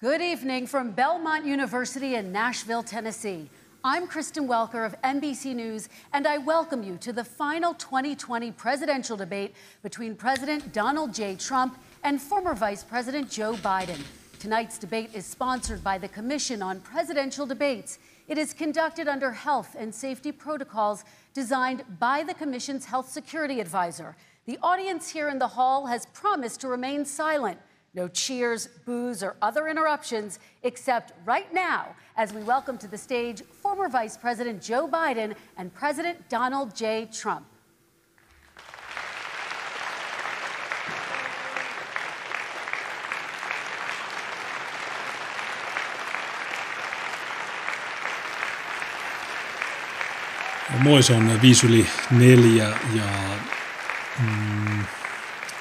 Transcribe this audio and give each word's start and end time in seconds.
Good 0.00 0.22
evening 0.22 0.66
from 0.66 0.92
Belmont 0.92 1.44
University 1.44 2.14
in 2.14 2.32
Nashville, 2.32 2.82
Tennessee. 2.82 3.50
I'm 3.84 4.06
Kristen 4.06 4.48
Welker 4.48 4.86
of 4.86 4.98
NBC 5.02 5.54
News, 5.54 5.90
and 6.14 6.26
I 6.26 6.38
welcome 6.38 6.82
you 6.82 6.96
to 7.02 7.12
the 7.12 7.22
final 7.22 7.74
2020 7.74 8.50
presidential 8.52 9.14
debate 9.18 9.54
between 9.82 10.14
President 10.14 10.72
Donald 10.72 11.12
J. 11.12 11.36
Trump 11.36 11.78
and 12.02 12.18
former 12.18 12.54
Vice 12.54 12.82
President 12.82 13.30
Joe 13.30 13.52
Biden. 13.56 14.00
Tonight's 14.38 14.78
debate 14.78 15.10
is 15.12 15.26
sponsored 15.26 15.84
by 15.84 15.98
the 15.98 16.08
Commission 16.08 16.62
on 16.62 16.80
Presidential 16.80 17.44
Debates. 17.44 17.98
It 18.26 18.38
is 18.38 18.54
conducted 18.54 19.06
under 19.06 19.30
health 19.30 19.76
and 19.78 19.94
safety 19.94 20.32
protocols 20.32 21.04
designed 21.34 21.84
by 21.98 22.22
the 22.22 22.32
Commission's 22.32 22.86
health 22.86 23.10
security 23.10 23.60
advisor. 23.60 24.16
The 24.46 24.58
audience 24.62 25.10
here 25.10 25.28
in 25.28 25.38
the 25.38 25.46
hall 25.46 25.84
has 25.88 26.06
promised 26.06 26.62
to 26.62 26.68
remain 26.68 27.04
silent. 27.04 27.58
No 27.92 28.06
cheers, 28.06 28.68
boos, 28.86 29.20
or 29.20 29.34
other 29.42 29.66
interruptions, 29.66 30.38
except 30.62 31.12
right 31.24 31.52
now 31.52 31.96
as 32.16 32.32
we 32.32 32.40
welcome 32.42 32.78
to 32.78 32.86
the 32.86 32.96
stage 32.96 33.42
former 33.42 33.88
Vice 33.88 34.16
President 34.16 34.62
Joe 34.62 34.86
Biden 34.86 35.34
and 35.56 35.74
President 35.74 36.28
Donald 36.28 36.76
J. 36.76 37.06
Trump. 37.06 37.46
Moi, 50.78 51.02
se 51.02 51.12
on 51.12 51.40
viisi 51.42 51.66
yli 51.66 51.86
neljä 52.10 52.68
ja 52.94 53.04
mm, 54.18 54.84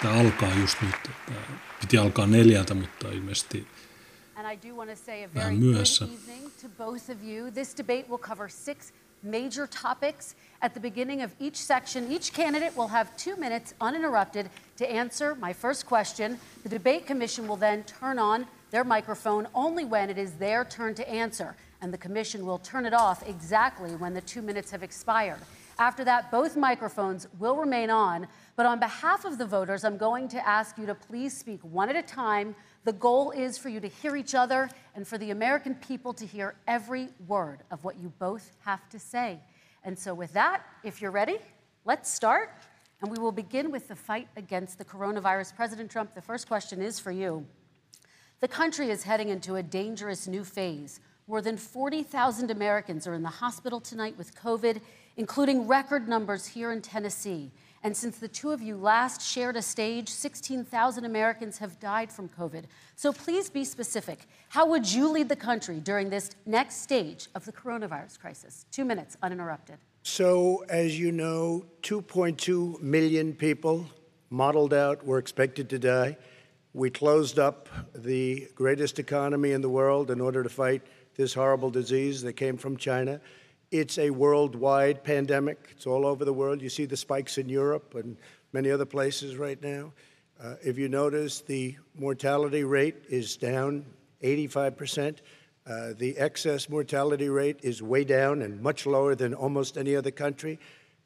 tämä 0.02 0.14
alkaa 0.14 0.50
just 0.62 0.82
nyt. 0.82 1.12
Tämä 1.26 1.69
piti 1.82 1.98
alkaa 1.98 2.28
neljältä, 2.28 2.74
mutta 2.74 3.10
ilmeisesti 3.12 3.68
And 4.36 4.48
I 4.48 4.70
do 4.70 4.76
want 4.76 4.90
to 4.90 4.96
say 4.96 5.24
a 5.24 5.28
very 5.28 5.58
good 5.58 5.86
evening 6.02 6.50
to 6.62 6.70
both 6.78 7.10
of 7.10 7.18
you. 7.24 7.52
This 7.52 7.76
debate 7.78 8.06
will 8.10 8.18
cover 8.18 8.50
six 8.50 8.94
major 9.22 9.68
topics. 9.68 10.36
At 10.62 10.74
the 10.74 10.80
beginning 10.80 11.24
of 11.24 11.32
each 11.40 11.56
section, 11.56 12.12
each 12.12 12.32
candidate 12.34 12.78
will 12.78 12.88
have 12.88 13.10
two 13.18 13.36
minutes 13.36 13.74
uninterrupted 13.82 14.50
to 14.78 14.86
answer 14.86 15.36
my 15.36 15.54
first 15.54 15.86
question. 15.86 16.40
The 16.64 16.70
debate 16.70 17.06
commission 17.06 17.48
will 17.48 17.60
then 17.60 17.84
turn 17.84 18.18
on 18.20 18.46
their 18.72 18.84
microphone 18.84 19.48
only 19.54 19.86
when 19.86 20.10
it 20.10 20.18
is 20.18 20.32
their 20.40 20.66
turn 20.66 20.96
to 20.96 21.04
answer 21.04 21.56
and 21.82 21.94
the 21.94 21.98
Commission 21.98 22.46
will 22.46 22.60
turn 22.60 22.86
it 22.86 22.94
off 22.94 23.28
exactly 23.28 23.92
when 23.96 24.14
the 24.14 24.22
two 24.22 24.42
minutes 24.42 24.72
have 24.72 24.84
expired. 24.84 25.40
After 25.80 26.04
that, 26.04 26.30
both 26.30 26.58
microphones 26.58 27.26
will 27.40 27.56
remain 27.56 27.90
on, 27.90 28.28
but 28.58 28.66
on 28.66 28.82
behalf 28.82 29.24
of 29.24 29.38
the 29.38 29.46
voters, 29.46 29.86
I'm 29.86 29.98
going 29.98 30.28
to 30.28 30.46
ask 30.46 30.78
you 30.78 30.86
to 30.86 30.94
please 30.94 31.36
speak 31.36 31.62
one 31.64 31.88
at 31.88 31.96
a 31.96 32.02
time. 32.02 32.54
The 32.84 32.92
goal 32.92 33.32
is 33.32 33.58
for 33.58 33.70
you 33.70 33.80
to 33.80 33.88
hear 33.88 34.18
each 34.18 34.36
other 34.36 34.70
and 34.94 35.08
for 35.08 35.18
the 35.18 35.32
American 35.32 35.76
people 35.76 36.12
to 36.16 36.26
hear 36.26 36.56
every 36.68 37.08
word 37.28 37.60
of 37.72 37.82
what 37.86 37.98
you 37.98 38.12
both 38.20 38.52
have 38.66 38.90
to 38.90 39.00
say. 39.00 39.40
And 39.86 39.98
so, 39.98 40.14
with 40.14 40.34
that, 40.34 40.64
if 40.84 41.02
you're 41.02 41.12
ready, 41.12 41.38
let's 41.86 42.14
start. 42.14 42.52
And 43.02 43.10
we 43.10 43.18
will 43.18 43.32
begin 43.32 43.72
with 43.72 43.88
the 43.88 43.96
fight 43.96 44.28
against 44.36 44.80
the 44.80 44.84
coronavirus. 44.84 45.56
President 45.56 45.90
Trump, 45.90 46.14
the 46.14 46.22
first 46.22 46.50
question 46.50 46.82
is 46.82 47.00
for 47.00 47.12
you. 47.12 47.48
The 48.42 48.50
country 48.50 48.90
is 48.90 49.04
heading 49.04 49.30
into 49.30 49.56
a 49.56 49.64
dangerous 49.64 50.28
new 50.28 50.44
phase 50.44 51.00
more 51.30 51.44
than 51.44 51.58
40,000 51.58 52.50
Americans 52.50 53.06
are 53.06 53.14
in 53.14 53.22
the 53.22 53.30
hospital 53.30 53.80
tonight 53.80 54.18
with 54.18 54.34
COVID, 54.34 54.82
including 55.18 55.68
record 55.68 56.08
numbers 56.08 56.46
here 56.46 56.72
in 56.72 56.82
Tennessee. 56.82 57.52
And 57.82 57.96
since 57.96 58.18
the 58.18 58.28
two 58.28 58.52
of 58.52 58.62
you 58.62 58.76
last 58.76 59.22
shared 59.22 59.56
a 59.56 59.62
stage, 59.62 60.10
16,000 60.10 61.06
Americans 61.06 61.58
have 61.60 61.80
died 61.80 62.12
from 62.12 62.28
COVID. 62.30 62.66
So 62.96 63.14
please 63.14 63.50
be 63.50 63.64
specific. 63.64 64.28
How 64.50 64.66
would 64.66 64.92
you 64.92 65.10
lead 65.10 65.30
the 65.30 65.36
country 65.36 65.80
during 65.80 66.10
this 66.10 66.32
next 66.46 66.82
stage 66.82 67.28
of 67.36 67.46
the 67.46 67.54
coronavirus 67.54 68.20
crisis? 68.20 68.66
Two 68.72 68.84
minutes, 68.84 69.16
uninterrupted. 69.24 69.78
So, 70.04 70.66
as 70.70 71.00
you 71.00 71.12
know, 71.12 71.66
2.2 71.84 72.82
million 72.82 73.34
people 73.34 73.86
modeled 74.30 74.74
out 74.74 75.06
were 75.06 75.18
expected 75.18 75.70
to 75.70 75.80
die. 75.80 76.18
We 76.74 76.90
closed 76.90 77.40
up 77.40 77.70
the 77.96 78.48
greatest 78.56 79.00
economy 79.00 79.52
in 79.52 79.62
the 79.62 79.70
world 79.70 80.12
in 80.12 80.22
order 80.22 80.44
to 80.44 80.50
fight 80.50 80.82
this 81.16 81.34
horrible 81.34 81.70
disease 81.70 82.22
that 82.22 82.34
came 82.34 82.58
from 82.58 82.78
China. 82.78 83.20
It's 83.72 84.00
a 84.00 84.10
worldwide 84.10 85.04
pandemic. 85.04 85.70
It's 85.72 85.86
all 85.86 86.08
over 86.08 86.26
the 86.26 86.34
world. 86.34 86.60
You 86.60 86.70
see 86.70 86.86
the 86.86 86.98
spikes 86.98 87.38
in 87.38 87.50
Europe 87.50 87.94
and 87.94 88.18
many 88.52 88.72
other 88.72 88.86
places 88.86 89.38
right 89.38 89.62
now. 89.62 89.94
Uh, 90.42 90.56
if 90.64 90.80
you 90.80 90.90
notice, 90.90 91.42
the 91.42 91.76
mortality 91.96 92.64
rate 92.64 92.96
is 93.10 93.38
down 93.38 93.86
85%. 94.24 95.18
Uh, 95.68 95.94
the 95.96 96.18
excess 96.18 96.68
mortality 96.68 97.30
rate 97.30 97.60
is 97.62 97.84
way 97.84 98.04
down 98.04 98.42
and 98.42 98.60
much 98.60 98.88
lower 98.88 99.14
than 99.14 99.36
almost 99.36 99.78
any 99.78 99.96
other 99.96 100.12
country. 100.12 100.58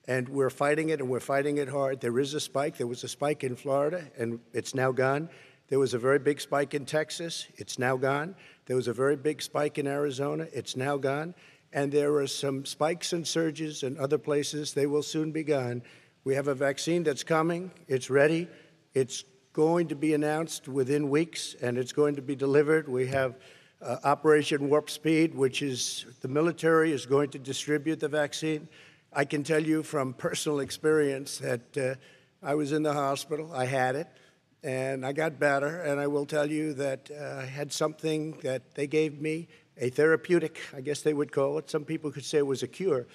And 0.08 0.30
we're 0.30 0.50
fighting 0.50 0.90
it, 0.90 1.02
and 1.02 1.10
we're 1.10 1.20
fighting 1.20 1.58
it 1.58 1.68
hard. 1.68 2.00
There 2.00 2.18
is 2.18 2.34
a 2.34 2.40
spike. 2.40 2.78
There 2.78 2.88
was 2.88 3.04
a 3.04 3.10
spike 3.10 3.44
in 3.44 3.58
Florida, 3.58 4.06
and 4.18 4.40
it's 4.54 4.74
now 4.74 4.94
gone. 4.94 5.30
There 5.68 5.80
was 5.80 5.94
a 5.94 6.00
very 6.00 6.20
big 6.20 6.40
spike 6.40 6.74
in 6.74 6.86
Texas. 6.86 7.48
It's 7.56 7.78
now 7.78 7.98
gone. 7.98 8.36
There 8.68 8.76
was 8.76 8.88
a 8.88 8.94
very 8.94 9.18
big 9.18 9.42
spike 9.42 9.78
in 9.78 9.88
Arizona. 9.88 10.48
It's 10.54 10.78
now 10.78 10.96
gone. 10.96 11.34
And 11.74 11.92
there 11.92 12.14
are 12.16 12.28
some 12.28 12.66
spikes 12.66 13.14
and 13.14 13.28
surges 13.28 13.84
in 13.84 13.98
other 13.98 14.18
places. 14.18 14.74
They 14.74 14.86
will 14.86 15.04
soon 15.04 15.32
be 15.32 15.44
gone. 15.44 15.82
We 16.24 16.36
have 16.36 16.48
a 16.48 16.56
vaccine 16.56 17.04
that's 17.04 17.24
coming. 17.24 17.72
It's 17.88 18.10
ready. 18.10 18.48
It's 18.94 19.24
going 19.54 19.88
to 19.88 19.96
be 19.96 20.14
announced 20.14 20.68
within 20.68 21.10
weeks, 21.10 21.56
and 21.62 21.78
it's 21.78 21.92
going 21.92 22.16
to 22.16 22.22
be 22.22 22.36
delivered. 22.36 22.88
We 22.88 23.08
have 23.08 23.36
uh, 23.82 23.98
Operation 24.04 24.70
Warp 24.70 24.90
Speed, 24.90 25.36
which 25.36 25.62
is 25.62 26.06
the 26.22 26.28
military 26.28 26.92
is 26.92 27.06
going 27.06 27.32
to 27.32 27.40
distribute 27.40 28.00
the 28.00 28.08
vaccine. 28.08 28.68
I 29.12 29.26
can 29.26 29.44
tell 29.44 29.62
you 29.62 29.84
from 29.84 30.14
personal 30.14 30.60
experience 30.60 31.40
that 31.40 31.78
uh, 31.78 31.96
I 32.42 32.56
was 32.56 32.72
in 32.72 32.84
the 32.84 32.94
hospital. 32.94 33.52
I 33.54 33.66
had 33.66 33.96
it 33.96 34.08
and 34.64 35.06
I 35.06 35.12
got 35.12 35.40
better. 35.40 35.82
And 35.82 36.00
I 36.00 36.08
will 36.08 36.26
tell 36.26 36.50
you 36.50 36.74
that 36.74 37.12
uh, 37.12 37.42
I 37.42 37.46
had 37.46 37.72
something 37.74 38.38
that 38.44 38.76
they 38.76 38.88
gave 38.88 39.22
me, 39.22 39.50
a 39.78 39.90
therapeutic, 39.90 40.60
I 40.76 40.82
guess 40.82 41.02
they 41.02 41.14
would 41.14 41.32
call 41.32 41.58
it. 41.58 41.70
Some 41.70 41.86
people 41.86 42.12
could 42.12 42.26
say 42.26 42.40
it 42.40 42.48
was 42.48 42.64
a 42.64 42.68
cure. 42.68 43.08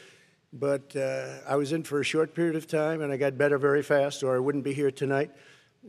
But 0.53 0.97
uh, 0.97 1.39
I 1.47 1.57
was 1.57 1.73
in 1.73 1.83
for 1.83 2.01
a 2.01 2.05
short 2.05 2.35
period 2.35 2.57
of 2.57 2.67
time, 2.67 3.03
and 3.03 3.13
I 3.13 3.17
got 3.17 3.37
better 3.37 3.59
very 3.59 3.83
fast, 3.83 4.23
or 4.23 4.35
I 4.35 4.39
wouldn't 4.39 4.65
be 4.65 4.73
here 4.73 4.91
tonight. 4.91 5.31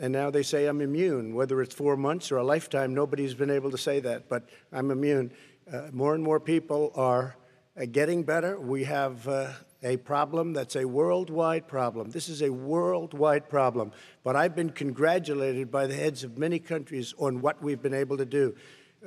And 0.02 0.14
now 0.14 0.30
they 0.30 0.44
say 0.44 0.68
I'm 0.68 0.82
immune. 0.82 1.34
Whether 1.34 1.62
it's 1.62 1.74
four 1.74 1.98
months 1.98 2.32
or 2.32 2.38
a 2.38 2.44
lifetime, 2.44 2.94
nobody's 2.94 3.34
been 3.34 3.50
able 3.50 3.72
to 3.72 3.78
say 3.78 4.00
that, 4.02 4.30
but 4.30 4.50
I'm 4.72 4.92
immune. 4.92 5.32
Uh, 5.72 5.88
more 5.92 6.14
and 6.14 6.24
more 6.24 6.40
people 6.40 6.92
are 6.96 7.38
uh, 7.80 7.86
getting 7.92 8.24
better. 8.24 8.60
We 8.60 8.84
have 8.84 9.28
uh, 9.28 9.52
a 9.84 9.98
problem 9.98 10.54
that's 10.54 10.76
a 10.76 10.86
worldwide 10.86 11.68
problem. 11.68 12.12
This 12.12 12.28
is 12.28 12.42
a 12.42 12.50
worldwide 12.50 13.50
problem. 13.50 13.92
But 14.24 14.36
I've 14.36 14.56
been 14.56 14.72
congratulated 14.72 15.72
by 15.72 15.88
the 15.88 15.96
heads 15.96 16.24
of 16.24 16.38
many 16.38 16.60
countries 16.60 17.14
on 17.18 17.42
what 17.42 17.62
we've 17.64 17.82
been 17.82 17.94
able 17.94 18.18
to 18.18 18.26
do. 18.26 18.56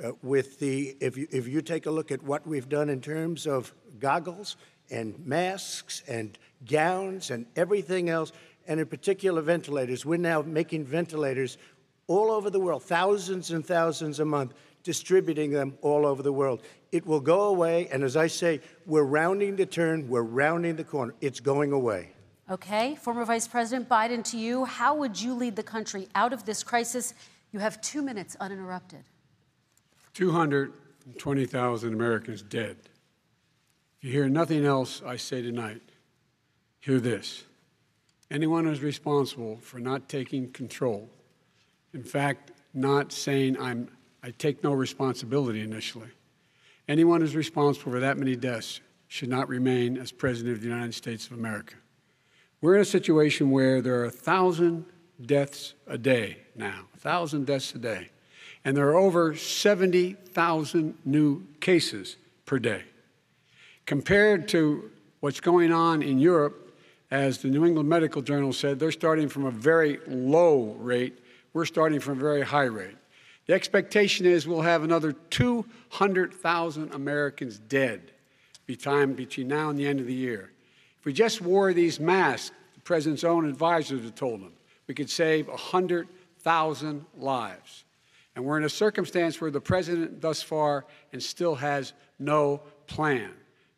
Uh, 0.01 0.11
with 0.23 0.57
the, 0.57 0.97
if 0.99 1.17
you, 1.17 1.27
if 1.29 1.47
you 1.47 1.61
take 1.61 1.85
a 1.85 1.91
look 1.91 2.11
at 2.11 2.23
what 2.23 2.47
we've 2.47 2.67
done 2.67 2.89
in 2.89 2.99
terms 2.99 3.45
of 3.45 3.71
goggles 3.99 4.57
and 4.89 5.13
masks 5.23 6.01
and 6.07 6.39
gowns 6.65 7.29
and 7.29 7.45
everything 7.55 8.09
else, 8.09 8.31
and 8.67 8.79
in 8.79 8.87
particular 8.87 9.39
ventilators, 9.41 10.03
we're 10.03 10.17
now 10.17 10.41
making 10.41 10.83
ventilators 10.83 11.59
all 12.07 12.31
over 12.31 12.49
the 12.49 12.59
world, 12.59 12.81
thousands 12.81 13.51
and 13.51 13.63
thousands 13.63 14.19
a 14.19 14.25
month, 14.25 14.53
distributing 14.81 15.51
them 15.51 15.77
all 15.81 16.07
over 16.07 16.23
the 16.23 16.33
world. 16.33 16.63
It 16.91 17.05
will 17.05 17.21
go 17.21 17.41
away. 17.41 17.87
And 17.91 18.03
as 18.03 18.17
I 18.17 18.27
say, 18.27 18.61
we're 18.87 19.03
rounding 19.03 19.55
the 19.55 19.65
turn, 19.67 20.09
we're 20.09 20.23
rounding 20.23 20.75
the 20.75 20.83
corner. 20.83 21.13
It's 21.21 21.39
going 21.39 21.71
away. 21.71 22.13
Okay. 22.49 22.95
Former 22.95 23.25
Vice 23.25 23.47
President 23.47 23.87
Biden, 23.87 24.23
to 24.31 24.37
you, 24.37 24.65
how 24.65 24.95
would 24.95 25.21
you 25.21 25.35
lead 25.35 25.55
the 25.55 25.63
country 25.63 26.07
out 26.15 26.33
of 26.33 26.45
this 26.45 26.63
crisis? 26.63 27.13
You 27.51 27.59
have 27.59 27.79
two 27.79 28.01
minutes 28.01 28.35
uninterrupted. 28.39 29.03
220,000 30.13 31.93
Americans 31.93 32.41
dead. 32.41 32.77
If 33.97 34.05
you 34.05 34.11
hear 34.11 34.29
nothing 34.29 34.65
else 34.65 35.01
I 35.05 35.17
say 35.17 35.41
tonight, 35.41 35.81
hear 36.79 36.99
this. 36.99 37.43
Anyone 38.29 38.65
who's 38.65 38.81
responsible 38.81 39.57
for 39.61 39.79
not 39.79 40.09
taking 40.09 40.51
control, 40.51 41.09
in 41.93 42.03
fact, 42.03 42.51
not 42.73 43.11
saying 43.11 43.57
I'm, 43.59 43.89
I 44.23 44.31
take 44.31 44.63
no 44.63 44.73
responsibility 44.73 45.61
initially, 45.61 46.09
Anyone 46.87 47.21
who's 47.21 47.35
responsible 47.35 47.93
for 47.93 47.99
that 48.01 48.17
many 48.17 48.35
deaths 48.35 48.81
should 49.07 49.29
not 49.29 49.47
remain 49.47 49.97
as 49.97 50.11
President 50.11 50.55
of 50.55 50.61
the 50.61 50.67
United 50.67 50.93
States 50.93 51.27
of 51.27 51.33
America. 51.33 51.75
We're 52.61 52.75
in 52.75 52.81
a 52.81 52.85
situation 52.85 53.51
where 53.51 53.81
there 53.81 54.03
are 54.03 54.09
thousand 54.09 54.85
deaths 55.21 55.75
a 55.87 55.97
day 55.97 56.37
now, 56.55 56.87
a 56.93 56.97
thousand 56.97 57.45
deaths 57.45 57.73
a 57.75 57.77
day, 57.77 58.09
and 58.65 58.75
there 58.75 58.87
are 58.89 58.95
over 58.95 59.35
70,000 59.35 60.97
new 61.05 61.43
cases 61.59 62.17
per 62.45 62.59
day. 62.59 62.83
Compared 63.85 64.47
to 64.49 64.89
what's 65.19 65.39
going 65.39 65.71
on 65.71 66.01
in 66.01 66.19
Europe, 66.19 66.59
as 67.11 67.37
the 67.39 67.47
New 67.49 67.65
England 67.65 67.87
Medical 67.87 68.21
Journal 68.21 68.53
said, 68.53 68.79
they're 68.79 68.91
starting 68.91 69.29
from 69.29 69.45
a 69.45 69.51
very 69.51 69.99
low 70.07 70.75
rate. 70.79 71.19
We're 71.53 71.65
starting 71.65 71.99
from 71.99 72.17
a 72.17 72.21
very 72.21 72.41
high 72.41 72.63
rate. 72.63 72.95
The 73.45 73.53
expectation 73.53 74.25
is 74.25 74.47
we'll 74.47 74.61
have 74.61 74.83
another 74.83 75.11
200,000 75.11 76.93
Americans 76.93 77.59
dead 77.59 78.11
between 78.65 79.47
now 79.47 79.69
and 79.69 79.77
the 79.77 79.85
end 79.85 79.99
of 79.99 80.07
the 80.07 80.13
year. 80.13 80.51
If 80.99 81.05
we 81.05 81.13
just 81.13 81.41
wore 81.41 81.73
these 81.73 81.99
masks, 81.99 82.55
the 82.73 82.81
president's 82.81 83.25
own 83.25 83.47
advisors 83.47 84.03
have 84.03 84.15
told 84.15 84.39
him, 84.39 84.53
we 84.87 84.95
could 84.95 85.09
save 85.09 85.49
100,000 85.49 87.05
lives. 87.17 87.83
And 88.35 88.45
we're 88.45 88.57
in 88.57 88.63
a 88.63 88.69
circumstance 88.69 89.39
where 89.39 89.51
the 89.51 89.61
president 89.61 90.21
thus 90.21 90.41
far 90.41 90.85
and 91.11 91.21
still 91.21 91.55
has 91.55 91.93
no 92.19 92.61
plan, 92.87 93.31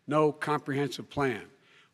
no 0.07 0.31
comprehensive 0.31 1.09
plan. 1.09 1.41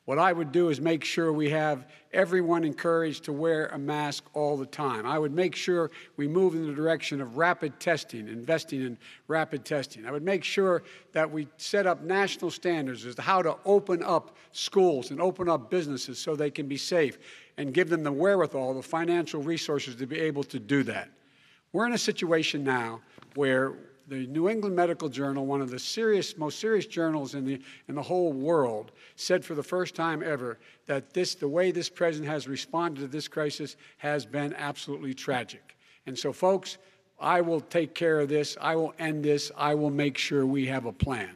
What 0.06 0.18
I 0.18 0.34
would 0.34 0.52
do 0.52 0.70
is 0.70 0.82
make 0.82 1.04
sure 1.04 1.32
we 1.32 1.52
have 1.52 1.88
everyone 2.12 2.64
encouraged 2.64 3.24
to 3.26 3.34
wear 3.34 3.68
a 3.68 3.78
mask 3.78 4.26
all 4.34 4.58
the 4.58 4.66
time. 4.66 5.06
I 5.06 5.18
would 5.20 5.32
make 5.32 5.56
sure 5.56 5.92
we 6.18 6.28
move 6.28 6.56
in 6.56 6.66
the 6.66 6.74
direction 6.74 7.22
of 7.22 7.38
rapid 7.38 7.80
testing, 7.80 8.28
investing 8.28 8.82
in 8.82 8.98
rapid 9.28 9.64
testing. 9.64 10.06
I 10.06 10.12
would 10.12 10.24
make 10.24 10.44
sure 10.44 10.84
that 11.14 11.32
we 11.32 11.48
set 11.58 11.86
up 11.86 12.02
national 12.02 12.50
standards 12.50 13.06
as 13.06 13.16
to 13.16 13.22
how 13.22 13.44
to 13.44 13.56
open 13.64 14.02
up 14.04 14.36
schools 14.52 15.12
and 15.12 15.22
open 15.22 15.48
up 15.48 15.70
businesses 15.70 16.18
so 16.18 16.36
they 16.36 16.52
can 16.52 16.68
be 16.68 16.78
safe 16.78 17.20
and 17.58 17.74
give 17.74 17.88
them 17.88 18.04
the 18.04 18.12
wherewithal, 18.12 18.74
the 18.74 18.82
financial 18.82 19.42
resources 19.42 19.96
to 19.96 20.08
be 20.08 20.20
able 20.20 20.44
to 20.44 20.60
do 20.60 20.82
that. 20.84 21.10
We're 21.74 21.86
in 21.86 21.94
a 21.94 21.98
situation 21.98 22.64
now 22.64 23.00
where 23.36 23.74
the 24.08 24.28
New 24.28 24.50
England 24.50 24.76
Medical 24.76 25.08
Journal, 25.08 25.46
one 25.46 25.62
of 25.62 25.70
the 25.70 25.80
serious, 25.80 26.38
most 26.38 26.60
serious 26.60 26.86
journals 26.86 27.34
in 27.34 27.46
the, 27.46 27.62
in 27.88 27.96
the 27.96 28.02
whole 28.02 28.34
world, 28.34 28.92
said 29.16 29.46
for 29.46 29.56
the 29.56 29.64
first 29.64 29.96
time 29.96 30.22
ever 30.22 30.60
that 30.88 31.14
this, 31.14 31.34
the 31.34 31.48
way 31.48 31.72
this 31.72 31.88
president 31.88 32.30
has 32.30 32.46
responded 32.46 33.02
to 33.02 33.08
this 33.08 33.30
crisis 33.30 33.78
has 33.98 34.26
been 34.26 34.54
absolutely 34.56 35.14
tragic. 35.14 35.78
And 36.08 36.18
so, 36.18 36.34
folks, 36.34 36.78
I 37.22 37.40
will 37.40 37.62
take 37.62 37.96
care 37.96 38.20
of 38.20 38.28
this. 38.28 38.58
I 38.60 38.76
will 38.76 38.94
end 39.00 39.24
this. 39.24 39.50
I 39.56 39.76
will 39.76 39.92
make 39.92 40.18
sure 40.18 40.46
we 40.46 40.66
have 40.66 40.86
a 40.86 40.92
plan. 40.92 41.30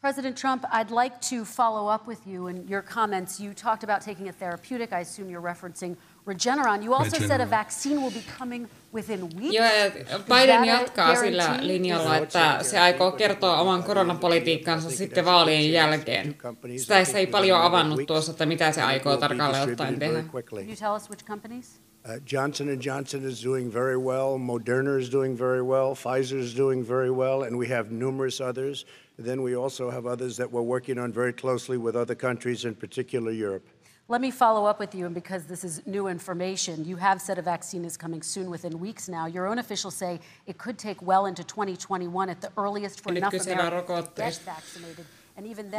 President 0.00 0.36
Trump, 0.36 0.64
I'd 0.70 0.90
like 0.90 1.18
to 1.22 1.44
follow 1.44 1.88
up 1.88 2.06
with 2.06 2.26
you 2.26 2.48
in 2.48 2.66
your 2.66 2.82
comments. 2.82 3.40
You 3.40 3.54
talked 3.54 3.84
about 3.84 4.02
taking 4.02 4.28
a 4.28 4.32
therapeutic. 4.32 4.92
I 4.92 5.00
assume 5.00 5.30
you're 5.30 5.40
referencing 5.40 5.96
Regeneron. 6.26 6.82
You 6.82 6.94
also 6.94 7.16
Regeneron. 7.16 7.28
said 7.28 7.40
a 7.40 7.46
vaccine 7.46 8.00
will 8.00 8.10
be 8.10 8.22
coming 8.38 8.68
within 8.94 9.20
weeks. 9.20 9.54
Joo, 9.54 10.18
Biden 10.28 10.64
jatkaa 10.64 11.14
sillä 11.14 11.58
linjalla, 11.60 12.16
että 12.16 12.58
se 12.62 12.78
aikoo 12.78 13.12
kertoa 13.12 13.60
oman 13.60 13.82
koronapolitiikkansa 13.82 14.90
sitten 14.90 15.24
vaalien 15.24 15.72
jälkeen. 15.72 16.36
Sitä 16.76 17.18
ei 17.18 17.26
paljon 17.26 17.60
avannut 17.62 18.06
tuossa, 18.06 18.32
että 18.32 18.46
mitä 18.46 18.72
se 18.72 18.82
aikoo 18.82 19.16
tarkalleen 19.16 19.70
ottaen 19.70 19.98
tehdä. 19.98 20.22
Can 20.22 20.66
you 20.66 20.76
tell 20.78 20.96
us 20.96 21.10
which 21.10 21.24
companies? 21.24 21.80
Uh, 22.06 22.20
Johnson 22.32 22.68
and 22.68 22.82
Johnson 22.82 23.24
is 23.24 23.44
doing 23.44 23.72
very 23.72 23.96
well. 23.96 24.36
Moderna 24.38 24.98
is 25.00 25.10
doing 25.12 25.38
very 25.38 25.62
well. 25.62 25.94
Pfizer 25.94 26.38
is 26.38 26.54
doing 26.56 26.88
very 26.88 27.10
well, 27.10 27.42
and 27.42 27.56
we 27.56 27.66
have 27.68 27.90
numerous 27.90 28.40
others. 28.40 28.86
Then 29.24 29.42
we 29.42 29.56
also 29.56 29.90
have 29.90 30.04
others 30.04 30.36
that 30.36 30.52
we're 30.52 30.68
working 30.68 30.98
on 30.98 31.12
very 31.12 31.32
closely 31.32 31.78
with 31.78 31.96
other 31.96 32.14
countries, 32.16 32.64
in 32.64 32.74
particular 32.74 33.32
Europe. 33.32 33.64
Let 34.06 34.20
me 34.20 34.30
follow 34.30 34.66
up 34.66 34.80
with 34.80 34.94
you, 34.94 35.06
and 35.06 35.14
because 35.14 35.44
this 35.44 35.64
is 35.64 35.80
new 35.86 36.08
information, 36.08 36.84
you 36.84 36.96
have 36.96 37.22
said 37.22 37.38
a 37.38 37.42
vaccine 37.42 37.86
is 37.86 37.96
coming 37.96 38.20
soon 38.20 38.50
within 38.50 38.78
weeks 38.78 39.08
now. 39.08 39.24
Your 39.24 39.46
own 39.46 39.58
officials 39.58 39.94
say 39.94 40.20
it 40.46 40.58
could 40.58 40.76
take 40.76 41.00
well 41.00 41.24
into 41.24 41.42
2021 41.42 42.28
at 42.28 42.42
the 42.42 42.52
earliest 42.58 43.02
for 43.02 43.14
enough 43.14 43.32
Americans 43.32 44.08
to 44.08 44.12
get 44.14 44.34
vaccinated. 44.44 45.06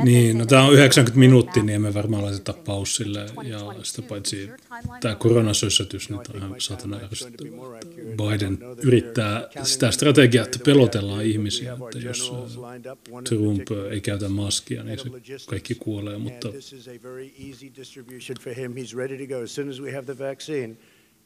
Niin, 0.04 0.38
no 0.38 0.46
tämä 0.46 0.64
on 0.64 0.74
90 0.74 1.20
minuuttia, 1.20 1.64
niin 1.64 1.76
emme 1.76 1.94
varmaan 1.94 2.24
laiteta 2.24 2.54
paussille. 2.54 3.26
Ja 3.44 3.60
sitä 3.84 4.02
paitsi 4.02 4.50
tämä 5.02 5.16
koronasössätys 5.16 6.10
nyt 6.10 6.28
on 6.28 6.36
ihan 6.36 6.56
satana 6.58 7.00
Biden 8.18 8.58
yrittää 8.84 9.48
sitä 9.64 9.92
strategiaa, 9.92 10.46
että 10.46 10.60
pelotellaan 10.66 11.26
ihmisiä, 11.26 11.74
että 11.74 12.08
jos 12.08 12.34
Trump 13.30 13.92
ei 13.92 14.02
käytä 14.02 14.30
maskia, 14.30 14.84
niin 14.84 15.00
se 15.00 15.10
kaikki 15.48 15.76
kuolee, 15.76 16.18
mutta 16.18 16.50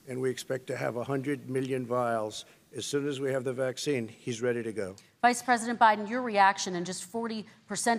and 0.10 0.22
we 0.22 0.30
expect 0.30 0.66
to 0.66 0.76
have 0.76 0.96
100 1.06 1.40
million 1.48 1.86
vials 1.86 2.46
as 2.76 2.86
soon 2.86 3.08
as 3.08 3.20
we 3.20 3.32
have 3.32 3.44
the 3.44 3.54
vaccine, 3.54 4.08
he's 4.08 4.42
ready 4.42 4.62
to 4.62 4.72
go. 4.72 4.96
Vice 5.22 5.42
President 5.42 5.80
Biden, 5.80 6.10
your 6.10 6.22
reaction, 6.22 6.76
and 6.76 6.86
just 6.86 7.12
40% 7.12 7.44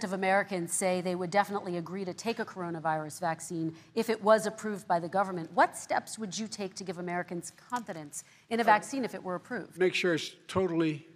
of 0.04 0.12
Americans 0.12 0.72
say 0.72 1.00
they 1.00 1.14
would 1.14 1.30
definitely 1.30 1.76
agree 1.76 2.04
to 2.04 2.14
take 2.14 2.38
a 2.38 2.44
coronavirus 2.44 3.20
vaccine 3.20 3.74
if 3.94 4.08
it 4.08 4.22
was 4.22 4.46
approved 4.46 4.86
by 4.86 5.00
the 5.00 5.08
government. 5.08 5.50
What 5.52 5.76
steps 5.76 6.18
would 6.18 6.38
you 6.38 6.46
take 6.46 6.74
to 6.76 6.84
give 6.84 6.98
Americans 6.98 7.52
confidence 7.70 8.24
in 8.48 8.60
a 8.60 8.64
vaccine 8.64 9.04
if 9.04 9.14
it 9.14 9.22
were 9.22 9.34
approved? 9.34 9.78
Make 9.78 9.94
sure 9.94 10.14
it's 10.14 10.34
totally 10.48 11.06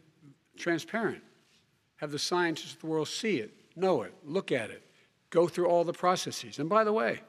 transparent. 0.58 1.22
Have 1.96 2.10
the 2.10 2.18
scientists 2.18 2.74
of 2.74 2.80
the 2.80 2.86
world 2.86 3.08
see 3.08 3.38
it, 3.38 3.52
know 3.76 4.02
it, 4.02 4.12
look 4.24 4.52
at 4.52 4.70
it, 4.70 4.82
go 5.30 5.46
through 5.48 5.68
all 5.68 5.84
the 5.84 5.92
processes. 5.92 6.58
And 6.58 6.68
by 6.68 6.84
the 6.84 6.92
way, 6.92 7.20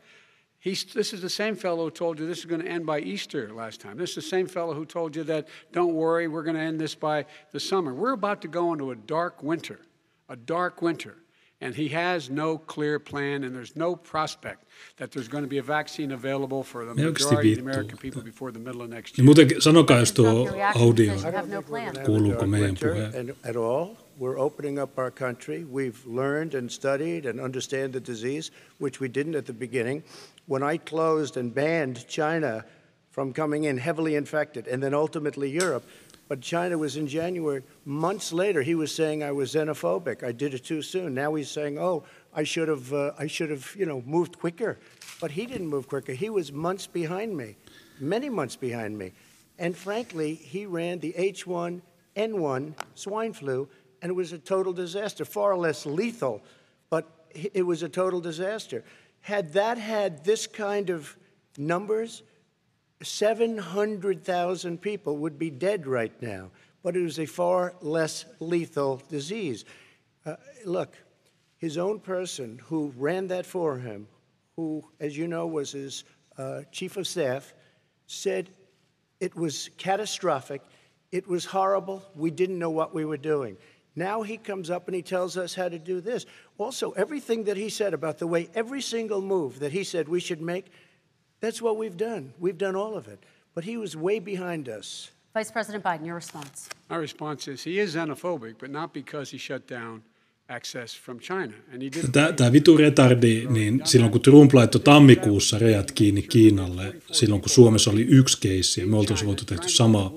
He's, 0.65 0.83
this 0.83 1.13
is 1.13 1.21
the 1.21 1.29
same 1.29 1.55
fellow 1.55 1.83
who 1.83 1.91
told 1.91 2.19
you 2.19 2.25
this 2.25 2.39
is 2.39 2.45
going 2.45 2.61
to 2.61 2.67
end 2.67 2.87
by 2.87 2.99
Easter 2.99 3.53
last 3.53 3.81
time. 3.81 3.97
This 3.97 4.09
is 4.09 4.15
the 4.15 4.21
same 4.23 4.47
fellow 4.47 4.73
who 4.73 4.83
told 4.83 5.15
you 5.15 5.23
that, 5.25 5.47
don't 5.71 5.93
worry, 5.93 6.27
we're 6.27 6.41
going 6.41 6.55
to 6.55 6.61
end 6.61 6.79
this 6.81 6.95
by 6.95 7.25
the 7.51 7.59
summer. 7.59 7.93
We're 7.93 8.13
about 8.13 8.41
to 8.41 8.47
go 8.47 8.73
into 8.73 8.89
a 8.89 8.95
dark 8.95 9.43
winter, 9.43 9.79
a 10.27 10.35
dark 10.35 10.81
winter. 10.81 11.17
And 11.61 11.75
he 11.75 11.89
has 11.89 12.31
no 12.31 12.57
clear 12.57 12.97
plan, 12.99 13.43
and 13.43 13.55
there's 13.55 13.75
no 13.75 13.95
prospect 13.95 14.65
that 14.97 15.11
there's 15.11 15.27
going 15.27 15.43
to 15.43 15.47
be 15.47 15.59
a 15.59 15.63
vaccine 15.63 16.11
available 16.11 16.63
for 16.63 16.83
the 16.83 16.95
majority 16.95 17.51
of 17.53 17.57
the 17.59 17.61
American 17.61 17.97
people 17.97 18.23
before 18.23 18.51
the 18.51 18.59
middle 18.59 18.81
of 18.81 18.89
next 18.89 19.17
year. 19.17 19.25
Muuten 19.25 19.61
sanokaa, 19.61 19.99
jos 19.99 20.11
tuo 20.11 20.49
audio, 20.75 21.13
kuuluuko 22.05 22.47
meidän 22.47 22.75
puheen? 22.75 23.35
At 23.43 23.55
all. 23.55 23.95
We're 24.17 24.39
opening 24.39 24.79
up 24.79 24.97
our 24.97 25.11
country. 25.11 25.65
We've 25.65 25.99
learned 26.05 26.55
and 26.55 26.71
studied 26.71 27.25
and 27.25 27.39
understand 27.39 27.93
the 27.93 27.99
disease, 27.99 28.51
which 28.79 29.01
we 29.01 29.09
didn't 29.09 29.35
at 29.35 29.45
the 29.45 29.53
beginning. 29.53 30.03
When 30.47 30.63
I 30.63 30.77
closed 30.77 31.37
and 31.37 31.53
banned 31.53 32.07
China 32.07 32.65
from 33.11 33.33
coming 33.33 33.63
in 33.63 33.77
heavily 33.77 34.15
infected, 34.15 34.67
and 34.67 34.83
then 34.83 34.93
ultimately 34.93 35.49
Europe. 35.49 35.85
But 36.27 36.41
China 36.41 36.77
was 36.77 36.97
in 36.97 37.07
January. 37.07 37.61
Months 37.85 38.33
later, 38.33 38.61
he 38.61 38.75
was 38.75 38.93
saying 38.93 39.23
I 39.23 39.31
was 39.31 39.53
xenophobic. 39.53 40.23
I 40.23 40.31
did 40.31 40.53
it 40.53 40.65
too 40.65 40.81
soon. 40.81 41.13
Now 41.13 41.35
he's 41.35 41.49
saying, 41.49 41.77
"Oh, 41.77 42.03
I 42.33 42.43
should 42.43 42.67
have, 42.67 42.91
uh, 42.91 43.11
I 43.17 43.27
should 43.27 43.51
have, 43.51 43.75
you 43.77 43.85
know, 43.85 44.01
moved 44.05 44.39
quicker." 44.39 44.79
But 45.21 45.31
he 45.31 45.45
didn't 45.45 45.67
move 45.67 45.87
quicker. 45.87 46.13
He 46.13 46.29
was 46.29 46.51
months 46.51 46.87
behind 46.87 47.37
me, 47.37 47.57
many 47.99 48.29
months 48.29 48.55
behind 48.55 48.97
me. 48.97 49.13
And 49.57 49.77
frankly, 49.77 50.35
he 50.35 50.65
ran 50.65 50.99
the 50.99 51.13
H1N1 51.13 52.73
swine 52.95 53.33
flu, 53.33 53.69
and 54.01 54.09
it 54.09 54.15
was 54.15 54.33
a 54.33 54.39
total 54.39 54.73
disaster. 54.73 55.25
Far 55.25 55.55
less 55.55 55.85
lethal, 55.85 56.43
but 56.89 57.05
it 57.33 57.65
was 57.65 57.83
a 57.83 57.89
total 57.89 58.19
disaster. 58.19 58.83
Had 59.25 59.53
that 59.53 59.79
had 59.79 60.23
this 60.23 60.45
kind 60.45 60.91
of 60.91 61.17
numbers, 61.57 62.21
700,000 63.01 64.79
people 64.79 65.17
would 65.17 65.39
be 65.39 65.49
dead 65.49 65.87
right 65.87 66.13
now. 66.21 66.51
But 66.83 66.95
it 66.95 67.01
was 67.01 67.17
a 67.17 67.25
far 67.25 67.73
less 67.81 68.25
lethal 68.39 69.01
disease. 69.09 69.65
Uh, 70.27 70.35
look, 70.63 70.95
his 71.57 71.79
own 71.79 72.01
person 72.01 72.61
who 72.65 72.93
ran 72.95 73.25
that 73.29 73.47
for 73.47 73.79
him, 73.79 74.07
who, 74.57 74.85
as 74.99 75.17
you 75.17 75.27
know, 75.27 75.47
was 75.47 75.71
his 75.71 76.03
uh, 76.37 76.61
chief 76.71 76.95
of 76.95 77.07
staff, 77.07 77.51
said 78.05 78.51
it 79.19 79.35
was 79.35 79.71
catastrophic, 79.79 80.61
it 81.11 81.27
was 81.27 81.45
horrible, 81.45 82.05
we 82.13 82.29
didn't 82.29 82.59
know 82.59 82.69
what 82.69 82.93
we 82.93 83.05
were 83.05 83.17
doing. 83.17 83.57
Now 83.95 84.23
he 84.23 84.37
comes 84.37 84.69
up 84.69 84.87
and 84.87 84.95
he 84.95 85.01
tells 85.01 85.37
us 85.37 85.55
how 85.55 85.69
to 85.69 85.79
do 85.79 86.01
this. 86.01 86.25
Also, 86.57 86.91
everything 86.91 87.45
that 87.45 87.57
he 87.57 87.69
said 87.69 87.93
about 87.93 88.17
the 88.17 88.27
way 88.27 88.49
every 88.53 88.81
single 88.81 89.21
move 89.21 89.59
that 89.59 89.71
he 89.71 89.83
said 89.83 90.07
we 90.07 90.19
should 90.19 90.41
make, 90.41 90.65
that's 91.39 91.61
what 91.61 91.77
we've 91.77 91.97
done. 91.97 92.33
We've 92.39 92.57
done 92.57 92.75
all 92.75 92.97
of 92.97 93.07
it. 93.07 93.19
But 93.53 93.63
he 93.63 93.77
was 93.77 93.95
way 93.95 94.19
behind 94.19 94.67
us. 94.67 95.11
Vice 95.33 95.51
President 95.51 95.83
Biden, 95.83 96.05
your 96.05 96.15
response. 96.15 96.69
My 96.89 96.97
response 96.97 97.51
is 97.51 97.65
he 97.65 97.79
is 97.79 97.95
xenophobic, 97.95 98.55
but 98.59 98.69
not 98.69 98.93
because 98.93 99.31
he 99.31 99.37
shut 99.37 99.67
down 99.69 100.01
access 100.49 100.95
from 101.05 101.19
China. 101.19 101.53
Tämä 102.35 102.51
vitu 102.51 102.77
retardi, 102.77 103.47
niin 103.49 103.81
silloin 103.83 104.11
kun 104.11 104.21
Trump 104.21 104.53
laittoi 104.53 104.81
tammikuussa 104.81 105.59
rejat 105.59 105.91
kiinni 105.91 106.21
Kiinalle, 106.21 106.95
silloin 107.11 107.41
kun 107.41 107.49
Suomessa 107.49 107.91
oli 107.91 108.01
yksi 108.09 108.41
keissi 108.41 108.81
ja 108.81 108.87
me 108.87 108.97
oltaisiin 108.97 109.27
voitu 109.27 109.45
tehty 109.45 109.69
sama 109.69 110.11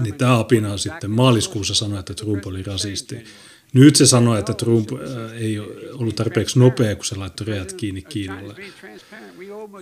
niin 0.00 0.14
tämä 0.14 0.38
apina 0.38 0.78
sitten 0.78 1.10
maaliskuussa 1.10 1.74
sanoi, 1.74 1.98
että 1.98 2.14
Trump 2.14 2.46
oli 2.46 2.62
rasisti. 2.62 3.24
Nyt 3.72 3.96
se 3.96 4.06
sanoi, 4.06 4.38
että 4.38 4.54
Trump 4.54 4.88
äh, 4.92 5.32
ei 5.32 5.58
ollut 5.92 6.16
tarpeeksi 6.16 6.58
nopea, 6.58 6.96
kun 6.96 7.04
se 7.04 7.16
laittoi 7.16 7.46
reat 7.46 7.72
kiinni 7.72 8.02
Kiinalle. 8.02 8.54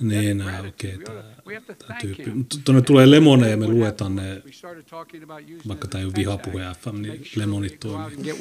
Niin, 0.01 0.41
äh, 0.41 0.67
okei, 0.67 0.95
okay, 0.95 1.61
tämä 1.79 1.99
tyyppi. 2.01 2.31
Mutta 2.31 2.59
tuonne 2.65 2.83
tulee 2.83 3.11
lemone 3.11 3.51
ja 3.51 3.57
me 3.57 3.67
luetaan 3.67 4.17
ne, 4.17 4.43
vaikka 5.69 5.89
tämä 5.89 6.01
ei 6.01 6.07
ole 6.07 6.15
vihapuhe 6.17 6.63
FM, 6.81 7.03
niin 7.03 7.23
lemonit 7.37 7.81
toimii. 7.81 8.35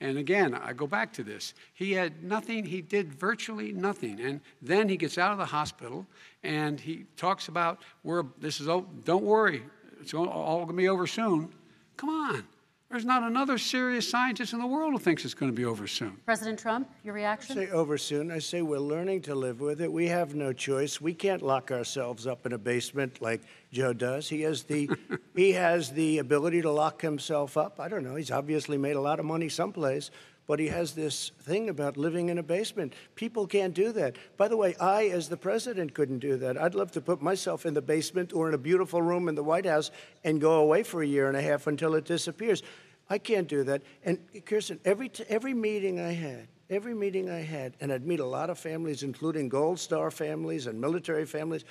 And 0.00 0.18
again, 0.18 0.54
I 0.54 0.72
go 0.72 0.86
back 0.86 1.12
to 1.14 1.24
this. 1.24 1.54
He 1.72 1.92
had 1.92 2.22
nothing, 2.22 2.66
he 2.66 2.82
did 2.82 3.14
virtually 3.14 3.72
nothing. 3.72 4.20
And 4.20 4.40
then 4.60 4.88
he 4.88 4.96
gets 4.96 5.16
out 5.16 5.32
of 5.32 5.38
the 5.38 5.46
hospital 5.46 6.06
and 6.42 6.78
he 6.78 7.06
talks 7.16 7.48
about, 7.48 7.80
we're, 8.04 8.24
this 8.38 8.60
is, 8.60 8.68
oh, 8.68 8.86
don't 9.04 9.24
worry, 9.24 9.62
it's 10.00 10.12
all, 10.12 10.28
all 10.28 10.56
going 10.58 10.68
to 10.68 10.74
be 10.74 10.88
over 10.88 11.06
soon. 11.06 11.48
Come 11.96 12.10
on. 12.10 12.44
There's 12.88 13.04
not 13.04 13.24
another 13.24 13.58
serious 13.58 14.08
scientist 14.08 14.52
in 14.52 14.60
the 14.60 14.66
world 14.66 14.92
who 14.92 14.98
thinks 15.00 15.24
it's 15.24 15.34
going 15.34 15.50
to 15.50 15.56
be 15.56 15.64
over 15.64 15.88
soon. 15.88 16.16
President 16.24 16.56
Trump, 16.56 16.88
your 17.02 17.14
reaction? 17.14 17.58
I 17.58 17.64
say 17.64 17.70
over 17.72 17.98
soon. 17.98 18.30
I 18.30 18.38
say 18.38 18.62
we're 18.62 18.78
learning 18.78 19.22
to 19.22 19.34
live 19.34 19.60
with 19.60 19.80
it. 19.80 19.92
We 19.92 20.06
have 20.06 20.36
no 20.36 20.52
choice. 20.52 21.00
We 21.00 21.12
can't 21.12 21.42
lock 21.42 21.72
ourselves 21.72 22.28
up 22.28 22.46
in 22.46 22.52
a 22.52 22.58
basement 22.58 23.20
like 23.20 23.42
Joe 23.72 23.92
does. 23.92 24.28
He 24.28 24.42
has 24.42 24.62
the 24.62 24.88
he 25.34 25.52
has 25.52 25.90
the 25.90 26.18
ability 26.18 26.62
to 26.62 26.70
lock 26.70 27.02
himself 27.02 27.56
up. 27.56 27.80
I 27.80 27.88
don't 27.88 28.04
know. 28.04 28.14
He's 28.14 28.30
obviously 28.30 28.78
made 28.78 28.94
a 28.94 29.00
lot 29.00 29.18
of 29.18 29.26
money 29.26 29.48
someplace, 29.48 30.12
but 30.46 30.60
he 30.60 30.68
has 30.68 30.92
this 30.92 31.32
thing 31.40 31.68
about 31.68 31.96
living 31.96 32.28
in 32.28 32.38
a 32.38 32.42
basement. 32.42 32.92
People 33.14 33.46
can't 33.46 33.74
do 33.74 33.92
that. 33.92 34.16
By 34.36 34.48
the 34.48 34.56
way, 34.56 34.76
I, 34.80 35.06
as 35.08 35.28
the 35.28 35.36
president, 35.36 35.94
couldn't 35.94 36.20
do 36.20 36.36
that. 36.36 36.56
I'd 36.56 36.74
love 36.74 36.92
to 36.92 37.00
put 37.00 37.20
myself 37.20 37.66
in 37.66 37.74
the 37.74 37.82
basement 37.82 38.32
or 38.32 38.48
in 38.48 38.54
a 38.54 38.58
beautiful 38.58 39.02
room 39.02 39.28
in 39.28 39.34
the 39.34 39.42
White 39.42 39.66
House 39.66 39.90
and 40.24 40.40
go 40.40 40.60
away 40.60 40.82
for 40.82 41.02
a 41.02 41.06
year 41.06 41.28
and 41.28 41.36
a 41.36 41.42
half 41.42 41.66
until 41.66 41.94
it 41.94 42.04
disappears. 42.04 42.62
I 43.10 43.18
can't 43.18 43.48
do 43.48 43.64
that. 43.64 43.82
And 44.04 44.18
Kristen, 44.46 44.78
every, 44.84 45.10
every 45.28 45.54
meeting 45.54 46.00
I 46.00 46.12
had, 46.12 46.46
every 46.70 46.94
meeting 46.94 47.28
I 47.28 47.40
had, 47.40 47.74
and 47.80 47.92
I'd 47.92 48.06
meet 48.06 48.20
a 48.20 48.26
lot 48.26 48.50
of 48.50 48.58
families, 48.58 49.02
including 49.02 49.48
Gold 49.48 49.80
Star 49.80 50.10
families 50.10 50.66
and 50.66 50.80
military 50.80 51.26
families. 51.26 51.64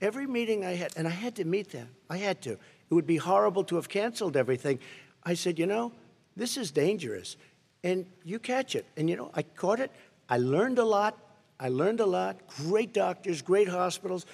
Every 0.00 0.26
meeting 0.26 0.64
I 0.64 0.74
had, 0.74 0.92
and 0.96 1.06
I 1.06 1.10
had 1.10 1.36
to 1.36 1.44
meet 1.44 1.70
them. 1.70 1.88
I 2.08 2.16
had 2.16 2.40
to. 2.42 2.52
It 2.52 2.94
would 2.94 3.06
be 3.06 3.18
horrible 3.18 3.64
to 3.64 3.76
have 3.76 3.88
canceled 3.88 4.36
everything. 4.36 4.78
I 5.22 5.34
said, 5.34 5.58
you 5.58 5.66
know, 5.66 5.92
this 6.36 6.56
is 6.56 6.70
dangerous 6.70 7.36
and 7.82 8.06
you 8.24 8.38
catch 8.38 8.74
it. 8.74 8.84
And 8.96 9.08
you 9.08 9.16
know, 9.16 9.30
I 9.34 9.42
caught 9.42 9.80
it. 9.80 9.90
I 10.28 10.36
learned 10.38 10.78
a 10.78 10.84
lot. 10.84 11.18
I 11.58 11.68
learned 11.68 12.00
a 12.00 12.06
lot. 12.06 12.36
Great 12.56 12.92
doctors, 12.92 13.42
great 13.42 13.68
hospitals. 13.68 14.26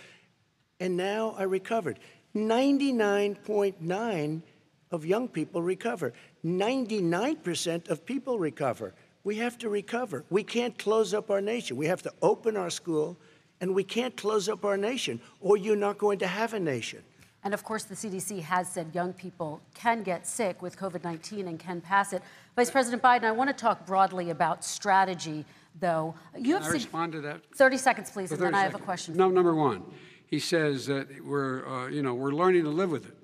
And 0.80 0.96
now 0.96 1.34
I 1.38 1.44
recovered. 1.44 1.98
99.9 2.34 4.42
of 4.90 5.04
young 5.04 5.28
people 5.28 5.62
recover. 5.62 6.12
99% 6.44 7.88
of 7.88 8.06
people 8.06 8.38
recover. 8.38 8.94
We 9.24 9.36
have 9.36 9.58
to 9.58 9.68
recover. 9.68 10.24
We 10.30 10.44
can't 10.44 10.78
close 10.78 11.14
up 11.14 11.30
our 11.30 11.40
nation. 11.40 11.76
We 11.76 11.86
have 11.86 12.02
to 12.02 12.12
open 12.22 12.56
our 12.56 12.70
school, 12.70 13.16
and 13.60 13.74
we 13.74 13.82
can't 13.82 14.16
close 14.16 14.48
up 14.48 14.64
our 14.64 14.76
nation, 14.76 15.20
or 15.40 15.56
you're 15.56 15.74
not 15.74 15.98
going 15.98 16.20
to 16.20 16.28
have 16.28 16.54
a 16.54 16.60
nation. 16.60 17.02
And 17.46 17.54
of 17.54 17.62
course, 17.62 17.84
the 17.84 17.94
CDC 17.94 18.42
has 18.42 18.68
said 18.68 18.88
young 18.92 19.12
people 19.12 19.60
can 19.72 20.02
get 20.02 20.26
sick 20.26 20.60
with 20.62 20.76
COVID 20.76 21.04
19 21.04 21.46
and 21.46 21.60
can 21.60 21.80
pass 21.80 22.12
it. 22.12 22.20
Vice 22.56 22.72
President 22.72 23.00
Biden, 23.00 23.22
I 23.22 23.30
want 23.30 23.48
to 23.50 23.54
talk 23.54 23.86
broadly 23.86 24.30
about 24.30 24.64
strategy, 24.64 25.44
though. 25.78 26.16
You 26.36 26.54
can 26.54 26.62
have 26.62 26.72
I 26.72 26.74
respond 26.74 27.12
to 27.12 27.20
that? 27.20 27.42
30 27.54 27.76
seconds, 27.76 28.10
please, 28.10 28.32
and 28.32 28.40
then 28.40 28.46
seconds. 28.52 28.58
I 28.58 28.62
have 28.64 28.74
a 28.74 28.84
question. 28.84 29.16
No, 29.16 29.30
number 29.30 29.54
one, 29.54 29.84
he 30.26 30.40
says 30.40 30.86
that 30.86 31.06
we're, 31.24 31.64
uh, 31.68 31.86
you 31.86 32.02
know, 32.02 32.14
we're 32.14 32.32
learning 32.32 32.64
to 32.64 32.70
live 32.70 32.90
with 32.90 33.06
it. 33.06 33.16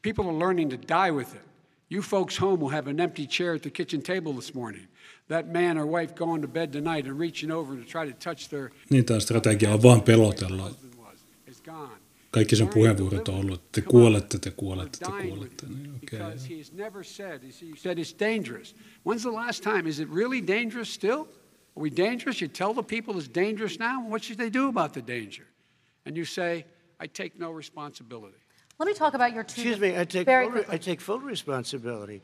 People 0.00 0.28
are 0.28 0.38
learning 0.46 0.70
to 0.70 0.76
die 0.76 1.10
with 1.10 1.34
it. 1.34 1.42
You 1.88 2.02
folks 2.02 2.36
home 2.36 2.60
will 2.60 2.68
have 2.68 2.86
an 2.86 3.00
empty 3.00 3.26
chair 3.26 3.54
at 3.54 3.64
the 3.64 3.70
kitchen 3.70 4.00
table 4.00 4.32
this 4.32 4.54
morning. 4.54 4.86
That 5.26 5.48
man 5.48 5.76
or 5.76 5.86
wife 5.86 6.14
going 6.14 6.42
to 6.42 6.48
bed 6.48 6.72
tonight 6.72 7.06
and 7.06 7.18
reaching 7.18 7.50
over 7.50 7.74
to 7.74 7.82
try 7.82 8.06
to 8.06 8.12
touch 8.12 8.48
their... 8.48 8.70
Niin, 8.90 9.04
tämä 9.04 9.20
strategia 9.20 9.72
on 9.72 9.82
vain 9.82 10.02
pelotella. 10.02 10.70
Kaikki 12.30 12.56
sen 12.56 12.68
puheenvuorot 12.68 13.28
on 13.28 13.34
ollut, 13.34 13.60
että 13.60 13.80
te 13.80 13.88
kuolette, 13.88 14.38
te 14.38 14.50
kuolette, 14.50 14.98
te 14.98 15.10
kuolette. 15.28 15.66
Niin, 15.66 16.00
okay. 16.02 16.36
he's 16.36 16.72
never 16.72 17.04
said, 17.04 17.42
he 17.42 17.76
said 17.76 17.98
it's 17.98 18.14
dangerous. 18.20 18.74
When's 19.04 19.22
the 19.22 19.32
last 19.32 19.62
time? 19.62 19.88
Is 19.88 20.00
it 20.00 20.08
really 20.14 20.46
dangerous 20.46 20.94
still? 20.94 21.26
Are 21.76 21.82
we 21.82 21.90
dangerous? 21.90 22.40
You 22.40 22.48
tell 22.48 22.74
the 22.74 22.82
people 22.82 23.18
it's 23.18 23.34
dangerous 23.34 23.78
now? 23.78 24.08
What 24.08 24.24
should 24.24 24.38
they 24.38 24.50
do 24.50 24.68
about 24.68 24.92
the 24.92 25.02
danger? 25.02 25.44
And 26.06 26.16
you 26.16 26.24
say, 26.24 26.64
I 27.00 27.06
take 27.06 27.38
no 27.38 27.50
responsibility. 27.50 28.38
Let 28.78 28.86
me 28.86 28.94
talk 28.94 29.14
about 29.14 29.32
your 29.32 29.44
two. 29.44 29.62
Excuse 29.62 29.80
me, 29.80 29.98
I 29.98 30.04
take, 30.04 30.26
full, 30.26 30.64
I 30.68 30.78
take 30.78 31.00
full 31.00 31.20
responsibility. 31.20 32.22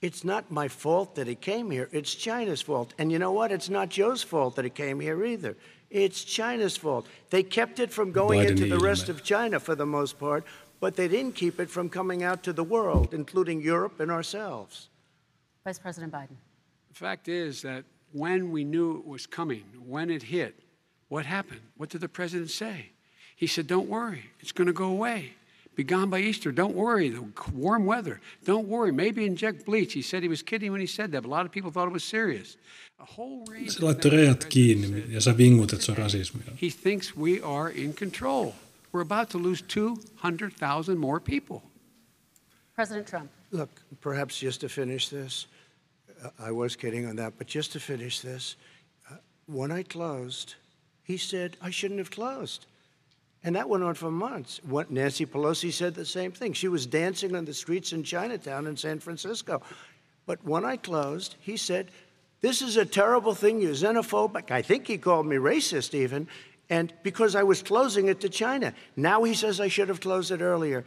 It's 0.00 0.24
not 0.24 0.50
my 0.50 0.68
fault 0.68 1.14
that 1.14 1.28
it 1.28 1.40
came 1.40 1.70
here. 1.70 1.88
It's 1.92 2.14
China's 2.14 2.62
fault. 2.62 2.94
And 2.98 3.10
you 3.10 3.18
know 3.18 3.32
what? 3.32 3.50
It's 3.52 3.68
not 3.68 3.88
Joe's 3.88 4.22
fault 4.22 4.54
that 4.56 4.64
it 4.64 4.74
came 4.74 5.00
here 5.00 5.24
either. 5.24 5.56
It's 5.90 6.22
China's 6.22 6.76
fault. 6.76 7.06
They 7.30 7.42
kept 7.42 7.78
it 7.80 7.92
from 7.92 8.12
going 8.12 8.40
Biden 8.40 8.50
into 8.50 8.66
the 8.66 8.78
rest 8.78 9.08
of 9.08 9.24
China 9.24 9.58
for 9.58 9.74
the 9.74 9.86
most 9.86 10.18
part, 10.18 10.44
but 10.80 10.96
they 10.96 11.08
didn't 11.08 11.34
keep 11.34 11.58
it 11.58 11.70
from 11.70 11.88
coming 11.88 12.22
out 12.22 12.42
to 12.44 12.52
the 12.52 12.64
world, 12.64 13.14
including 13.14 13.60
Europe 13.60 13.98
and 14.00 14.10
ourselves. 14.10 14.88
Vice 15.64 15.78
President 15.78 16.12
Biden. 16.12 16.36
The 16.88 16.94
fact 16.94 17.28
is 17.28 17.62
that 17.62 17.84
when 18.12 18.50
we 18.50 18.64
knew 18.64 18.98
it 18.98 19.06
was 19.06 19.26
coming, 19.26 19.64
when 19.86 20.10
it 20.10 20.24
hit, 20.24 20.60
what 21.08 21.24
happened? 21.24 21.60
What 21.76 21.88
did 21.88 22.00
the 22.00 22.08
president 22.08 22.50
say? 22.50 22.90
He 23.34 23.46
said, 23.46 23.66
Don't 23.66 23.88
worry, 23.88 24.30
it's 24.40 24.52
going 24.52 24.66
to 24.66 24.72
go 24.72 24.88
away 24.88 25.32
be 25.78 25.84
gone 25.84 26.10
by 26.10 26.18
Easter. 26.18 26.50
Don't 26.50 26.74
worry, 26.74 27.08
the 27.08 27.24
warm 27.54 27.86
weather. 27.86 28.20
Don't 28.44 28.66
worry. 28.66 28.90
Maybe 28.90 29.24
inject 29.24 29.64
bleach. 29.64 29.92
He 29.92 30.02
said 30.02 30.24
he 30.24 30.28
was 30.28 30.42
kidding 30.42 30.72
when 30.72 30.80
he 30.80 30.88
said 30.88 31.12
that, 31.12 31.22
but 31.22 31.28
a 31.28 31.34
lot 31.38 31.46
of 31.46 31.52
people 31.52 31.70
thought 31.70 31.86
it 31.86 31.92
was 31.92 32.02
serious. 32.02 32.56
A 32.98 33.04
whole 33.04 33.44
range 33.46 33.70
se 33.70 33.80
laittoi 33.80 34.10
rajat 34.10 34.44
kiinni 34.44 35.04
ja 35.08 35.20
sä 35.20 35.36
vingut, 35.36 35.72
että 35.72 35.84
se 35.84 35.92
on 35.92 35.98
rasismia. 35.98 36.46
He 36.62 36.70
thinks 36.82 37.16
we 37.16 37.40
are 37.42 37.70
in 37.70 37.94
control. 37.94 38.52
We're 38.92 39.02
about 39.02 39.28
to 39.28 39.38
lose 39.38 39.62
200,000 39.62 40.98
more 40.98 41.20
people. 41.20 41.62
President 42.74 43.06
Trump. 43.06 43.30
Look, 43.52 43.70
perhaps 44.00 44.42
just 44.42 44.60
to 44.60 44.68
finish 44.68 45.08
this, 45.08 45.48
uh, 46.24 46.48
I 46.48 46.52
was 46.52 46.76
kidding 46.76 47.06
on 47.06 47.16
that, 47.16 47.32
but 47.38 47.54
just 47.54 47.72
to 47.72 47.80
finish 47.80 48.20
this, 48.20 48.56
uh, 49.10 49.14
when 49.46 49.78
I 49.78 49.84
closed, 49.84 50.54
he 51.04 51.18
said 51.18 51.56
I 51.62 51.70
shouldn't 51.70 52.00
have 52.00 52.10
closed. 52.10 52.66
And 53.44 53.54
that 53.54 53.68
went 53.68 53.84
on 53.84 53.94
for 53.94 54.10
months. 54.10 54.60
What, 54.64 54.90
Nancy 54.90 55.24
Pelosi 55.24 55.72
said 55.72 55.94
the 55.94 56.04
same 56.04 56.32
thing. 56.32 56.52
She 56.52 56.68
was 56.68 56.86
dancing 56.86 57.36
on 57.36 57.44
the 57.44 57.54
streets 57.54 57.92
in 57.92 58.02
Chinatown 58.02 58.66
in 58.66 58.76
San 58.76 58.98
Francisco. 58.98 59.62
But 60.26 60.44
when 60.44 60.64
I 60.64 60.76
closed, 60.76 61.36
he 61.40 61.56
said, 61.56 61.90
This 62.40 62.62
is 62.62 62.76
a 62.76 62.84
terrible 62.84 63.34
thing. 63.34 63.60
You're 63.60 63.72
xenophobic. 63.72 64.50
I 64.50 64.62
think 64.62 64.86
he 64.86 64.98
called 64.98 65.26
me 65.26 65.36
racist, 65.36 65.94
even. 65.94 66.28
And 66.68 66.92
because 67.02 67.34
I 67.34 67.44
was 67.44 67.62
closing 67.62 68.08
it 68.08 68.20
to 68.20 68.28
China. 68.28 68.74
Now 68.96 69.22
he 69.22 69.34
says 69.34 69.60
I 69.60 69.68
should 69.68 69.88
have 69.88 70.00
closed 70.00 70.30
it 70.32 70.42
earlier. 70.42 70.84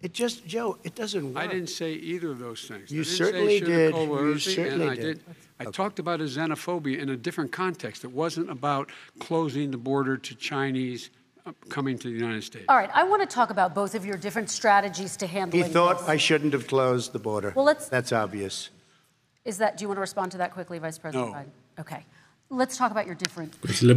It 0.00 0.12
just, 0.12 0.46
Joe, 0.46 0.78
it 0.84 0.94
doesn't 0.94 1.34
work. 1.34 1.42
I 1.42 1.48
didn't 1.48 1.70
say 1.70 1.94
either 1.94 2.30
of 2.30 2.38
those 2.38 2.66
things. 2.66 2.92
You 2.92 3.02
certainly 3.02 3.58
did. 3.58 3.96
You 3.96 4.38
certainly 4.38 4.88
I 4.88 4.94
did. 4.94 5.02
did. 5.02 5.20
I 5.58 5.64
okay. 5.64 5.72
talked 5.72 5.98
about 5.98 6.20
a 6.20 6.24
xenophobia 6.24 7.00
in 7.00 7.08
a 7.08 7.16
different 7.16 7.50
context. 7.50 8.04
It 8.04 8.12
wasn't 8.12 8.48
about 8.48 8.92
closing 9.18 9.72
the 9.72 9.76
border 9.76 10.16
to 10.16 10.34
Chinese 10.36 11.10
coming 11.68 11.98
to 11.98 12.08
the 12.08 12.14
United 12.14 12.44
States. 12.44 12.64
All 12.68 12.76
right, 12.76 12.90
I 12.94 13.04
want 13.04 13.22
to 13.22 13.26
talk 13.26 13.50
about 13.50 13.74
both 13.74 13.94
of 13.94 14.04
your 14.04 14.16
different 14.16 14.50
strategies 14.50 15.16
to 15.18 15.26
handling 15.26 15.64
He 15.64 15.70
thought 15.70 16.00
this. 16.00 16.08
I 16.08 16.16
shouldn't 16.16 16.52
have 16.52 16.66
closed 16.66 17.12
the 17.12 17.18
border. 17.18 17.52
Well, 17.54 17.64
let's. 17.64 17.88
That's 17.88 18.12
obvious. 18.12 18.70
Is 19.44 19.58
that? 19.58 19.76
Do 19.76 19.82
you 19.82 19.88
want 19.88 19.96
to 19.96 20.02
respond 20.02 20.32
to 20.32 20.38
that 20.38 20.52
quickly, 20.52 20.78
Vice 20.78 20.98
President 20.98 21.32
no. 21.32 21.38
Biden? 21.38 21.50
Okay. 21.80 22.04
Let's 22.50 22.78
talk 22.78 22.90
about 22.90 23.04
your 23.04 23.14
different 23.14 23.54
strategies 23.54 23.92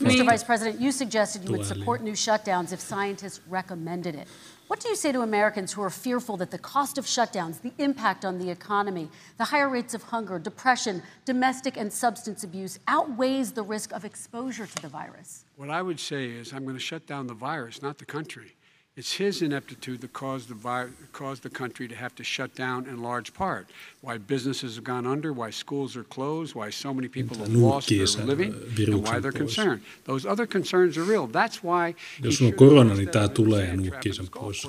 Mr. 0.00 0.24
Vice 0.24 0.42
President, 0.42 0.80
you 0.80 0.90
suggested 0.90 1.44
you 1.44 1.52
would 1.52 1.66
support 1.66 2.00
new 2.02 2.12
shutdowns 2.12 2.72
if 2.72 2.80
scientists 2.80 3.40
recommended 3.48 4.14
it. 4.14 4.28
What 4.72 4.80
do 4.80 4.88
you 4.88 4.96
say 4.96 5.12
to 5.12 5.20
Americans 5.20 5.70
who 5.70 5.82
are 5.82 5.90
fearful 5.90 6.38
that 6.38 6.50
the 6.50 6.56
cost 6.56 6.96
of 6.96 7.04
shutdowns, 7.04 7.60
the 7.60 7.74
impact 7.76 8.24
on 8.24 8.38
the 8.38 8.48
economy, 8.48 9.10
the 9.36 9.44
higher 9.44 9.68
rates 9.68 9.92
of 9.92 10.02
hunger, 10.02 10.38
depression, 10.38 11.02
domestic 11.26 11.76
and 11.76 11.92
substance 11.92 12.42
abuse 12.42 12.78
outweighs 12.88 13.52
the 13.52 13.62
risk 13.62 13.92
of 13.92 14.06
exposure 14.06 14.64
to 14.64 14.80
the 14.80 14.88
virus? 14.88 15.44
What 15.56 15.68
I 15.68 15.82
would 15.82 16.00
say 16.00 16.24
is 16.24 16.54
I'm 16.54 16.64
going 16.64 16.74
to 16.74 16.80
shut 16.80 17.06
down 17.06 17.26
the 17.26 17.34
virus, 17.34 17.82
not 17.82 17.98
the 17.98 18.06
country. 18.06 18.56
It's 18.94 19.14
his 19.14 19.40
ineptitude 19.40 20.02
that 20.02 20.12
caused 20.12 20.50
the, 20.50 20.90
caused 21.12 21.42
the 21.42 21.48
country 21.48 21.88
to 21.88 21.94
have 21.94 22.14
to 22.16 22.22
shut 22.22 22.54
down 22.54 22.86
in 22.86 23.02
large 23.02 23.32
part. 23.32 23.66
Why 24.02 24.18
businesses 24.18 24.74
have 24.76 24.84
gone 24.84 25.06
under, 25.06 25.32
why 25.32 25.48
schools 25.48 25.96
are 25.96 26.04
closed, 26.04 26.54
why 26.54 26.68
so 26.68 26.92
many 26.92 27.08
people 27.08 27.38
have 27.38 27.48
lost 27.48 27.88
their 27.88 28.26
living, 28.26 28.52
and 28.52 29.02
why 29.02 29.18
they're 29.18 29.32
concerned. 29.32 29.80
Those 30.04 30.26
other 30.26 30.46
concerns 30.46 30.98
are 30.98 31.04
real. 31.04 31.26
That's 31.26 31.62
why 31.62 31.94
Jos 32.22 32.42
on 32.42 32.52
korona, 32.52 32.94
niin 32.94 33.08
tämä 33.08 33.28
tulee 33.28 33.66
ja 33.66 33.76
nuukkii 33.76 34.12
sen 34.12 34.26
pois. 34.34 34.64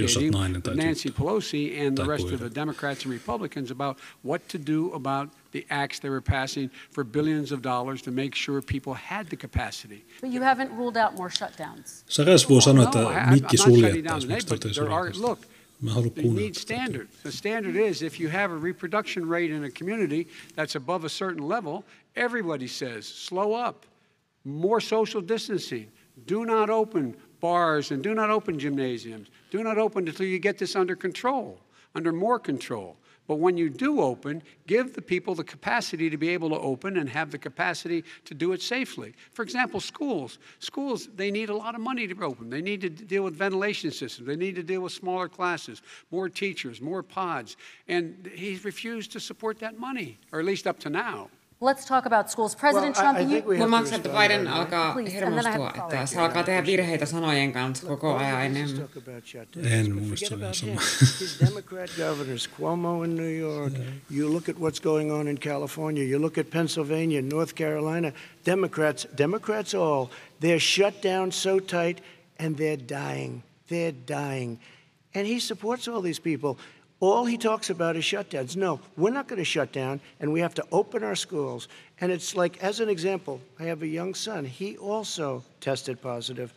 Jos 0.00 0.16
olet 0.16 0.30
nainen 0.30 0.62
tai 0.62 0.76
Nancy 0.76 1.10
Pelosi 1.10 1.86
and 1.86 1.98
the 1.98 2.06
rest 2.06 2.32
of 2.32 2.40
the 2.40 2.54
Democrats 2.54 3.04
and 3.04 3.14
Republicans 3.14 3.70
about 3.70 3.98
what 4.24 4.48
to 4.48 4.58
do 4.58 4.92
about 4.94 5.30
the 5.56 5.66
acts 5.70 5.98
they 6.00 6.10
were 6.10 6.20
passing 6.20 6.70
for 6.90 7.02
billions 7.04 7.50
of 7.52 7.62
dollars 7.62 8.02
to 8.02 8.10
make 8.10 8.34
sure 8.34 8.60
people 8.60 8.94
had 8.94 9.26
the 9.30 9.36
capacity. 9.36 10.04
But 10.20 10.30
you 10.30 10.42
haven't 10.42 10.70
ruled 10.76 10.96
out 10.96 11.16
more 11.16 11.30
shutdowns. 11.30 12.04
Saras 12.08 12.48
voi 12.48 12.60
sanoa, 12.60 12.84
että 12.84 13.30
mikki 13.30 13.56
suljettaisiin, 13.56 14.32
miksi 14.32 14.46
totesi 14.46 14.80
Look, 15.20 15.38
you 16.16 16.32
need 16.32 16.54
standards. 16.54 17.22
The 17.22 17.32
standard 17.32 17.76
is 17.76 18.02
if 18.02 18.20
you 18.20 18.28
have 18.28 18.52
a 18.52 18.56
reproduction 18.56 19.28
rate 19.28 19.50
in 19.50 19.64
a 19.64 19.70
community 19.70 20.28
that's 20.54 20.76
above 20.76 21.04
a 21.04 21.08
certain 21.08 21.48
level, 21.48 21.84
everybody 22.16 22.68
says 22.68 23.06
slow 23.28 23.68
up, 23.68 23.86
more 24.44 24.80
social 24.80 25.22
distancing, 25.28 25.86
do 26.26 26.44
not 26.44 26.70
open 26.70 27.14
bars 27.40 27.92
and 27.92 28.02
do 28.02 28.14
not 28.14 28.30
open 28.30 28.58
gymnasiums, 28.58 29.28
do 29.50 29.62
not 29.62 29.78
open 29.78 30.08
until 30.08 30.26
you 30.26 30.38
get 30.38 30.58
this 30.58 30.76
under 30.76 30.96
control 30.96 31.58
under 31.96 32.12
more 32.12 32.38
control. 32.38 32.96
But 33.26 33.36
when 33.36 33.56
you 33.56 33.68
do 33.68 34.00
open, 34.00 34.42
give 34.66 34.94
the 34.94 35.02
people 35.02 35.34
the 35.34 35.44
capacity 35.44 36.08
to 36.10 36.16
be 36.16 36.28
able 36.28 36.50
to 36.50 36.58
open 36.58 36.96
and 36.96 37.08
have 37.08 37.30
the 37.30 37.38
capacity 37.38 38.04
to 38.24 38.34
do 38.34 38.52
it 38.52 38.62
safely. 38.62 39.14
For 39.32 39.42
example, 39.42 39.80
schools. 39.80 40.38
Schools, 40.60 41.08
they 41.16 41.30
need 41.30 41.48
a 41.48 41.56
lot 41.56 41.74
of 41.74 41.80
money 41.80 42.06
to 42.06 42.24
open. 42.24 42.50
They 42.50 42.62
need 42.62 42.80
to 42.82 42.90
deal 42.90 43.24
with 43.24 43.34
ventilation 43.34 43.90
systems. 43.90 44.26
They 44.26 44.36
need 44.36 44.54
to 44.56 44.62
deal 44.62 44.80
with 44.80 44.92
smaller 44.92 45.28
classes, 45.28 45.82
more 46.10 46.28
teachers, 46.28 46.80
more 46.80 47.02
pods. 47.02 47.56
And 47.88 48.30
he's 48.34 48.64
refused 48.64 49.12
to 49.12 49.20
support 49.20 49.58
that 49.58 49.78
money, 49.78 50.18
or 50.32 50.38
at 50.38 50.44
least 50.44 50.66
up 50.66 50.78
to 50.80 50.90
now. 50.90 51.30
Let's 51.58 51.86
talk 51.86 52.04
about 52.04 52.28
schools. 52.30 52.54
President 52.54 52.94
Well, 52.96 53.04
Trump, 53.04 53.18
I 53.18 53.22
you, 53.22 53.28
think 53.28 53.46
we 53.46 53.56
have 53.58 53.68
Huomaatko, 53.70 53.90
to 53.90 53.96
että 53.96 54.08
respond 54.08 54.28
Biden 54.28 54.40
right 54.40 54.50
now. 54.50 54.60
alkaa 54.60 54.92
Please, 54.92 55.24
and 55.24 55.34
then 55.34 55.46
I 55.46 55.50
have 55.50 55.58
hermostua, 55.64 55.94
että 55.94 56.06
se 56.06 56.20
alkaa 56.20 56.42
tehdä 56.42 56.66
virheitä 56.66 57.06
sanojen 57.06 57.52
kanssa 57.52 57.86
koko 57.86 58.16
ajan 58.16 58.42
enemmän. 58.42 58.78
Talk 58.78 58.96
about 58.96 59.24
shutdowns, 59.26 59.66
En 59.72 59.94
muista 59.94 60.26
forget 60.28 60.62
vielä 60.62 60.72
about 60.74 61.20
His 61.20 61.40
Democrat 61.46 61.90
governors, 61.96 62.50
Cuomo 62.58 63.04
in 63.04 63.16
New 63.16 63.38
York. 63.38 63.72
You 64.10 64.32
look 64.32 64.48
at 64.48 64.56
what's 64.56 64.82
going 64.82 65.12
on 65.12 65.28
in 65.28 65.38
California. 65.38 66.04
You 66.04 66.22
look 66.22 66.38
at 66.38 66.50
Pennsylvania, 66.50 67.22
North 67.22 67.54
Carolina. 67.54 68.12
Democrats, 68.46 69.08
Democrats 69.18 69.74
all, 69.74 70.10
they're 70.40 70.60
shut 70.60 71.02
down 71.02 71.32
so 71.32 71.58
tight, 71.58 72.00
and 72.38 72.56
they're 72.56 72.84
dying. 72.88 73.42
They're 73.68 73.94
dying, 74.06 74.58
and 75.14 75.26
he 75.26 75.40
supports 75.40 75.88
all 75.88 76.02
these 76.02 76.20
people. 76.22 76.58
All 76.98 77.26
he 77.26 77.36
talks 77.36 77.68
about 77.68 77.96
is 77.96 78.04
shutdowns. 78.04 78.56
No, 78.56 78.80
we're 78.96 79.10
not 79.10 79.28
going 79.28 79.38
to 79.38 79.44
shut 79.44 79.70
down, 79.70 80.00
and 80.18 80.32
we 80.32 80.40
have 80.40 80.54
to 80.54 80.64
open 80.72 81.02
our 81.04 81.14
schools. 81.14 81.68
And 82.00 82.10
it's 82.10 82.34
like, 82.34 82.62
as 82.62 82.80
an 82.80 82.88
example, 82.88 83.40
I 83.58 83.64
have 83.64 83.82
a 83.82 83.86
young 83.86 84.14
son. 84.14 84.46
He 84.46 84.78
also 84.78 85.44
tested 85.60 86.00
positive. 86.00 86.54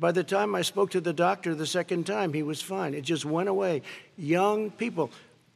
By 0.00 0.10
the 0.10 0.24
time 0.24 0.56
I 0.56 0.62
spoke 0.62 0.90
to 0.92 1.00
the 1.00 1.12
doctor 1.12 1.54
the 1.54 1.66
second 1.66 2.06
time, 2.06 2.32
he 2.32 2.42
was 2.42 2.60
fine. 2.60 2.92
It 2.92 3.02
just 3.02 3.24
went 3.24 3.48
away. 3.48 3.82
Young 4.16 4.70
people, 4.72 5.10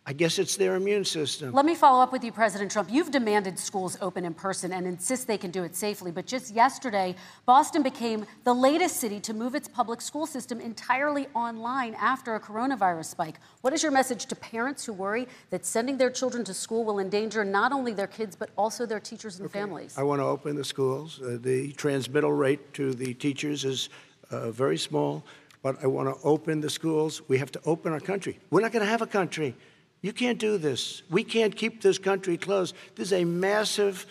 I 0.09 0.13
guess 0.13 0.39
it's 0.39 0.55
their 0.55 0.77
immune 0.77 1.05
system. 1.05 1.53
let 1.53 1.65
me 1.65 1.75
follow 1.75 2.01
up 2.01 2.13
with 2.13 2.23
you, 2.23 2.31
President 2.31 2.71
Trump. 2.71 2.89
You've 2.93 3.11
demanded 3.11 3.59
schools 3.59 3.99
open 4.01 4.25
in 4.25 4.35
person 4.35 4.73
and 4.73 4.87
insist 4.87 5.27
they 5.27 5.37
can 5.37 5.51
do 5.51 5.65
it 5.65 5.75
safely. 5.75 6.13
But 6.13 6.27
just 6.27 6.55
yesterday, 6.55 7.17
Boston 7.45 7.83
became 7.83 8.25
the 8.45 8.55
latest 8.55 9.01
city 9.01 9.19
to 9.19 9.35
move 9.35 9.57
its 9.57 9.67
public 9.67 10.01
school 10.01 10.25
system 10.25 10.61
entirely 10.61 11.27
online 11.35 11.97
after 11.97 12.37
a 12.37 12.41
coronavirus 12.41 13.07
spike. 13.07 13.41
What 13.63 13.73
is 13.73 13.83
your 13.83 13.91
message 13.91 14.27
to 14.27 14.37
parents 14.37 14.85
who 14.85 14.93
worry 14.93 15.27
that 15.51 15.67
sending 15.67 15.99
their 15.99 16.11
children 16.11 16.45
to 16.45 16.55
school 16.55 16.85
will 16.85 17.01
endanger 17.01 17.45
not 17.45 17.73
only 17.73 17.93
their 17.93 18.07
kids, 18.07 18.37
but 18.37 18.51
also 18.57 18.87
their 18.87 19.01
teachers 19.01 19.41
and 19.41 19.51
families? 19.51 19.99
I 19.99 20.05
want 20.05 20.21
to 20.21 20.27
open 20.27 20.55
the 20.55 20.65
schools. 20.65 21.21
Uh, 21.21 21.37
the 21.41 21.73
transmittal 21.73 22.33
rate 22.33 22.73
to 22.75 22.95
the 22.95 23.13
teachers 23.15 23.65
is 23.65 23.89
uh, 24.31 24.53
very 24.53 24.79
small, 24.79 25.25
but 25.65 25.83
I 25.83 25.89
want 25.89 26.09
to 26.09 26.23
open 26.23 26.61
the 26.61 26.71
schools. 26.71 27.23
We 27.27 27.39
have 27.39 27.51
to 27.51 27.61
open 27.65 27.93
our 27.93 27.99
country. 27.99 28.39
We're 28.51 28.61
not 28.61 28.71
going 28.71 28.85
to 28.85 28.91
have 28.91 29.03
a 29.03 29.07
country. 29.09 29.57
You 30.03 30.13
can't 30.13 30.41
do 30.41 30.59
this. 30.59 31.05
We 31.11 31.25
can't 31.25 31.55
keep 31.57 31.81
this 31.81 31.99
country 31.99 32.39
closed. 32.39 32.77
This 32.95 33.07
is 33.07 33.13
a 33.13 33.25
massive 33.25 34.07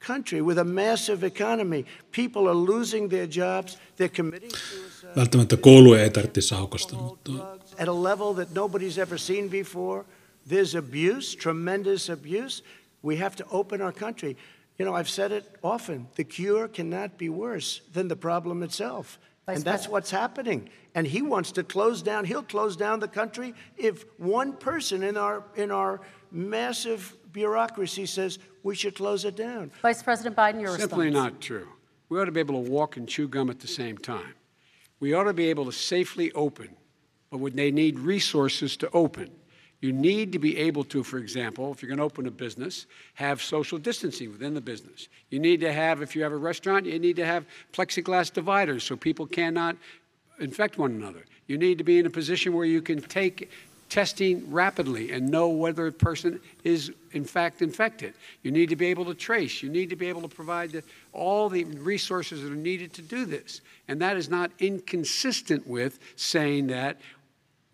country 0.00 0.40
with 0.40 0.58
a 0.58 0.64
massive 0.64 1.26
economy. 1.26 1.84
People 2.12 2.48
are 2.48 2.54
losing 2.54 3.08
their 3.08 3.26
jobs. 3.26 3.78
They're 3.96 4.16
committing 4.16 4.50
suicide. 4.50 5.14
Välttämättä 5.16 5.56
kouluja 5.56 6.02
ei 6.02 6.10
tarvitse 6.10 6.54
mutta 6.96 7.32
at 7.78 7.88
a 7.88 8.02
level 8.02 8.34
that 8.34 8.48
nobody's 8.54 8.98
ever 8.98 9.18
seen 9.18 9.48
before. 9.48 10.04
There's 10.48 10.74
abuse, 10.74 11.36
tremendous 11.36 12.10
abuse. 12.10 12.62
We 13.02 13.16
have 13.16 13.36
to 13.36 13.44
open 13.50 13.82
our 13.82 13.92
country. 13.92 14.36
You 14.78 14.86
know, 14.86 14.94
I've 14.94 15.10
said 15.10 15.32
it 15.32 15.58
often 15.62 16.06
the 16.14 16.24
cure 16.24 16.68
cannot 16.68 17.18
be 17.18 17.28
worse 17.28 17.82
than 17.92 18.08
the 18.08 18.16
problem 18.16 18.62
itself. 18.62 19.18
Vice 19.48 19.56
and 19.56 19.64
that's 19.64 19.86
President. 19.86 19.92
what's 19.92 20.10
happening. 20.10 20.68
And 20.94 21.06
he 21.06 21.22
wants 21.22 21.52
to 21.52 21.64
close 21.64 22.02
down, 22.02 22.26
he'll 22.26 22.42
close 22.42 22.76
down 22.76 23.00
the 23.00 23.08
country 23.08 23.54
if 23.78 24.04
one 24.18 24.52
person 24.52 25.02
in 25.02 25.16
our, 25.16 25.42
in 25.56 25.70
our 25.70 26.02
massive 26.30 27.16
bureaucracy 27.32 28.04
says 28.04 28.38
we 28.62 28.74
should 28.74 28.94
close 28.94 29.24
it 29.24 29.36
down. 29.36 29.70
Vice 29.80 30.02
President 30.02 30.36
Biden, 30.36 30.60
your 30.60 30.76
Simply 30.78 31.06
response. 31.06 31.32
not 31.32 31.40
true. 31.40 31.66
We 32.10 32.20
ought 32.20 32.26
to 32.26 32.32
be 32.32 32.40
able 32.40 32.62
to 32.62 32.70
walk 32.70 32.98
and 32.98 33.08
chew 33.08 33.26
gum 33.26 33.48
at 33.48 33.60
the 33.60 33.66
same 33.68 33.96
time. 33.96 34.34
We 35.00 35.14
ought 35.14 35.24
to 35.24 35.32
be 35.32 35.48
able 35.48 35.64
to 35.64 35.72
safely 35.72 36.30
open, 36.32 36.76
but 37.30 37.38
would 37.38 37.56
they 37.56 37.70
need 37.70 37.98
resources 37.98 38.76
to 38.78 38.90
open? 38.90 39.30
You 39.80 39.92
need 39.92 40.32
to 40.32 40.38
be 40.38 40.58
able 40.58 40.82
to, 40.84 41.04
for 41.04 41.18
example, 41.18 41.72
if 41.72 41.82
you're 41.82 41.88
going 41.88 41.98
to 41.98 42.04
open 42.04 42.26
a 42.26 42.32
business, 42.32 42.86
have 43.14 43.40
social 43.40 43.78
distancing 43.78 44.32
within 44.32 44.54
the 44.54 44.60
business. 44.60 45.08
You 45.30 45.38
need 45.38 45.60
to 45.60 45.72
have, 45.72 46.02
if 46.02 46.16
you 46.16 46.22
have 46.24 46.32
a 46.32 46.36
restaurant, 46.36 46.86
you 46.86 46.98
need 46.98 47.16
to 47.16 47.24
have 47.24 47.44
plexiglass 47.72 48.32
dividers 48.32 48.82
so 48.82 48.96
people 48.96 49.26
cannot 49.26 49.76
infect 50.40 50.78
one 50.78 50.92
another. 50.92 51.24
You 51.46 51.58
need 51.58 51.78
to 51.78 51.84
be 51.84 51.98
in 51.98 52.06
a 52.06 52.10
position 52.10 52.52
where 52.54 52.64
you 52.64 52.82
can 52.82 53.00
take 53.00 53.50
testing 53.88 54.50
rapidly 54.50 55.12
and 55.12 55.30
know 55.30 55.48
whether 55.48 55.86
a 55.86 55.92
person 55.92 56.40
is 56.64 56.92
in 57.12 57.24
fact 57.24 57.62
infected. 57.62 58.14
You 58.42 58.50
need 58.50 58.68
to 58.68 58.76
be 58.76 58.86
able 58.86 59.04
to 59.06 59.14
trace. 59.14 59.62
You 59.62 59.70
need 59.70 59.90
to 59.90 59.96
be 59.96 60.08
able 60.08 60.22
to 60.22 60.28
provide 60.28 60.72
the, 60.72 60.82
all 61.12 61.48
the 61.48 61.64
resources 61.64 62.42
that 62.42 62.52
are 62.52 62.56
needed 62.56 62.92
to 62.94 63.02
do 63.02 63.24
this. 63.24 63.60
And 63.86 64.00
that 64.02 64.16
is 64.16 64.28
not 64.28 64.50
inconsistent 64.58 65.66
with 65.66 65.98
saying 66.16 66.66
that 66.66 67.00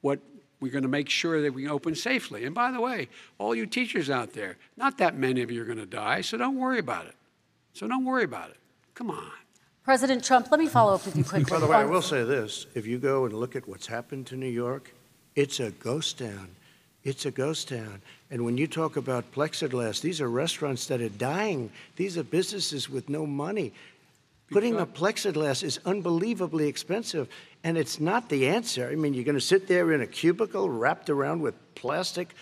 what 0.03 0.21
we're 0.65 0.73
going 0.73 0.83
to 0.83 0.89
make 0.89 1.11
sure 1.11 1.43
that 1.43 1.53
we 1.53 1.69
open 1.69 1.95
safely. 1.95 2.47
And 2.47 2.55
by 2.55 2.71
the 2.71 2.81
way, 2.81 3.09
all 3.37 3.55
you 3.55 3.67
teachers 3.67 4.09
out 4.09 4.33
there, 4.33 4.57
not 4.79 4.97
that 4.97 5.15
many 5.15 5.43
of 5.43 5.51
you 5.51 5.61
are 5.61 5.67
going 5.67 5.77
to 5.77 5.85
die, 5.85 6.23
so 6.23 6.39
don't 6.39 6.57
worry 6.57 6.79
about 6.79 7.05
it. 7.05 7.15
So 7.75 7.87
don't 7.87 8.07
worry 8.07 8.25
about 8.25 8.49
it. 8.49 8.57
Come 8.95 9.11
on. 9.11 9.31
President 9.85 10.25
Trump, 10.25 10.51
let 10.51 10.59
me 10.59 10.67
follow 10.67 10.95
up 10.95 11.05
with 11.05 11.19
you 11.19 11.23
quickly. 11.23 11.51
By 11.51 11.61
the 11.61 11.67
way, 11.67 11.77
I 11.77 11.85
will 11.85 11.97
um, 11.97 12.03
say 12.03 12.25
this 12.25 12.67
if 12.75 12.87
you 12.87 12.97
go 12.99 13.27
and 13.27 13.35
look 13.35 13.55
at 13.57 13.69
what's 13.69 13.87
happened 13.87 14.27
to 14.29 14.37
New 14.37 14.49
York, 14.49 14.91
it's 15.37 15.61
a 15.61 15.71
ghost 15.73 16.19
town. 16.19 16.49
It's 17.03 17.27
a 17.27 17.31
ghost 17.31 17.69
town. 17.69 18.01
And 18.31 18.47
when 18.47 18.57
you 18.57 18.67
talk 18.67 18.97
about 18.97 19.31
plexiglass, 19.33 20.01
these 20.01 20.23
are 20.23 20.31
restaurants 20.31 20.87
that 20.87 21.03
are 21.03 21.11
dying, 21.11 21.71
these 21.97 22.17
are 22.17 22.25
businesses 22.25 22.89
with 22.89 23.11
no 23.11 23.27
money. 23.27 23.75
Putting 24.51 24.77
a 24.77 24.87
plexiglass 24.87 25.63
is 25.65 25.81
unbelievably 25.85 26.69
expensive, 26.69 27.29
and 27.65 27.79
it's 27.79 27.99
not 27.99 28.29
the 28.29 28.47
answer. 28.49 28.89
I 28.91 28.95
mean, 28.95 29.15
you're 29.15 29.25
going 29.25 29.37
to 29.37 29.41
sit 29.41 29.67
there 29.67 29.93
in 29.93 30.01
a 30.03 30.07
cubicle 30.07 30.69
wrapped 30.69 31.09
around 31.11 31.41
with 31.41 31.55
plastic. 31.75 32.35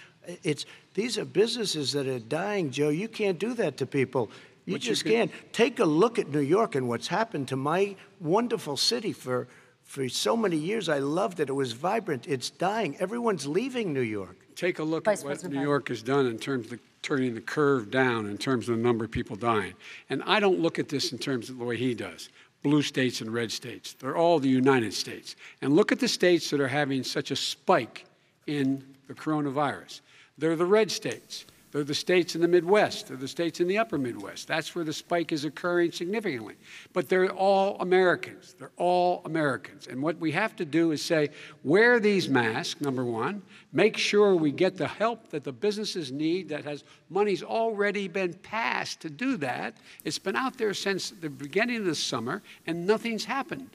It's 0.42 0.66
these 0.94 1.16
are 1.16 1.24
businesses 1.24 1.92
that 1.92 2.06
are 2.06 2.18
dying, 2.18 2.70
Joe. 2.70 2.88
You 2.90 3.08
can't 3.08 3.38
do 3.38 3.54
that 3.54 3.76
to 3.78 3.86
people. 3.86 4.30
You 4.66 4.74
But 4.74 4.82
just 4.82 5.04
can- 5.04 5.12
can't. 5.12 5.30
Take 5.52 5.78
a 5.78 5.84
look 5.84 6.18
at 6.18 6.28
New 6.28 6.40
York 6.40 6.74
and 6.74 6.88
what's 6.88 7.08
happened 7.08 7.48
to 7.48 7.56
my 7.56 7.96
wonderful 8.20 8.76
city 8.76 9.12
for 9.12 9.48
for 9.84 10.08
so 10.08 10.36
many 10.36 10.56
years. 10.56 10.88
I 10.88 10.98
loved 11.00 11.38
it. 11.40 11.48
It 11.48 11.52
was 11.52 11.72
vibrant. 11.72 12.26
It's 12.26 12.50
dying. 12.50 12.96
Everyone's 12.98 13.46
leaving 13.46 13.92
New 13.92 14.00
York. 14.00 14.36
Take 14.54 14.78
a 14.78 14.84
look 14.84 15.04
Vice 15.04 15.20
at 15.20 15.24
what 15.24 15.30
President 15.32 15.54
New 15.54 15.62
York 15.62 15.88
has 15.88 16.02
done 16.02 16.26
in 16.26 16.38
terms 16.38 16.72
of 16.72 16.78
turning 17.02 17.34
the 17.34 17.40
curve 17.40 17.90
down 17.90 18.26
in 18.26 18.38
terms 18.38 18.68
of 18.68 18.76
the 18.76 18.82
number 18.82 19.04
of 19.04 19.10
people 19.10 19.36
dying. 19.36 19.74
And 20.08 20.22
I 20.24 20.40
don't 20.40 20.60
look 20.60 20.78
at 20.78 20.88
this 20.88 21.12
in 21.12 21.18
terms 21.18 21.50
of 21.50 21.58
the 21.58 21.64
way 21.64 21.76
he 21.76 21.94
does. 21.94 22.28
Blue 22.62 22.82
states 22.82 23.20
and 23.20 23.32
red 23.34 23.50
states. 23.50 23.94
They're 23.94 24.16
all 24.16 24.38
the 24.38 24.48
United 24.48 24.94
States. 24.94 25.34
And 25.60 25.74
look 25.74 25.90
at 25.90 25.98
the 25.98 26.08
states 26.08 26.50
that 26.50 26.60
are 26.60 26.68
having 26.68 27.02
such 27.02 27.32
a 27.32 27.36
spike 27.36 28.04
in 28.46 28.84
the 29.08 29.14
coronavirus. 29.14 30.00
They're 30.38 30.56
the 30.56 30.64
red 30.64 30.90
states. 30.90 31.44
They're 31.72 31.84
the 31.84 31.94
states 31.94 32.34
in 32.34 32.42
the 32.42 32.48
Midwest. 32.48 33.08
They're 33.08 33.16
the 33.16 33.26
states 33.26 33.58
in 33.58 33.66
the 33.66 33.78
upper 33.78 33.96
Midwest. 33.96 34.46
That's 34.46 34.74
where 34.74 34.84
the 34.84 34.92
spike 34.92 35.32
is 35.32 35.46
occurring 35.46 35.92
significantly. 35.92 36.56
But 36.92 37.08
they're 37.08 37.30
all 37.32 37.78
Americans. 37.80 38.54
They're 38.58 38.72
all 38.76 39.22
Americans. 39.24 39.86
And 39.86 40.02
what 40.02 40.18
we 40.18 40.32
have 40.32 40.54
to 40.56 40.66
do 40.66 40.92
is 40.92 41.02
say, 41.02 41.30
wear 41.64 41.98
these 41.98 42.28
masks, 42.28 42.82
number 42.82 43.06
one. 43.06 43.40
Make 43.72 43.96
sure 43.96 44.34
we 44.34 44.52
get 44.52 44.76
the 44.76 44.86
help 44.86 45.30
that 45.30 45.44
the 45.44 45.52
businesses 45.52 46.12
need 46.12 46.50
that 46.50 46.64
has 46.64 46.84
money's 47.08 47.42
already 47.42 48.06
been 48.06 48.34
passed 48.34 49.00
to 49.00 49.08
do 49.08 49.38
that. 49.38 49.74
It's 50.04 50.18
been 50.18 50.36
out 50.36 50.58
there 50.58 50.74
since 50.74 51.08
the 51.08 51.30
beginning 51.30 51.78
of 51.78 51.86
the 51.86 51.94
summer, 51.94 52.42
and 52.66 52.86
nothing's 52.86 53.24
happened. 53.24 53.70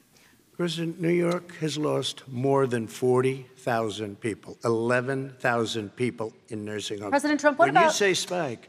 President, 0.57 0.99
New 0.99 1.09
York 1.09 1.55
has 1.57 1.77
lost 1.77 2.23
more 2.27 2.65
than 2.65 2.87
40,000 2.87 4.19
people, 4.19 4.57
11,000 4.65 5.95
people 5.95 6.33
in 6.49 6.65
nursing 6.65 6.97
homes. 6.97 7.11
President 7.11 7.39
Trump, 7.39 7.59
what 7.59 7.71
when 7.71 7.83
you 7.83 7.91
say 7.91 8.15
spike, 8.15 8.67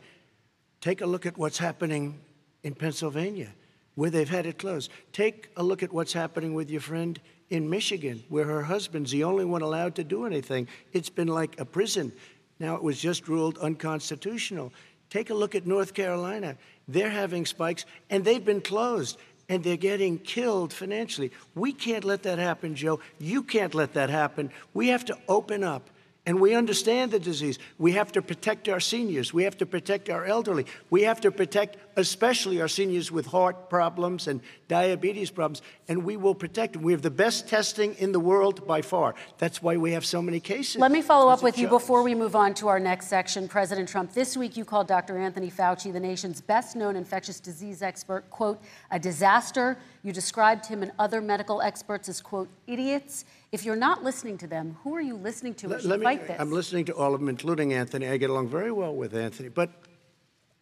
take 0.82 1.00
a 1.00 1.06
look 1.06 1.24
at 1.24 1.38
what's 1.38 1.56
happening 1.56 2.20
in 2.62 2.74
Pennsylvania, 2.74 3.48
where 3.94 4.10
they've 4.10 4.28
had 4.28 4.44
it 4.44 4.58
closed. 4.58 4.90
Take 5.14 5.48
a 5.56 5.62
look 5.62 5.82
at 5.82 5.90
what's 5.90 6.12
happening 6.12 6.52
with 6.52 6.68
your 6.68 6.82
friend 6.82 7.18
in 7.48 7.70
Michigan, 7.70 8.22
where 8.28 8.44
her 8.44 8.64
husband's 8.64 9.10
the 9.10 9.24
only 9.24 9.46
one 9.46 9.62
allowed 9.62 9.94
to 9.94 10.04
do 10.04 10.26
anything. 10.26 10.68
It's 10.92 11.08
been 11.08 11.28
like 11.28 11.58
a 11.58 11.64
prison. 11.64 12.12
Now 12.60 12.74
it 12.74 12.82
was 12.82 13.00
just 13.00 13.28
ruled 13.28 13.56
unconstitutional. 13.58 14.74
Take 15.08 15.30
a 15.30 15.34
look 15.34 15.54
at 15.54 15.66
North 15.66 15.94
Carolina. 15.94 16.58
They're 16.86 17.08
having 17.08 17.46
spikes, 17.46 17.86
and 18.10 18.22
they've 18.26 18.44
been 18.44 18.60
closed, 18.60 19.18
and 19.48 19.64
they're 19.64 19.76
getting 19.76 20.18
killed 20.18 20.72
financially. 20.72 21.32
We 21.54 21.72
can't 21.72 22.04
let 22.04 22.22
that 22.24 22.38
happen, 22.38 22.74
Joe. 22.74 23.00
You 23.18 23.42
can't 23.42 23.74
let 23.74 23.94
that 23.94 24.10
happen. 24.10 24.50
We 24.74 24.88
have 24.88 25.04
to 25.06 25.18
open 25.28 25.64
up. 25.64 25.88
And 26.28 26.42
we 26.42 26.54
understand 26.54 27.10
the 27.10 27.18
disease. 27.18 27.58
We 27.78 27.92
have 27.92 28.12
to 28.12 28.20
protect 28.20 28.68
our 28.68 28.80
seniors. 28.80 29.32
We 29.32 29.44
have 29.44 29.56
to 29.56 29.64
protect 29.64 30.10
our 30.10 30.26
elderly. 30.26 30.66
We 30.90 31.04
have 31.04 31.22
to 31.22 31.30
protect 31.30 31.78
especially 31.96 32.60
our 32.60 32.68
seniors 32.68 33.10
with 33.10 33.24
heart 33.24 33.70
problems 33.70 34.28
and 34.28 34.42
diabetes 34.68 35.30
problems, 35.30 35.62
and 35.88 36.04
we 36.04 36.18
will 36.18 36.34
protect 36.34 36.74
them. 36.74 36.82
We 36.82 36.92
have 36.92 37.00
the 37.00 37.10
best 37.10 37.48
testing 37.48 37.94
in 37.94 38.12
the 38.12 38.20
world 38.20 38.66
by 38.66 38.82
far. 38.82 39.14
That's 39.38 39.62
why 39.62 39.78
we 39.78 39.92
have 39.92 40.04
so 40.04 40.20
many 40.20 40.38
cases. 40.38 40.76
Let 40.76 40.92
me 40.92 41.00
follow 41.00 41.30
up 41.30 41.42
with 41.42 41.56
you 41.56 41.66
before 41.66 42.02
we 42.02 42.14
move 42.14 42.36
on 42.36 42.52
to 42.54 42.68
our 42.68 42.78
next 42.78 43.08
section. 43.08 43.48
President 43.48 43.88
Trump, 43.88 44.12
this 44.12 44.36
week 44.36 44.54
you 44.54 44.66
called 44.66 44.86
Dr. 44.86 45.16
Anthony 45.16 45.50
Fauci, 45.50 45.90
the 45.90 45.98
nation's 45.98 46.42
best 46.42 46.76
known 46.76 46.94
infectious 46.94 47.40
disease 47.40 47.80
expert, 47.80 48.28
quote, 48.28 48.60
a 48.90 48.98
disaster. 48.98 49.78
You 50.02 50.12
described 50.12 50.66
him 50.66 50.82
and 50.82 50.92
other 50.98 51.22
medical 51.22 51.62
experts 51.62 52.06
as, 52.10 52.20
quote, 52.20 52.50
idiots. 52.66 53.24
If 53.50 53.64
you're 53.64 53.76
not 53.76 54.04
listening 54.04 54.36
to 54.38 54.46
them, 54.46 54.76
who 54.82 54.94
are 54.94 55.00
you 55.00 55.16
listening 55.16 55.54
to 55.54 55.68
you 55.68 56.02
fight 56.02 56.26
this? 56.26 56.36
I'm 56.38 56.52
listening 56.52 56.84
to 56.86 56.94
all 56.94 57.14
of 57.14 57.20
them, 57.20 57.28
including 57.28 57.72
Anthony. 57.72 58.08
I 58.08 58.18
get 58.18 58.28
along 58.28 58.48
very 58.48 58.70
well 58.70 58.94
with 58.94 59.14
Anthony, 59.14 59.48
but 59.48 59.70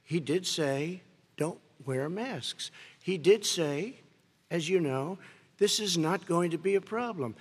he 0.04 0.20
did 0.20 0.46
say 0.46 1.02
don't 1.36 1.58
wear 1.84 2.08
masks. 2.08 2.70
He 3.02 3.18
did 3.18 3.44
say, 3.44 3.96
as 4.50 4.68
you 4.68 4.80
know, 4.80 5.18
this 5.58 5.80
is 5.80 5.98
not 5.98 6.26
going 6.26 6.50
to 6.52 6.58
be 6.58 6.76
a 6.76 6.80
problem. 6.80 7.34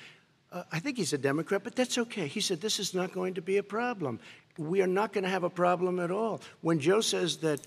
Uh, 0.52 0.64
I 0.72 0.80
think 0.80 0.98
he's 0.98 1.14
a 1.14 1.18
Democrat, 1.18 1.64
but 1.64 1.76
that's 1.76 1.98
okay. 1.98 2.28
He 2.28 2.42
said 2.42 2.62
this 2.62 2.80
is 2.80 2.94
not 2.94 3.12
going 3.12 3.36
to 3.36 3.42
be 3.42 3.58
a 3.58 3.64
problem. 3.64 4.20
We 4.58 4.82
are 4.82 4.88
not 4.88 5.14
going 5.14 5.26
to 5.26 5.30
have 5.30 5.44
a 5.44 5.50
problem 5.50 6.00
at 6.00 6.12
all. 6.12 6.42
When 6.62 6.80
Joe 6.80 7.02
says 7.02 7.38
that, 7.38 7.62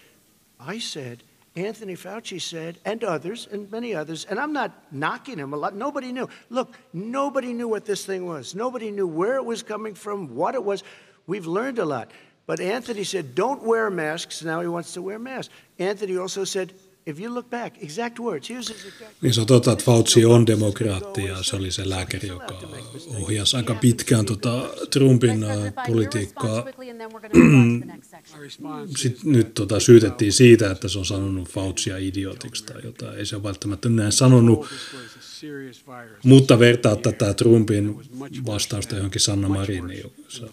I 0.58 0.78
said, 0.78 1.22
Anthony 1.58 1.94
Fauci 1.94 2.40
said, 2.40 2.78
and 2.84 3.02
others, 3.02 3.48
and 3.50 3.70
many 3.70 3.94
others, 3.94 4.24
and 4.24 4.38
I'm 4.38 4.52
not 4.52 4.72
knocking 4.92 5.38
him 5.38 5.52
a 5.52 5.56
lot. 5.56 5.74
Nobody 5.74 6.12
knew. 6.12 6.28
Look, 6.50 6.74
nobody 6.92 7.52
knew 7.52 7.68
what 7.68 7.84
this 7.84 8.06
thing 8.06 8.26
was. 8.26 8.54
Nobody 8.54 8.90
knew 8.90 9.06
where 9.06 9.36
it 9.36 9.44
was 9.44 9.62
coming 9.62 9.94
from, 9.94 10.34
what 10.34 10.54
it 10.54 10.62
was. 10.62 10.82
We've 11.26 11.46
learned 11.46 11.78
a 11.78 11.84
lot. 11.84 12.10
But 12.46 12.60
Anthony 12.60 13.04
said, 13.04 13.34
don't 13.34 13.62
wear 13.62 13.90
masks. 13.90 14.42
Now 14.42 14.60
he 14.60 14.68
wants 14.68 14.94
to 14.94 15.02
wear 15.02 15.18
masks. 15.18 15.52
Anthony 15.78 16.16
also 16.16 16.44
said, 16.44 16.72
if 17.08 17.20
you 17.20 17.34
look 17.34 17.50
back, 17.50 17.82
exact 17.82 18.18
words, 18.18 18.50
here's 18.50 18.68
his 18.68 18.84
exact 18.86 19.22
Niin 19.22 19.34
sä 19.34 19.44
totta, 19.44 19.72
että 19.72 19.84
Fauci 19.84 20.24
on 20.24 20.46
demokraatti 20.46 21.24
ja 21.24 21.42
se 21.42 21.56
oli 21.56 21.70
se 21.70 21.88
lääkäri, 21.88 22.28
joka 22.28 22.60
ohjasi 23.22 23.56
aika 23.56 23.74
pitkään 23.74 24.26
tota 24.26 24.70
Trumpin 24.90 25.44
politiikkaa. 25.86 26.64
Sitten 28.96 29.32
nyt 29.32 29.54
tota 29.54 29.80
syytettiin 29.80 30.32
siitä, 30.32 30.70
että 30.70 30.88
se 30.88 30.98
on 30.98 31.06
sanonut 31.06 31.48
Faucia 31.48 31.98
idiotiksi 31.98 32.64
tai 32.64 32.80
jotain. 32.84 33.18
Ei 33.18 33.26
se 33.26 33.36
ole 33.36 33.42
välttämättä 33.42 33.88
näin 33.88 34.12
sanonut. 34.12 34.66
Mutta 36.24 36.58
vertaa 36.58 36.96
tätä 36.96 37.34
Trumpin 37.34 37.96
vastausta 38.46 38.96
johonkin 38.96 39.20
Sanna 39.20 39.48
Mariniin. 39.48 40.12
Se, 40.28 40.46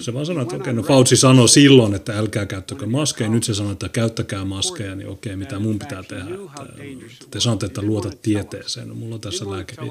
se 0.00 0.14
vaan 0.14 0.26
sanoi, 0.26 0.42
että 0.42 0.56
okei, 0.56 0.72
no 0.72 0.82
Fauci 0.82 1.16
sanoi 1.16 1.48
silloin, 1.48 1.94
että 1.94 2.18
älkää 2.18 2.46
käyttäkö 2.46 2.86
maskeja. 2.86 3.30
Nyt 3.30 3.44
se 3.44 3.54
sanoo, 3.54 3.72
että 3.72 3.88
käyttäkää 3.88 4.44
maskeja, 4.44 4.94
niin 4.94 5.08
okei, 5.08 5.36
mitä 5.36 5.58
mun 5.58 5.78
pitää 5.78 6.02
tehdä. 6.02 6.34
Että 6.34 7.26
te 7.30 7.40
sanotte, 7.40 7.66
että 7.66 7.82
luota 7.82 8.10
tieteeseen. 8.22 8.88
No, 8.88 8.94
mulla 8.94 9.14
on 9.14 9.20
tässä 9.20 9.50
lääkäri. 9.50 9.90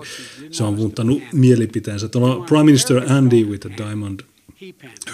Se 0.52 0.64
on 0.64 0.74
muuttanut 0.74 1.22
mielipiteensä. 1.34 2.08
Tuolla 2.08 2.46
Prime 2.46 2.64
Minister 2.64 3.04
Andy 3.12 3.44
with 3.44 3.68
a 3.68 3.78
diamond 3.78 4.20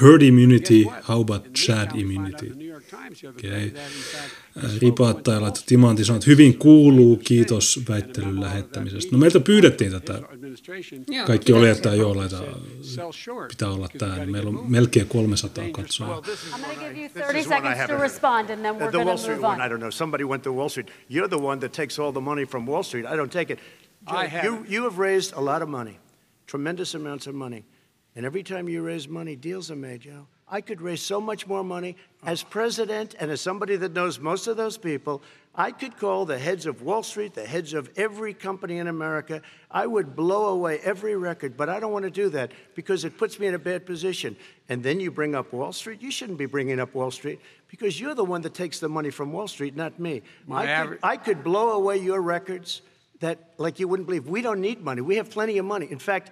Herd 0.01 0.21
immunity, 0.21 0.85
how 1.07 1.21
about 1.21 1.53
Chad 1.53 1.95
immunity? 1.95 2.64
Okay. 3.29 3.71
Ripatta 4.81 5.31
ja 5.31 5.41
laittoi 5.41 5.63
Timantti 5.65 6.05
sanoi, 6.05 6.17
että 6.17 6.29
hyvin 6.29 6.57
kuuluu, 6.57 7.17
kiitos 7.17 7.79
väittelyn 7.89 8.41
lähettämisestä. 8.41 9.11
No 9.11 9.17
meiltä 9.17 9.39
pyydettiin 9.39 9.91
tätä. 9.91 10.21
Kaikki 11.27 11.53
oli, 11.53 11.69
että 11.69 11.95
joo, 11.95 12.15
laita, 12.15 12.43
pitää 13.47 13.69
olla 13.69 13.89
tämä. 13.97 14.15
Niin 14.15 14.31
meillä 14.31 14.49
on 14.49 14.71
melkein 14.71 15.07
300 15.07 15.69
katsoa. 15.71 16.21
The 18.91 19.03
Wall 19.05 19.17
Street 19.17 19.43
one, 19.43 19.65
I 19.65 19.69
don't 19.69 19.77
know. 19.77 19.91
Somebody 19.91 20.23
went 20.23 20.43
to 20.43 20.53
Wall 20.53 20.69
Street. 20.69 20.91
You're 21.09 21.29
the 21.29 21.41
one 21.41 21.59
that 21.59 21.71
takes 21.71 21.99
all 21.99 22.11
the 22.11 22.21
money 22.21 22.45
from 22.45 22.67
Wall 22.67 22.83
Street. 22.83 23.05
I 23.05 23.15
don't 23.17 23.31
take 23.31 23.53
it. 23.53 23.59
You, 24.43 24.65
you 24.69 24.83
have 24.83 24.99
raised 24.99 25.33
a 25.35 25.41
lot 25.41 25.61
of 25.61 25.69
money, 25.69 25.99
tremendous 26.47 26.95
amounts 26.95 27.27
of 27.27 27.35
money. 27.35 27.65
And 28.15 28.25
every 28.25 28.43
time 28.43 28.69
you 28.69 28.85
raise 28.85 29.09
money, 29.09 29.35
deals 29.35 29.71
are 29.71 29.75
made, 29.75 29.99
Joe. 29.99 30.27
I 30.47 30.61
could 30.61 30.79
raise 30.81 31.01
so 31.01 31.19
much 31.19 31.47
more 31.47 31.63
money. 31.63 31.95
As 32.23 32.43
president 32.43 33.15
and 33.19 33.31
as 33.31 33.41
somebody 33.41 33.75
that 33.77 33.93
knows 33.93 34.19
most 34.19 34.47
of 34.47 34.57
those 34.57 34.77
people, 34.77 35.21
I 35.55 35.71
could 35.71 35.97
call 35.97 36.25
the 36.25 36.37
heads 36.37 36.65
of 36.65 36.81
Wall 36.81 37.01
Street, 37.01 37.33
the 37.33 37.45
heads 37.45 37.73
of 37.73 37.89
every 37.95 38.33
company 38.33 38.77
in 38.77 38.87
America. 38.87 39.41
I 39.71 39.87
would 39.87 40.15
blow 40.15 40.47
away 40.47 40.79
every 40.83 41.15
record, 41.15 41.55
but 41.55 41.69
I 41.69 41.79
don't 41.79 41.91
want 41.91 42.03
to 42.03 42.11
do 42.11 42.29
that 42.29 42.51
because 42.75 43.05
it 43.05 43.17
puts 43.17 43.39
me 43.39 43.47
in 43.47 43.53
a 43.53 43.59
bad 43.59 43.85
position. 43.85 44.35
And 44.69 44.83
then 44.83 44.99
you 44.99 45.11
bring 45.11 45.33
up 45.33 45.53
Wall 45.53 45.71
Street. 45.71 46.01
You 46.01 46.11
shouldn't 46.11 46.37
be 46.37 46.45
bringing 46.45 46.79
up 46.79 46.93
Wall 46.93 47.09
Street 47.09 47.39
because 47.69 47.99
you're 47.99 48.15
the 48.15 48.25
one 48.25 48.41
that 48.41 48.53
takes 48.53 48.79
the 48.79 48.89
money 48.89 49.09
from 49.09 49.31
Wall 49.31 49.47
Street, 49.47 49.75
not 49.75 49.99
me. 49.99 50.21
I 50.51 50.83
could, 50.83 50.99
I 51.01 51.17
could 51.17 51.43
blow 51.43 51.71
away 51.71 51.97
your 51.97 52.21
records 52.21 52.81
that, 53.21 53.39
like 53.57 53.79
you 53.79 53.87
wouldn't 53.87 54.07
believe. 54.07 54.27
We 54.27 54.41
don't 54.41 54.61
need 54.61 54.83
money. 54.83 55.01
We 55.01 55.15
have 55.15 55.29
plenty 55.31 55.57
of 55.57 55.65
money. 55.65 55.87
In 55.89 55.99
fact, 55.99 56.31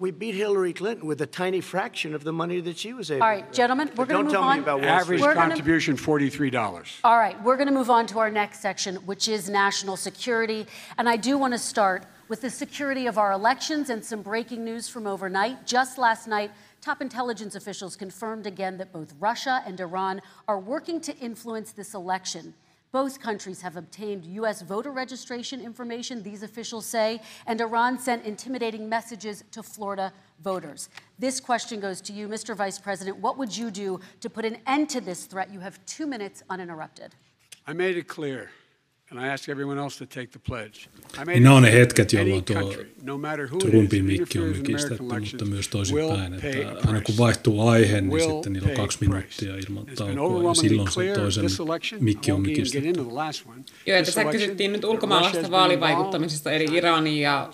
we 0.00 0.10
beat 0.10 0.34
Hillary 0.34 0.72
Clinton 0.72 1.06
with 1.06 1.20
a 1.20 1.26
tiny 1.26 1.60
fraction 1.60 2.14
of 2.14 2.24
the 2.24 2.32
money 2.32 2.58
that 2.60 2.78
she 2.78 2.94
was 2.94 3.10
able. 3.10 3.22
All 3.22 3.28
right, 3.28 3.52
gentlemen, 3.52 3.90
we're 3.96 4.06
going 4.06 4.26
to 4.26 4.32
move 4.32 4.66
on. 4.66 4.82
Average 4.82 5.20
contribution 5.20 5.96
forty-three 5.96 6.50
dollars. 6.50 6.98
All 7.04 7.18
right, 7.18 7.40
we're 7.44 7.56
going 7.56 7.68
to 7.68 7.74
move 7.74 7.90
on 7.90 8.06
to 8.08 8.18
our 8.18 8.30
next 8.30 8.60
section, 8.60 8.96
which 9.06 9.28
is 9.28 9.50
national 9.50 9.96
security, 9.96 10.66
and 10.96 11.08
I 11.08 11.16
do 11.16 11.36
want 11.36 11.52
to 11.52 11.58
start 11.58 12.06
with 12.28 12.40
the 12.40 12.50
security 12.50 13.06
of 13.06 13.18
our 13.18 13.32
elections 13.32 13.90
and 13.90 14.02
some 14.04 14.22
breaking 14.22 14.64
news 14.64 14.88
from 14.88 15.06
overnight. 15.06 15.66
Just 15.66 15.98
last 15.98 16.26
night. 16.26 16.50
Top 16.80 17.02
intelligence 17.02 17.54
officials 17.56 17.94
confirmed 17.94 18.46
again 18.46 18.78
that 18.78 18.90
both 18.90 19.12
Russia 19.20 19.62
and 19.66 19.78
Iran 19.78 20.22
are 20.48 20.58
working 20.58 20.98
to 21.02 21.14
influence 21.18 21.72
this 21.72 21.92
election. 21.92 22.54
Both 22.92 23.20
countries 23.20 23.62
have 23.62 23.76
obtained 23.76 24.24
U.S. 24.24 24.62
voter 24.62 24.90
registration 24.90 25.60
information, 25.60 26.24
these 26.24 26.42
officials 26.42 26.86
say, 26.86 27.20
and 27.46 27.60
Iran 27.60 27.98
sent 27.98 28.24
intimidating 28.24 28.88
messages 28.88 29.44
to 29.52 29.62
Florida 29.62 30.12
voters. 30.42 30.88
This 31.18 31.38
question 31.38 31.78
goes 31.78 32.00
to 32.02 32.12
you, 32.12 32.26
Mr. 32.26 32.56
Vice 32.56 32.80
President. 32.80 33.18
What 33.18 33.38
would 33.38 33.56
you 33.56 33.70
do 33.70 34.00
to 34.20 34.28
put 34.28 34.44
an 34.44 34.58
end 34.66 34.90
to 34.90 35.00
this 35.00 35.26
threat? 35.26 35.52
You 35.52 35.60
have 35.60 35.84
two 35.86 36.06
minutes 36.06 36.42
uninterrupted. 36.50 37.14
I 37.64 37.74
made 37.74 37.96
it 37.96 38.08
clear 38.08 38.50
and 39.10 39.26
I 39.26 39.28
ask 39.28 39.48
everyone 39.48 39.80
else 39.80 39.98
to 39.98 40.06
take 40.06 40.26
the 40.26 40.40
pledge. 40.48 40.78
Niin 41.26 41.42
nämä 41.42 41.54
on 41.54 41.62
ne 41.62 41.72
hetket, 41.72 42.12
jolloin 42.12 42.44
tuo 42.44 42.74
Trumpin 43.58 44.04
mikki 44.04 44.38
on 44.38 44.48
mykistetty, 44.48 45.02
mutta 45.02 45.44
myös 45.44 45.68
toisinpäin, 45.68 46.34
että 46.34 46.88
aina 46.88 47.00
kun 47.00 47.16
vaihtuu 47.18 47.68
aihe, 47.68 48.00
niin 48.00 48.20
sitten 48.20 48.52
niillä 48.52 48.68
on 48.68 48.74
kaksi 48.74 48.98
minuuttia 49.00 49.56
ilman 49.56 49.86
taukoa, 49.86 50.50
ja 50.50 50.54
silloin 50.54 50.92
se 50.92 51.00
toisen 51.14 52.04
mikki 52.04 52.32
on 52.32 52.40
mykistetty. 52.40 52.88
Joo, 53.86 53.98
että 53.98 54.12
tässä 54.12 54.24
kysyttiin 54.24 54.72
nyt 54.72 54.84
ulkomaalaista 54.84 55.50
vaalivaikuttamisesta, 55.50 56.52
eli 56.52 56.76
Iranin 56.76 57.20
ja 57.20 57.52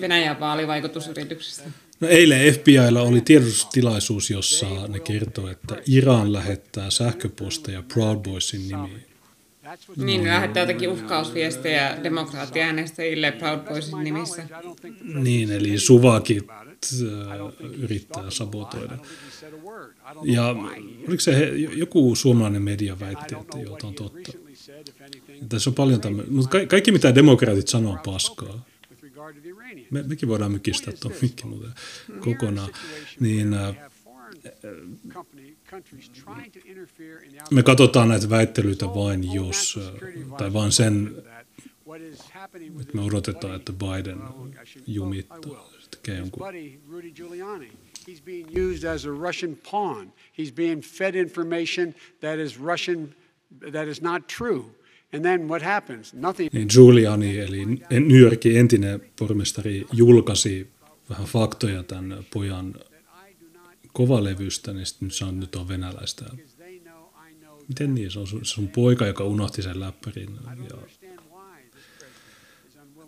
Venäjän 0.00 0.40
vaalivaikutusyrityksistä. 0.40 1.70
No 2.00 2.08
eilen 2.08 2.54
FBIlla 2.54 3.02
oli 3.02 3.20
tiedotustilaisuus, 3.20 4.30
jossa 4.30 4.66
ne 4.88 5.00
kertoo, 5.00 5.48
että 5.48 5.76
Iran 5.86 6.32
lähettää 6.32 6.90
sähköposteja 6.90 7.82
Proud 7.94 8.18
Boysin 8.18 8.68
nimiin. 8.68 9.06
Niin, 9.96 10.24
lähettää 10.24 10.62
jotakin 10.62 10.88
uhkausviestejä 10.88 11.98
demokraattiäänestäjille 12.02 13.32
Proud 13.32 13.60
Boysin 13.60 14.04
nimissä. 14.04 14.48
Niin, 15.14 15.52
eli 15.52 15.78
suvakit 15.78 16.44
äh, 16.50 16.58
yrittää 17.78 18.30
sabotoida. 18.30 18.98
Ja 20.24 20.48
oliko 21.08 21.20
se 21.20 21.38
he, 21.38 21.44
joku 21.54 22.14
suomalainen 22.14 22.62
media 22.62 23.00
väitti, 23.00 23.34
että 23.40 23.58
joo, 23.58 23.78
on 23.82 23.94
totta. 23.94 24.32
Ja 25.28 25.46
tässä 25.48 25.70
on 25.70 25.74
paljon 25.74 26.00
tämmöistä, 26.00 26.32
mutta 26.32 26.58
ka- 26.58 26.66
kaikki 26.66 26.92
mitä 26.92 27.14
demokraatit 27.14 27.68
sanoo 27.68 27.92
on 27.92 27.98
paskaa. 27.98 28.64
Me, 29.90 30.02
mekin 30.02 30.28
voidaan 30.28 30.52
mykistää 30.52 30.94
tuon 31.00 31.14
mikki 31.22 31.46
muuten 31.46 31.70
kokonaan. 32.20 32.70
Niin, 33.20 33.54
äh, 33.54 33.76
me 37.50 37.62
katsotaan 37.62 38.08
näitä 38.08 38.30
väittelyitä 38.30 38.86
vain 38.86 39.34
jos, 39.34 39.78
tai 40.38 40.52
vain 40.52 40.72
sen, 40.72 41.14
että 42.80 42.94
me 42.94 43.02
odotetaan, 43.02 43.56
että 43.56 43.72
Biden 43.72 44.18
jumittaa. 44.86 45.70
Tekee 45.90 46.18
jonkun. 46.18 46.42
He's 48.08 48.22
being 48.24 48.46
used 48.70 48.84
as 48.84 49.04
a 49.04 49.10
Russian 49.10 49.56
pawn. 49.70 50.12
He's 50.38 50.52
being 50.52 50.80
fed 50.80 51.14
information 51.14 51.94
that 52.20 52.38
is 52.38 52.60
Russian, 52.60 53.14
that 53.72 53.88
is 53.88 54.02
not 54.02 54.28
true. 54.28 54.64
And 55.12 55.22
then 55.22 55.48
what 55.48 55.62
happens? 55.62 56.14
Nothing. 56.14 56.48
Niin 56.52 56.68
Giuliani, 56.74 57.38
eli 57.38 57.66
New 57.90 58.20
Yorkin 58.20 58.56
entinen 58.56 59.00
pormestari, 59.18 59.86
julkaisi 59.92 60.68
vähän 61.10 61.26
faktoja 61.26 61.82
tämän 61.82 62.26
pojan 62.32 62.74
kovalevystä, 63.96 64.72
niin 64.72 64.86
sitten 64.86 65.10
se 65.10 65.24
on, 65.24 65.40
nyt 65.40 65.54
on 65.54 65.68
venäläistä. 65.68 66.24
Miten 67.68 67.94
niin? 67.94 68.10
Se 68.10 68.18
on 68.18 68.26
sun, 68.26 68.44
sun 68.44 68.68
poika, 68.68 69.06
joka 69.06 69.24
unohti 69.24 69.62
sen 69.62 69.80
läppärin. 69.80 70.38
Ja 70.70 70.76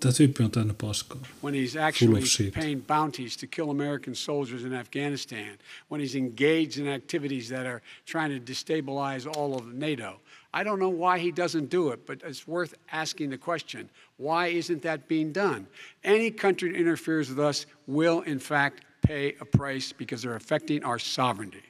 Tämä 0.01 0.13
tyyppi 0.13 0.43
on 0.43 0.51
täynnä 0.51 0.75
paskaa. 0.81 1.23
When 1.45 1.55
he's 1.55 1.81
actually 1.81 2.51
paying 2.51 2.87
bounties 2.87 3.37
to 3.37 3.47
kill 3.51 3.71
American 3.71 4.15
soldiers 4.15 4.63
in 4.65 4.75
Afghanistan, 4.75 5.59
when 5.91 6.01
he's 6.01 6.17
engaged 6.17 6.87
in 6.87 6.89
activities 6.89 7.49
that 7.49 7.67
are 7.67 7.81
trying 8.13 8.45
to 8.45 8.53
destabilize 8.53 9.27
all 9.37 9.55
of 9.55 9.65
NATO. 9.73 10.21
I 10.61 10.65
don't 10.65 10.79
know 10.79 10.95
why 10.99 11.19
he 11.19 11.33
doesn't 11.43 11.69
do 11.71 11.93
it, 11.93 12.07
but 12.07 12.23
it's 12.31 12.49
worth 12.49 12.75
asking 12.93 13.31
the 13.31 13.39
question 13.39 13.91
why 14.17 14.47
isn't 14.59 14.83
that 14.83 15.09
being 15.09 15.33
done? 15.33 15.67
Any 16.05 16.31
country 16.31 16.73
that 16.73 16.81
interferes 16.81 17.29
with 17.29 17.49
us 17.49 17.67
will, 17.87 18.21
in 18.27 18.39
fact, 18.39 18.85
pay 19.03 19.35
a 19.41 19.45
price 19.45 19.93
because 19.93 20.23
they're 20.23 20.37
affecting 20.37 20.85
our 20.85 20.99
sovereignty. 20.99 21.63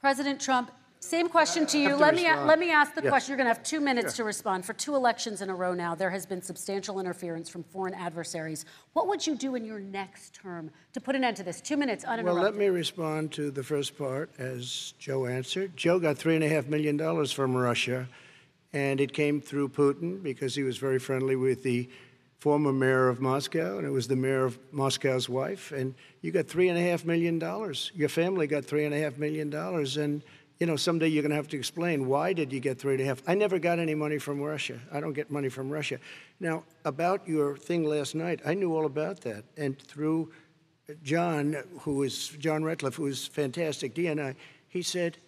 President 0.00 0.40
Trump, 0.40 0.70
same 1.00 1.28
question 1.28 1.64
to 1.66 1.78
you. 1.78 1.94
Let 1.94 2.14
me, 2.16 2.24
let 2.24 2.58
me 2.58 2.72
ask 2.72 2.94
the 2.94 3.02
yes. 3.02 3.10
question. 3.10 3.30
You're 3.30 3.36
going 3.36 3.48
to 3.48 3.54
have 3.54 3.62
two 3.62 3.80
minutes 3.80 4.16
to 4.16 4.24
respond. 4.24 4.64
For 4.64 4.72
two 4.72 4.96
elections 4.96 5.42
in 5.42 5.48
a 5.48 5.54
row 5.54 5.72
now, 5.72 5.94
there 5.94 6.10
has 6.10 6.26
been 6.26 6.42
substantial 6.42 6.98
interference 6.98 7.48
from 7.48 7.62
foreign 7.62 7.94
adversaries. 7.94 8.64
What 8.94 9.06
would 9.06 9.24
you 9.24 9.36
do 9.36 9.54
in 9.54 9.64
your 9.64 9.78
next 9.78 10.34
term 10.34 10.70
to 10.94 11.00
put 11.00 11.14
an 11.14 11.22
end 11.22 11.36
to 11.36 11.44
this? 11.44 11.60
Two 11.60 11.76
minutes 11.76 12.04
uninterrupted. 12.04 12.42
Well, 12.42 12.50
let 12.50 12.58
me 12.58 12.66
respond 12.66 13.30
to 13.32 13.52
the 13.52 13.62
first 13.62 13.96
part 13.96 14.30
as 14.38 14.94
Joe 14.98 15.26
answered. 15.26 15.76
Joe 15.76 16.00
got 16.00 16.16
$3.5 16.16 16.66
million 16.66 17.26
from 17.26 17.56
Russia, 17.56 18.08
and 18.72 19.00
it 19.00 19.12
came 19.12 19.40
through 19.40 19.68
Putin 19.68 20.20
because 20.20 20.56
he 20.56 20.64
was 20.64 20.78
very 20.78 20.98
friendly 20.98 21.36
with 21.36 21.62
the 21.62 21.88
former 22.38 22.72
mayor 22.72 23.08
of 23.08 23.20
Moscow, 23.20 23.78
and 23.78 23.86
it 23.86 23.90
was 23.90 24.08
the 24.08 24.16
mayor 24.16 24.44
of 24.44 24.58
Moscow's 24.72 25.28
wife. 25.28 25.72
And 25.72 25.94
you 26.22 26.30
got 26.30 26.46
$3.5 26.46 27.04
million. 27.04 27.40
Your 27.94 28.08
family 28.08 28.46
got 28.46 28.64
$3.5 28.64 29.18
million. 29.18 29.52
And 29.52 30.22
you 30.58 30.66
know, 30.66 30.76
someday 30.76 31.06
you're 31.06 31.22
going 31.22 31.30
to 31.30 31.36
have 31.36 31.48
to 31.48 31.56
explain 31.56 32.08
why 32.08 32.32
did 32.32 32.52
you 32.52 32.58
get 32.58 32.78
three 32.78 32.94
and 32.94 33.02
a 33.02 33.04
half. 33.04 33.22
I 33.26 33.34
never 33.34 33.58
got 33.58 33.78
any 33.78 33.94
money 33.94 34.18
from 34.18 34.40
Russia. 34.40 34.80
I 34.92 35.00
don't 35.00 35.12
get 35.12 35.30
money 35.30 35.48
from 35.48 35.70
Russia. 35.70 35.98
Now, 36.40 36.64
about 36.84 37.28
your 37.28 37.56
thing 37.56 37.84
last 37.84 38.14
night, 38.14 38.40
I 38.44 38.54
knew 38.54 38.74
all 38.74 38.86
about 38.86 39.20
that, 39.20 39.44
and 39.56 39.78
through 39.78 40.32
John, 41.02 41.56
who 41.80 42.02
is 42.02 42.28
John 42.28 42.64
Ratcliffe, 42.64 42.96
who 42.96 43.06
is 43.06 43.26
fantastic, 43.26 43.94
DNI, 43.94 44.34
he 44.68 44.82
said 44.82 45.18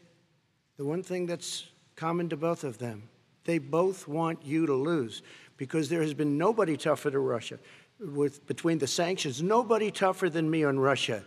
the 0.77 0.85
one 0.85 1.03
thing 1.03 1.27
that's 1.27 1.66
common 1.94 2.29
to 2.31 2.37
both 2.37 2.64
of 2.64 2.79
them, 2.79 3.09
they 3.44 3.59
both 3.59 4.09
want 4.09 4.44
you 4.44 4.66
to 4.66 4.75
lose 4.75 5.23
because 5.61 5.90
there 5.90 6.01
has 6.01 6.14
been 6.14 6.38
nobody 6.38 6.75
tougher 6.75 7.11
to 7.11 7.18
Russia. 7.18 7.59
With 8.01 8.46
between 8.46 8.79
the 8.79 8.87
sanctions, 8.87 9.42
nobody 9.42 9.90
tougher 9.90 10.31
than 10.31 10.51
me 10.51 10.64
on 10.64 10.79
Russia. 10.79 11.23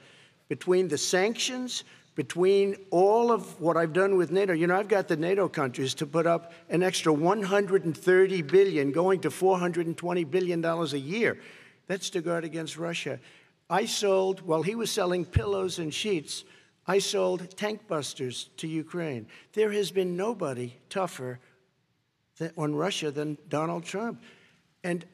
Between 0.49 0.87
the 0.87 0.97
sanctions, 0.97 1.83
between 2.15 2.75
all 2.89 3.31
of 3.31 3.61
what 3.61 3.77
I've 3.77 3.93
done 3.93 4.17
with 4.17 4.31
NATO, 4.31 4.53
you 4.53 4.65
know, 4.65 4.75
I've 4.75 4.87
got 4.87 5.07
the 5.07 5.17
NATO 5.17 5.47
countries 5.47 5.93
to 5.93 6.07
put 6.07 6.25
up 6.25 6.51
an 6.69 6.81
extra 6.81 7.13
130 7.13 8.41
billion, 8.41 8.91
going 8.91 9.19
to 9.19 9.29
420 9.29 10.23
billion 10.23 10.61
dollars 10.61 10.93
a 10.93 10.99
year. 10.99 11.37
That's 11.85 12.09
to 12.09 12.21
guard 12.21 12.43
against 12.43 12.75
Russia. 12.75 13.19
I 13.69 13.85
sold, 13.85 14.41
while 14.41 14.63
he 14.63 14.73
was 14.73 14.89
selling 14.89 15.25
pillows 15.25 15.77
and 15.77 15.93
sheets, 15.93 16.43
I 16.87 16.97
sold 16.97 17.55
tank 17.55 17.87
busters 17.87 18.49
to 18.57 18.67
Ukraine. 18.67 19.27
There 19.53 19.71
has 19.73 19.91
been 19.91 20.17
nobody 20.17 20.77
tougher 20.89 21.39
on 22.57 22.75
Russia 22.75 23.11
than 23.11 23.37
Donald 23.49 23.83
Trump. 23.83 24.21
And 24.83 25.05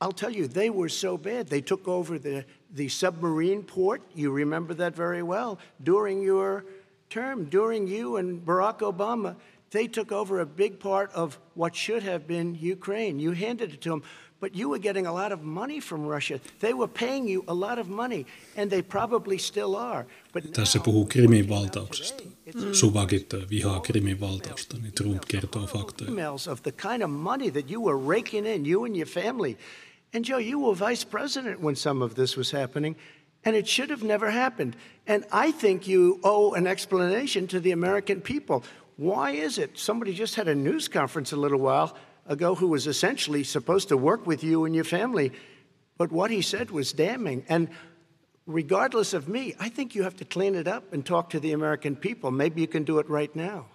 I'll 0.00 0.12
tell 0.12 0.30
you, 0.30 0.48
they 0.48 0.70
were 0.70 0.88
so 0.88 1.16
bad. 1.16 1.46
They 1.46 1.60
took 1.60 1.86
over 1.86 2.18
the, 2.18 2.44
the 2.72 2.88
submarine 2.88 3.62
port. 3.62 4.02
You 4.14 4.32
remember 4.32 4.74
that 4.74 4.96
very 4.96 5.22
well. 5.22 5.58
During 5.82 6.22
your 6.22 6.64
term, 7.08 7.44
during 7.44 7.86
you 7.86 8.16
and 8.16 8.44
Barack 8.44 8.78
Obama, 8.78 9.36
they 9.70 9.86
took 9.86 10.10
over 10.10 10.40
a 10.40 10.46
big 10.46 10.80
part 10.80 11.12
of 11.12 11.38
what 11.54 11.76
should 11.76 12.02
have 12.02 12.26
been 12.26 12.54
Ukraine. 12.54 13.18
You 13.18 13.30
handed 13.32 13.74
it 13.74 13.80
to 13.82 13.90
them, 13.90 14.02
but 14.42 14.56
you 14.56 14.68
were 14.68 14.80
getting 14.80 15.06
a 15.06 15.12
lot 15.12 15.30
of 15.30 15.44
money 15.44 15.78
from 15.80 16.04
Russia. 16.04 16.40
They 16.58 16.74
were 16.74 16.88
paying 16.88 17.28
you 17.28 17.44
a 17.46 17.54
lot 17.54 17.78
of 17.78 17.88
money, 17.88 18.26
and 18.56 18.68
they 18.68 18.82
probably 18.82 19.38
still 19.38 19.76
are. 19.76 20.04
But 20.32 20.52
Tässä 20.52 20.78
puhuu 20.80 21.06
Krimin 21.06 21.48
valtauksesta. 21.48 22.24
Mm. 22.54 22.72
Suvakit 22.72 23.34
vihaa 23.50 23.80
Krimin 23.80 24.20
valtausta, 24.20 24.76
niin 24.76 24.92
Trump 24.92 25.22
kertoo 25.28 25.66
faktoja. 25.66 26.10
Emails 26.10 26.48
of 26.52 26.62
the 26.62 26.72
kind 26.72 27.02
of 27.02 27.10
money 27.10 27.50
that 27.50 27.70
you 27.70 27.80
were 27.84 28.16
raking 28.16 28.46
in, 28.46 28.66
you 28.66 28.84
and 28.84 28.96
your 28.96 29.08
family. 29.08 29.56
And 30.14 30.24
Joe, 30.24 30.40
you 30.40 30.58
were 30.58 30.90
vice 30.90 31.06
president 31.10 31.60
when 31.60 31.76
some 31.76 32.04
of 32.04 32.14
this 32.14 32.36
was 32.36 32.52
happening, 32.52 32.96
and 33.44 33.56
it 33.56 33.68
should 33.68 33.90
have 33.90 34.06
never 34.06 34.30
happened. 34.30 34.76
And 35.06 35.24
I 35.46 35.52
think 35.52 35.86
you 35.86 36.18
owe 36.22 36.56
an 36.56 36.66
explanation 36.66 37.46
to 37.46 37.60
the 37.60 37.72
American 37.72 38.20
people. 38.20 38.64
Why 38.96 39.44
is 39.44 39.58
it? 39.58 39.70
Somebody 39.78 40.12
just 40.18 40.34
had 40.34 40.48
a 40.48 40.54
news 40.54 40.88
conference 40.88 41.36
a 41.36 41.40
little 41.40 41.60
while 41.60 41.94
ago 42.26 42.54
who 42.54 42.68
was 42.68 42.86
essentially 42.86 43.44
supposed 43.44 43.88
to 43.88 43.96
work 43.96 44.26
with 44.26 44.44
you 44.44 44.64
and 44.64 44.74
your 44.74 44.84
family, 44.84 45.32
but 45.98 46.12
what 46.12 46.30
he 46.30 46.42
said 46.42 46.70
was 46.70 46.92
damning. 46.92 47.44
And 47.48 47.68
regardless 48.46 49.12
of 49.12 49.28
me, 49.28 49.54
I 49.58 49.68
think 49.68 49.94
you 49.94 50.02
have 50.02 50.16
to 50.16 50.24
clean 50.24 50.54
it 50.54 50.68
up 50.68 50.92
and 50.92 51.04
talk 51.04 51.30
to 51.30 51.40
the 51.40 51.52
American 51.52 51.96
people. 51.96 52.30
Maybe 52.30 52.60
you 52.60 52.68
can 52.68 52.84
do 52.84 52.98
it 52.98 53.08
right 53.08 53.34
now. 53.34 53.66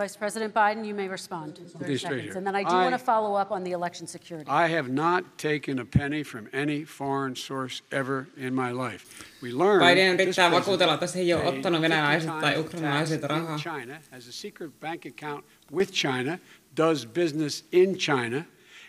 Vice 0.00 0.16
President 0.16 0.54
Biden, 0.54 0.86
you 0.86 0.94
may 0.94 1.08
respond. 1.08 1.60
seconds. 1.98 2.34
And 2.34 2.46
then 2.46 2.56
I 2.56 2.62
do 2.62 2.70
I, 2.70 2.84
want 2.84 2.94
to 2.94 3.04
follow 3.04 3.34
up 3.34 3.52
on 3.52 3.64
the 3.64 3.72
election 3.72 4.06
security. 4.06 4.50
I 4.50 4.66
have 4.68 4.88
not 4.88 5.36
taken 5.36 5.78
a 5.78 5.84
penny 5.84 6.22
from 6.22 6.48
any 6.54 6.84
foreign 6.84 7.36
source 7.36 7.82
ever 7.92 8.26
in 8.34 8.54
my 8.54 8.70
life. 8.72 9.04
We 9.42 9.52
learned 9.52 9.82
Biden 9.82 10.20
yrittää 10.20 10.50
vakuutella, 10.50 10.94
että 10.94 11.06
se 11.06 11.18
ei 11.18 11.34
ole 11.34 11.44
ottanut 11.44 11.82
venäläiset 11.82 12.30
tai 12.40 12.58
ukrainalaiset 12.58 13.22
rahaa. 13.22 13.58
China 13.58 13.98
has 14.10 14.28
a 14.28 14.32
secret 14.32 14.80
bank 14.80 15.04
account 15.06 15.44
with 15.70 15.92
China, 15.92 16.38
does 16.76 17.06
business 17.06 17.64
in 17.72 17.96
China, 17.96 18.44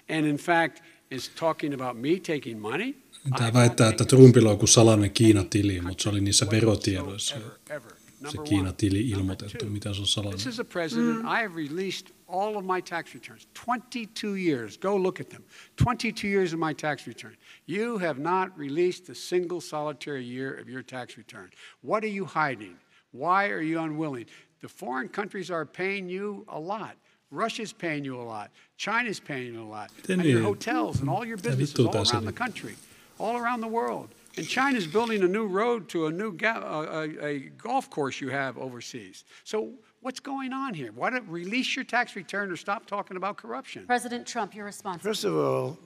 and 0.09 0.25
in 0.25 0.37
fact 0.37 0.83
is 1.11 1.29
talking 1.29 1.73
about 1.73 1.97
me 1.97 2.19
taking 2.19 2.61
money. 2.61 2.93
Tämä 3.37 3.53
väittää, 3.53 3.89
että 3.89 4.05
Trumpilla 4.05 4.49
on 4.49 4.53
joku 4.53 4.67
salainen 4.67 5.11
Kiina-tili, 5.11 5.81
mutta 5.81 6.03
se 6.03 6.09
oli 6.09 6.21
niissä 6.21 6.47
verotiedoissa. 6.51 7.35
Ever, 7.35 7.51
ever 7.69 7.91
se 8.29 8.37
Kiina-tili 8.37 9.09
ilmoitettu, 9.09 9.65
mitä 9.65 9.93
se 9.93 10.01
on 10.01 10.07
salainen. 10.07 10.39
This 10.39 10.53
is 10.53 10.59
a 10.59 10.65
president, 10.65 11.21
mm. 11.21 11.27
I 11.27 11.41
have 11.41 11.55
released 11.55 12.07
all 12.27 12.55
of 12.55 12.65
my 12.65 12.81
tax 12.81 13.13
returns, 13.13 13.47
22 13.65 14.35
years. 14.35 14.77
Go 14.77 15.03
look 15.03 15.19
at 15.19 15.29
them. 15.29 15.43
22 15.83 16.27
years 16.27 16.53
of 16.53 16.59
my 16.59 16.73
tax 16.73 17.07
return. 17.07 17.35
You 17.67 17.97
have 17.97 18.19
not 18.19 18.57
released 18.57 19.09
a 19.09 19.15
single 19.15 19.61
solitary 19.61 20.23
year 20.23 20.61
of 20.61 20.69
your 20.69 20.83
tax 20.83 21.17
return. 21.17 21.49
What 21.81 22.03
are 22.03 22.13
you 22.13 22.25
hiding? 22.25 22.75
Why 23.11 23.49
are 23.49 23.63
you 23.63 23.79
unwilling? 23.79 24.27
The 24.61 24.69
foreign 24.69 25.09
countries 25.09 25.49
are 25.49 25.65
paying 25.65 26.09
you 26.09 26.45
a 26.47 26.59
lot. 26.59 26.95
Russia's 27.31 27.71
paying 27.71 28.03
you 28.03 28.19
a 28.19 28.21
lot. 28.21 28.51
China's 28.77 29.19
paying 29.19 29.53
you 29.53 29.63
a 29.63 29.65
lot. 29.65 29.89
And 30.09 30.23
your 30.23 30.41
hotels 30.41 30.99
and 30.99 31.09
all 31.09 31.25
your 31.25 31.37
businesses 31.37 31.85
all 31.85 31.95
around 31.95 32.25
the 32.25 32.33
country, 32.33 32.75
all 33.17 33.37
around 33.37 33.61
the 33.61 33.67
world. 33.67 34.09
And 34.37 34.47
China's 34.47 34.87
building 34.87 35.23
a 35.23 35.27
new 35.27 35.47
road 35.47 35.89
to 35.89 36.07
a 36.07 36.11
new 36.11 36.33
ga- 36.33 36.61
uh, 36.63 37.07
a, 37.21 37.25
a, 37.25 37.39
golf 37.57 37.89
course 37.89 38.21
you 38.21 38.29
have 38.29 38.57
overseas. 38.57 39.25
So 39.43 39.73
what's 40.01 40.19
going 40.21 40.53
on 40.53 40.73
here? 40.73 40.91
Why 40.93 41.09
don't 41.09 41.27
release 41.27 41.75
your 41.75 41.83
tax 41.83 42.15
return 42.15 42.49
or 42.49 42.55
stop 42.55 42.85
talking 42.85 43.17
about 43.17 43.37
corruption? 43.37 43.85
President 43.85 44.25
Trump, 44.25 44.55
your 44.55 44.65
response. 44.65 45.01
First 45.01 45.25
of 45.25 45.35
all, 45.35 45.77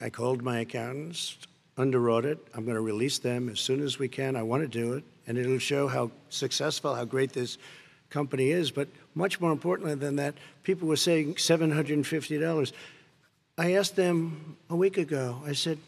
I 0.00 0.08
called 0.08 0.42
my 0.42 0.60
accountants, 0.60 1.36
underwrote 1.76 2.24
it. 2.24 2.38
I'm 2.54 2.64
going 2.64 2.76
to 2.76 2.80
release 2.82 3.18
them 3.18 3.48
as 3.48 3.60
soon 3.60 3.82
as 3.82 3.98
we 3.98 4.08
can. 4.08 4.34
I 4.34 4.42
want 4.42 4.62
to 4.62 4.68
do 4.68 4.94
it, 4.94 5.04
and 5.26 5.36
it'll 5.36 5.58
show 5.58 5.86
how 5.86 6.10
successful, 6.30 6.94
how 6.94 7.04
great 7.04 7.32
this 7.32 7.58
company 8.08 8.50
is. 8.50 8.70
But 8.70 8.88
much 9.14 9.40
more 9.40 9.52
importantly 9.52 9.94
than 9.94 10.16
that, 10.16 10.34
people 10.62 10.88
were 10.88 10.96
saying 10.96 11.34
$750. 11.34 12.72
I 13.56 13.74
asked 13.74 13.96
them 13.96 14.56
a 14.68 14.76
week 14.76 14.98
ago, 14.98 15.40
I 15.46 15.52
said, 15.52 15.78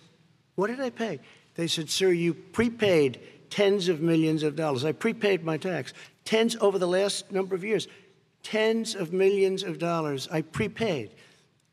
what 0.55 0.69
did 0.69 0.81
I 0.81 0.91
pay? 0.91 1.21
They 1.55 1.67
said, 1.67 1.91
Sir, 1.91 2.11
you 2.11 2.35
prepaid 2.35 3.21
tens 3.51 3.89
of 3.89 4.01
millions 4.01 4.43
of 4.43 4.57
dollars. 4.57 4.85
I 4.85 4.93
prepaid 4.93 5.45
my 5.45 5.57
tax. 5.57 5.93
Tens 6.25 6.57
over 6.61 6.79
the 6.79 6.89
last 6.89 7.31
number 7.33 7.55
of 7.55 7.65
years. 7.65 7.89
Tens 8.43 8.95
of 8.95 9.13
millions 9.13 9.63
of 9.63 9.79
dollars 9.79 10.29
I 10.31 10.43
prepaid 10.43 11.11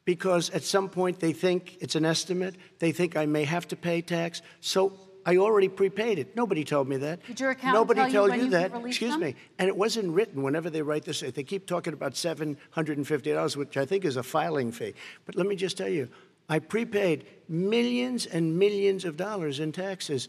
because 0.06 0.50
at 0.50 0.64
some 0.64 0.90
point 0.90 1.20
they 1.20 1.34
think 1.34 1.78
it's 1.80 1.96
an 1.96 2.06
estimate. 2.06 2.56
They 2.80 2.92
think 2.92 3.16
I 3.16 3.26
may 3.26 3.44
have 3.46 3.68
to 3.70 3.76
pay 3.76 4.02
tax. 4.02 4.42
So 4.60 4.94
I 5.26 5.38
already 5.38 5.70
prepaid 5.70 6.20
it. 6.20 6.36
Nobody 6.36 6.64
told 6.64 6.88
me 6.88 6.98
that. 6.98 7.26
Did 7.26 7.40
your 7.40 7.52
accountant 7.52 7.74
Nobody 7.76 8.12
tell 8.12 8.28
told 8.28 8.32
you, 8.32 8.38
you, 8.38 8.44
you 8.46 8.50
that. 8.52 8.74
Excuse 8.86 9.12
them? 9.12 9.22
me. 9.22 9.36
And 9.58 9.68
it 9.68 9.76
wasn't 9.76 10.12
written 10.12 10.44
whenever 10.44 10.70
they 10.70 10.82
write 10.82 11.06
this. 11.06 11.22
They 11.22 11.44
keep 11.44 11.66
talking 11.66 11.94
about 11.94 12.14
$750, 12.14 13.56
which 13.56 13.78
I 13.78 13.86
think 13.86 14.06
is 14.06 14.18
a 14.18 14.24
filing 14.24 14.72
fee. 14.72 14.94
But 15.26 15.36
let 15.36 15.48
me 15.48 15.56
just 15.56 15.78
tell 15.78 15.90
you, 15.90 16.10
I 16.50 16.60
prepaid 16.60 17.26
millions 17.48 18.26
and 18.26 18.58
millions 18.60 19.06
of 19.06 19.16
dollars 19.16 19.60
in 19.60 19.72
taxes. 19.72 20.28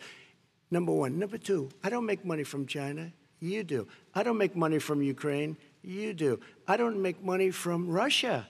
Number 0.71 0.93
one. 0.93 1.19
Number 1.19 1.39
two, 1.39 1.71
I 1.83 1.91
don't 1.91 2.07
make 2.07 2.25
money 2.25 2.45
from 2.45 2.67
China. 2.67 3.13
You 3.41 3.65
do. 3.65 3.89
I 4.15 4.23
don't 4.23 4.39
make 4.39 4.57
money 4.57 4.79
from 4.79 5.03
Ukraine. 5.03 5.57
You 5.83 6.15
do. 6.15 6.41
I 6.67 6.77
don't 6.77 7.03
make 7.03 7.23
money 7.23 7.51
from 7.51 7.89
Russia. 7.89 8.47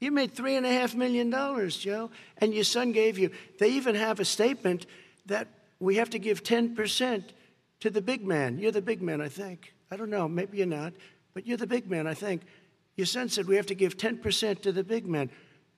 You 0.00 0.10
made 0.10 0.32
three 0.32 0.56
and 0.56 0.66
a 0.66 0.72
half 0.72 0.94
million 0.94 1.30
dollars, 1.30 1.78
Joe, 1.78 2.10
and 2.38 2.52
your 2.52 2.64
son 2.64 2.92
gave 2.92 3.18
you. 3.18 3.30
They 3.58 3.70
even 3.70 3.94
have 3.94 4.20
a 4.20 4.24
statement 4.24 4.86
that 5.26 5.48
we 5.80 5.96
have 5.96 6.10
to 6.10 6.18
give 6.18 6.42
10% 6.42 7.24
to 7.80 7.90
the 7.90 8.00
big 8.00 8.26
man. 8.26 8.58
You're 8.58 8.72
the 8.72 8.82
big 8.82 9.02
man, 9.02 9.20
I 9.20 9.28
think. 9.28 9.74
I 9.90 9.96
don't 9.96 10.10
know, 10.10 10.28
maybe 10.28 10.58
you're 10.58 10.66
not, 10.66 10.92
but 11.34 11.46
you're 11.46 11.56
the 11.56 11.66
big 11.66 11.90
man, 11.90 12.06
I 12.06 12.14
think. 12.14 12.42
Your 12.96 13.06
son 13.06 13.28
said 13.28 13.46
we 13.46 13.56
have 13.56 13.66
to 13.66 13.74
give 13.74 13.96
10% 13.96 14.62
to 14.62 14.72
the 14.72 14.84
big 14.84 15.06
man. 15.06 15.30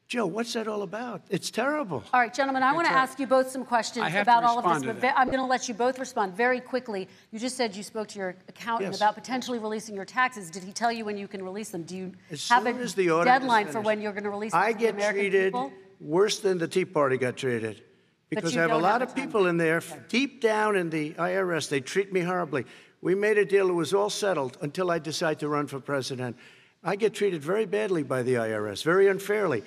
Joe, 0.08 0.26
what's 0.26 0.52
that 0.52 0.68
all 0.68 0.82
about? 0.82 1.22
It's 1.30 1.50
terrible. 1.50 2.04
All 2.12 2.20
right, 2.20 2.32
gentlemen, 2.32 2.62
I 2.62 2.72
want 2.72 2.86
to 2.86 2.92
ask 2.92 3.18
you 3.18 3.26
both 3.26 3.50
some 3.50 3.64
questions 3.64 4.04
I 4.04 4.08
have 4.10 4.24
to 4.24 4.30
about 4.30 4.44
all 4.44 4.58
of 4.60 4.82
this, 4.82 4.94
but. 5.00 5.12
I'm 5.16 5.26
going 5.26 5.40
to 5.40 5.44
let 5.46 5.66
you 5.66 5.74
both 5.74 5.98
respond 5.98 6.36
very 6.36 6.60
quickly. 6.60 7.08
You 7.32 7.40
just 7.40 7.56
said 7.56 7.74
you 7.74 7.82
spoke 7.82 8.06
to 8.08 8.18
your 8.20 8.36
accountant 8.48 8.92
Yes. 8.92 9.00
about 9.00 9.16
potentially 9.16 9.58
releasing 9.58 9.96
your 9.96 10.04
taxes. 10.04 10.48
Did 10.48 10.62
he 10.62 10.72
tell 10.72 10.92
you 10.92 11.04
when 11.04 11.18
you 11.18 11.26
can 11.26 11.42
release 11.42 11.70
them? 11.70 11.82
Do 11.82 11.96
you 11.96 12.12
As 12.30 12.48
have 12.48 12.66
a 12.66 13.24
deadline 13.24 13.66
for 13.66 13.80
when 13.80 14.00
you're 14.00 14.12
going 14.12 14.22
to 14.24 14.30
release 14.30 14.52
them 14.52 14.60
I 14.62 14.72
to 14.72 14.78
the 14.78 14.92
get 14.92 15.12
treated 15.12 15.52
people? 15.52 15.72
worse 16.00 16.38
than 16.38 16.58
the 16.58 16.68
Tea 16.68 16.84
Party 16.84 17.16
got 17.16 17.36
treated. 17.36 17.82
Because 18.30 18.56
I 18.56 18.62
have 18.62 18.72
a 18.72 18.78
lot 18.78 19.00
have 19.00 19.10
of 19.10 19.14
people 19.14 19.46
in 19.46 19.56
there, 19.56 19.80
deep 20.08 20.40
down 20.40 20.76
in 20.76 20.90
the 20.90 21.12
IRS, 21.12 21.68
they 21.68 21.80
treat 21.80 22.12
me 22.12 22.20
horribly. 22.20 22.66
We 23.00 23.14
made 23.14 23.38
a 23.38 23.44
deal, 23.44 23.68
it 23.68 23.72
was 23.72 23.94
all 23.94 24.10
settled 24.10 24.58
until 24.62 24.90
I 24.90 24.98
decide 24.98 25.38
to 25.40 25.48
run 25.48 25.68
for 25.68 25.78
president. 25.78 26.36
I 26.82 26.96
get 26.96 27.14
treated 27.14 27.42
very 27.42 27.66
badly 27.66 28.02
by 28.02 28.22
the 28.22 28.34
IRS, 28.34 28.82
very 28.82 29.08
unfairly. 29.08 29.62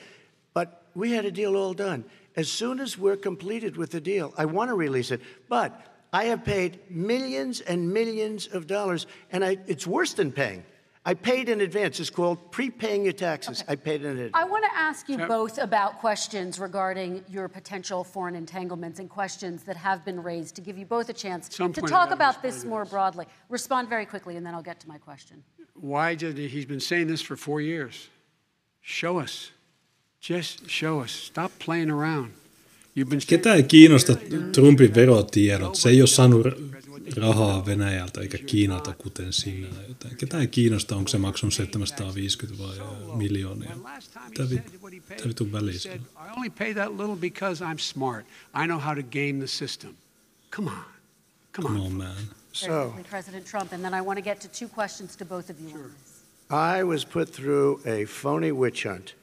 But 0.53 0.83
we 0.93 1.11
had 1.11 1.25
a 1.25 1.31
deal 1.31 1.55
all 1.55 1.73
done. 1.73 2.03
As 2.35 2.51
soon 2.51 2.79
as 2.79 2.97
we're 2.97 3.17
completed 3.17 3.77
with 3.77 3.91
the 3.91 4.01
deal, 4.01 4.33
I 4.37 4.45
want 4.45 4.69
to 4.69 4.73
release 4.73 5.11
it. 5.11 5.21
But 5.47 5.89
I 6.11 6.25
have 6.25 6.43
paid 6.43 6.79
millions 6.89 7.61
and 7.61 7.93
millions 7.93 8.47
of 8.47 8.67
dollars, 8.67 9.07
and 9.31 9.43
I, 9.43 9.57
it's 9.67 9.87
worse 9.87 10.13
than 10.13 10.31
paying. 10.31 10.63
I 11.05 11.13
paid 11.13 11.47
in 11.49 11.61
advance. 11.61 11.99
It's 11.99 12.09
called 12.09 12.51
prepaying 12.51 13.05
your 13.05 13.13
taxes. 13.13 13.63
I 13.67 13.75
paid 13.75 14.03
in 14.03 14.11
advance. 14.11 14.31
I 14.33 14.43
want 14.43 14.65
to 14.65 14.77
ask 14.77 15.07
you 15.07 15.17
both 15.17 15.57
about 15.57 15.99
questions 15.99 16.59
regarding 16.59 17.23
your 17.29 17.47
potential 17.47 18.03
foreign 18.03 18.35
entanglements 18.35 18.99
and 18.99 19.09
questions 19.09 19.63
that 19.63 19.77
have 19.77 20.03
been 20.03 20.21
raised 20.21 20.55
to 20.55 20.61
give 20.61 20.77
you 20.77 20.85
both 20.85 21.09
a 21.09 21.13
chance 21.13 21.55
Some 21.55 21.71
to 21.73 21.81
talk 21.81 22.11
about 22.11 22.41
this 22.41 22.65
more 22.65 22.83
this. 22.83 22.91
broadly. 22.91 23.25
Respond 23.47 23.87
very 23.87 24.05
quickly, 24.05 24.35
and 24.35 24.45
then 24.45 24.53
I'll 24.53 24.61
get 24.61 24.79
to 24.81 24.87
my 24.87 24.97
question. 24.97 25.43
Why 25.73 26.15
did 26.15 26.37
he, 26.37 26.47
he's 26.47 26.65
been 26.65 26.81
saying 26.81 27.07
this 27.07 27.21
for 27.21 27.37
four 27.37 27.61
years? 27.61 28.09
Show 28.81 29.19
us. 29.19 29.51
Just 30.19 30.69
show 30.69 30.99
us. 30.99 31.11
Stop 31.11 31.57
playing 31.59 31.89
around. 31.89 32.33
You've 32.99 33.09
been 33.09 33.21
Ketä 33.27 33.53
ei 33.53 33.63
kiinnosta 33.63 34.15
Trumpin 34.51 34.95
verotiedot? 34.95 35.75
Se 35.75 35.89
ei 35.89 36.01
ole 36.01 36.07
saanut 36.07 36.47
rahaa 37.15 37.65
Venäjältä 37.65 38.21
eikä 38.21 38.37
Kiinalta 38.37 38.93
kuten 38.97 39.33
sinä. 39.33 39.67
Joten 39.87 40.15
ketä 40.17 40.39
ei 40.39 40.47
kiinnosta, 40.47 40.95
onko 40.95 41.07
se 41.07 41.17
maksanut 41.17 41.53
750 41.53 42.63
vai 42.63 42.75
miljoonia? 43.17 43.69
Mitä, 44.29 44.43
mitä 45.09 45.27
vitun 45.27 45.51
väliä 45.51 45.79
on? 45.93 45.99
I 46.27 46.31
only 46.37 46.49
pay 46.49 46.73
that 46.73 46.91
little 46.99 47.15
because 47.15 47.63
I'm 47.65 47.77
smart. 47.79 48.25
I 48.63 48.65
know 48.67 48.79
how 48.81 48.95
to 48.95 49.03
game 49.03 49.33
the 49.39 49.47
system. 49.47 49.91
Come 50.55 50.69
on. 50.71 50.83
Come 51.55 51.67
Come 51.67 51.79
on. 51.79 51.85
on, 51.85 51.93
man. 51.93 52.15
Very 52.15 52.27
So- 52.53 52.93
President 53.09 53.45
Trump, 53.45 53.73
and 53.73 53.81
then 53.81 53.93
I 53.93 54.01
want 54.01 54.17
to 54.17 54.23
get 54.23 54.39
to 54.41 54.47
two 54.59 54.67
questions 54.75 55.15
to 55.17 55.25
both 55.25 55.49
of 55.49 55.55
you 55.61 55.79
on. 55.79 55.91
I 56.77 56.83
was 56.83 57.05
put 57.05 57.29
through 57.35 57.81
a 57.85 58.05
phony 58.05 58.51
witch 58.51 58.83
hunt 58.87 59.15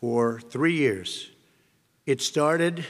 for 0.00 0.40
three 0.52 0.76
years. 0.78 1.30
It 2.08 2.22
started 2.22 2.86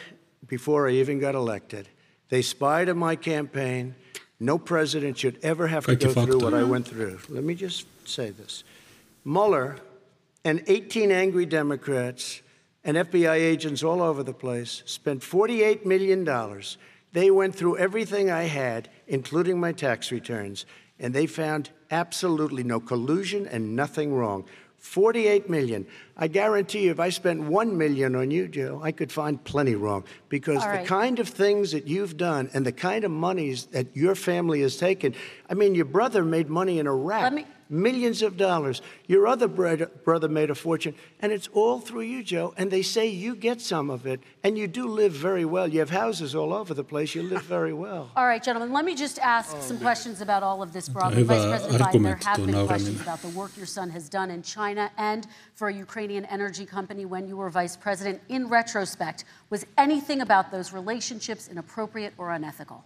before 0.47 0.89
I 0.89 0.93
even 0.93 1.19
got 1.19 1.35
elected. 1.35 1.89
They 2.29 2.41
spied 2.41 2.89
on 2.89 2.99
my 2.99 3.17
campaign. 3.17 3.97
No 4.39 4.59
president 4.59 5.19
should 5.19 5.41
ever 5.43 5.67
have 5.67 5.87
to 5.87 5.97
go 5.97 6.13
through 6.13 6.39
what 6.39 6.55
I 6.55 6.63
went 6.63 6.87
through. 6.87 7.19
Let 7.29 7.43
me 7.43 7.57
just 7.57 7.89
say 8.09 8.31
this. 8.31 8.63
Mueller 9.25 9.75
and 10.45 10.63
18 10.69 11.11
angry 11.11 11.47
Democrats 11.47 12.43
and 12.85 12.97
FBI 12.97 13.35
agents 13.35 13.83
all 13.83 14.03
over 14.03 14.23
the 14.23 14.33
place 14.33 14.85
spent 14.87 15.23
$48 15.23 15.85
million. 15.85 16.25
They 17.13 17.33
went 17.33 17.57
through 17.57 17.77
everything 17.79 18.31
I 18.31 18.45
had, 18.45 18.89
including 19.09 19.59
my 19.59 19.73
tax 19.73 20.13
returns, 20.13 20.65
and 21.01 21.13
they 21.13 21.27
found 21.27 21.71
absolutely 21.91 22.63
no 22.63 22.79
collusion 22.79 23.49
and 23.49 23.75
nothing 23.75 24.15
wrong. 24.15 24.45
48 24.79 25.51
million. 25.51 25.87
I 26.17 26.29
guarantee 26.29 26.85
you, 26.85 26.91
if 26.91 27.01
I 27.01 27.11
spent 27.11 27.43
1 27.43 27.77
million 27.77 28.15
on 28.15 28.31
you, 28.31 28.49
Joe, 28.49 28.81
I 28.83 28.93
could 28.93 29.11
find 29.13 29.43
plenty 29.43 29.75
wrong. 29.75 30.05
Because 30.29 30.63
All 30.63 30.79
the 30.79 30.85
kind 30.85 31.19
of 31.19 31.29
things 31.29 31.73
that 31.73 31.87
you've 31.87 32.17
done 32.17 32.49
and 32.55 32.65
the 32.65 32.73
kind 32.73 33.05
of 33.05 33.11
monies 33.11 33.67
that 33.67 33.97
your 33.97 34.15
family 34.15 34.63
has 34.63 34.77
taken, 34.77 35.15
I 35.51 35.55
mean, 35.55 35.75
your 35.75 35.85
brother 35.85 36.25
made 36.25 36.49
money 36.49 36.79
in 36.79 36.87
Iraq 36.87 37.23
Let 37.23 37.35
me- 37.35 37.47
millions 37.71 38.23
of 38.23 38.37
dollars. 38.37 38.83
Your 39.07 39.27
other 39.27 39.49
brother, 39.49 39.87
brother 39.87 40.29
made 40.29 40.51
a 40.51 40.55
fortune, 40.55 40.95
and 41.21 41.33
it's 41.33 41.49
all 41.53 41.81
through 41.81 42.03
you, 42.03 42.23
Joe. 42.23 42.55
And 42.57 42.71
they 42.71 42.83
say 42.83 43.07
you 43.07 43.35
get 43.35 43.61
some 43.61 43.91
of 43.91 44.07
it, 44.07 44.21
and 44.43 44.57
you 44.57 44.67
do 44.67 44.87
live 44.87 45.13
very 45.13 45.45
well. 45.45 45.69
You 45.69 45.81
have 45.81 45.91
houses 45.91 46.35
all 46.35 46.53
over 46.53 46.75
the 46.75 46.85
place. 46.85 47.15
You 47.15 47.23
live 47.23 47.43
very 47.43 47.73
well. 47.73 48.11
All 48.17 48.27
right, 48.27 48.43
gentlemen, 48.43 48.73
let 48.73 48.85
me 48.85 48.95
just 48.95 49.19
ask 49.19 49.55
Oh, 49.57 49.61
some 49.61 49.79
questions 49.79 50.21
about 50.21 50.43
all 50.43 50.63
of 50.63 50.73
this 50.73 50.89
broadly. 50.89 51.23
Vice 51.23 51.45
President 51.45 51.83
Biden, 51.83 52.03
there 52.03 52.17
have 52.17 52.47
been 52.47 52.67
questions 52.67 53.01
about 53.01 53.21
the 53.23 53.29
work 53.29 53.57
your 53.57 53.67
son 53.67 53.91
has 53.91 54.09
done 54.09 54.31
in 54.31 54.43
China 54.43 54.91
and 54.97 55.27
for 55.55 55.69
a 55.69 55.73
Ukrainian 55.75 56.25
energy 56.27 56.67
company 56.67 57.05
when 57.05 57.27
you 57.27 57.37
were 57.37 57.51
vice 57.51 57.77
president. 57.77 58.21
In 58.29 58.49
retrospect, 58.49 59.25
was 59.51 59.65
anything 59.77 60.21
about 60.21 60.51
those 60.51 60.73
relationships 60.73 61.49
inappropriate 61.49 62.15
or 62.19 62.31
unethical? 62.33 62.85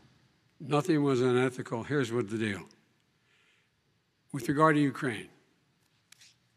Nothing 0.61 1.03
was 1.03 1.21
unethical. 1.21 1.83
Here's 1.83 2.13
what 2.13 2.31
the 2.31 2.39
deal. 2.39 2.61
With 4.33 4.49
regard 4.49 4.77
to 4.77 4.81
Ukraine, 4.81 5.29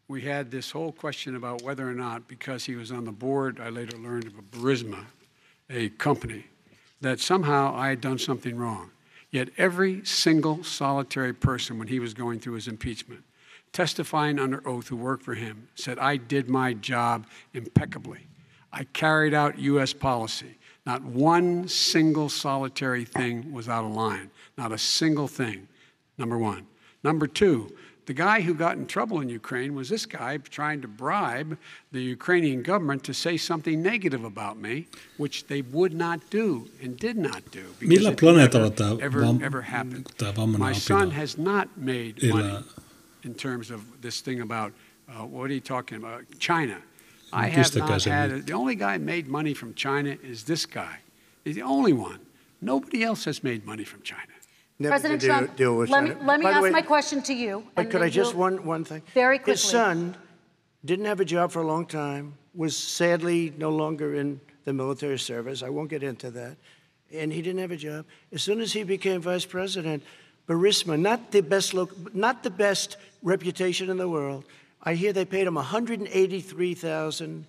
we 0.08 0.22
had 0.22 0.50
this 0.50 0.70
whole 0.70 0.92
question 0.92 1.36
about 1.36 1.62
whether 1.62 1.88
or 1.88 1.92
not, 1.92 2.26
because 2.26 2.64
he 2.64 2.74
was 2.74 2.90
on 2.90 3.04
the 3.04 3.12
board, 3.12 3.60
I 3.60 3.68
later 3.68 3.98
learned 3.98 4.26
of 4.26 4.38
a 4.38 4.42
Burisma, 4.42 5.04
a 5.68 5.90
company, 5.90 6.46
that 7.00 7.20
somehow 7.20 7.74
I 7.74 7.88
had 7.88 8.00
done 8.00 8.18
something 8.18 8.56
wrong. 8.56 8.90
Yet 9.30 9.50
every 9.58 10.04
single 10.04 10.64
solitary 10.64 11.34
person, 11.34 11.78
when 11.78 11.88
he 11.88 11.98
was 11.98 12.14
going 12.14 12.40
through 12.40 12.54
his 12.54 12.68
impeachment, 12.68 13.22
testifying 13.72 14.38
under 14.38 14.66
oath 14.66 14.88
who 14.88 14.96
worked 14.96 15.24
for 15.24 15.34
him, 15.34 15.68
said, 15.74 15.98
I 15.98 16.16
did 16.16 16.48
my 16.48 16.72
job 16.72 17.26
impeccably. 17.52 18.20
I 18.72 18.84
carried 18.84 19.34
out 19.34 19.58
U.S. 19.58 19.92
policy. 19.92 20.56
Not 20.86 21.02
one 21.02 21.68
single 21.68 22.28
solitary 22.28 23.04
thing 23.04 23.52
was 23.52 23.68
out 23.68 23.84
of 23.84 23.90
line. 23.90 24.30
Not 24.56 24.72
a 24.72 24.78
single 24.78 25.28
thing, 25.28 25.68
number 26.16 26.38
one. 26.38 26.66
Number 27.06 27.28
two, 27.28 27.70
the 28.06 28.14
guy 28.14 28.40
who 28.40 28.54
got 28.54 28.74
in 28.80 28.86
trouble 28.86 29.20
in 29.20 29.28
Ukraine 29.28 29.72
was 29.80 29.88
this 29.88 30.06
guy 30.06 30.32
trying 30.58 30.80
to 30.82 30.88
bribe 30.88 31.50
the 31.92 32.02
Ukrainian 32.16 32.60
government 32.62 33.00
to 33.04 33.14
say 33.24 33.36
something 33.36 33.76
negative 33.92 34.22
about 34.24 34.56
me, 34.66 34.74
which 35.22 35.36
they 35.50 35.62
would 35.76 35.94
not 36.06 36.18
do 36.30 36.46
and 36.82 36.90
did 37.06 37.16
not 37.28 37.42
do. 37.58 37.64
because 37.80 37.92
Millä 37.92 38.12
planeetalla 38.22 38.70
never, 38.70 38.76
tämä 38.80 39.00
ever, 39.08 39.20
vam- 39.22 39.42
ever 39.42 39.62
happened. 39.62 40.04
My 40.70 40.72
son 40.72 41.10
has 41.22 41.38
not 41.38 41.66
made 41.76 42.14
money 42.36 42.58
in 43.28 43.34
terms 43.34 43.70
of 43.70 43.80
this 44.00 44.20
thing 44.26 44.40
about 44.40 44.70
uh, 45.08 45.24
what 45.34 45.44
are 45.50 45.54
you 45.54 45.66
talking 45.76 45.98
about? 46.02 46.20
China. 46.38 46.78
I 47.32 47.46
have 47.48 47.74
not 47.76 48.04
had 48.04 48.30
it. 48.32 48.46
The 48.46 48.52
only 48.62 48.76
guy 48.86 48.98
made 48.98 49.26
money 49.38 49.54
from 49.54 49.74
China 49.74 50.16
is 50.32 50.44
this 50.44 50.66
guy. 50.66 50.94
He's 51.44 51.56
the 51.60 51.68
only 51.76 51.92
one. 51.92 52.20
Nobody 52.60 53.00
else 53.08 53.22
has 53.30 53.38
made 53.42 53.60
money 53.72 53.84
from 53.84 54.02
China. 54.02 54.35
Never 54.78 54.92
President 54.92 55.22
Trump, 55.22 55.56
deal 55.56 55.76
with 55.76 55.88
let 55.88 56.04
me, 56.04 56.14
let 56.22 56.38
me 56.38 56.46
ask 56.46 56.62
way, 56.62 56.70
my 56.70 56.82
question 56.82 57.22
to 57.22 57.32
you. 57.34 57.66
But 57.74 57.90
could 57.90 58.02
I 58.02 58.10
just 58.10 58.34
one 58.34 58.64
one 58.64 58.84
thing? 58.84 59.02
Very 59.14 59.38
quickly. 59.38 59.52
His 59.54 59.62
son 59.62 60.16
didn't 60.84 61.06
have 61.06 61.20
a 61.20 61.24
job 61.24 61.50
for 61.50 61.62
a 61.62 61.66
long 61.66 61.86
time. 61.86 62.34
Was 62.54 62.76
sadly 62.76 63.54
no 63.56 63.70
longer 63.70 64.14
in 64.14 64.40
the 64.64 64.72
military 64.72 65.18
service. 65.18 65.62
I 65.62 65.70
won't 65.70 65.88
get 65.88 66.02
into 66.02 66.30
that. 66.32 66.56
And 67.12 67.32
he 67.32 67.40
didn't 67.40 67.60
have 67.60 67.70
a 67.70 67.76
job. 67.76 68.04
As 68.32 68.42
soon 68.42 68.60
as 68.60 68.72
he 68.72 68.82
became 68.82 69.22
vice 69.22 69.46
president, 69.46 70.02
Burisma, 70.46 70.98
not 70.98 71.32
the 71.32 71.40
best 71.40 71.74
not 72.12 72.42
the 72.42 72.50
best 72.50 72.98
reputation 73.22 73.88
in 73.88 73.96
the 73.96 74.08
world. 74.08 74.44
I 74.82 74.94
hear 74.94 75.12
they 75.12 75.24
paid 75.24 75.46
him 75.46 75.54
183,000 75.54 77.46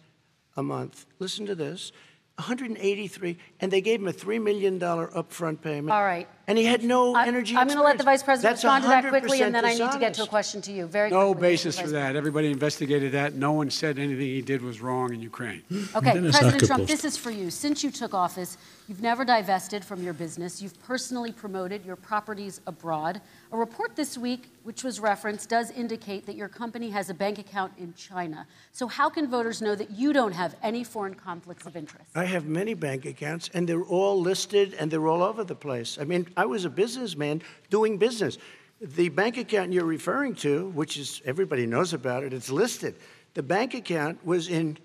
a 0.55 0.63
month. 0.63 1.05
Listen 1.19 1.45
to 1.45 1.55
this. 1.55 1.91
183, 2.37 3.37
and 3.59 3.71
they 3.71 3.81
gave 3.81 3.99
him 3.99 4.07
a 4.07 4.13
$3 4.13 4.41
million 4.41 4.79
upfront 4.79 5.59
payment. 5.61 5.91
All 5.91 6.03
right. 6.03 6.27
And 6.49 6.57
he 6.57 6.63
had 6.63 6.81
no 6.81 7.13
I- 7.13 7.27
energy 7.27 7.57
I'm 7.57 7.67
going 7.67 7.77
to 7.77 7.83
let 7.83 7.97
the 7.97 8.05
vice 8.05 8.23
president 8.23 8.53
That's 8.55 8.63
respond 8.63 8.83
to 8.85 8.87
that 8.89 9.09
quickly, 9.09 9.41
and 9.41 9.53
100% 9.53 9.61
then 9.61 9.65
I 9.65 9.73
need 9.73 9.91
to 9.91 9.99
get 9.99 10.13
to 10.13 10.23
a 10.23 10.27
question 10.27 10.61
to 10.61 10.71
you. 10.71 10.87
Very 10.87 11.09
No 11.09 11.33
quickly. 11.33 11.49
basis 11.49 11.77
for 11.77 11.89
that. 11.89 12.15
Everybody 12.15 12.49
investigated 12.51 13.11
that. 13.11 13.33
No 13.33 13.51
one 13.51 13.69
said 13.69 13.99
anything 13.99 14.21
he 14.21 14.41
did 14.41 14.61
was 14.61 14.79
wrong 14.79 15.13
in 15.13 15.21
Ukraine. 15.21 15.61
Okay, 15.93 16.13
Miten 16.13 16.23
ne 16.23 16.31
President 16.31 16.65
Trump, 16.65 16.87
this 16.87 17.03
is 17.03 17.17
for 17.17 17.31
you. 17.31 17.49
Since 17.51 17.83
you 17.83 17.91
took 17.91 18.13
office, 18.13 18.57
you've 18.87 19.01
never 19.01 19.25
divested 19.25 19.83
from 19.83 20.01
your 20.01 20.13
business. 20.13 20.61
You've 20.61 20.81
personally 20.83 21.33
promoted 21.33 21.85
your 21.85 21.97
properties 21.97 22.61
abroad. 22.65 23.19
A 23.51 23.57
report 23.57 23.97
this 23.97 24.17
week, 24.17 24.49
which 24.63 24.83
was 24.85 24.99
referenced, 25.01 25.49
does 25.49 25.71
indicate 25.71 26.25
that 26.27 26.35
your 26.35 26.47
company 26.47 26.89
has 26.91 27.09
a 27.09 27.13
bank 27.13 27.39
account 27.39 27.73
in 27.77 27.93
China. 27.95 28.47
So 28.71 28.87
how 28.87 29.09
can 29.09 29.27
voters 29.27 29.61
know 29.61 29.75
that 29.75 29.91
you 29.91 30.13
don't 30.13 30.33
have 30.33 30.55
any 30.63 30.83
foreign 30.85 31.13
conflicts 31.15 31.65
of 31.65 31.75
interest? 31.75 32.05
I 32.15 32.25
have 32.25 32.45
many 32.45 32.73
bank 32.73 33.05
accounts, 33.05 33.49
and 33.53 33.67
they're 33.67 33.83
all 33.83 34.19
listed 34.21 34.73
and 34.79 34.89
they're 34.91 35.07
all 35.07 35.23
over 35.23 35.43
the 35.43 35.55
place. 35.55 35.97
I 35.99 36.03
mean, 36.05 36.27
I 36.37 36.45
was 36.45 36.63
a 36.63 36.69
businessman 36.69 37.41
doing 37.71 37.97
business. 37.97 38.37
The 38.79 39.09
bank 39.09 39.37
account 39.37 39.73
you're 39.73 39.85
referring 39.85 40.35
to, 40.35 40.69
which 40.69 40.95
is 40.95 41.21
everybody 41.25 41.65
knows 41.65 41.93
about 41.93 42.23
it, 42.23 42.31
it's 42.31 42.51
listed. 42.51 42.95
The 43.33 43.41
bank 43.41 43.73
account 43.73 44.23
was 44.23 44.47
in 44.47 44.77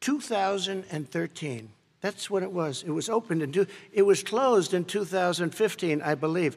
2013. 0.00 1.70
That's 2.00 2.30
what 2.30 2.42
it 2.42 2.50
was. 2.50 2.82
It 2.82 2.90
was 2.90 3.08
opened 3.08 3.52
two, 3.52 3.66
it 3.92 4.02
was 4.02 4.22
closed 4.22 4.72
in 4.74 4.86
2015, 4.86 6.02
I 6.02 6.14
believe. 6.14 6.56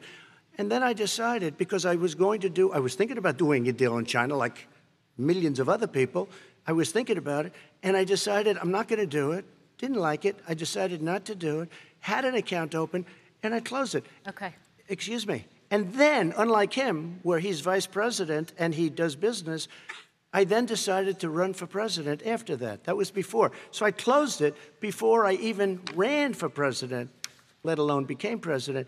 And 0.58 0.72
then 0.72 0.82
I 0.82 0.94
decided 0.94 1.58
because 1.58 1.84
I 1.84 1.96
was 1.96 2.14
going 2.14 2.40
to 2.40 2.48
do, 2.48 2.72
I 2.72 2.78
was 2.78 2.94
thinking 2.94 3.18
about 3.18 3.36
doing 3.36 3.68
a 3.68 3.72
deal 3.72 3.98
in 3.98 4.06
China, 4.06 4.34
like 4.34 4.66
millions 5.18 5.60
of 5.60 5.68
other 5.68 5.86
people, 5.86 6.28
I 6.66 6.72
was 6.72 6.90
thinking 6.90 7.18
about 7.18 7.46
it, 7.46 7.52
and 7.82 7.96
I 7.96 8.04
decided 8.04 8.56
I'm 8.58 8.72
not 8.72 8.88
going 8.88 8.98
to 8.98 9.06
do 9.06 9.32
it. 9.32 9.44
Didn't 9.78 9.98
like 9.98 10.24
it. 10.24 10.36
I 10.48 10.54
decided 10.54 11.02
not 11.02 11.26
to 11.26 11.34
do 11.34 11.60
it. 11.60 11.68
Had 12.00 12.24
an 12.24 12.34
account 12.34 12.74
open, 12.74 13.04
and 13.42 13.54
I 13.54 13.60
closed 13.60 13.94
it. 13.94 14.04
Okay. 14.28 14.54
Excuse 14.88 15.26
me. 15.26 15.44
And 15.70 15.92
then, 15.94 16.32
unlike 16.36 16.72
him, 16.72 17.20
where 17.22 17.40
he's 17.40 17.60
vice 17.60 17.86
president 17.86 18.52
and 18.58 18.74
he 18.74 18.88
does 18.88 19.16
business, 19.16 19.68
I 20.32 20.44
then 20.44 20.66
decided 20.66 21.18
to 21.20 21.30
run 21.30 21.54
for 21.54 21.66
president 21.66 22.24
after 22.26 22.56
that. 22.56 22.84
That 22.84 22.96
was 22.96 23.10
before. 23.10 23.52
So 23.70 23.86
I 23.86 23.90
closed 23.90 24.40
it 24.42 24.54
before 24.80 25.24
I 25.24 25.32
even 25.34 25.80
ran 25.94 26.34
for 26.34 26.48
president, 26.48 27.10
let 27.62 27.78
alone 27.78 28.04
became 28.04 28.38
president. 28.38 28.86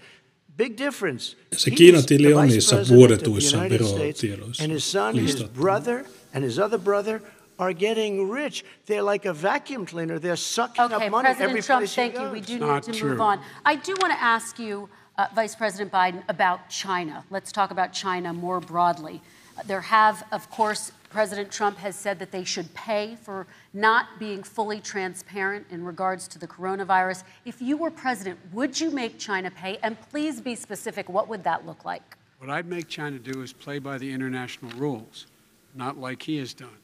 Big 0.57 0.77
difference. 0.77 1.37
Se 1.53 1.71
He's 1.71 1.79
Kiinan 1.79 2.05
tili 2.05 2.29
the 2.29 2.35
vice 2.35 2.69
president 2.69 3.13
of 3.13 3.19
the 3.21 3.31
vuodetuissa 3.31 3.53
United 3.53 3.85
States, 3.87 4.23
verotiedoissa 4.23 4.61
And 4.61 4.73
his 4.73 4.85
son, 4.85 5.15
his 5.17 5.43
brother, 5.43 6.05
and 6.35 6.45
his 6.45 6.59
other 6.59 6.79
brother 6.79 7.23
are 7.59 7.73
getting 7.73 8.29
rich. 8.29 8.65
They're 8.87 9.03
like 9.03 9.25
a 9.25 9.33
vacuum 9.33 9.85
cleaner. 9.87 10.19
They're 10.19 10.37
sucking 10.37 10.85
Okay, 10.85 11.07
up 11.07 11.11
money 11.11 11.29
every 11.29 11.61
President 11.61 11.65
Trump, 11.65 11.81
place 11.81 11.95
thank 11.95 12.15
you. 12.15 12.29
We 12.31 12.39
goes. 12.41 12.47
do 12.47 12.53
need 12.55 12.61
not 12.61 12.83
to 12.85 12.93
true. 12.93 13.11
move 13.11 13.21
on. 13.21 13.41
I 13.65 13.77
do 13.77 13.95
want 14.01 14.13
to 14.13 14.23
ask 14.23 14.59
you, 14.59 14.89
uh, 15.17 15.27
Vice 15.35 15.55
President 15.57 15.91
Biden, 15.91 16.23
about 16.29 16.69
China. 16.69 17.25
Let's 17.31 17.51
talk 17.51 17.71
about 17.71 17.93
China 17.93 18.33
more 18.33 18.61
broadly. 18.61 19.21
There 19.67 19.81
have, 19.81 20.25
of 20.31 20.49
course, 20.51 20.93
President 21.11 21.51
Trump 21.51 21.79
has 21.79 21.97
said 21.97 22.19
that 22.21 22.31
they 22.31 22.45
should 22.45 22.73
pay 22.75 23.17
for 23.23 23.47
not 23.73 24.19
being 24.19 24.43
fully 24.43 24.79
transparent 24.79 25.67
in 25.71 25.83
regards 25.85 26.29
to 26.29 26.39
the 26.39 26.47
coronavirus. 26.47 27.25
If 27.45 27.61
you 27.61 27.77
were 27.77 27.91
president, 27.91 28.39
would 28.53 28.79
you 28.79 28.91
make 28.91 29.19
China 29.19 29.51
pay? 29.51 29.79
And 29.83 29.99
please 30.11 30.41
be 30.41 30.55
specific. 30.55 31.09
What 31.09 31.29
would 31.29 31.43
that 31.45 31.67
look 31.67 31.85
like? 31.85 32.17
What 32.39 32.51
I'd 32.51 32.67
make 32.67 32.87
China 32.89 33.19
do 33.19 33.43
is 33.43 33.53
play 33.53 33.79
by 33.81 33.99
the 33.99 34.13
international 34.13 34.71
rules, 34.73 35.27
not 35.75 35.99
like 35.99 36.23
he 36.23 36.37
has 36.37 36.55
done. 36.55 36.77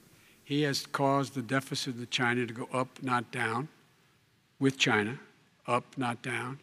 He 0.45 0.63
has 0.63 0.87
caused 0.87 1.35
the 1.35 1.43
deficit 1.43 1.97
of 1.97 2.11
China 2.11 2.47
to 2.47 2.53
go 2.53 2.69
up, 2.73 3.03
not 3.03 3.31
down, 3.33 3.69
with 4.61 4.79
China, 4.79 5.19
up, 5.67 5.85
not 5.97 6.23
down. 6.23 6.59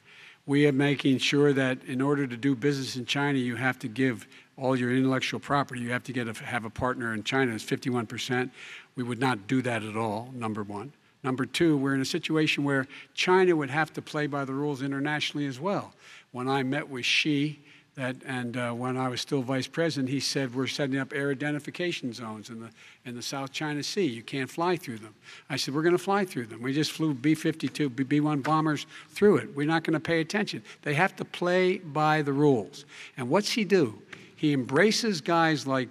We 0.46 0.68
are 0.68 0.72
making 0.72 1.20
sure 1.20 1.54
that 1.54 1.84
in 1.86 2.02
order 2.02 2.28
to 2.28 2.38
do 2.38 2.56
business 2.56 2.96
in 2.96 3.06
China, 3.06 3.38
you 3.38 3.56
have 3.56 3.80
to 3.80 3.88
give 3.88 4.28
all 4.58 4.76
your 4.76 4.92
intellectual 4.96 5.40
property. 5.40 5.82
You 5.82 5.92
have 5.92 6.04
to 6.04 6.14
get 6.14 6.28
a, 6.28 6.34
have 6.44 6.66
a 6.66 6.70
partner 6.70 7.14
in 7.14 7.24
China. 7.24 7.54
It's 7.54 7.64
51%. 7.64 8.52
We 8.96 9.04
would 9.04 9.20
not 9.20 9.48
do 9.48 9.62
that 9.64 9.84
at 9.84 9.96
all, 9.96 10.30
number 10.36 10.64
one. 10.64 10.94
Number 11.24 11.46
two, 11.46 11.78
we're 11.78 11.94
in 11.94 12.02
a 12.02 12.06
situation 12.06 12.64
where 12.64 12.88
China 13.14 13.56
would 13.56 13.70
have 13.70 13.94
to 13.94 14.02
play 14.02 14.28
by 14.28 14.46
the 14.46 14.54
rules 14.54 14.82
internationally 14.82 15.46
as 15.46 15.60
well. 15.60 15.94
When 16.32 16.48
I 16.48 16.64
met 16.64 16.90
with 16.90 17.06
Xi, 17.06 17.60
that, 17.96 18.16
and 18.26 18.56
uh, 18.56 18.72
when 18.72 18.96
I 18.96 19.10
was 19.10 19.20
still 19.20 19.42
vice 19.42 19.68
president, 19.68 20.10
he 20.10 20.22
said 20.22 20.56
we're 20.56 20.68
setting 20.68 20.98
up 20.98 21.12
air 21.14 21.30
identification 21.30 22.14
zones 22.14 22.50
in 22.50 22.62
the 22.62 22.70
in 23.04 23.16
the 23.16 23.22
South 23.22 23.52
China 23.52 23.84
Sea. 23.84 24.06
You 24.06 24.22
can't 24.22 24.50
fly 24.50 24.78
through 24.78 25.00
them. 25.00 25.14
I 25.50 25.58
said 25.58 25.74
we're 25.74 25.82
going 25.82 25.98
to 25.98 26.04
fly 26.04 26.24
through 26.24 26.46
them. 26.46 26.62
We 26.62 26.74
just 26.74 26.92
flew 26.92 27.14
B-52, 27.14 28.08
B-1 28.08 28.44
bombers 28.44 28.86
through 29.10 29.38
it. 29.38 29.56
We're 29.56 29.68
not 29.68 29.84
going 29.84 29.94
to 29.94 30.00
pay 30.00 30.22
attention. 30.22 30.64
They 30.84 30.94
have 30.94 31.16
to 31.18 31.26
play 31.26 31.80
by 31.80 32.22
the 32.22 32.32
rules. 32.32 32.86
And 33.18 33.30
what's 33.30 33.52
he 33.52 33.66
do? 33.66 34.00
He 34.36 34.54
embraces 34.54 35.20
guys 35.20 35.68
like 35.68 35.90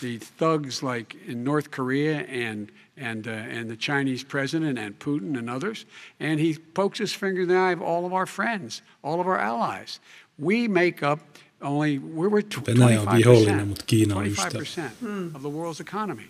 the 0.00 0.18
thugs 0.18 0.82
like 0.82 1.14
in 1.26 1.44
North 1.44 1.70
Korea 1.70 2.20
and 2.22 2.70
and 2.96 3.28
uh, 3.28 3.30
and 3.30 3.70
the 3.70 3.76
Chinese 3.76 4.24
president 4.24 4.78
and 4.78 4.98
Putin 4.98 5.38
and 5.38 5.50
others, 5.50 5.84
and 6.18 6.40
he 6.40 6.54
pokes 6.54 6.98
his 6.98 7.12
finger 7.12 7.42
in 7.42 7.48
the 7.48 7.56
eye 7.56 7.72
of 7.72 7.82
all 7.82 8.06
of 8.06 8.12
our 8.12 8.26
friends, 8.26 8.82
all 9.02 9.20
of 9.20 9.26
our 9.26 9.38
allies. 9.38 10.00
We 10.42 10.68
make 10.68 11.02
up 11.12 11.20
only 11.62 11.98
we're, 11.98 12.28
we're 12.28 12.42
tw- 12.42 12.66
Venäjä 12.66 13.00
on 13.00 13.06
25%, 13.06 13.16
vihollinen, 13.16 13.68
mutta 13.68 13.84
Kiina 13.86 14.16
on 14.16 14.26
ystävä. 14.26 14.58
25% 14.58 15.36
of 15.36 15.42
the 15.42 15.48
world's 15.50 15.80
economy. 15.80 16.24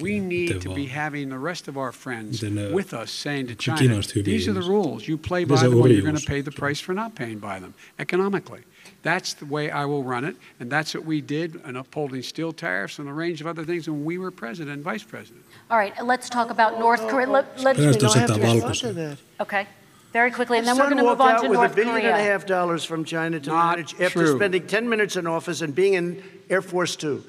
We 0.00 0.20
need 0.20 0.60
to 0.62 0.74
be 0.74 0.86
having 0.86 1.28
the 1.28 1.38
rest 1.38 1.68
of 1.68 1.76
our 1.76 1.92
friends 1.92 2.42
with 2.72 2.94
us 2.94 3.22
saying 3.22 3.46
to 3.48 3.54
onko 3.54 3.78
China, 3.78 4.00
these 4.24 4.50
are 4.50 4.60
the 4.60 4.66
rules. 4.68 5.06
You 5.08 5.18
play 5.18 5.44
by 5.44 5.56
them 5.56 5.74
or 5.74 5.88
you're 5.88 6.00
going 6.02 6.16
to 6.16 6.26
pay 6.26 6.42
the 6.42 6.50
price 6.50 6.80
for 6.80 6.94
not 6.94 7.14
paying 7.14 7.38
by 7.38 7.60
them 7.60 7.74
economically. 7.98 8.60
That's 9.02 9.34
the 9.34 9.44
way 9.46 9.70
I 9.70 9.84
will 9.84 10.02
run 10.02 10.24
it, 10.24 10.36
and 10.60 10.70
that's 10.70 10.94
what 10.94 11.04
we 11.04 11.20
did 11.20 11.54
in 11.68 11.76
upholding 11.76 12.22
steel 12.22 12.52
tariffs 12.52 12.98
and 12.98 13.08
a 13.08 13.12
range 13.12 13.40
of 13.40 13.46
other 13.46 13.64
things 13.64 13.86
when 13.88 14.04
we 14.04 14.16
were 14.18 14.30
president 14.30 14.74
and 14.76 14.84
vice 14.84 15.04
president. 15.04 15.44
All 15.70 15.76
right, 15.78 15.92
let's 16.06 16.28
talk 16.30 16.50
about 16.50 16.78
North 16.78 17.06
Korea. 17.08 17.26
Let, 17.26 17.44
let's, 17.62 17.78
Perästä 17.78 18.06
You 18.06 18.08
know, 18.08 18.14
I 18.14 18.18
have 18.18 18.34
to 18.34 18.66
respond 18.66 18.74
to 18.80 18.92
that. 18.94 19.18
okay, 19.40 19.66
very 20.12 20.30
quickly, 20.30 20.58
and 20.58 20.66
then 20.66 20.76
we're 20.76 20.82
son 20.84 20.92
going 20.92 21.04
to 21.04 21.08
move 21.10 21.18
walked 21.18 21.30
on 21.30 21.36
out 21.38 21.42
to 21.44 21.48
with 21.48 21.58
North 21.58 21.72
a 21.72 21.74
billion 21.74 21.96
and 21.96 22.06
a 22.06 22.10
Korea. 22.12 22.22
half 22.24 22.46
dollars 22.46 22.84
from 22.84 23.04
China 23.04 23.40
to 23.40 23.50
Not 23.50 23.76
manage 23.76 23.92
after 24.00 24.26
true. 24.26 24.36
spending 24.36 24.66
10 24.66 24.88
minutes 24.88 25.16
in 25.16 25.26
office 25.26 25.60
and 25.62 25.74
being 25.74 25.94
in 25.94 26.22
Air 26.50 26.62
Force 26.62 26.96
Two, 26.96 27.24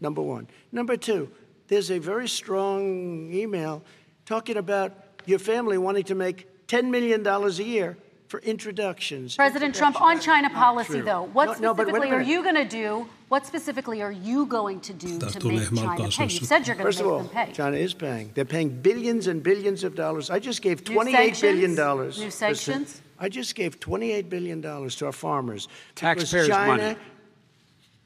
number 0.00 0.20
one. 0.22 0.48
Number 0.72 0.96
two, 0.96 1.30
there's 1.68 1.90
a 1.90 1.98
very 1.98 2.28
strong 2.28 3.30
email 3.32 3.82
talking 4.26 4.56
about 4.56 4.92
your 5.26 5.38
family 5.38 5.78
wanting 5.78 6.04
to 6.04 6.14
make 6.14 6.66
$10 6.66 6.90
million 6.90 7.26
a 7.26 7.48
year 7.50 7.96
for 8.28 8.40
introductions. 8.40 9.36
President 9.36 9.74
Trump, 9.74 10.00
on 10.00 10.18
China 10.18 10.50
policy, 10.50 11.00
though, 11.00 11.22
what 11.22 11.60
No, 11.60 11.68
no, 11.68 11.74
but 11.74 11.86
wait 11.86 11.92
a 11.92 11.96
specifically 11.96 12.16
are 12.16 12.22
you 12.22 12.42
going 12.42 12.54
to 12.56 12.64
do? 12.64 13.06
What 13.34 13.46
specifically 13.46 14.00
are 14.00 14.12
you 14.12 14.46
going 14.46 14.78
to 14.82 14.92
do 14.92 15.18
to 15.18 15.48
make 15.48 15.68
China 15.74 16.08
pay? 16.08 16.24
You 16.26 16.30
said 16.30 16.68
you're 16.68 16.76
going 16.76 16.86
First 16.86 16.98
to 16.98 17.04
of 17.06 17.10
make 17.10 17.12
all, 17.12 17.18
them 17.18 17.46
pay. 17.48 17.52
China 17.52 17.76
is 17.76 17.92
paying. 17.92 18.30
They're 18.32 18.44
paying 18.44 18.68
billions 18.68 19.26
and 19.26 19.42
billions 19.42 19.82
of 19.82 19.96
dollars. 19.96 20.30
I 20.30 20.38
just 20.38 20.62
gave 20.62 20.84
$28 20.84 21.40
billion. 21.40 21.74
sanctions? 21.74 22.18
New 22.18 22.24
Listen, 22.26 22.30
sanctions? 22.30 23.02
I 23.18 23.28
just 23.28 23.56
gave 23.56 23.80
$28 23.80 24.28
billion 24.28 24.62
to 24.62 25.06
our 25.06 25.10
farmers. 25.10 25.66
Taxpayers' 25.96 26.46
China, 26.46 26.76
money. 26.76 26.96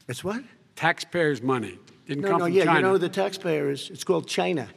It's 0.07 0.23
what? 0.23 0.41
Taxpayers' 0.75 1.43
money 1.43 1.77
didn't 2.07 2.23
No, 2.23 2.29
come 2.29 2.39
no, 2.39 2.45
from 2.45 2.53
yeah, 2.55 2.63
China. 2.65 2.79
you 2.79 2.83
know 2.85 2.91
who 2.93 2.97
the 2.97 3.09
taxpayers. 3.09 3.91
It's 3.91 4.03
called 4.03 4.27
China. 4.27 4.67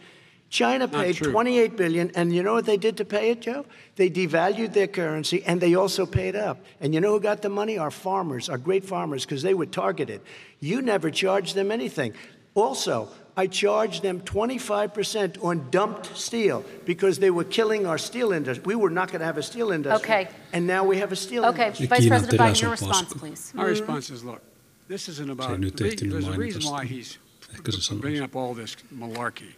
China 0.52 0.86
paid 0.86 1.16
true. 1.16 1.32
28 1.32 1.76
billion, 1.76 2.10
and 2.14 2.30
you 2.34 2.42
know 2.42 2.52
what 2.52 2.66
they 2.66 2.76
did 2.76 2.96
to 2.98 3.04
pay 3.06 3.30
it, 3.30 3.40
Joe? 3.40 3.64
They 3.96 4.10
devalued 4.10 4.74
their 4.74 4.86
currency, 4.86 5.42
and 5.46 5.60
they 5.60 5.74
also 5.74 6.04
paid 6.04 6.36
up. 6.36 6.58
And 6.80 6.92
you 6.92 7.00
know 7.00 7.12
who 7.14 7.20
got 7.20 7.40
the 7.40 7.48
money? 7.48 7.78
Our 7.78 7.90
farmers, 7.90 8.50
our 8.50 8.58
great 8.58 8.84
farmers, 8.84 9.24
because 9.24 9.42
they 9.42 9.54
were 9.54 9.64
targeted. 9.66 10.20
You 10.60 10.82
never 10.82 11.10
charged 11.10 11.54
them 11.54 11.70
anything. 11.72 12.12
Also, 12.54 13.08
I 13.34 13.46
charged 13.46 14.02
them 14.02 14.20
25% 14.20 15.42
on 15.42 15.70
dumped 15.70 16.14
steel 16.16 16.64
because 16.84 17.18
they 17.18 17.30
were 17.30 17.44
killing 17.44 17.86
our 17.86 17.96
steel 17.96 18.30
industry. 18.32 18.62
We 18.66 18.74
were 18.74 18.90
not 18.90 19.08
going 19.08 19.20
to 19.20 19.26
have 19.26 19.38
a 19.38 19.42
steel 19.42 19.72
industry. 19.72 20.04
Okay. 20.04 20.28
And 20.52 20.66
now 20.66 20.84
we 20.84 20.98
have 20.98 21.12
a 21.12 21.16
steel 21.16 21.46
Okay, 21.46 21.68
industry. 21.68 21.86
Okay, 21.86 21.96
Vice 21.96 22.08
President 22.08 22.38
Biden, 22.38 22.60
your 22.60 22.70
response, 22.72 23.14
please. 23.14 23.54
Our 23.56 23.68
response 23.68 24.10
is, 24.10 24.22
look, 24.22 24.42
this 24.86 25.08
isn't 25.08 25.30
about. 25.30 25.58
the 25.62 25.70
There's 25.70 26.28
a 26.28 26.32
reason 26.32 26.62
why 26.70 26.84
he's 26.84 27.18
Ehkä 27.56 27.72
se 27.72 27.80
sanoisi. 27.80 28.00
bringing 28.00 28.22
up 28.22 28.36
all 28.36 28.54
this 28.54 28.76
malarkey. 28.92 29.54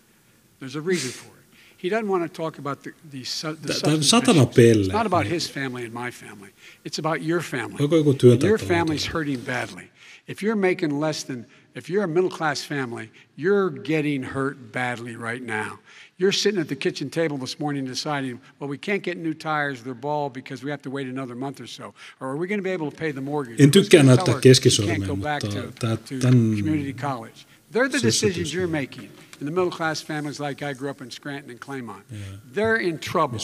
There's 0.64 0.76
a 0.76 0.80
reason 0.80 1.10
for 1.10 1.26
it. 1.26 1.44
He 1.76 1.90
doesn't 1.90 2.08
want 2.08 2.22
to 2.22 2.30
talk 2.30 2.58
about 2.58 2.82
the, 2.82 2.92
the, 3.10 3.18
the 3.20 3.24
substance 3.24 4.10
satana 4.10 4.46
pelle. 4.46 4.80
It's 4.80 4.88
not 4.88 5.04
about 5.04 5.26
his 5.26 5.46
family 5.46 5.84
and 5.84 5.92
my 5.92 6.10
family. 6.10 6.48
It's 6.84 6.98
about 6.98 7.22
your 7.22 7.42
family. 7.42 7.76
Onko 7.76 7.98
joku 7.98 8.10
And 8.10 8.18
työntäyttö 8.20 8.48
your 8.48 8.58
family's 8.58 9.04
hurting 9.04 9.40
badly. 9.40 9.90
If 10.26 10.42
you're 10.42 10.56
making 10.56 10.98
less 11.00 11.24
than, 11.24 11.44
if 11.74 11.90
you're 11.90 12.04
a 12.04 12.08
middle 12.08 12.30
class 12.30 12.64
family, 12.64 13.10
you're 13.36 13.68
getting 13.68 14.22
hurt 14.22 14.72
badly 14.72 15.16
right 15.16 15.42
now. 15.42 15.78
You're 16.16 16.32
sitting 16.32 16.60
at 16.60 16.68
the 16.68 16.76
kitchen 16.76 17.10
table 17.10 17.36
this 17.36 17.60
morning 17.60 17.84
deciding, 17.84 18.40
well, 18.58 18.70
we 18.70 18.78
can't 18.78 19.02
get 19.02 19.18
new 19.18 19.34
tires, 19.34 19.82
they're 19.82 20.00
bald 20.00 20.32
because 20.32 20.64
we 20.64 20.70
have 20.70 20.80
to 20.82 20.90
wait 20.90 21.06
another 21.08 21.34
month 21.34 21.60
or 21.60 21.66
so. 21.66 21.92
Or 22.20 22.28
are 22.28 22.38
we 22.38 22.46
going 22.46 22.60
to 22.60 22.68
be 22.70 22.74
able 22.74 22.90
to 22.90 22.96
pay 22.96 23.12
the 23.12 23.20
mortgage? 23.20 23.62
En 23.62 23.70
tykkää 23.70 24.02
näyttää 24.02 24.24
tell 24.24 24.40
keskisormea, 24.40 24.96
can't 24.96 25.06
go 25.06 25.16
back 25.16 25.42
mutta 25.44 25.96
to, 25.96 26.18
to 26.20 26.28
community 26.28 26.94
college. 26.94 27.44
They're 27.72 27.90
the 27.90 28.02
decisions 28.02 28.54
you're 28.54 28.72
making. 28.82 29.10
In 29.40 29.46
the 29.46 29.52
middle 29.52 29.70
class 29.70 30.00
families 30.00 30.38
like 30.40 30.62
I 30.62 30.72
grew 30.72 30.90
up 30.90 31.00
in 31.00 31.10
Scranton 31.10 31.50
and 31.50 31.60
Claymont, 31.60 32.02
they're 32.44 32.76
in 32.76 32.98
trouble. 32.98 33.38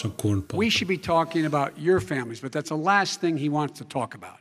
We 0.54 0.70
should 0.70 0.88
be 0.88 0.98
talking 0.98 1.44
about 1.46 1.78
your 1.78 2.00
families, 2.00 2.40
but 2.40 2.52
that's 2.52 2.68
the 2.70 2.76
last 2.76 3.20
thing 3.20 3.36
he 3.36 3.48
wants 3.48 3.78
to 3.78 3.84
talk 3.84 4.14
about. 4.14 4.38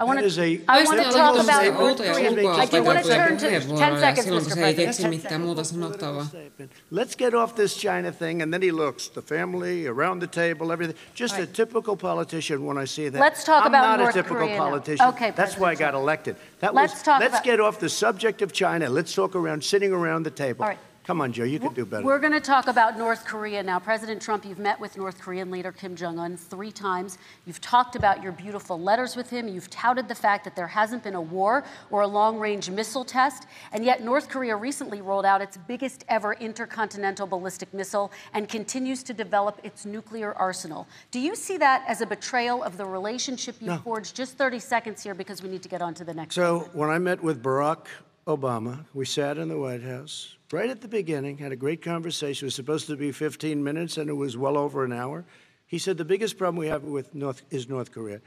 I 0.00 0.04
want 0.04 0.18
to, 0.18 0.24
is 0.24 0.38
a- 0.38 0.60
I 0.68 0.82
want 0.84 0.98
to 1.02 1.10
talk 1.12 1.34
about 1.34 1.46
tämmöisiä 1.46 1.72
North 1.72 1.96
Korea. 1.96 2.54
I 2.62 2.66
do 2.72 2.82
want 2.84 3.02
to 3.02 3.08
turn 3.08 3.36
to 3.36 3.46
10 3.76 4.00
seconds, 4.00 4.26
Mr. 4.26 4.30
kun 4.30 4.44
se 4.44 4.66
ei 4.66 4.74
President. 4.74 5.22
10 5.22 6.24
seconds. 6.24 6.70
Let's 6.90 7.14
get 7.16 7.34
off 7.34 7.54
this 7.54 7.76
China 7.76 8.10
thing. 8.12 8.42
And 8.42 8.50
then 8.52 8.62
he 8.62 8.72
looks, 8.72 9.10
the 9.10 9.20
family, 9.22 9.86
around 9.86 10.20
the 10.20 10.26
table, 10.26 10.72
everything. 10.72 10.96
Just 11.14 11.38
a 11.38 11.46
typical 11.46 11.96
politician 11.96 12.64
when 12.64 12.78
I 12.82 12.86
see 12.86 13.10
that. 13.10 13.20
Let's 13.20 13.44
talk 13.44 13.64
I'm 13.64 13.74
about 13.74 13.82
not 13.84 13.98
North 13.98 14.16
a 14.16 14.22
typical 14.22 14.36
Korea 14.36 14.56
now. 14.56 14.64
politician. 14.64 15.06
Okay, 15.08 15.32
That's 15.36 15.56
why 15.58 15.72
I 15.72 15.74
got 15.74 15.94
elected. 15.94 16.36
That 16.60 16.74
Let's 16.74 16.94
was, 16.94 17.02
talk 17.02 17.20
let's 17.20 17.34
about- 17.34 17.44
get 17.44 17.60
off 17.60 17.78
the 17.78 17.88
subject 17.88 18.42
of 18.42 18.52
China. 18.52 18.88
Let's 18.88 19.14
talk 19.14 19.34
around, 19.36 19.62
sitting 19.64 19.92
around 19.92 20.24
the 20.24 20.30
table. 20.30 20.62
All 20.64 20.68
right. 20.70 20.78
Come 21.10 21.22
on, 21.22 21.32
Joe, 21.32 21.42
you 21.42 21.58
can 21.58 21.74
do 21.74 21.84
better. 21.84 22.04
We're 22.04 22.20
going 22.20 22.34
to 22.34 22.40
talk 22.40 22.68
about 22.68 22.96
North 22.96 23.24
Korea 23.24 23.64
now. 23.64 23.80
President 23.80 24.22
Trump, 24.22 24.44
you've 24.44 24.60
met 24.60 24.78
with 24.78 24.96
North 24.96 25.18
Korean 25.20 25.50
leader 25.50 25.72
Kim 25.72 25.96
Jong 25.96 26.20
un 26.20 26.36
three 26.36 26.70
times. 26.70 27.18
You've 27.46 27.60
talked 27.60 27.96
about 27.96 28.22
your 28.22 28.30
beautiful 28.30 28.80
letters 28.80 29.16
with 29.16 29.28
him. 29.28 29.48
You've 29.48 29.68
touted 29.70 30.06
the 30.06 30.14
fact 30.14 30.44
that 30.44 30.54
there 30.54 30.68
hasn't 30.68 31.02
been 31.02 31.16
a 31.16 31.20
war 31.20 31.64
or 31.90 32.02
a 32.02 32.06
long 32.06 32.38
range 32.38 32.70
missile 32.70 33.04
test. 33.04 33.48
And 33.72 33.84
yet, 33.84 34.04
North 34.04 34.28
Korea 34.28 34.54
recently 34.54 35.00
rolled 35.00 35.24
out 35.24 35.42
its 35.42 35.56
biggest 35.56 36.04
ever 36.08 36.34
intercontinental 36.34 37.26
ballistic 37.26 37.74
missile 37.74 38.12
and 38.32 38.48
continues 38.48 39.02
to 39.02 39.12
develop 39.12 39.58
its 39.64 39.84
nuclear 39.84 40.32
arsenal. 40.34 40.86
Do 41.10 41.18
you 41.18 41.34
see 41.34 41.56
that 41.56 41.82
as 41.88 42.02
a 42.02 42.06
betrayal 42.06 42.62
of 42.62 42.76
the 42.76 42.86
relationship 42.86 43.56
you 43.60 43.66
No. 43.66 43.78
forged? 43.78 44.14
Just 44.14 44.38
30 44.38 44.60
seconds 44.60 45.02
here 45.02 45.16
because 45.16 45.42
we 45.42 45.48
need 45.48 45.64
to 45.64 45.68
get 45.68 45.82
on 45.82 45.92
to 45.94 46.04
the 46.04 46.14
next. 46.14 46.36
So 46.36 46.70
when 46.72 46.88
I 46.88 46.98
met 46.98 47.20
with 47.20 47.42
Barack 47.42 47.86
Obama, 48.28 48.84
we 48.94 49.04
sat 49.04 49.38
in 49.38 49.48
the 49.48 49.58
White 49.58 49.82
House. 49.82 50.36
Right 50.52 50.70
at 50.70 50.80
the 50.80 50.88
beginning, 50.88 51.38
had 51.38 51.52
a 51.52 51.56
great 51.56 51.82
conversation. 51.82 52.46
It 52.46 52.48
was 52.48 52.54
supposed 52.54 52.86
to 52.88 52.96
be 52.96 53.12
15 53.12 53.62
minutes, 53.62 53.96
and 53.96 54.10
it 54.10 54.14
was 54.14 54.36
well 54.36 54.56
over 54.56 54.84
an 54.84 54.92
hour. 54.92 55.24
He 55.66 55.78
said 55.78 55.96
the 55.96 56.04
biggest 56.04 56.36
problem 56.36 56.56
we 56.56 56.66
have 56.66 56.82
with 56.84 57.14
North 57.14 57.42
is 57.50 57.68
North 57.68 57.92
Korea. 57.92 58.20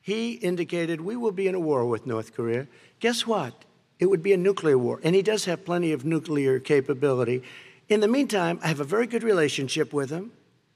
He 0.00 0.32
indicated 0.32 1.00
we 1.00 1.16
will 1.16 1.32
be 1.32 1.46
in 1.46 1.54
a 1.54 1.60
war 1.60 1.86
with 1.86 2.06
North 2.06 2.34
Korea. 2.34 2.66
Guess 3.00 3.26
what? 3.26 3.64
It 3.98 4.06
would 4.06 4.22
be 4.22 4.32
a 4.32 4.36
nuclear 4.36 4.76
war, 4.76 4.98
and 5.04 5.14
he 5.14 5.22
does 5.22 5.44
have 5.44 5.64
plenty 5.64 5.92
of 5.92 6.04
nuclear 6.04 6.58
capability. 6.58 7.42
In 7.88 8.00
the 8.00 8.08
meantime, 8.08 8.58
I 8.62 8.68
have 8.68 8.80
a 8.80 8.84
very 8.84 9.06
good 9.06 9.22
relationship 9.22 9.92
with 9.92 10.10
him. 10.10 10.32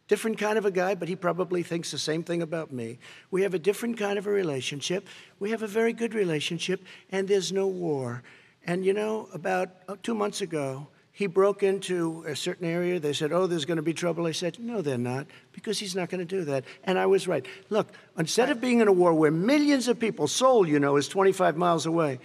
Different 0.06 0.38
kind 0.38 0.56
of 0.56 0.64
a 0.64 0.70
guy, 0.70 0.94
but 0.94 1.08
he 1.08 1.16
probably 1.16 1.64
thinks 1.64 1.90
the 1.90 1.98
same 1.98 2.22
thing 2.22 2.40
about 2.40 2.70
me. 2.70 2.98
We 3.32 3.42
have 3.42 3.54
a 3.54 3.58
different 3.58 3.98
kind 3.98 4.18
of 4.18 4.28
a 4.28 4.30
relationship. 4.30 5.08
We 5.40 5.50
have 5.50 5.62
a 5.62 5.66
very 5.66 5.92
good 5.92 6.14
relationship, 6.14 6.84
and 7.10 7.26
there's 7.26 7.50
no 7.50 7.66
war. 7.66 8.22
And 8.66 8.84
you 8.84 8.92
know, 8.92 9.28
about 9.32 9.70
uh, 9.88 9.96
two 10.02 10.14
months 10.14 10.40
ago, 10.40 10.88
he 11.12 11.26
broke 11.26 11.62
into 11.62 12.24
a 12.26 12.36
certain 12.36 12.66
area. 12.66 13.00
They 13.00 13.14
said, 13.14 13.32
Oh, 13.32 13.46
there's 13.46 13.64
going 13.64 13.76
to 13.76 13.82
be 13.82 13.94
trouble. 13.94 14.26
I 14.26 14.32
said, 14.32 14.58
No, 14.58 14.82
they're 14.82 14.98
not, 14.98 15.26
because 15.52 15.78
he's 15.78 15.94
not 15.94 16.10
going 16.10 16.18
to 16.18 16.26
do 16.26 16.44
that. 16.44 16.64
And 16.84 16.98
I 16.98 17.06
was 17.06 17.26
right. 17.26 17.46
Look, 17.70 17.88
instead 18.18 18.50
of 18.50 18.60
being 18.60 18.80
in 18.80 18.88
a 18.88 18.92
war 18.92 19.14
where 19.14 19.30
millions 19.30 19.88
of 19.88 19.98
people, 19.98 20.28
Seoul, 20.28 20.68
you 20.68 20.78
know, 20.78 20.96
is 20.96 21.08
25 21.08 21.56
miles 21.56 21.86
away, 21.86 22.18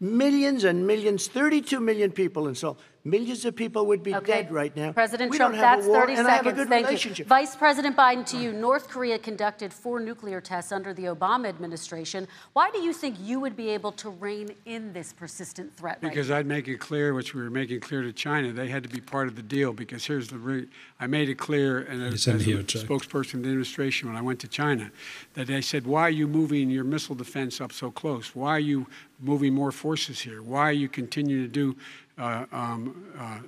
millions 0.00 0.64
and 0.64 0.86
millions, 0.86 1.28
32 1.28 1.78
million 1.78 2.10
people 2.10 2.48
in 2.48 2.54
Seoul, 2.54 2.78
Millions 3.04 3.44
of 3.44 3.56
people 3.56 3.86
would 3.86 4.04
be 4.04 4.14
Okay. 4.14 4.42
dead 4.42 4.52
right 4.52 4.76
now. 4.76 4.92
President 4.92 5.32
we 5.32 5.36
Trump, 5.36 5.56
that's 5.56 5.84
war, 5.88 6.02
30 6.02 6.14
and 6.14 6.28
I 6.28 6.36
have 6.36 6.46
a 6.46 6.50
seconds. 6.50 6.68
Thank 6.68 7.18
you. 7.18 7.24
Vice 7.24 7.56
President 7.56 7.96
Biden, 7.96 8.24
to 8.26 8.36
you. 8.36 8.52
North 8.52 8.88
Korea 8.88 9.18
conducted 9.18 9.72
four 9.72 9.98
nuclear 9.98 10.40
tests 10.40 10.70
under 10.70 10.94
the 10.94 11.04
Obama 11.06 11.48
administration. 11.48 12.28
Why 12.52 12.70
do 12.70 12.78
you 12.78 12.92
think 12.92 13.16
you 13.20 13.40
would 13.40 13.56
be 13.56 13.70
able 13.70 13.90
to 13.92 14.10
rein 14.10 14.50
in 14.66 14.92
this 14.92 15.12
persistent 15.12 15.76
threat 15.76 15.98
right 16.00 16.10
Because 16.10 16.30
I'd 16.30 16.46
make 16.46 16.68
it 16.68 16.78
clear, 16.78 17.12
which 17.12 17.34
we 17.34 17.42
were 17.42 17.50
making 17.50 17.80
clear 17.80 18.02
to 18.02 18.12
China, 18.12 18.52
they 18.52 18.68
had 18.68 18.84
to 18.84 18.88
be 18.88 19.00
part 19.00 19.26
of 19.26 19.34
the 19.34 19.42
deal. 19.42 19.72
Because 19.72 20.04
here's 20.06 20.28
the, 20.28 20.38
re- 20.38 20.68
I 21.00 21.08
made 21.08 21.28
it 21.28 21.38
clear, 21.38 21.80
and 21.80 22.04
as, 22.04 22.28
as 22.28 22.44
here, 22.44 22.60
a 22.60 22.62
Jack. 22.62 22.82
spokesperson 22.82 23.34
of 23.34 23.42
the 23.42 23.48
administration 23.48 24.08
when 24.08 24.16
I 24.16 24.22
went 24.22 24.38
to 24.40 24.48
China, 24.48 24.92
that 25.34 25.48
they 25.48 25.60
said, 25.60 25.86
"Why 25.88 26.02
are 26.02 26.10
you 26.10 26.28
moving 26.28 26.70
your 26.70 26.84
missile 26.84 27.16
defense 27.16 27.60
up 27.60 27.72
so 27.72 27.90
close? 27.90 28.36
Why 28.36 28.50
are 28.50 28.60
you 28.60 28.86
moving 29.20 29.54
more 29.54 29.72
forces 29.72 30.20
here? 30.20 30.40
Why 30.40 30.68
are 30.68 30.72
you 30.72 30.88
continuing 30.88 31.42
to 31.42 31.48
do 31.48 31.76
uh, 32.18 32.44
um, 32.52 33.04
uh, 33.18 33.38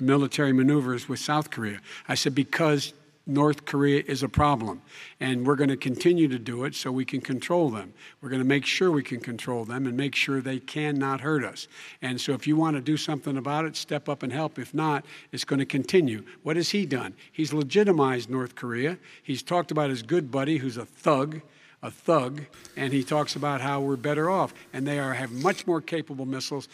military 0.00 0.52
maneuvers 0.52 1.08
with 1.08 1.18
South 1.18 1.50
Korea?" 1.50 1.80
I 2.08 2.14
said, 2.14 2.34
"Because." 2.34 2.92
North 3.30 3.66
Korea 3.66 4.02
is 4.06 4.22
a 4.22 4.28
problem, 4.28 4.80
and 5.20 5.46
we're 5.46 5.54
going 5.54 5.68
to 5.68 5.76
continue 5.76 6.28
to 6.28 6.38
do 6.38 6.64
it 6.64 6.74
so 6.74 6.90
we 6.90 7.04
can 7.04 7.20
control 7.20 7.68
them. 7.68 7.92
We're 8.22 8.30
going 8.30 8.40
to 8.40 8.48
make 8.48 8.64
sure 8.64 8.90
we 8.90 9.02
can 9.02 9.20
control 9.20 9.66
them 9.66 9.86
and 9.86 9.94
make 9.94 10.14
sure 10.14 10.40
they 10.40 10.58
cannot 10.58 11.20
hurt 11.20 11.44
us. 11.44 11.68
And 12.00 12.18
so, 12.18 12.32
if 12.32 12.46
you 12.46 12.56
want 12.56 12.76
to 12.76 12.80
do 12.80 12.96
something 12.96 13.36
about 13.36 13.66
it, 13.66 13.76
step 13.76 14.08
up 14.08 14.22
and 14.22 14.32
help. 14.32 14.58
If 14.58 14.72
not, 14.72 15.04
it's 15.30 15.44
going 15.44 15.58
to 15.58 15.66
continue. 15.66 16.24
What 16.42 16.56
has 16.56 16.70
he 16.70 16.86
done? 16.86 17.14
He's 17.30 17.52
legitimized 17.52 18.30
North 18.30 18.54
Korea. 18.54 18.96
He's 19.22 19.42
talked 19.42 19.70
about 19.70 19.90
his 19.90 20.02
good 20.02 20.30
buddy, 20.30 20.56
who's 20.56 20.78
a 20.78 20.86
thug. 20.86 21.42
A 21.80 21.90
thug, 21.90 22.40
and 22.76 22.92
he 22.92 23.04
talks 23.04 23.36
about 23.36 23.60
how 23.60 23.80
we're 23.80 23.96
better 23.96 24.28
off, 24.28 24.52
and 24.72 24.84
they 24.86 24.98
are 24.98 25.14
have 25.14 25.30
much 25.42 25.64
more 25.66 25.80
capable 25.80 26.26
missiles, 26.26 26.68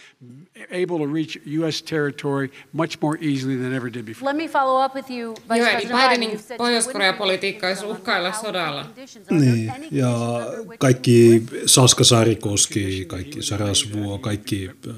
able 0.70 0.98
to 0.98 1.06
reach 1.06 1.38
U.S. 1.58 1.82
territory 1.82 2.50
much 2.72 2.96
more 3.02 3.18
easily 3.20 3.56
than 3.56 3.74
ever 3.74 3.90
did 3.92 4.06
before. 4.06 4.26
Let 4.26 4.36
me 4.36 4.48
follow 4.48 4.80
up 4.84 4.94
with 4.94 5.10
you, 5.10 5.34
Vice 5.48 5.70
President 5.70 6.10
Biden. 6.10 6.56
Pohjois-Korea-politiikka 6.56 7.66
olisi 7.66 7.84
uhkailla 7.86 8.32
sodalla. 8.32 8.86
Niin, 9.30 9.72
ja 9.90 10.40
kaikki 10.78 11.42
Saska 11.66 12.04
Saarikoski, 12.04 13.04
kaikki 13.04 13.42
Sarasvuo, 13.42 14.18
kaikki 14.18 14.70
äh, 14.88 14.94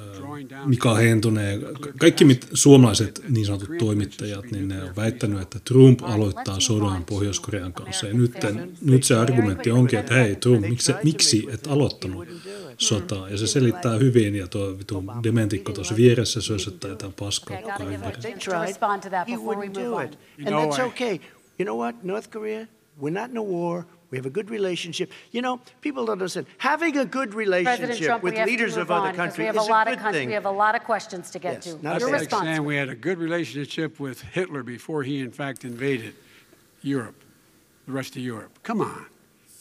Mika 0.67 0.95
Hentunen, 0.95 1.61
kaikki 1.99 2.25
mit, 2.25 2.49
suomalaiset 2.55 3.23
niin 3.29 3.47
sanotut 3.47 3.79
toimittajat, 3.79 4.51
niin 4.51 4.69
ne 4.69 4.83
on 4.83 4.97
väittänyt, 4.97 5.41
että 5.43 5.59
Trump 5.65 6.03
aloittaa 6.03 6.61
sodan 6.61 7.05
Pohjois-Korean 7.05 7.73
kanssa. 7.73 8.07
Ja 8.07 8.15
nyt, 8.15 8.33
nyt 8.81 9.05
se 9.05 9.17
argumentti 9.17 9.71
onkin, 9.71 9.96
että 9.99 10.15
hei 10.15 10.37
Trump, 10.37 10.61
miksi, 10.61 10.93
miksi 11.05 11.47
et 11.53 11.67
aloittanut 11.67 12.29
sotaa? 12.79 13.29
Ja 13.29 13.37
se 13.39 13.47
selittää 13.47 13.93
hyvin, 13.99 14.35
ja 14.35 14.47
tuo 14.49 14.79
vitu 14.79 15.05
dementikko 15.23 15.73
tuossa 15.73 15.97
vieressä 15.97 16.41
sössöttää 16.41 16.91
jotain 16.91 17.13
paskaa 17.13 17.57
koko 17.63 17.73
ajan. 17.85 17.93
it 17.95 18.21
They 18.21 18.33
to 18.33 18.39
tried. 18.39 18.61
respond 18.69 19.03
to 19.03 19.11
that 19.11 19.29
he 19.29 19.37
before 19.37 19.57
we 19.59 19.67
wouldn't 19.67 19.79
move 19.79 19.85
do 19.89 19.95
on. 19.95 20.05
it. 20.05 20.19
You 20.39 20.47
And 20.47 20.49
know, 20.49 20.63
that's 20.71 20.79
I- 20.83 20.87
okay. 20.89 21.19
You 21.59 21.65
know 21.65 21.79
what? 21.79 22.03
North 22.05 22.31
Korea, 22.31 22.67
we're 23.03 23.21
not 23.21 23.31
in 23.31 23.37
a 23.39 23.43
war. 23.43 23.85
We 24.13 24.19
have 24.19 24.27
a 24.29 24.31
good 24.33 24.51
relationship. 24.51 25.11
You 25.33 25.43
know, 25.43 25.59
people 25.81 26.03
don't 26.07 26.11
understand. 26.13 26.47
Having 26.59 26.97
a 26.99 27.05
good 27.05 27.35
relationship 27.35 28.07
Trump, 28.07 28.23
with 28.25 28.35
leaders 28.47 28.77
of 28.77 28.91
other 28.91 29.13
countries 29.17 29.47
have 29.47 29.57
a 29.59 29.63
is 29.63 29.69
a 29.69 29.73
lot 29.73 29.87
of 29.89 29.93
good 29.95 30.03
country, 30.03 30.21
thing. 30.21 30.29
we 30.29 30.35
have 30.35 30.49
a 30.49 30.57
lot 30.67 30.75
of 30.81 30.83
questions 30.87 31.31
to 31.31 31.39
get 31.39 31.53
Yes, 31.55 31.65
to. 31.75 31.83
not 31.83 32.01
Your 32.01 32.15
a 32.15 32.19
like 32.19 32.31
saying 32.31 32.65
we 32.67 32.77
had 32.77 32.89
a 32.89 32.95
good 32.95 33.19
relationship 33.19 33.99
with 34.01 34.23
Hitler 34.35 34.63
before 34.63 35.03
he, 35.05 35.19
in 35.19 35.31
fact, 35.33 35.65
invaded 35.65 36.13
Europe, 36.83 37.15
the 37.87 37.93
rest 37.93 38.17
of 38.17 38.23
Europe. 38.23 38.51
Come 38.63 38.81
on. 38.85 39.07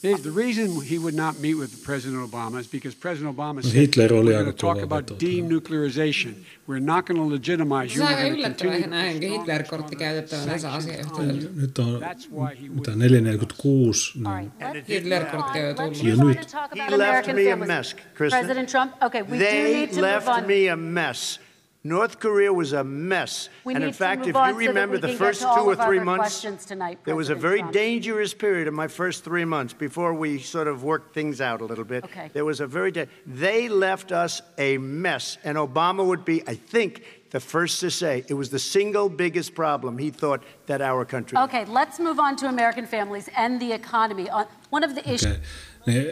The 0.02 0.14
the 0.22 0.30
reason 0.30 0.80
he 0.82 0.98
would 0.98 1.14
not 1.14 1.38
meet 1.40 1.54
with 1.54 1.82
President 1.84 2.30
Obama 2.30 2.60
is 2.60 2.66
because 2.68 2.94
President 2.94 3.36
Obama 3.36 3.62
said 3.62 3.72
Hitler 3.72 4.12
oli 4.12 4.24
we're 4.32 4.38
aika 4.38 4.44
going 4.44 4.56
to 4.56 4.66
talk 4.66 4.82
about 4.82 5.06
denuclearization. 5.18 6.34
We're 6.68 6.84
not 6.84 7.06
going 7.06 7.18
to 7.20 7.24
legitimize 7.34 7.92
Se 7.92 7.98
you. 7.98 8.04
on 8.06 8.12
We're 8.12 8.16
aika 8.16 8.22
going 8.22 8.34
to 8.34 8.38
yllättävää 8.38 8.72
continue. 8.72 8.96
näinkin 9.02 9.30
Hitler-kortti 9.32 9.96
käytettävän 9.96 10.48
tässä 10.48 10.72
asiayhteydessä. 10.72 11.48
Nyt 11.56 11.78
on 11.78 12.00
That's 12.02 12.28
why 12.30 12.54
he 12.62 12.68
would. 12.68 12.74
mitä 12.74 12.96
446, 12.96 14.18
niin 14.18 14.52
Hitler-kortti 14.88 15.58
on 15.58 15.64
jo 15.66 15.74
move 15.74 15.82
on. 15.82 15.90
Let's 15.92 15.98
tullut. 15.98 16.18
move 16.18 16.22
on 16.22 16.28
nyt. 16.28 16.52
He 16.90 16.96
left 16.98 17.26
me 17.34 17.52
a 17.52 17.56
mess, 17.56 17.96
Kristen. 18.14 18.40
President 18.40 18.68
Trump, 18.68 18.92
okay, 19.02 19.22
we 19.22 19.38
do 19.38 19.44
need 19.44 19.88
to 19.88 19.94
move 19.94 20.02
left 20.02 20.28
on. 20.28 20.46
me 20.46 20.70
a 20.72 20.76
mess. 20.76 21.40
North 21.88 22.18
Korea 22.18 22.52
was 22.52 22.72
a 22.72 22.82
mess. 22.84 23.48
We 23.64 23.74
and 23.74 23.84
in 23.84 23.92
fact, 23.92 24.26
if 24.26 24.34
you 24.34 24.68
remember 24.68 24.96
we 24.96 25.00
the 25.00 25.16
first 25.18 25.40
two 25.42 25.68
or 25.70 25.76
three 25.76 26.00
months, 26.00 26.40
tonight, 26.66 26.98
there 27.04 27.16
was 27.16 27.30
a 27.30 27.34
very 27.34 27.58
Trump. 27.58 27.72
dangerous 27.72 28.34
period 28.34 28.66
in 28.68 28.74
my 28.74 28.88
first 28.88 29.24
three 29.24 29.44
months 29.44 29.74
before 29.78 30.12
we 30.14 30.38
sort 30.38 30.68
of 30.68 30.82
worked 30.82 31.14
things 31.14 31.40
out 31.40 31.60
a 31.60 31.64
little 31.64 31.84
bit. 31.84 32.04
Okay. 32.04 32.30
There 32.32 32.44
was 32.44 32.60
a 32.60 32.66
very 32.66 32.90
da- 32.90 33.08
they 33.40 33.68
left 33.68 34.10
us 34.10 34.42
a 34.58 34.78
mess, 34.78 35.38
and 35.44 35.56
Obama 35.58 36.04
would 36.04 36.24
be, 36.24 36.42
I 36.48 36.56
think, 36.72 37.02
the 37.30 37.40
first 37.40 37.80
to 37.80 37.90
say 37.90 38.24
it 38.28 38.34
was 38.34 38.48
the 38.50 38.58
single 38.58 39.08
biggest 39.08 39.54
problem 39.54 39.98
he 39.98 40.10
thought 40.10 40.42
that 40.66 40.80
our 40.80 41.04
country. 41.04 41.38
Okay, 41.38 41.64
let's 41.68 41.98
move 42.00 42.18
on 42.18 42.36
to 42.36 42.46
American 42.46 42.86
families 42.86 43.28
and 43.36 43.60
the 43.60 43.72
economy. 43.72 44.30
On- 44.30 44.46
One 44.70 44.84
of 44.84 44.94
the 44.94 45.02
issues. 45.14 45.32
Okay. 45.32 45.40
Niin, 45.86 46.06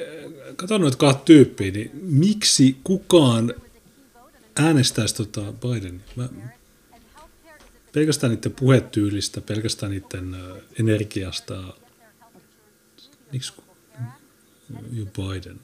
katon 0.57 0.81
noita 0.81 0.97
kahta 0.97 1.25
tyyppiä, 1.25 1.71
niin 1.73 1.91
miksi 2.03 2.77
kukaan 2.85 3.55
äänestäisi 4.57 5.15
tota 5.15 5.53
Bidenia? 5.53 6.07
Mä, 6.17 6.29
pelkästään 7.93 8.33
niiden 8.35 8.53
puhetyylistä, 8.53 9.41
pelkästään 9.41 9.93
niiden 9.93 10.37
energiasta. 10.81 11.75
Miksi 13.33 13.53
jo 14.93 15.07
Biden? 15.07 15.61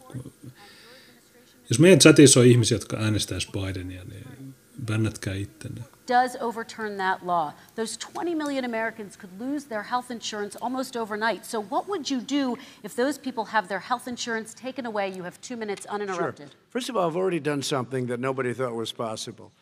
Jos 1.71 1.79
meidän 1.79 1.99
chatissa 1.99 2.41
on 2.41 2.47
ihmisiä, 2.47 2.75
jotka 2.75 2.97
äänestäisi 2.97 3.49
Bidenia, 3.53 4.05
niin 4.05 4.55
bännätkää 4.87 5.35
ittenne. 5.35 5.81
Does 6.11 6.35
overturn 6.41 6.97
that 6.97 7.25
law. 7.25 7.55
Those 7.77 7.97
20 7.97 8.35
million 8.35 8.65
Americans 8.65 9.15
could 9.15 9.31
lose 9.41 9.67
their 9.67 9.85
health 9.85 10.11
insurance 10.11 10.57
almost 10.57 10.97
overnight. 10.97 11.47
So, 11.47 11.63
what 11.63 11.89
would 11.89 12.11
you 12.11 12.21
do 12.21 12.59
if 12.83 12.97
those 12.97 13.17
people 13.17 13.45
have 13.45 13.69
their 13.69 13.79
health 13.79 14.09
insurance 14.09 14.53
taken 14.53 14.87
away? 14.87 15.11
You 15.11 15.23
have 15.23 15.41
two 15.41 15.57
minutes 15.57 15.87
uninterrupted. 15.87 16.49
Sure. 16.49 16.59
First 16.71 16.89
of 16.89 16.97
all, 16.97 17.07
I've 17.07 17.15
already 17.15 17.39
done 17.39 17.63
something 17.63 18.07
that 18.07 18.19
nobody 18.19 18.53
thought 18.53 18.75
was 18.75 18.91
possible. 18.91 19.53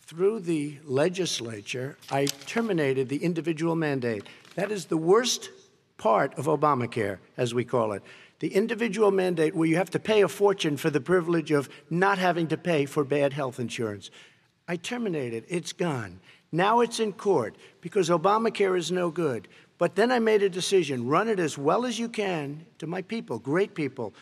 Through 0.00 0.40
the 0.40 0.78
legislature, 0.84 1.98
I 2.10 2.24
terminated 2.24 3.10
the 3.10 3.22
individual 3.22 3.76
mandate. 3.76 4.26
That 4.54 4.72
is 4.72 4.86
the 4.86 4.96
worst 4.96 5.50
part 5.98 6.32
of 6.38 6.46
Obamacare, 6.46 7.18
as 7.36 7.52
we 7.52 7.66
call 7.66 7.92
it. 7.92 8.02
The 8.38 8.54
individual 8.54 9.10
mandate, 9.10 9.54
where 9.54 9.68
you 9.68 9.76
have 9.76 9.90
to 9.90 9.98
pay 9.98 10.22
a 10.22 10.28
fortune 10.28 10.78
for 10.78 10.88
the 10.88 11.00
privilege 11.00 11.50
of 11.50 11.68
not 11.90 12.16
having 12.16 12.48
to 12.48 12.56
pay 12.56 12.86
for 12.86 13.04
bad 13.04 13.34
health 13.34 13.60
insurance. 13.60 14.10
I 14.70 14.76
terminated. 14.76 15.46
It's 15.48 15.72
gone. 15.72 16.20
Now 16.52 16.78
it's 16.78 17.00
in 17.00 17.12
court 17.12 17.56
because 17.80 18.08
Obamacare 18.08 18.78
is 18.78 18.92
no 18.92 19.10
good. 19.10 19.48
But 19.78 19.96
then 19.96 20.12
I 20.12 20.20
made 20.20 20.44
a 20.44 20.48
decision 20.48 21.08
run 21.08 21.26
it 21.26 21.40
as 21.40 21.58
well 21.58 21.84
as 21.84 21.98
you 21.98 22.08
can 22.08 22.64
to 22.78 22.86
my 22.86 23.02
people, 23.02 23.40
great 23.40 23.74
people. 23.74 24.14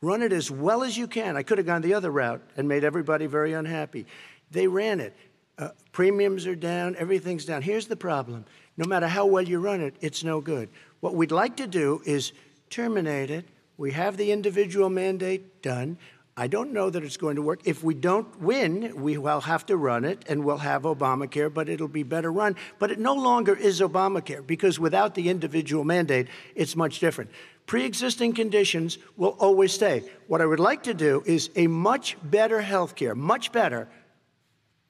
Run 0.00 0.22
it 0.22 0.32
as 0.32 0.50
well 0.50 0.82
as 0.82 0.98
you 0.98 1.06
can. 1.06 1.36
I 1.36 1.44
could 1.44 1.58
have 1.58 1.68
gone 1.68 1.82
the 1.82 1.94
other 1.94 2.10
route 2.10 2.42
and 2.56 2.66
made 2.66 2.82
everybody 2.82 3.26
very 3.26 3.52
unhappy. 3.52 4.04
They 4.50 4.66
ran 4.66 4.98
it. 4.98 5.14
Uh, 5.56 5.68
premiums 5.92 6.48
are 6.48 6.56
down, 6.56 6.96
everything's 6.98 7.44
down. 7.44 7.62
Here's 7.62 7.86
the 7.86 7.94
problem 7.94 8.44
no 8.76 8.88
matter 8.88 9.06
how 9.06 9.26
well 9.26 9.44
you 9.44 9.60
run 9.60 9.80
it, 9.80 9.94
it's 10.00 10.24
no 10.24 10.40
good. 10.40 10.68
What 10.98 11.14
we'd 11.14 11.30
like 11.30 11.58
to 11.58 11.68
do 11.68 12.02
is 12.04 12.32
terminate 12.70 13.30
it. 13.30 13.44
We 13.76 13.92
have 13.92 14.16
the 14.16 14.32
individual 14.32 14.88
mandate 14.88 15.62
done. 15.62 15.96
I 16.34 16.46
don't 16.46 16.72
know 16.72 16.88
that 16.88 17.04
it's 17.04 17.18
going 17.18 17.36
to 17.36 17.42
work. 17.42 17.60
If 17.64 17.84
we 17.84 17.92
don't 17.92 18.40
win, 18.40 19.02
we 19.02 19.18
will 19.18 19.42
have 19.42 19.66
to 19.66 19.76
run 19.76 20.06
it 20.06 20.24
and 20.28 20.44
we'll 20.44 20.56
have 20.58 20.82
Obamacare, 20.82 21.52
but 21.52 21.68
it'll 21.68 21.88
be 21.88 22.04
better 22.04 22.32
run. 22.32 22.56
But 22.78 22.90
it 22.90 22.98
no 22.98 23.14
longer 23.14 23.54
is 23.54 23.80
Obamacare 23.80 24.46
because 24.46 24.78
without 24.78 25.14
the 25.14 25.28
individual 25.28 25.84
mandate, 25.84 26.28
it's 26.54 26.74
much 26.74 27.00
different. 27.00 27.30
Pre 27.66 27.84
existing 27.84 28.32
conditions 28.32 28.96
will 29.18 29.36
always 29.38 29.72
stay. 29.72 30.04
What 30.26 30.40
I 30.40 30.46
would 30.46 30.60
like 30.60 30.82
to 30.84 30.94
do 30.94 31.22
is 31.26 31.50
a 31.54 31.66
much 31.66 32.16
better 32.22 32.62
health 32.62 32.94
care, 32.94 33.14
much 33.14 33.52
better 33.52 33.88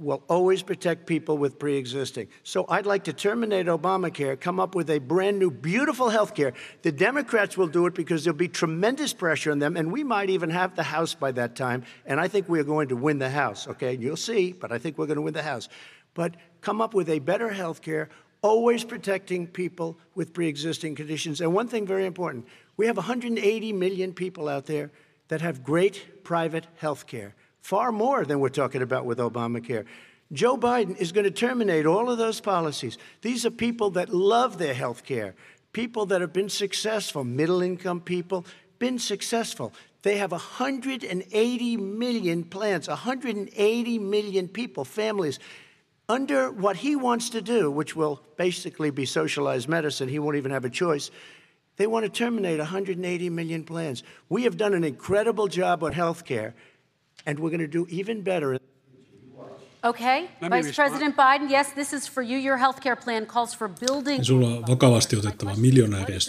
will 0.03 0.23
always 0.29 0.63
protect 0.63 1.07
people 1.07 1.39
with 1.39 1.59
pre 1.59 1.77
existing. 1.77 2.29
So 2.43 2.67
I'd 2.69 2.87
like 2.87 3.05
to 3.05 3.13
terminate 3.13 3.67
Obamacare, 3.67 4.39
come 4.39 4.61
up 4.61 4.75
with 4.75 4.91
a 4.91 4.99
brand 4.99 5.39
new, 5.39 5.51
beautiful 5.51 6.09
health 6.09 6.35
care. 6.35 6.53
The 6.83 6.93
Democrats 6.93 7.57
will 7.57 7.69
do 7.69 7.87
it 7.87 7.95
because 7.95 8.25
there'll 8.25 8.37
be 8.37 8.49
tremendous 8.49 9.13
pressure 9.13 9.53
on 9.53 9.59
them, 9.59 9.77
and 9.77 9.93
we 9.93 10.05
might 10.05 10.31
even 10.31 10.51
have 10.51 10.75
the 10.75 10.83
House 10.83 11.15
by 11.15 11.33
that 11.33 11.57
time. 11.57 11.85
And 12.05 12.21
I 12.21 12.29
think 12.29 12.49
we're 12.49 12.65
going 12.65 12.89
to 12.89 12.97
win 12.97 13.19
the 13.19 13.31
House, 13.31 13.69
okay? 13.69 13.95
You'll 13.95 14.17
see, 14.17 14.53
but 14.53 14.73
I 14.73 14.79
think 14.79 14.99
we're 14.99 15.07
going 15.07 15.17
to 15.17 15.23
win 15.23 15.35
the 15.35 15.43
House. 15.43 15.69
But 16.15 16.37
come 16.61 16.81
up 16.81 16.95
with 16.95 17.09
a 17.09 17.19
better 17.21 17.49
health 17.49 17.81
care, 17.81 18.11
always 18.43 18.85
protecting 18.85 19.47
people 19.47 19.97
with 20.15 20.33
pre 20.33 20.49
existing 20.49 20.95
conditions. 20.97 21.41
And 21.41 21.55
one 21.55 21.69
thing 21.69 21.87
very 21.87 22.07
important 22.07 22.47
we 22.77 22.87
have 22.87 22.97
180 22.97 23.73
million 23.73 24.13
people 24.13 24.49
out 24.49 24.67
there 24.67 24.91
that 25.29 25.41
have 25.41 25.63
great 25.63 26.25
private 26.25 26.67
health 26.77 27.07
care 27.07 27.35
far 27.63 27.93
more 27.93 28.25
than 28.25 28.41
we're 28.41 28.49
talking 28.51 28.83
about 28.83 29.07
with 29.07 29.19
Obamacare. 29.19 29.87
Joe 30.33 30.57
Biden 30.57 30.97
is 30.97 31.13
going 31.13 31.25
to 31.25 31.31
terminate 31.31 31.87
all 31.87 32.11
of 32.11 32.19
those 32.19 32.41
policies. 32.41 32.99
These 33.23 33.47
are 33.47 33.51
people 33.51 33.91
that 33.91 34.13
love 34.13 34.59
their 34.59 34.75
health 34.75 35.05
care, 35.05 35.35
people 35.73 36.07
that 36.07 36.21
have 36.21 36.33
been 36.33 36.49
successful, 36.49 37.23
middle 37.25 37.63
income 37.63 38.01
people, 38.01 38.45
been 38.79 38.99
successful. 38.99 39.73
They 40.03 40.17
have 40.17 40.33
180 40.33 41.77
million 41.77 42.45
plans, 42.45 42.89
180 42.89 43.99
million 43.99 44.49
people, 44.49 44.85
families. 44.85 45.39
Under 46.09 46.51
what 46.51 46.77
he 46.77 46.97
wants 46.97 47.31
to 47.31 47.41
do, 47.41 47.71
which 47.71 47.95
will 47.95 48.21
basically 48.37 48.91
be 48.91 49.07
socialized 49.07 49.69
medicine, 49.69 50.09
he 50.09 50.19
won't 50.19 50.37
even 50.37 50.51
have 50.51 50.65
a 50.65 50.71
choice. 50.71 51.11
They 51.77 51.87
want 51.87 52.05
to 52.05 52.11
terminate 52.11 52.59
180 52.59 53.31
million 53.31 53.65
plans. 53.65 54.03
We 54.29 54.45
have 54.45 54.57
done 54.57 54.75
an 54.75 54.83
incredible 54.83 55.47
job 55.47 55.85
on 55.85 55.93
health 55.93 56.25
care 56.25 56.55
and 57.27 57.39
we're 57.39 57.57
going 57.57 57.71
to 57.71 57.79
do 57.79 57.87
even 57.91 58.25
better. 58.25 58.59
Okay, 59.85 60.29
Vice 60.41 60.73
President 60.77 61.17
Biden, 61.17 61.51
yes, 61.51 61.73
this 61.73 61.93
is 61.93 62.11
for 62.11 62.23
you. 62.23 62.39
Your 62.39 62.59
healthcare 62.59 63.05
plan 63.05 63.27
calls 63.27 63.59
for 63.59 63.69
building... 63.69 64.19
Ja 64.19 64.25
sulla 64.25 64.49
on 64.49 64.67
vakavasti 64.69 65.17
otettava 65.17 65.57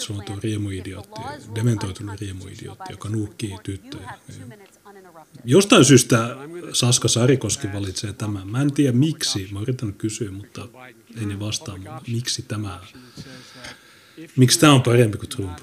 on 0.10 0.24
tuo 0.26 0.36
riemuidiootti, 0.44 1.22
dementoitunut 1.56 2.22
riemuidiootti, 2.22 2.92
joka 2.92 3.10
nuukkii 3.10 3.58
tyttöjä. 3.64 4.14
Jostain 5.46 5.86
syystä 5.86 6.36
Saska 6.74 7.08
Sarikoski 7.08 7.74
valitsee 7.74 8.14
tämän. 8.14 8.48
Mä 8.48 8.62
en 8.62 8.74
tiedä 8.74 8.92
miksi, 8.92 9.50
mä 9.52 9.60
yritän 9.60 9.94
kysyä, 9.94 10.32
mutta 10.32 10.68
ei 11.20 11.26
ne 11.26 11.40
vastaa 11.40 11.78
mulle. 11.78 12.02
Miksi 12.08 12.42
tämä, 12.42 12.80
miksi 14.36 14.60
tämä 14.60 14.74
on 14.74 14.82
parempi 14.82 15.18
kuin 15.18 15.30
Trump? 15.30 15.58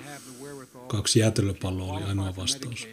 Kaksi 0.86 1.18
jäätelöpalloa 1.18 1.96
oli 1.96 2.04
ainoa 2.04 2.36
vastaus. 2.36 2.88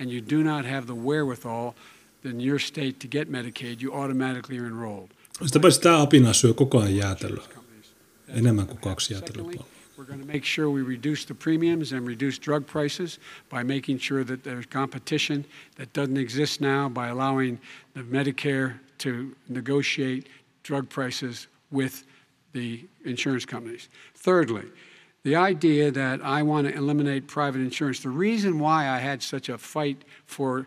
And 0.00 0.10
you 0.10 0.20
do 0.20 0.42
not 0.42 0.64
have 0.64 0.86
the 0.86 0.94
wherewithal 0.94 1.74
in 2.24 2.40
your 2.40 2.58
state 2.58 2.98
to 3.00 3.08
get 3.08 3.30
Medicaid, 3.30 3.80
you 3.80 3.92
automatically 3.94 4.58
are 4.58 4.66
enrolled. 4.66 5.08
Sitä 5.46 5.60
paitsi 5.60 5.80
tämä 5.80 6.00
apina 6.00 6.32
syö 6.32 6.54
koko 6.54 6.78
ajan 6.78 6.96
jäätelöä. 6.96 7.44
Enemmän 8.28 8.66
kuin 8.66 8.78
kaksi 8.78 9.14
jäätelöpalloa. 9.14 9.66
We're 9.98 10.06
going 10.06 10.20
to 10.20 10.32
make 10.32 10.46
sure 10.46 10.70
we 10.70 10.82
reduce 10.82 11.26
the 11.26 11.34
premiums 11.34 11.92
and 11.92 12.06
reduce 12.06 12.38
drug 12.38 12.66
prices 12.66 13.20
by 13.50 13.62
making 13.62 14.00
sure 14.00 14.24
that 14.24 14.42
there's 14.42 14.66
competition 14.66 15.44
that 15.74 15.88
doesn't 15.92 16.16
exist 16.16 16.60
now 16.60 16.88
by 16.88 17.08
allowing 17.08 17.58
the 17.92 18.02
Medicare 18.02 18.72
to 18.98 19.36
negotiate 19.48 20.30
drug 20.62 20.88
prices 20.88 21.48
with 21.70 22.04
the 22.52 22.80
insurance 23.04 23.44
companies. 23.44 23.88
Thirdly, 24.14 24.64
the 25.22 25.36
idea 25.36 25.90
that 25.90 26.20
I 26.24 26.42
want 26.42 26.68
to 26.68 26.74
eliminate 26.74 27.26
private 27.26 27.60
insurance, 27.60 28.00
the 28.00 28.08
reason 28.08 28.58
why 28.58 28.88
I 28.88 28.98
had 28.98 29.22
such 29.22 29.48
a 29.48 29.58
fight 29.58 30.04
for 30.26 30.66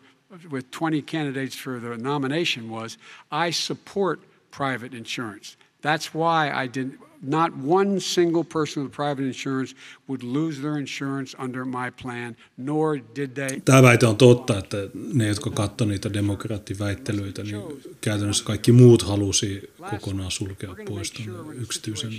with 0.49 0.71
20 0.71 1.01
candidates 1.01 1.55
for 1.55 1.79
the 1.79 1.97
nomination 1.97 2.69
was 2.69 2.97
I 3.31 3.51
support 3.51 4.19
private 4.51 4.93
insurance. 4.93 5.57
That's 5.81 6.13
why 6.13 6.51
I 6.51 6.67
did 6.67 6.97
not 7.21 7.51
one 7.57 7.99
single 7.99 8.43
person 8.43 8.83
with 8.83 8.91
private 8.91 9.25
insurance 9.25 9.75
would 10.07 10.23
lose 10.23 10.61
their 10.61 10.77
insurance 10.77 11.35
under 11.39 11.65
my 11.65 11.89
plan, 11.89 12.35
nor 12.57 12.97
did 13.15 13.35
they. 13.35 13.61
Tämä 13.65 13.81
väite 13.81 14.07
on 14.07 14.17
totta, 14.17 14.57
että 14.57 14.77
ne, 15.13 15.27
jotka 15.27 15.49
katsoivat 15.49 15.91
niitä 15.91 16.13
demokraattiväittelyitä, 16.13 17.43
niin 17.43 17.61
käytännössä 18.01 18.45
kaikki 18.45 18.71
muut 18.71 19.01
halusi 19.01 19.71
kokonaan 19.89 20.31
sulkea 20.31 20.75
pois 20.87 21.13
yksityisen 21.53 22.11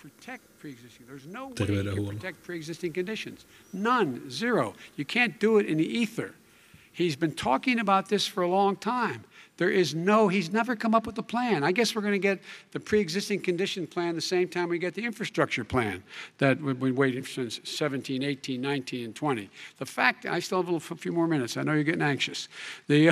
protect 0.00 0.42
pre-existing. 0.58 1.06
There's 1.06 1.26
no 1.26 1.48
way 1.48 1.54
to 1.54 2.04
protect 2.08 2.42
pre-existing 2.42 2.92
conditions. 2.92 3.44
None, 3.72 4.30
zero. 4.30 4.74
You 4.96 5.04
can't 5.04 5.38
do 5.38 5.58
it 5.58 5.66
in 5.66 5.78
the 5.78 5.86
ether. 5.86 6.34
He's 6.92 7.16
been 7.16 7.32
talking 7.32 7.78
about 7.78 8.08
this 8.08 8.26
for 8.26 8.42
a 8.42 8.48
long 8.48 8.76
time. 8.76 9.24
There 9.58 9.70
is 9.70 9.94
no, 9.94 10.28
he's 10.28 10.50
never 10.50 10.74
come 10.74 10.94
up 10.94 11.06
with 11.06 11.18
a 11.18 11.22
plan. 11.22 11.62
I 11.62 11.70
guess 11.70 11.94
we're 11.94 12.00
going 12.00 12.14
to 12.14 12.18
get 12.18 12.40
the 12.72 12.80
pre 12.80 12.98
existing 12.98 13.40
condition 13.40 13.86
plan 13.86 14.14
the 14.14 14.20
same 14.20 14.48
time 14.48 14.68
we 14.68 14.78
get 14.78 14.94
the 14.94 15.04
infrastructure 15.04 15.64
plan 15.64 16.02
that 16.38 16.60
we've 16.60 16.80
been 16.80 16.94
waiting 16.94 17.24
since 17.24 17.60
17, 17.64 18.22
18, 18.22 18.60
19, 18.60 19.04
and 19.04 19.14
20. 19.14 19.50
The 19.76 19.86
fact, 19.86 20.24
I 20.24 20.40
still 20.40 20.62
have 20.62 20.90
a 20.90 20.96
few 20.96 21.12
more 21.12 21.26
minutes. 21.26 21.56
I 21.58 21.62
know 21.62 21.74
you're 21.74 21.84
getting 21.84 22.00
anxious. 22.00 22.48
The, 22.86 23.10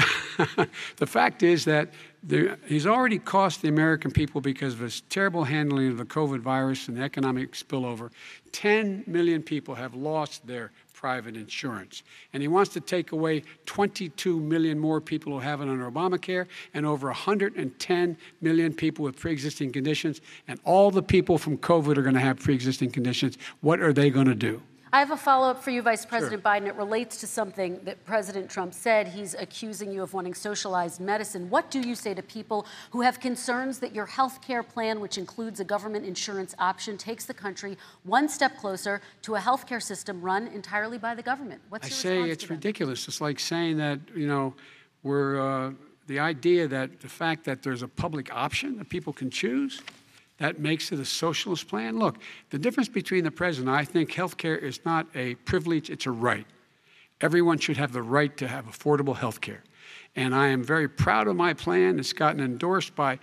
the 0.97 1.07
fact 1.07 1.43
is 1.43 1.67
that 1.67 1.91
there, 2.23 2.59
he's 2.67 2.87
already 2.87 3.19
cost 3.19 3.63
the 3.63 3.69
American 3.69 4.11
people 4.11 4.41
because 4.41 4.75
of 4.75 4.81
his 4.81 5.03
terrible 5.03 5.45
handling 5.45 5.89
of 5.89 5.99
the 5.99 6.05
COVID 6.05 6.41
virus 6.41 6.89
and 6.89 6.97
the 6.97 7.03
economic 7.03 7.53
spillover. 7.53 8.11
10 8.53 9.05
million 9.07 9.43
people 9.43 9.75
have 9.75 9.95
lost 9.95 10.47
their 10.47 10.73
private 10.99 11.37
insurance. 11.37 12.03
And 12.33 12.43
he 12.43 12.49
wants 12.49 12.73
to 12.73 12.81
take 12.81 13.13
away 13.13 13.45
22 13.67 14.41
million 14.41 14.81
more 14.81 15.01
people 15.01 15.33
who 15.33 15.39
have 15.39 15.61
it 15.61 15.69
under 15.69 15.89
Obamacare 15.89 16.47
and 16.75 16.85
over 16.85 17.07
110 17.07 18.17
million 18.41 18.75
people 18.75 19.05
with 19.05 19.17
pre 19.17 19.31
existing 19.31 19.71
conditions. 19.71 20.21
And 20.49 20.59
all 20.65 20.91
the 20.91 21.03
people 21.03 21.39
from 21.39 21.57
COVID 21.57 21.97
are 21.99 22.03
going 22.03 22.17
to 22.17 22.21
have 22.21 22.41
pre 22.41 22.53
existing 22.53 22.91
conditions. 22.91 23.39
What 23.61 23.81
are 23.81 23.93
they 23.93 24.11
going 24.11 24.27
to 24.27 24.35
do? 24.35 24.61
I 24.93 25.01
have 25.01 25.11
a 25.11 25.17
follow 25.17 25.51
up 25.51 25.63
for 25.63 25.71
you, 25.71 25.83
Vice 25.83 26.07
President 26.07 26.43
sure. 26.43 26.53
Biden. 26.53 26.67
It 26.67 26.75
relates 26.75 27.19
to 27.21 27.27
something 27.27 27.81
that 27.85 28.05
President 28.07 28.51
Trump 28.51 28.73
said. 28.73 29.09
He's 29.09 29.35
accusing 29.35 29.93
you 29.93 30.03
of 30.03 30.15
wanting 30.15 30.35
socialized 30.35 31.01
medicine. 31.01 31.51
What 31.51 31.71
do 31.71 31.81
you 31.81 31.95
say 31.95 32.15
to 32.15 32.23
people 32.23 32.67
who 32.91 33.03
have 33.03 33.21
concerns 33.21 33.81
that 33.81 33.95
your 33.95 34.07
health 34.07 34.41
care 34.41 34.63
plan, 34.63 35.01
which 35.01 35.19
includes 35.19 35.61
a 35.61 35.65
government 35.65 36.07
insurance 36.07 36.55
option, 36.59 36.97
takes 36.97 37.27
the 37.27 37.35
country 37.35 37.77
one 38.05 38.29
step 38.29 38.57
closer 38.57 39.03
to 39.23 39.35
a 39.35 39.41
health 39.41 39.67
care 39.67 39.81
system 39.81 40.23
run 40.23 40.47
entirely 40.49 40.97
by 40.97 41.15
the 41.15 41.23
government? 41.23 41.61
What's 41.69 41.87
I 41.87 41.89
your 41.89 42.27
say 42.27 42.31
it's 42.31 42.49
ridiculous. 42.49 43.07
It's 43.09 43.21
like 43.21 43.39
saying 43.41 43.77
that, 43.79 44.01
you 44.15 44.27
know, 44.27 44.55
we're. 45.03 45.41
Uh, 45.41 45.73
the 46.09 46.19
idea 46.19 46.67
that 46.67 47.01
the 47.01 47.09
fact 47.09 47.45
that 47.45 47.63
there's 47.63 47.83
a 47.83 47.89
public 47.89 48.35
option 48.35 48.79
that 48.79 48.89
people 48.89 49.13
can 49.13 49.31
choose 49.31 49.83
that 50.39 50.59
makes 50.59 50.93
it 50.93 50.99
a 50.99 51.05
socialist 51.05 51.69
plan. 51.69 51.99
Look, 51.99 52.19
the 52.51 52.59
difference 52.59 52.89
between 52.89 53.25
the 53.25 53.31
president, 53.31 53.75
I 53.75 53.85
think 53.85 54.13
health 54.13 54.37
care 54.37 54.57
is 54.57 54.81
not 54.85 55.07
a 55.15 55.35
privilege, 55.37 55.91
it's 55.91 56.07
a 56.07 56.11
right. 56.11 56.47
Everyone 57.21 57.59
should 57.59 57.77
have 57.77 57.93
the 57.93 58.03
right 58.03 58.37
to 58.37 58.47
have 58.47 58.67
affordable 58.67 59.17
health 59.17 59.41
care. 59.41 59.65
And 60.15 60.35
I 60.35 60.49
am 60.49 60.63
very 60.63 60.89
proud 60.89 61.27
of 61.27 61.37
my 61.37 61.55
plan. 61.55 61.99
It's 61.99 62.13
gotten 62.13 62.41
endorsed 62.41 62.95
by 62.95 63.19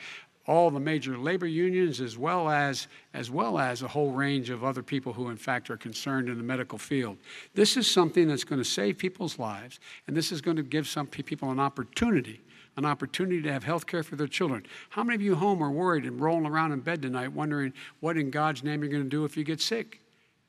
all 0.47 0.69
the 0.69 0.79
major 0.79 1.17
labor 1.17 1.47
unions 1.47 1.99
as 1.99 2.17
well 2.17 2.49
as 2.49 2.87
as 3.13 3.31
well 3.31 3.57
as 3.57 3.81
a 3.81 3.87
whole 3.87 4.11
range 4.11 4.49
of 4.49 4.63
other 4.63 4.83
people 4.83 5.11
who 5.11 5.29
in 5.29 5.37
fact 5.37 5.69
are 5.69 5.77
concerned 5.77 6.29
in 6.29 6.37
the 6.37 6.43
medical 6.43 6.77
field. 6.77 7.17
This 7.55 7.77
is 7.77 7.89
something 7.89 8.27
that's 8.27 8.43
going 8.43 8.61
to 8.61 8.69
save 8.69 8.97
people's 8.97 9.39
lives 9.39 9.79
and 10.07 10.15
this 10.15 10.31
is 10.31 10.41
going 10.41 10.57
to 10.57 10.63
give 10.63 10.87
some 10.87 11.07
people 11.07 11.49
an 11.49 11.59
opportunity 11.59 12.41
an 12.77 12.85
opportunity 12.85 13.41
to 13.41 13.51
have 13.51 13.63
health 13.63 13.87
care 13.87 14.03
for 14.03 14.15
their 14.15 14.27
children. 14.27 14.65
How 14.89 15.03
many 15.03 15.15
of 15.15 15.21
you 15.21 15.35
home 15.35 15.63
are 15.63 15.71
worried 15.71 16.05
and 16.05 16.19
rolling 16.19 16.45
around 16.45 16.71
in 16.71 16.81
bed 16.81 17.01
tonight 17.01 17.31
wondering 17.31 17.73
what 17.99 18.17
in 18.17 18.29
God's 18.29 18.63
name 18.63 18.81
you're 18.81 18.91
going 18.91 19.03
to 19.03 19.09
do 19.09 19.25
if 19.25 19.37
you 19.37 19.43
get 19.43 19.61
sick 19.61 20.01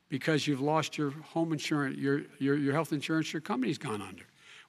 because 0.09 0.47
you've 0.47 0.61
lost 0.61 0.97
your 0.97 1.11
home 1.11 1.53
insurance, 1.53 1.97
your, 1.97 2.21
your, 2.39 2.57
your 2.57 2.73
health 2.73 2.91
insurance 2.91 3.31
your 3.31 3.41
company's 3.41 3.77
gone 3.77 4.01
under? 4.01 4.23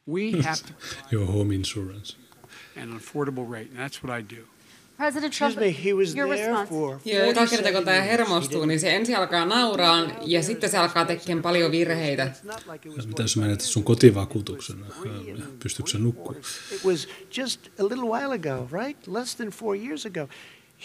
We 0.06 0.40
have 0.40 0.62
to 0.64 0.72
your 1.10 1.26
home 1.26 1.50
insurance. 1.50 2.16
And 2.76 2.92
an 2.92 2.98
affordable 2.98 3.48
rate, 3.48 3.70
and 3.70 3.78
that's 3.78 4.02
what 4.02 4.10
I 4.10 4.20
do. 4.22 4.44
President 4.98 5.32
Trump, 5.32 5.56
me, 5.58 5.70
he 5.70 5.94
was 5.94 6.14
your 6.16 6.26
there 6.26 6.48
response. 6.48 6.68
for 6.68 6.98
Joo, 7.04 7.26
joka 7.26 7.46
kerta 7.46 7.72
kun 7.72 7.84
tämä 7.84 8.00
hermostuu, 8.00 8.66
niin 8.66 8.80
se 8.80 8.96
ensin 8.96 9.16
alkaa 9.16 9.44
nauraan 9.44 10.16
ja 10.26 10.42
sitten 10.42 10.70
se 10.70 10.78
alkaa 10.78 11.04
tekemään 11.04 11.42
paljon 11.42 11.70
virheitä. 11.70 12.32
Mitä 13.06 13.22
jos 13.22 13.36
menetät 13.36 13.60
sun 13.60 13.84
kotivakuutuksen? 13.84 14.76
Pystyykö 15.62 15.90
se 15.90 15.98
nukkumaan? 15.98 16.42
It 16.72 16.84
was 16.84 17.08
just 17.36 17.60
a 17.80 17.84
little 17.84 18.08
while 18.10 18.34
ago, 18.34 18.68
right? 18.72 19.06
Less 19.06 19.36
than 19.36 19.48
four 19.48 19.76
years 19.76 20.06
ago. 20.06 20.28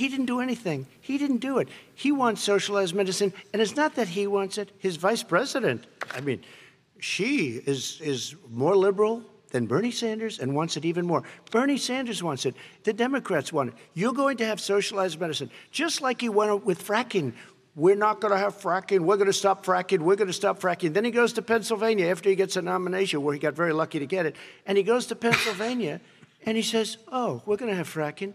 He 0.02 0.08
didn't 0.08 0.28
do 0.28 0.40
anything. 0.40 0.86
He 1.10 1.18
didn't 1.18 1.42
do 1.42 1.60
it. 1.60 1.70
He 2.06 2.12
wants 2.12 2.46
socialized 2.46 2.96
medicine, 2.96 3.34
and 3.54 3.62
it's 3.62 3.76
not 3.76 3.94
that 3.96 4.08
he 4.08 4.28
wants 4.28 4.58
it. 4.58 4.70
His 4.84 4.98
vice 4.98 5.24
president, 5.24 5.88
I 6.18 6.22
mean, 6.22 6.40
she 7.00 7.62
is 7.66 8.00
is 8.02 8.36
more 8.50 8.76
liberal 8.76 9.22
than 9.54 9.68
Bernie 9.68 9.92
Sanders 9.92 10.40
and 10.40 10.54
wants 10.54 10.76
it 10.76 10.84
even 10.84 11.06
more. 11.06 11.24
Bernie 11.52 11.78
Sanders 11.78 12.22
wants 12.22 12.46
it. 12.46 12.56
The 12.84 12.92
Democrats 12.92 13.54
want 13.54 13.70
it. 13.70 13.76
You're 13.94 14.12
going 14.12 14.38
to 14.38 14.46
have 14.46 14.60
socialized 14.60 15.20
medicine, 15.22 15.50
just 15.72 16.02
like 16.02 16.22
you 16.22 16.32
went 16.34 16.66
with 16.66 16.86
fracking. 16.86 17.34
We're 17.76 17.96
not 17.96 18.20
going 18.20 18.34
to 18.34 18.38
have 18.38 18.60
fracking. 18.60 19.02
We're 19.02 19.18
going 19.18 19.28
to 19.28 19.34
stop 19.34 19.66
fracking. 19.66 20.00
We're 20.00 20.16
going 20.16 20.28
to 20.28 20.34
stop 20.34 20.60
fracking. 20.60 20.94
Then 20.94 21.06
he 21.06 21.12
goes 21.12 21.34
to 21.34 21.42
Pennsylvania 21.42 22.08
after 22.08 22.30
he 22.30 22.36
gets 22.36 22.56
a 22.56 22.62
nomination, 22.62 23.22
where 23.24 23.34
he 23.34 23.40
got 23.40 23.54
very 23.54 23.74
lucky 23.74 24.00
to 24.00 24.06
get 24.08 24.26
it. 24.26 24.36
And 24.66 24.78
he 24.78 24.84
goes 24.84 25.06
to 25.08 25.16
Pennsylvania 25.16 26.02
And 26.46 26.58
he 26.58 26.64
says, 26.64 26.98
oh, 27.12 27.42
we're 27.46 27.58
going 27.58 27.72
to 27.72 27.78
have 27.78 27.92
fracking. 27.92 28.34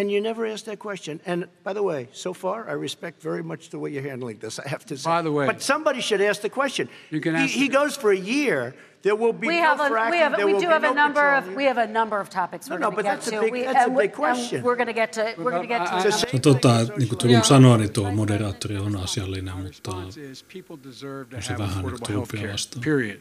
And 0.00 0.12
you 0.12 0.20
never 0.20 0.46
ask 0.46 0.64
that 0.66 0.78
question. 0.78 1.20
And 1.26 1.46
by 1.64 1.72
the 1.72 1.82
way, 1.82 2.08
so 2.12 2.32
far, 2.32 2.68
I 2.68 2.72
respect 2.74 3.20
very 3.20 3.42
much 3.42 3.68
the 3.70 3.78
way 3.80 3.90
you're 3.90 4.08
handling 4.10 4.38
this, 4.38 4.60
I 4.60 4.68
have 4.68 4.84
to 4.86 4.96
say. 4.96 5.10
By 5.10 5.22
the 5.22 5.32
way- 5.32 5.46
But 5.46 5.60
somebody 5.60 6.00
should 6.00 6.20
ask 6.20 6.40
the 6.40 6.48
question. 6.50 6.88
You 7.10 7.20
can 7.20 7.34
He- 7.34 7.42
ask- 7.44 7.52
He 7.54 7.68
goes 7.68 7.96
for 7.96 8.12
a 8.12 8.16
year, 8.16 8.74
there 9.02 9.16
will 9.16 9.32
be 9.32 9.48
We 9.48 9.56
no 9.56 9.62
have 9.66 9.80
a, 9.80 9.88
fracking, 9.90 10.10
we 10.12 10.18
have, 10.18 10.36
there 10.36 10.46
we 10.46 10.52
will 10.52 10.60
do 10.60 10.66
be 10.66 10.72
have 10.72 10.84
a 10.84 10.94
no 10.94 10.94
number 10.94 11.20
of, 11.38 11.54
we 11.56 11.64
have 11.64 11.78
a 11.78 11.86
number 11.86 12.20
of 12.20 12.28
topics 12.30 12.68
No, 12.68 12.76
we're 12.76 12.80
no, 12.80 12.90
going 12.90 12.96
to 12.96 12.96
but 12.96 13.02
get 13.02 13.14
that's 13.14 13.26
a 13.26 13.30
to. 13.30 13.40
big- 13.40 13.52
We- 13.52 13.62
that's 13.64 13.76
a 13.78 13.82
and 13.88 13.96
we- 13.96 14.02
big 14.04 14.12
question. 14.16 14.56
and 14.58 14.64
We're 14.66 14.76
going 14.76 14.86
to 14.86 15.00
get 15.00 15.12
to, 15.12 15.24
we're 15.42 15.50
going 15.50 15.68
to 15.68 15.74
get 15.74 15.84
to. 15.86 15.94
I- 15.94 16.06
It's 16.08 16.20
the 16.20 16.30
No, 16.32 16.38
tota, 16.40 16.74
niin 16.96 17.08
kuin 17.08 17.18
Trump 17.18 17.44
sanoi, 17.44 17.78
niin 17.78 17.92
tuo 17.92 18.10
moderaattori 18.12 18.76
on 18.76 18.96
asiallinen, 18.96 19.54
mutta 19.56 19.68
response 19.68 20.20
people 20.52 20.76
deserve 20.84 21.36
on 21.36 21.42
se 21.42 21.58
vähän 21.58 21.84
affordable 21.84 22.06
Trumpia 22.06 22.40
health 22.40 22.52
vastaan. 22.52 22.82
period. 22.84 23.18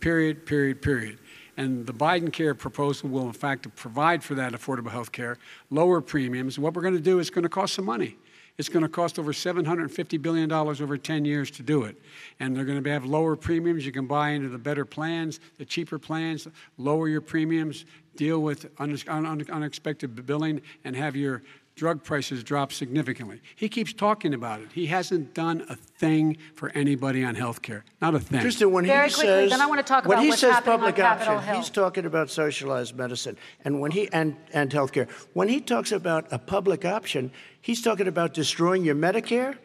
Period, 0.00 0.36
period, 0.48 0.76
period. 0.84 1.18
And 1.58 1.84
the 1.86 1.92
Biden 1.92 2.32
care 2.32 2.54
proposal 2.54 3.10
will, 3.10 3.26
in 3.26 3.32
fact, 3.32 3.66
provide 3.74 4.22
for 4.22 4.36
that 4.36 4.52
affordable 4.52 4.92
health 4.92 5.10
care, 5.10 5.38
lower 5.70 6.00
premiums. 6.00 6.56
What 6.56 6.72
we're 6.72 6.82
going 6.82 6.94
to 6.94 7.00
do 7.00 7.18
is 7.18 7.30
going 7.30 7.42
to 7.42 7.48
cost 7.48 7.74
some 7.74 7.84
money. 7.84 8.16
It's 8.58 8.68
going 8.68 8.84
to 8.84 8.88
cost 8.88 9.18
over 9.18 9.32
$750 9.32 10.22
billion 10.22 10.50
over 10.52 10.96
10 10.96 11.24
years 11.24 11.50
to 11.52 11.64
do 11.64 11.82
it. 11.82 12.00
And 12.38 12.56
they're 12.56 12.64
going 12.64 12.82
to 12.82 12.90
have 12.90 13.04
lower 13.04 13.34
premiums. 13.34 13.84
You 13.84 13.90
can 13.90 14.06
buy 14.06 14.30
into 14.30 14.48
the 14.48 14.58
better 14.58 14.84
plans, 14.84 15.40
the 15.58 15.64
cheaper 15.64 15.98
plans, 15.98 16.46
lower 16.76 17.08
your 17.08 17.20
premiums, 17.20 17.86
deal 18.14 18.40
with 18.40 18.70
un- 18.78 18.96
un- 19.08 19.46
unexpected 19.50 20.26
billing, 20.26 20.60
and 20.84 20.94
have 20.94 21.16
your 21.16 21.42
drug 21.78 22.02
prices 22.02 22.42
drop 22.42 22.72
significantly. 22.72 23.40
He 23.54 23.68
keeps 23.68 23.92
talking 23.92 24.34
about 24.34 24.60
it. 24.60 24.66
He 24.74 24.86
hasn't 24.86 25.32
done 25.32 25.64
a 25.68 25.76
thing 25.76 26.36
for 26.54 26.70
anybody 26.74 27.24
on 27.24 27.36
health 27.36 27.62
care. 27.62 27.84
Not 28.02 28.16
a 28.16 28.20
thing. 28.20 28.40
Kristen, 28.40 28.72
when 28.72 28.84
Very 28.84 29.08
he 29.08 29.14
quickly, 29.14 29.28
says, 29.32 29.50
then 29.50 29.60
I 29.60 29.66
wanna 29.66 29.84
talk 29.84 30.04
when 30.04 30.14
about 30.18 30.22
he 30.24 30.28
what's 30.30 30.40
says 30.40 30.54
happening 30.54 30.72
on 30.74 30.78
public 30.80 30.96
Capitol 30.96 31.34
option, 31.36 31.48
Hill. 31.48 31.56
he's 31.62 31.70
talking 31.70 32.04
about 32.04 32.30
socialized 32.30 32.96
medicine, 32.96 33.36
and 33.64 33.80
when 33.80 33.92
he 33.92 34.08
and 34.12 34.36
and 34.52 34.72
health 34.72 34.92
care. 34.92 35.06
When 35.34 35.48
he 35.48 35.60
talks 35.60 35.92
about 35.92 36.26
a 36.32 36.38
public 36.38 36.84
option, 36.84 37.30
he's 37.62 37.80
talking 37.80 38.08
about 38.08 38.34
destroying 38.34 38.84
your 38.84 38.96
Medicare, 38.96 39.56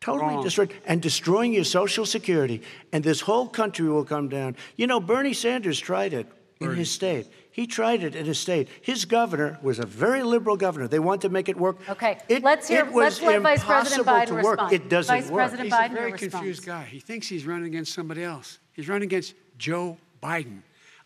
totally 0.00 0.34
Wrong. 0.36 0.42
destroyed, 0.42 0.72
and 0.86 1.02
destroying 1.02 1.52
your 1.52 1.64
Social 1.64 2.06
Security, 2.06 2.62
and 2.92 3.04
this 3.04 3.20
whole 3.20 3.46
country 3.46 3.86
will 3.88 4.04
come 4.06 4.28
down. 4.30 4.56
You 4.76 4.86
know, 4.86 5.00
Bernie 5.00 5.34
Sanders 5.34 5.78
tried 5.78 6.14
it 6.14 6.26
in 6.60 6.74
his 6.74 6.90
state. 6.90 7.26
He 7.58 7.66
tried 7.66 8.04
it 8.04 8.14
in 8.14 8.24
his 8.24 8.38
state. 8.38 8.68
His 8.82 9.04
governor 9.04 9.58
was 9.62 9.80
a 9.80 9.84
very 9.84 10.22
liberal 10.22 10.56
governor. 10.56 10.86
They 10.86 11.00
want 11.00 11.22
to 11.22 11.28
make 11.28 11.48
it 11.48 11.56
work. 11.56 11.76
Okay, 11.88 12.16
It- 12.28 12.44
let's 12.44 12.68
hear- 12.68 12.84
it 12.84 12.92
was 12.92 13.20
let's 13.20 13.22
let 13.22 13.42
Vice 13.42 13.64
President 13.64 13.98
impossible 13.98 14.12
Biden 14.12 14.26
to 14.28 14.34
work. 14.46 14.60
respond. 14.60 14.72
It 14.74 14.88
doesn't 14.88 15.12
Vice 15.22 15.28
work. 15.28 15.38
President 15.40 15.64
He's 15.66 15.74
Biden, 15.74 15.90
a 15.90 15.94
very 15.94 16.12
confused 16.12 16.60
response. 16.60 16.84
guy. 16.84 16.84
He 16.84 17.00
thinks 17.00 17.26
he's 17.26 17.44
running 17.46 17.66
against 17.66 17.92
somebody 17.94 18.22
else. 18.22 18.60
He's 18.74 18.88
running 18.88 19.08
against 19.08 19.34
Joe 19.58 19.98
Biden. 20.22 20.60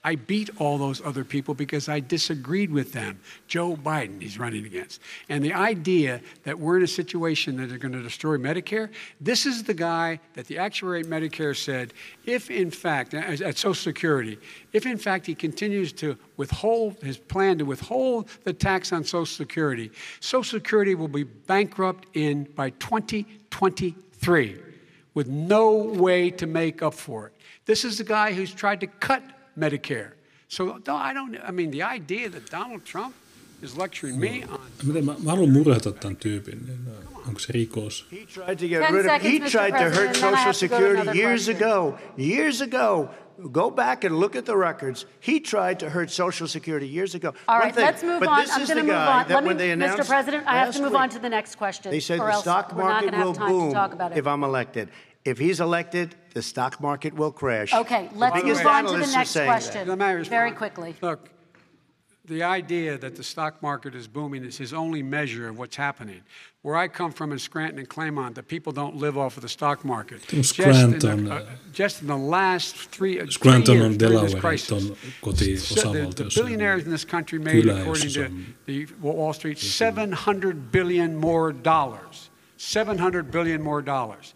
I 0.04 0.16
beat 0.16 0.50
all 0.58 0.78
those 0.78 1.00
other 1.04 1.22
people 1.22 1.54
because 1.54 1.88
I 1.88 2.00
disagreed 2.00 2.72
with 2.72 2.92
them. 2.92 3.20
Joe 3.46 3.76
Biden, 3.76 4.20
he's 4.20 4.36
running 4.36 4.66
against. 4.66 5.00
And 5.28 5.44
the 5.44 5.52
idea 5.52 6.20
that 6.42 6.58
we're 6.58 6.78
in 6.78 6.82
a 6.82 6.88
situation 6.88 7.56
that 7.58 7.68
they're 7.68 7.78
going 7.78 7.92
to 7.92 8.02
destroy 8.02 8.36
Medicare, 8.36 8.88
this 9.20 9.46
is 9.46 9.62
the 9.62 9.74
guy 9.74 10.18
that 10.34 10.46
the 10.46 10.58
actuary 10.58 11.00
at 11.00 11.06
Medicare 11.06 11.56
said, 11.56 11.94
if 12.24 12.50
in 12.50 12.72
fact, 12.72 13.14
at 13.14 13.56
Social 13.56 13.74
Security, 13.74 14.38
if 14.72 14.86
in 14.86 14.98
fact 14.98 15.24
he 15.24 15.36
continues 15.36 15.92
to 15.92 16.18
withhold 16.36 16.96
his 17.00 17.16
plan 17.16 17.58
to 17.58 17.64
withhold 17.64 18.28
the 18.42 18.52
tax 18.52 18.92
on 18.92 19.04
Social 19.04 19.24
Security, 19.24 19.92
Social 20.18 20.58
Security 20.58 20.96
will 20.96 21.06
be 21.06 21.22
bankrupt 21.22 22.08
in 22.14 22.42
by 22.56 22.70
2023 22.70 24.58
with 25.14 25.28
no 25.28 25.72
way 25.72 26.30
to 26.30 26.46
make 26.46 26.82
up 26.82 26.94
for 26.94 27.28
it. 27.28 27.34
This 27.66 27.84
is 27.84 27.98
the 27.98 28.04
guy 28.04 28.32
who's 28.32 28.52
tried 28.52 28.80
to 28.80 28.88
cut 28.88 29.22
Medicare. 29.58 30.12
So 30.48 30.78
I 30.88 31.14
don't. 31.14 31.38
I 31.48 31.50
mean, 31.50 31.70
the 31.70 31.82
idea 31.82 32.28
that 32.30 32.50
Donald 32.50 32.84
Trump 32.84 33.14
is 33.62 33.76
lecturing 33.76 34.18
me 34.18 34.44
on 34.50 34.60
miten 34.82 35.04
mä, 35.04 35.14
mä 35.24 35.30
haluan 35.30 35.50
murhata 35.50 35.92
tämän 35.92 36.16
tyypin, 36.16 36.66
niin 36.66 36.78
onko 37.28 37.40
se 37.40 37.52
rikos? 37.52 38.06
He 38.12 38.26
tried 38.26 38.58
to 38.58 38.68
get 38.68 38.90
rid 38.90 39.06
of. 39.06 39.22
He 39.22 39.40
tried 39.40 39.72
to 39.72 39.90
hurt 39.90 40.06
and 40.06 40.14
then 40.14 40.34
I 40.34 40.44
Social 40.44 40.44
have 40.44 40.58
to 40.58 40.68
go 40.68 40.78
to 40.78 40.84
Security 40.84 41.18
years 41.18 41.48
ago. 41.48 41.98
Years 42.18 42.60
ago. 42.60 43.08
Go 43.52 43.70
back 43.70 44.04
and 44.04 44.20
look 44.20 44.36
at 44.36 44.44
the 44.44 44.56
records. 44.56 45.06
He 45.20 45.40
tried 45.40 45.78
to 45.80 45.90
hurt 45.90 46.10
Social 46.10 46.46
Security 46.46 46.86
years 46.86 47.14
ago. 47.14 47.28
All 47.48 47.58
One 47.58 47.64
right, 47.64 47.74
thing, 47.74 47.84
let's 47.84 48.02
move 48.02 48.20
but 48.20 48.28
on. 48.28 48.40
This 48.40 48.50
I'm 48.54 48.62
is 48.62 48.68
going 48.68 48.76
to 48.78 48.86
the 48.86 48.92
move 48.92 49.06
guy 49.06 49.20
on. 49.20 49.28
That 49.28 49.34
Let 49.34 49.44
me, 49.44 49.48
when 49.48 49.56
they 49.56 49.86
Mr. 49.86 50.06
President, 50.06 50.44
I 50.46 50.58
have 50.58 50.74
to 50.74 50.82
move 50.82 50.92
week, 50.92 51.00
on 51.00 51.08
to 51.08 51.18
the 51.18 51.28
next 51.28 51.56
question. 51.56 51.90
They 51.90 52.00
said 52.00 52.20
or 52.20 52.26
the 52.26 52.40
stock 52.40 52.76
market 52.76 53.14
will 53.16 53.32
boom 53.32 53.72
talk 53.72 53.92
about 53.94 54.12
it. 54.12 54.18
if 54.18 54.26
I'm 54.26 54.44
elected. 54.44 54.88
If 55.24 55.38
he's 55.38 55.60
elected, 55.60 56.16
the 56.34 56.42
stock 56.42 56.80
market 56.80 57.14
will 57.14 57.30
crash. 57.30 57.72
Okay, 57.72 58.08
let's 58.14 58.34
biggest 58.34 58.64
move 58.64 58.66
on 58.66 58.86
to 58.86 58.92
the 58.92 59.06
next 59.06 59.32
question. 59.32 59.88
Let 59.88 59.98
me. 59.98 60.24
Very 60.28 60.52
quickly. 60.52 60.96
Look, 61.00 61.30
the 62.24 62.42
idea 62.42 62.98
that 62.98 63.16
the 63.16 63.22
stock 63.22 63.62
market 63.62 63.94
is 63.94 64.08
booming 64.08 64.44
is 64.44 64.56
his 64.56 64.72
only 64.72 65.02
measure 65.02 65.48
of 65.48 65.58
what's 65.58 65.76
happening. 65.76 66.22
Where 66.62 66.76
I 66.76 66.86
come 66.86 67.10
from 67.10 67.32
in 67.32 67.38
Scranton 67.40 67.80
and 67.80 67.88
Claymont, 67.88 68.34
the 68.34 68.42
people 68.42 68.72
don't 68.72 68.96
live 68.96 69.18
off 69.18 69.36
of 69.36 69.42
the 69.42 69.48
stock 69.48 69.84
market. 69.84 70.22
Just 70.22 70.32
in, 70.32 70.42
Scranton, 70.44 71.24
the, 71.24 71.34
uh, 71.34 71.46
just 71.72 72.02
in 72.02 72.06
the 72.06 72.16
last 72.16 72.76
three, 72.76 73.18
uh, 73.18 73.24
three 73.24 73.32
Scranton 73.32 73.74
years 73.74 73.84
on 73.86 73.96
during 73.98 74.22
this 74.22 74.32
Delaware, 74.32 74.40
crisis, 74.40 74.90
on 74.90 74.96
kotiosavaltio, 75.20 75.58
so 75.58 75.92
the, 75.92 76.24
the 76.24 76.32
billionaires 76.34 76.84
in 76.84 76.90
this 76.90 77.04
country 77.04 77.40
made, 77.40 77.68
according 77.68 78.10
to 78.10 78.30
the 78.66 78.86
Wall 79.00 79.32
Street, 79.32 79.58
700 79.58 80.70
billion 80.70 81.16
more 81.16 81.52
dollars. 81.52 82.30
700 82.56 83.32
billion 83.32 83.60
more 83.60 83.82
dollars. 83.82 84.34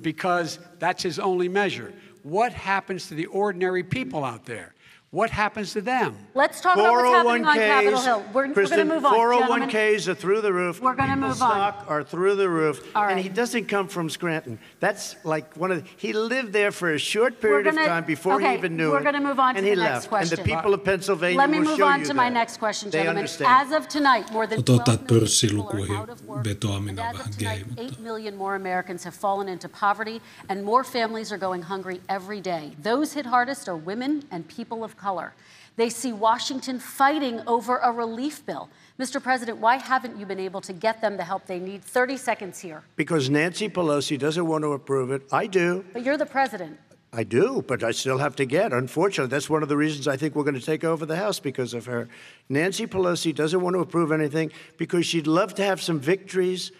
Because 0.00 0.58
that's 0.78 1.02
his 1.02 1.18
only 1.18 1.48
measure. 1.48 1.92
What 2.22 2.52
happens 2.52 3.08
to 3.08 3.14
the 3.14 3.26
ordinary 3.26 3.82
people 3.82 4.24
out 4.24 4.44
there? 4.44 4.74
What 5.10 5.30
happens 5.30 5.72
to 5.72 5.80
them? 5.80 6.18
Let's 6.34 6.60
talk 6.60 6.76
about 6.76 6.92
what's 6.92 7.08
happening 7.08 7.46
on 7.46 7.56
Capitol 7.56 7.98
401ks, 7.98 8.04
Hill. 8.04 8.24
We're, 8.34 8.48
we're 8.48 8.54
going 8.54 8.68
to 8.70 8.84
move 8.84 9.04
on, 9.06 9.40
gentlemen. 9.40 9.70
401ks 9.70 10.08
are 10.08 10.14
through 10.14 10.40
the 10.42 10.52
roof. 10.52 10.82
We're 10.82 10.94
gonna 10.94 11.16
move 11.16 11.30
on. 11.30 11.36
stock 11.36 11.86
are 11.88 12.04
through 12.04 12.34
the 12.34 12.48
roof. 12.50 12.94
All 12.94 13.04
And 13.04 13.18
he 13.18 13.30
doesn't 13.30 13.68
come 13.68 13.88
from 13.88 14.10
Scranton. 14.10 14.58
That's 14.80 15.16
like 15.24 15.56
one 15.56 15.72
of 15.72 15.82
the, 15.82 15.90
he 15.96 16.12
lived 16.12 16.52
there 16.52 16.72
for 16.72 16.92
a 16.92 16.98
short 16.98 17.40
period 17.40 17.64
gonna- 17.64 17.80
of 17.80 17.86
time 17.86 18.04
before 18.04 18.34
okay, 18.34 18.50
he 18.50 18.58
even 18.58 18.76
knew 18.76 18.90
we're 18.90 19.00
it. 19.00 19.04
gonna 19.04 19.20
move 19.22 19.40
on 19.40 19.56
and 19.56 19.64
to 19.64 19.70
he 19.70 19.74
the 19.76 19.80
next 19.82 19.94
left. 19.94 20.08
question. 20.10 20.38
And 20.38 20.46
the 20.46 20.54
people 20.56 20.74
of 20.74 20.84
Pennsylvania 20.84 21.38
Let 21.38 21.48
me 21.48 21.60
move 21.60 21.80
on 21.80 22.00
you 22.00 22.06
to 22.06 22.12
my 22.14 22.28
next 22.28 22.58
question, 22.58 22.90
They 22.90 22.98
gentlemen. 22.98 23.16
understand. 23.20 23.50
As 23.50 23.72
of 23.72 23.88
tonight, 23.88 24.30
more 24.30 24.46
than 24.46 24.62
12 24.62 24.86
million 24.86 24.98
people 25.06 25.94
are 25.94 25.96
out 26.02 26.10
of 26.10 26.22
work. 26.26 26.46
And 26.46 27.00
as 27.00 27.18
of 27.18 27.30
tonight, 27.30 27.64
8 27.78 27.98
million 28.00 28.36
more 28.36 28.56
Americans 28.56 29.04
have 29.04 29.14
fallen 29.14 29.48
into 29.48 29.70
poverty, 29.70 30.20
and 30.50 30.62
more 30.62 30.84
families 30.84 31.32
are 31.32 31.38
going 31.38 31.62
hungry 31.62 32.02
every 32.10 32.42
day. 32.42 32.72
Those 32.82 33.14
hit 33.14 33.24
hardest 33.24 33.70
are 33.70 33.76
women 33.76 34.22
and 34.30 34.46
people 34.46 34.84
of 34.84 34.97
color. 34.98 35.32
They 35.76 35.90
see 35.90 36.12
Washington 36.12 36.80
fighting 36.80 37.40
over 37.46 37.76
a 37.78 37.92
relief 37.92 38.44
bill. 38.44 38.68
Mr. 38.98 39.22
President, 39.22 39.58
why 39.58 39.76
haven't 39.76 40.18
you 40.18 40.26
been 40.26 40.40
able 40.40 40.60
to 40.62 40.72
get 40.72 41.00
them 41.00 41.16
the 41.16 41.22
help 41.22 41.46
they 41.46 41.60
need? 41.60 41.84
30 41.84 42.16
seconds 42.16 42.58
here. 42.58 42.82
Because 42.96 43.30
Nancy 43.30 43.68
Pelosi 43.68 44.18
doesn't 44.18 44.44
want 44.44 44.64
to 44.64 44.72
approve 44.72 45.12
it. 45.12 45.22
I 45.30 45.46
do. 45.46 45.84
But 45.92 46.02
you're 46.02 46.16
the 46.16 46.26
president. 46.26 46.80
I 47.12 47.22
do, 47.22 47.64
but 47.66 47.82
I 47.84 47.92
still 47.92 48.18
have 48.18 48.36
to 48.36 48.44
get. 48.44 48.72
Unfortunately, 48.72 49.30
that's 49.30 49.48
one 49.48 49.62
of 49.62 49.68
the 49.68 49.76
reasons 49.76 50.08
I 50.08 50.16
think 50.16 50.34
we're 50.34 50.42
going 50.42 50.58
to 50.58 50.60
take 50.60 50.84
over 50.84 51.06
the 51.06 51.16
House 51.16 51.38
because 51.40 51.72
of 51.72 51.86
her. 51.86 52.08
Nancy 52.48 52.86
Pelosi 52.86 53.34
doesn't 53.34 53.60
want 53.60 53.74
to 53.74 53.80
approve 53.80 54.12
anything 54.12 54.50
because 54.76 55.06
she'd 55.06 55.26
love 55.26 55.54
to 55.54 55.64
have 55.64 55.80
some 55.80 56.00
victories 56.00 56.70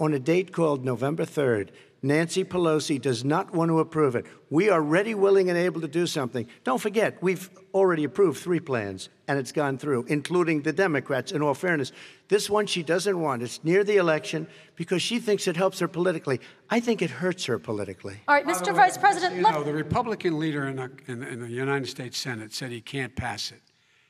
on 0.00 0.12
a 0.12 0.18
date 0.18 0.50
called 0.52 0.84
November 0.84 1.24
3rd. 1.24 1.68
Nancy 2.04 2.44
Pelosi 2.44 3.00
does 3.00 3.24
not 3.24 3.54
want 3.54 3.70
to 3.70 3.80
approve 3.80 4.14
it. 4.14 4.26
We 4.50 4.68
are 4.68 4.82
ready, 4.82 5.14
willing, 5.14 5.48
and 5.48 5.56
able 5.56 5.80
to 5.80 5.88
do 5.88 6.06
something. 6.06 6.46
Don't 6.62 6.78
forget, 6.78 7.22
we've 7.22 7.48
already 7.72 8.04
approved 8.04 8.42
three 8.42 8.60
plans, 8.60 9.08
and 9.26 9.38
it's 9.38 9.52
gone 9.52 9.78
through, 9.78 10.04
including 10.08 10.60
the 10.60 10.72
Democrats, 10.72 11.32
in 11.32 11.40
all 11.40 11.54
fairness. 11.54 11.92
This 12.28 12.50
one 12.50 12.66
she 12.66 12.82
doesn't 12.82 13.18
want. 13.18 13.42
It's 13.42 13.64
near 13.64 13.84
the 13.84 13.96
election 13.96 14.46
because 14.76 15.00
she 15.00 15.18
thinks 15.18 15.48
it 15.48 15.56
helps 15.56 15.78
her 15.78 15.88
politically. 15.88 16.42
I 16.68 16.78
think 16.78 17.00
it 17.00 17.08
hurts 17.08 17.46
her 17.46 17.58
politically. 17.58 18.20
All 18.28 18.34
right, 18.34 18.46
Mr. 18.46 18.74
Vice 18.74 18.98
President, 18.98 19.36
You 19.36 19.42
know, 19.42 19.62
the 19.62 19.72
Republican 19.72 20.38
leader 20.38 20.66
in 20.66 20.76
the, 20.76 20.90
in, 21.06 21.22
in 21.22 21.40
the 21.40 21.48
United 21.48 21.88
States 21.88 22.18
Senate 22.18 22.52
said 22.52 22.70
he 22.70 22.82
can't 22.82 23.16
pass 23.16 23.50
it. 23.50 23.62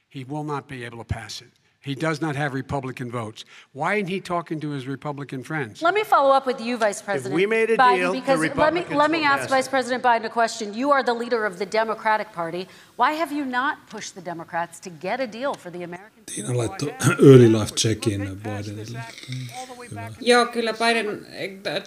He 0.09 0.24
will 0.24 0.45
not 0.45 0.66
be 0.66 0.84
able 0.84 0.99
to 0.99 1.05
pass 1.05 1.40
it. 1.40 1.53
He 1.85 1.95
does 1.95 2.22
not 2.22 2.35
have 2.35 2.55
Republican 2.55 3.11
votes. 3.11 3.45
Why 3.72 3.97
isn't 3.97 4.09
he 4.09 4.18
talking 4.18 4.59
to 4.61 4.70
his 4.70 4.87
Republican 4.87 5.43
friends? 5.43 5.82
Let 5.82 5.93
me 5.93 6.03
follow 6.03 6.32
up 6.32 6.47
with 6.47 6.59
you, 6.59 6.78
Vice 6.78 7.03
President. 7.03 7.35
we 7.35 7.45
made 7.45 7.68
a 7.68 7.76
Biden, 7.76 7.97
deal, 7.97 8.12
the 8.14 8.20
because 8.20 8.41
let 8.41 8.41
me 8.41 8.49
Republicans 8.49 8.97
let 8.97 9.11
me 9.11 9.24
ask 9.24 9.41
pass 9.43 9.51
Vice. 9.51 9.68
President 9.68 10.03
Biden 10.03 10.24
a 10.24 10.30
question. 10.30 10.72
You 10.72 10.93
are 10.93 11.03
the 11.03 11.12
leader 11.12 11.45
of 11.45 11.59
the 11.59 11.66
Democratic 11.66 12.32
Party. 12.32 12.68
Why 12.97 13.18
have 13.18 13.32
you 13.32 13.45
not 13.45 13.78
pushed 13.90 14.14
the 14.14 14.24
Democrats 14.24 14.80
to 14.80 14.90
get 14.90 15.20
a 15.20 15.32
deal 15.32 15.55
for 15.55 15.72
the 15.72 15.84
American 15.84 16.11
people? 16.26 16.34
Tiina 16.34 16.59
laittoi 16.59 16.95
early 17.09 17.53
life 17.53 17.74
checkin 17.74 18.40
Bidenille. 18.42 18.99
Joo, 20.20 20.47
kyllä 20.47 20.72
Biden, 20.72 21.26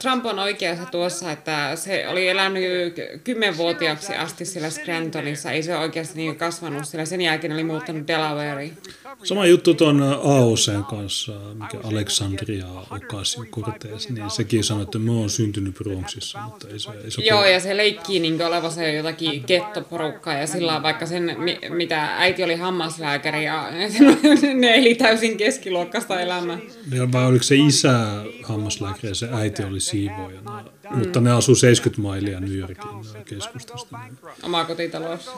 Trump 0.02 0.26
on 0.26 0.40
oikeassa 0.40 0.86
tuossa, 0.86 1.32
että 1.32 1.76
se 1.76 2.08
oli 2.08 2.28
elänyt 2.28 2.96
kymmenvuotiaaksi 3.24 4.14
asti 4.14 4.46
siellä 4.46 4.70
Scrantonissa. 4.70 5.52
Ei 5.52 5.64
se 5.64 5.78
oikeasti 5.78 6.18
niin 6.18 6.36
kasvanut, 6.36 6.86
sillä 6.86 7.06
sen 7.06 7.22
jälkeen 7.22 7.54
oli 7.54 7.64
muuttanut 7.64 8.08
Delawareen. 8.08 8.78
Sama 9.24 9.46
juttu 9.46 9.74
tuon 9.74 10.04
AOCn 10.04 10.86
kanssa, 10.90 11.32
mikä 11.54 11.78
Alexandria 11.84 12.66
Ocasio-Cortez, 12.90 14.14
niin 14.14 14.30
sekin 14.30 14.64
sanoi, 14.64 14.84
että 14.84 15.00
mä 15.00 15.12
oon 15.12 15.30
syntynyt 15.30 15.74
Bronxissa, 15.74 16.40
mutta 16.40 16.68
ei 16.68 16.80
se, 16.80 16.90
ei 17.04 17.12
se 17.12 17.22
Joo, 17.22 17.46
ja 17.46 17.60
se 17.60 17.78
leikkii 17.78 18.20
niin 18.20 18.42
olevansa 18.42 18.84
jo 18.84 18.94
jotakin 18.94 19.44
gettoporukkaa, 19.48 20.34
ja 20.34 20.48
sillä 20.48 20.84
vaikka 20.84 20.97
sen, 21.06 21.36
mitä 21.70 22.18
äiti 22.18 22.44
oli 22.44 22.56
hammaslääkäri, 22.56 23.46
ja 23.46 23.70
ne 24.62 24.76
eli 24.76 24.96
täysin 24.96 25.38
keskiluokkaista 25.38 26.20
elämää. 26.20 26.58
Ja 26.92 27.12
vai 27.12 27.26
oliko 27.26 27.44
se 27.44 27.56
isä 27.56 28.24
hammaslääkäri 28.44 29.08
ja 29.08 29.16
se 29.16 29.30
äiti 29.34 29.64
oli 29.64 29.80
siivoojana, 29.80 30.64
mm. 30.90 30.98
mutta 30.98 31.22
ne 31.22 31.32
asuu 31.32 31.56
70 31.56 32.02
mailia 32.02 32.40
New 32.40 32.56
Yorkin 32.56 32.90
keskustasta. 33.26 34.00
Oma 34.44 34.66
kotitalous. 34.66 35.32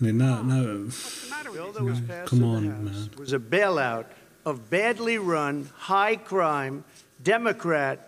Niin 0.00 0.18
nämä, 0.18 0.38
nämä 0.42 0.62
Come 2.24 2.46
on, 2.46 2.64
man. 2.64 2.94
was 3.18 3.32
a 3.32 3.40
bailout 3.40 4.06
of 4.44 4.70
badly 4.70 5.18
run, 5.18 5.68
high 5.88 6.16
crime, 6.16 6.84
Democrat, 7.24 7.98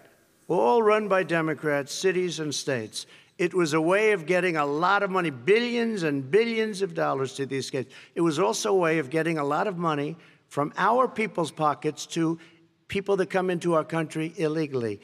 all 0.49 0.83
run 0.83 1.09
by 1.09 1.25
Democrats, 1.25 2.03
cities 2.03 2.41
and 2.41 2.53
states. 2.53 3.07
It 3.37 3.53
was 3.53 3.73
a 3.73 3.81
way 3.81 4.13
of 4.13 4.27
getting 4.27 4.57
a 4.57 4.65
lot 4.65 5.03
of 5.03 5.11
money, 5.11 5.31
billions 5.31 6.05
and 6.05 6.31
billions 6.31 6.83
of 6.83 6.95
dollars 6.95 7.35
to 7.35 7.47
these 7.47 7.71
kids. 7.71 7.93
It 8.15 8.21
was 8.21 8.39
also 8.39 8.71
a 8.71 8.79
way 8.79 8.99
of 8.99 9.11
getting 9.11 9.39
a 9.39 9.45
lot 9.45 9.67
of 9.67 9.77
money 9.77 10.17
from 10.49 10.73
our 10.77 11.09
people's 11.09 11.51
pockets 11.51 12.07
to 12.07 12.39
people 12.87 13.17
that 13.17 13.31
come 13.31 13.51
into 13.51 13.75
our 13.75 13.85
country 13.85 14.33
illegally 14.37 15.01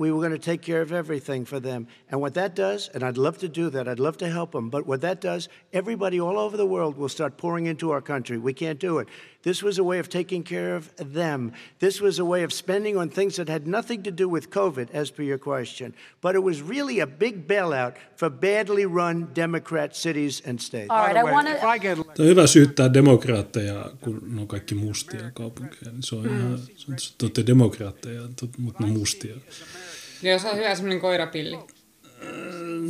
we 0.00 0.10
were 0.10 0.20
going 0.20 0.32
to 0.32 0.38
take 0.38 0.62
care 0.62 0.80
of 0.80 0.92
everything 0.92 1.44
for 1.44 1.60
them. 1.60 1.86
And 2.08 2.22
what 2.22 2.32
that 2.32 2.54
does, 2.54 2.88
and 2.88 3.04
I'd 3.04 3.18
love 3.18 3.36
to 3.38 3.50
do 3.50 3.68
that, 3.68 3.86
I'd 3.86 3.98
love 3.98 4.16
to 4.18 4.30
help 4.30 4.52
them, 4.52 4.70
but 4.70 4.86
what 4.86 5.02
that 5.02 5.20
does, 5.20 5.50
everybody 5.74 6.18
all 6.18 6.38
over 6.38 6.56
the 6.56 6.64
world 6.64 6.96
will 6.96 7.10
start 7.10 7.36
pouring 7.36 7.66
into 7.66 7.90
our 7.90 8.00
country. 8.00 8.38
We 8.38 8.54
can't 8.54 8.78
do 8.78 8.98
it. 9.00 9.08
This 9.42 9.62
was 9.62 9.78
a 9.78 9.82
way 9.82 10.00
of 10.00 10.08
taking 10.08 10.44
care 10.44 10.76
of 10.76 10.84
them. 11.14 11.52
This 11.78 12.00
was 12.00 12.18
a 12.18 12.24
way 12.24 12.44
of 12.44 12.52
spending 12.52 12.98
on 12.98 13.08
things 13.08 13.36
that 13.36 13.48
had 13.48 13.66
nothing 13.66 14.02
to 14.02 14.10
do 14.18 14.28
with 14.28 14.50
COVID, 14.50 14.88
as 14.92 15.12
per 15.12 15.24
your 15.24 15.38
question. 15.38 15.94
But 16.22 16.34
it 16.34 16.42
was 16.42 16.62
really 16.68 17.00
a 17.00 17.06
big 17.06 17.46
bailout 17.48 17.94
for 18.16 18.30
badly 18.30 18.84
run 18.86 19.28
Democrat 19.36 19.94
cities 19.94 20.42
and 20.46 20.60
states. 20.60 20.90
All 20.90 21.06
right, 21.06 21.16
I 21.16 21.22
want 21.32 21.48
to... 21.48 22.22
On 22.22 22.28
hyvä 22.28 22.46
syyttää 22.46 22.94
demokraatteja, 22.94 23.90
kun 24.00 24.22
ne 24.26 24.40
on 24.40 24.48
kaikki 24.48 24.74
mustia 24.74 25.30
kaupunkeja. 25.34 25.92
Se 26.00 26.16
on 26.16 26.26
ihan, 26.26 26.58
se 26.96 27.14
on, 27.24 27.30
te 27.30 27.46
demokraatteja, 27.46 28.22
mutta 28.58 28.82
ne 28.82 28.90
on 28.90 28.98
mustia. 28.98 29.34
Joo, 30.22 30.38
se 30.38 30.48
on 30.48 30.56
hyvä 30.56 30.74
semmoinen 30.74 31.00
koirapilli. 31.00 31.58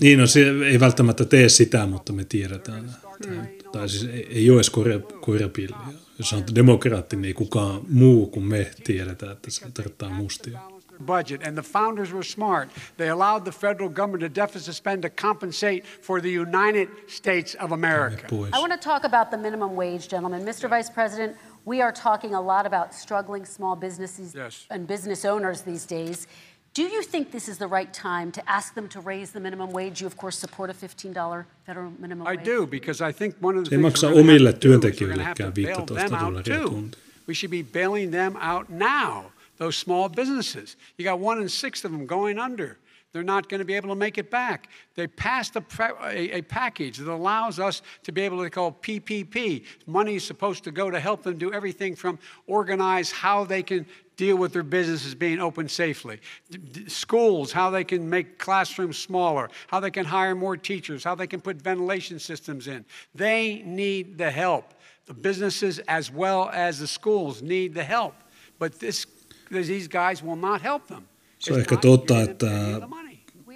Niin, 0.01 0.18
no 0.18 0.26
se 0.26 0.40
ei 0.70 0.80
välttämättä 0.80 1.24
tee 1.24 1.48
sitä, 1.48 1.86
mutta 1.86 2.12
me 2.12 2.24
tiedetään. 2.24 2.90
Mm. 3.26 3.46
Tai 3.72 3.88
siis 3.88 4.05
ei, 4.05 4.26
ei 4.30 4.51
ole 4.51 4.57
edes 4.57 4.70
koira, 4.70 4.98
koirapilliä. 5.20 5.76
Jos 6.21 6.33
on 6.33 6.45
demokraatti, 6.55 7.16
niin 7.16 7.35
kukaan 7.35 7.81
muu 7.89 8.27
kuin 8.27 8.45
me 8.45 8.71
tiedetään, 8.85 9.33
että 9.33 9.51
se 9.51 9.71
tarkoittaa 9.71 10.11
mustia. 10.11 10.61
budget, 11.07 11.43
and 11.47 11.57
the 11.57 11.62
founders 11.62 12.12
were 12.12 12.23
smart. 12.23 12.68
They 12.97 13.09
allowed 13.09 13.45
the 13.45 13.53
federal 13.53 13.89
government 13.89 14.21
to 14.21 14.29
deficit 14.29 14.75
spend 14.75 15.03
to 15.03 15.09
compensate 15.09 15.87
for 16.03 16.21
the 16.21 16.31
United 16.31 16.89
States 17.07 17.55
of 17.55 17.73
America. 17.73 18.27
I 18.53 18.59
want 18.59 18.73
to 18.73 18.79
talk 18.79 19.05
about 19.05 19.31
the 19.31 19.39
minimum 19.39 19.77
wage, 19.77 20.09
gentlemen. 20.09 20.45
Mr. 20.45 20.68
Vice 20.68 20.91
President, 20.91 21.37
we 21.64 21.81
are 21.81 21.93
talking 21.93 22.35
a 22.35 22.41
lot 22.41 22.66
about 22.66 22.95
struggling 22.95 23.47
small 23.47 23.77
businesses 23.77 24.35
yes. 24.35 24.66
and 24.71 24.87
business 24.87 25.25
owners 25.25 25.62
these 25.62 25.87
days. 25.87 26.27
Do 26.73 26.83
you 26.83 27.03
think 27.03 27.33
this 27.33 27.49
is 27.49 27.59
the 27.59 27.66
right 27.66 27.93
time 27.93 28.31
to 28.33 28.43
ask 28.47 28.75
them 28.75 28.89
to 28.89 29.01
raise 29.01 29.33
the 29.33 29.41
minimum 29.41 29.73
wage? 29.73 30.01
You, 30.01 30.07
of 30.07 30.16
course, 30.16 30.39
support 30.39 30.71
a 30.71 30.73
$15 30.73 31.45
federal 31.66 31.93
minimum 31.99 32.27
wage. 32.27 32.39
I 32.39 32.45
do, 32.45 32.66
because 32.66 33.01
I 33.01 33.12
think 33.12 33.35
one 33.41 33.59
of 33.59 33.64
the 33.64 33.71
Se 33.71 33.77
things 33.77 33.83
maksaa 33.83 34.11
omille 34.21 34.53
työntekijöillekään 34.53 35.53
15 35.53 35.87
dollaria 35.87 36.68
tunti. 36.68 36.99
We 37.29 37.35
should 37.35 37.51
be 37.51 37.62
bailing 37.62 38.12
them 38.12 38.37
out 38.37 38.68
now, 38.68 39.33
those 39.59 39.79
small 39.79 40.09
businesses. 40.09 40.77
You 40.99 41.05
got 41.05 41.21
one 41.21 41.43
in 41.43 41.49
six 41.49 41.85
of 41.85 41.93
them 41.93 42.07
going 42.07 42.39
under. 42.39 42.77
They're 43.12 43.22
not 43.24 43.48
going 43.48 43.58
to 43.58 43.64
be 43.64 43.74
able 43.74 43.88
to 43.88 43.96
make 43.96 44.18
it 44.18 44.30
back. 44.30 44.68
They 44.94 45.08
passed 45.08 45.56
a, 45.56 45.64
a, 46.04 46.38
a, 46.38 46.42
package 46.42 46.98
that 46.98 47.12
allows 47.12 47.58
us 47.58 47.82
to 48.04 48.12
be 48.12 48.22
able 48.22 48.42
to 48.42 48.50
call 48.50 48.72
PPP. 48.72 49.64
Money 49.86 50.14
is 50.14 50.24
supposed 50.24 50.62
to 50.64 50.70
go 50.70 50.90
to 50.90 51.00
help 51.00 51.24
them 51.24 51.36
do 51.36 51.52
everything 51.52 51.96
from 51.96 52.20
organize 52.46 53.11
how 53.11 53.44
they 53.44 53.64
can 53.64 53.84
deal 54.16 54.36
with 54.36 54.52
their 54.52 54.62
businesses 54.62 55.14
being 55.14 55.40
open 55.40 55.68
safely. 55.68 56.20
D- 56.50 56.88
schools, 56.88 57.50
how 57.50 57.70
they 57.70 57.82
can 57.82 58.08
make 58.08 58.38
classrooms 58.38 58.98
smaller, 58.98 59.50
how 59.66 59.80
they 59.80 59.90
can 59.90 60.04
hire 60.04 60.34
more 60.36 60.56
teachers, 60.56 61.02
how 61.02 61.16
they 61.16 61.26
can 61.26 61.40
put 61.40 61.56
ventilation 61.56 62.18
systems 62.20 62.68
in. 62.68 62.84
They 63.14 63.62
need 63.64 64.18
the 64.18 64.30
help. 64.30 64.74
The 65.06 65.14
businesses 65.14 65.80
as 65.80 66.12
well 66.12 66.48
as 66.52 66.78
the 66.78 66.86
schools 66.86 67.42
need 67.42 67.74
the 67.74 67.82
help. 67.82 68.14
But 68.61 68.78
this, 68.78 69.06
these 69.50 69.88
guys 69.88 70.22
will 70.22 70.36
not 70.36 70.61
help 70.61 70.86
them. 70.86 71.08
Se 71.41 71.53
on 71.53 71.61
ehkä 71.61 71.76
totta, 71.76 72.22
että 72.22 72.80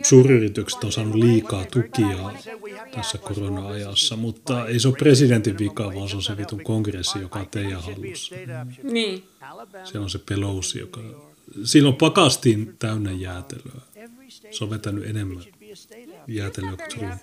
suuryritykset 0.03 0.85
on 0.85 0.93
saanut 0.93 1.15
liikaa 1.15 1.65
tukia 1.65 2.33
tässä 2.93 3.19
korona-ajassa, 3.19 4.17
mutta 4.17 4.67
ei 4.67 4.81
se 4.81 4.89
ole 4.89 4.97
presidentin 4.99 5.59
vika, 5.59 5.95
vaan 5.95 6.09
se 6.09 6.17
on 6.17 6.23
se 6.23 6.37
vitun 6.37 6.65
kongressi, 6.65 7.19
joka 7.19 7.39
on 7.39 7.49
teidän 7.51 7.83
hallussa. 7.83 8.35
Niin. 8.83 9.25
Se 9.85 9.99
on 9.99 10.11
se 10.11 10.19
Pelosi, 10.19 10.79
joka... 10.79 11.01
Siinä 11.65 11.89
on 11.89 11.97
pakastin 11.97 12.77
täynnä 12.79 13.13
jäätelöä. 13.13 13.81
Se 14.51 14.65
on 14.65 14.71
vetänyt 14.71 15.07
enemmän 15.07 15.45
jäätelöä 16.29 16.77
kuin 16.77 16.89
Trump. 16.89 17.23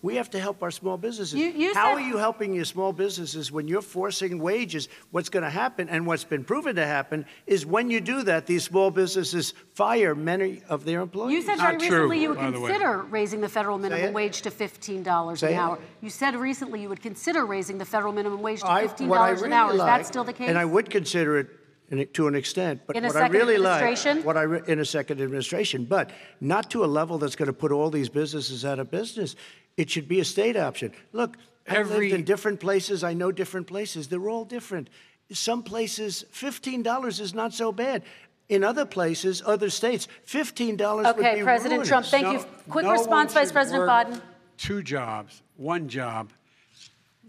We 0.00 0.14
have 0.14 0.30
to 0.30 0.38
help 0.38 0.62
our 0.62 0.70
small 0.70 0.96
businesses. 0.96 1.34
You, 1.34 1.48
you 1.48 1.74
How 1.74 1.92
are 1.92 2.00
you 2.00 2.18
helping 2.18 2.54
your 2.54 2.64
small 2.64 2.92
businesses 2.92 3.50
when 3.50 3.66
you're 3.66 3.82
forcing 3.82 4.38
wages? 4.38 4.88
What's 5.10 5.28
going 5.28 5.42
to 5.42 5.50
happen, 5.50 5.88
and 5.88 6.06
what's 6.06 6.22
been 6.22 6.44
proven 6.44 6.76
to 6.76 6.86
happen, 6.86 7.26
is 7.46 7.66
when 7.66 7.90
you 7.90 8.00
do 8.00 8.22
that, 8.22 8.46
these 8.46 8.62
small 8.62 8.92
businesses 8.92 9.54
fire 9.74 10.14
many 10.14 10.62
of 10.68 10.84
their 10.84 11.00
employees. 11.00 11.32
You 11.32 11.42
said 11.42 11.58
very 11.58 11.76
recently 11.78 12.22
you 12.22 12.28
would 12.28 12.38
consider 12.38 13.02
raising 13.02 13.40
the 13.40 13.48
federal 13.48 13.78
minimum 13.78 14.12
wage 14.12 14.42
to 14.42 14.50
$15 14.50 15.42
an 15.42 15.54
hour. 15.54 15.78
You 16.00 16.10
said 16.10 16.36
recently 16.36 16.80
you 16.82 16.88
would 16.88 17.02
consider 17.02 17.44
raising 17.44 17.78
the 17.78 17.84
federal 17.84 18.12
minimum 18.12 18.40
wage 18.40 18.60
to 18.60 18.66
$15 18.66 19.12
I, 19.12 19.30
really 19.30 19.46
an 19.46 19.52
hour. 19.52 19.72
Is 19.72 19.78
that 19.78 20.06
still 20.06 20.24
the 20.24 20.32
case? 20.32 20.48
And 20.48 20.56
I 20.56 20.64
would 20.64 20.90
consider 20.90 21.38
it 21.38 21.48
in, 21.90 22.06
to 22.12 22.28
an 22.28 22.34
extent. 22.34 22.82
But 22.86 22.96
in 22.96 23.04
what 23.04 23.16
I 23.16 23.28
really 23.28 23.58
like, 23.58 24.24
what 24.24 24.36
I 24.36 24.42
re, 24.42 24.60
in 24.66 24.78
a 24.78 24.84
second 24.84 25.20
administration, 25.20 25.84
but 25.84 26.10
not 26.40 26.70
to 26.70 26.84
a 26.84 26.86
level 26.86 27.18
that's 27.18 27.36
going 27.36 27.46
to 27.46 27.52
put 27.52 27.72
all 27.72 27.90
these 27.90 28.08
businesses 28.08 28.64
out 28.64 28.78
of 28.78 28.90
business. 28.90 29.36
It 29.78 29.88
should 29.88 30.08
be 30.08 30.18
a 30.18 30.24
state 30.24 30.56
option. 30.56 30.92
Look, 31.12 31.36
I've 31.68 31.88
lived 31.88 32.12
in 32.12 32.24
different 32.24 32.58
places. 32.58 33.04
I 33.04 33.14
know 33.14 33.30
different 33.30 33.68
places. 33.68 34.08
They're 34.08 34.28
all 34.28 34.44
different. 34.44 34.90
Some 35.30 35.62
places, 35.62 36.24
fifteen 36.30 36.82
dollars 36.82 37.20
is 37.20 37.32
not 37.32 37.54
so 37.54 37.70
bad. 37.70 38.02
In 38.48 38.64
other 38.64 38.84
places, 38.84 39.40
other 39.46 39.70
states, 39.70 40.08
fifteen 40.24 40.76
dollars 40.76 41.06
okay, 41.06 41.30
would 41.30 41.38
be 41.38 41.42
President 41.44 41.84
Trump, 41.84 42.06
thank 42.06 42.24
no, 42.24 42.32
you. 42.32 42.44
Quick 42.68 42.86
no 42.86 42.92
response, 42.92 43.32
Vice 43.32 43.52
President 43.52 43.88
Biden. 43.88 44.20
Two 44.56 44.82
jobs, 44.82 45.42
one 45.56 45.88
job, 45.88 46.32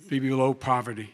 be 0.09 0.17
below 0.17 0.55
poverty. 0.55 1.13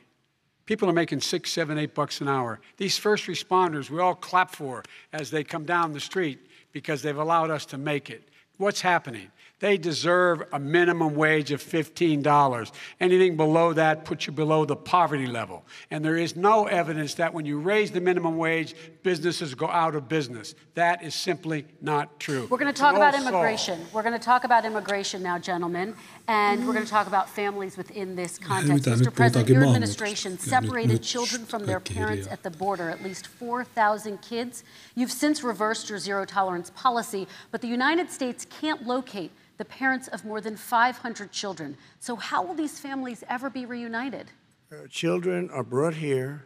People 0.65 0.89
are 0.89 0.93
making 0.93 1.19
six, 1.19 1.51
seven, 1.51 1.77
eight 1.77 1.93
bucks 1.93 2.21
an 2.21 2.29
hour. 2.29 2.61
These 2.77 2.97
first 2.97 3.25
responders, 3.25 3.89
we 3.89 3.99
all 3.99 4.15
clap 4.15 4.55
for 4.55 4.83
as 5.11 5.31
they 5.31 5.43
come 5.43 5.65
down 5.65 5.91
the 5.91 5.99
street 5.99 6.39
because 6.71 7.01
they've 7.01 7.17
allowed 7.17 7.51
us 7.51 7.65
to 7.67 7.77
make 7.77 8.09
it. 8.09 8.29
What's 8.57 8.79
happening? 8.79 9.31
They 9.59 9.77
deserve 9.77 10.43
a 10.51 10.59
minimum 10.59 11.15
wage 11.15 11.51
of 11.51 11.63
$15. 11.63 12.71
Anything 12.99 13.37
below 13.37 13.71
that 13.73 14.03
puts 14.03 14.27
you 14.27 14.33
below 14.33 14.65
the 14.65 14.75
poverty 14.75 15.27
level. 15.27 15.65
And 15.89 16.03
there 16.03 16.17
is 16.17 16.35
no 16.35 16.65
evidence 16.65 17.13
that 17.15 17.33
when 17.33 17.45
you 17.45 17.59
raise 17.59 17.91
the 17.91 18.01
minimum 18.01 18.37
wage, 18.37 18.75
businesses 19.01 19.55
go 19.55 19.67
out 19.69 19.95
of 19.95 20.09
business. 20.09 20.55
That 20.73 21.03
is 21.03 21.15
simply 21.15 21.65
not 21.81 22.19
true. 22.19 22.47
We're 22.49 22.57
going 22.57 22.73
to 22.73 22.79
talk 22.79 22.95
about 22.95 23.15
immigration. 23.15 23.79
We're 23.93 24.03
going 24.03 24.13
to 24.13 24.19
talk 24.19 24.43
about 24.43 24.65
immigration 24.65 25.23
now, 25.23 25.39
gentlemen. 25.39 25.95
And 26.27 26.65
we're 26.65 26.73
going 26.73 26.85
to 26.85 26.91
talk 26.91 27.07
about 27.07 27.29
families 27.29 27.77
within 27.77 28.15
this 28.15 28.39
context. 28.39 28.85
Mr. 28.85 29.13
President, 29.13 29.49
your 29.49 29.63
administration 29.63 30.39
separated 30.39 31.03
children 31.03 31.45
from 31.45 31.65
their 31.65 31.79
parents 31.79 32.27
at 32.27 32.41
the 32.41 32.49
border, 32.49 32.89
at 32.89 33.03
least 33.03 33.27
4,000 33.27 34.21
kids. 34.21 34.63
You've 34.95 35.11
since 35.11 35.43
reversed 35.43 35.89
your 35.89 35.99
zero 35.99 36.25
tolerance 36.25 36.71
policy, 36.71 37.27
but 37.51 37.61
the 37.61 37.67
United 37.67 38.11
States 38.11 38.45
can't 38.45 38.87
locate 38.87 39.31
the 39.57 39.65
parents 39.65 40.07
of 40.09 40.25
more 40.25 40.41
than 40.41 40.55
500 40.55 41.31
children. 41.31 41.77
So, 41.99 42.15
how 42.15 42.43
will 42.43 42.55
these 42.55 42.79
families 42.79 43.23
ever 43.29 43.49
be 43.49 43.65
reunited? 43.65 44.31
Uh, 44.71 44.87
children 44.89 45.49
are 45.51 45.63
brought 45.63 45.93
here 45.93 46.45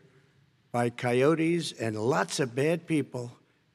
by 0.72 0.90
coyotes 0.90 1.72
and 1.72 1.98
lots 1.98 2.40
of 2.40 2.54
bad 2.54 2.86
people, 2.86 3.32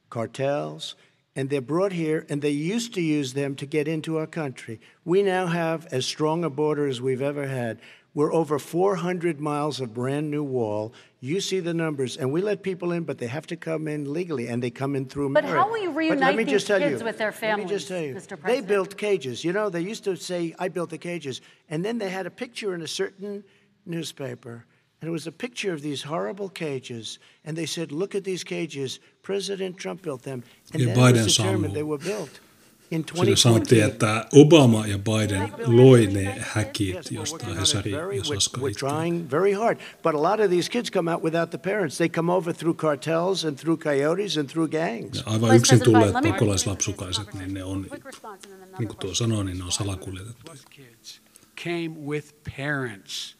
cartels, 0.09 0.95
and 1.35 1.49
they're 1.49 1.61
brought 1.61 1.91
here, 1.91 2.25
and 2.29 2.41
they 2.41 2.51
used 2.51 2.93
to 2.93 3.01
use 3.01 3.33
them 3.33 3.55
to 3.55 3.65
get 3.65 3.87
into 3.87 4.17
our 4.17 4.27
country. 4.27 4.79
We 5.03 5.21
now 5.21 5.47
have 5.47 5.85
as 5.91 6.05
strong 6.05 6.43
a 6.43 6.49
border 6.49 6.87
as 6.87 7.01
we've 7.01 7.21
ever 7.21 7.47
had. 7.47 7.79
We're 8.13 8.33
over 8.33 8.57
400 8.57 9.41
miles 9.41 9.81
of 9.81 9.93
brand 9.93 10.31
new 10.31 10.43
wall. 10.43 10.93
You 11.19 11.41
see 11.41 11.59
the 11.59 11.73
numbers, 11.73 12.15
and 12.15 12.31
we 12.31 12.41
let 12.41 12.63
people 12.63 12.93
in, 12.93 13.03
but 13.03 13.17
they 13.17 13.27
have 13.27 13.45
to 13.47 13.57
come 13.57 13.89
in 13.89 14.13
legally, 14.13 14.47
and 14.47 14.63
they 14.63 14.69
come 14.69 14.95
in 14.95 15.07
through 15.07 15.33
But 15.33 15.43
how 15.43 15.69
will 15.69 15.81
you 15.81 15.91
reunite 15.91 16.37
these 16.37 16.63
kids 16.63 17.01
you, 17.01 17.05
with 17.05 17.17
their 17.17 17.33
families, 17.33 17.65
Let 17.65 17.71
me 17.71 17.75
just 17.75 17.87
tell 17.89 18.01
you, 18.01 18.15
Mr. 18.15 18.39
President? 18.39 18.45
They 18.45 18.61
built 18.61 18.95
cages. 18.95 19.43
You 19.43 19.51
know, 19.51 19.69
they 19.69 19.81
used 19.81 20.05
to 20.05 20.15
say, 20.15 20.55
I 20.57 20.69
built 20.69 20.91
the 20.91 20.97
cages. 20.97 21.41
And 21.69 21.83
then 21.83 21.97
they 21.97 22.09
had 22.09 22.25
a 22.25 22.31
picture 22.31 22.73
in 22.73 22.81
a 22.81 22.87
certain 22.87 23.43
newspaper 23.85 24.65
And 25.01 25.09
it 25.09 25.11
was 25.11 25.27
a 25.27 25.31
picture 25.31 25.73
of 25.73 25.81
these 25.81 26.01
horrible 26.01 26.49
cages. 26.49 27.19
And 27.43 27.57
they 27.57 27.65
said, 27.65 27.91
look 27.91 28.15
at 28.15 28.23
these 28.23 28.43
cages. 28.43 28.99
President 29.25 29.77
Trump 29.77 30.01
built 30.01 30.21
them. 30.21 30.43
And 30.73 30.81
Ja 30.81 30.93
then 30.93 30.95
Biden 31.05 31.29
sanoo. 31.29 31.69
they 31.73 31.83
were 31.83 32.03
built 32.03 32.41
in 32.91 33.03
Siinä 33.15 33.35
sanottiin, 33.35 33.81
2020. 33.81 33.85
että 33.85 34.25
Obama 34.39 34.87
ja 34.87 34.97
Biden 34.99 35.51
loi 35.65 36.07
ne 36.07 36.35
häkit, 36.39 36.95
Yes, 37.11 37.33
we're 37.33 37.59
Hesari 37.59 37.91
trying 38.79 39.31
very 39.31 39.53
hard. 39.53 39.77
But 40.03 40.15
a 40.15 40.21
lot 40.21 40.39
of 40.39 40.49
these 40.49 40.69
kids 40.71 40.91
come 40.91 41.11
out 41.13 41.23
without 41.23 41.49
the 41.49 41.57
parents. 41.57 41.97
They 41.97 42.09
come 42.09 42.31
over 42.33 42.53
through 42.53 42.77
cartels 42.77 43.45
and 43.45 43.57
through 43.57 43.83
coyotes 43.83 44.37
and 44.37 44.49
through 44.49 44.71
gangs. 44.71 45.17
Ja 45.17 45.23
aivan 45.25 45.55
yksin 45.55 45.79
tulleet 45.79 46.13
pakolaislapsukaiset, 46.13 47.33
niin 47.33 47.53
ne 47.53 47.63
on, 47.63 47.87
niin 48.79 48.87
kuin 48.87 48.97
tuo 48.97 49.13
sanoi, 49.13 49.45
niin 49.45 49.57
ne 49.57 49.63
on 49.63 49.71
salakuljetettu. 49.71 50.51
Came 51.63 51.89
with 52.07 52.27
parents. 52.57 53.35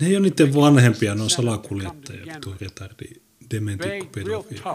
Ne 0.00 0.06
ei 0.06 0.16
ole 0.16 0.20
niiden 0.28 0.54
vanhempia, 0.54 1.14
ne 1.14 1.22
on 1.22 1.30
salakuljettajia, 1.30 2.36
tuo 2.40 2.54
retardi. 2.60 3.04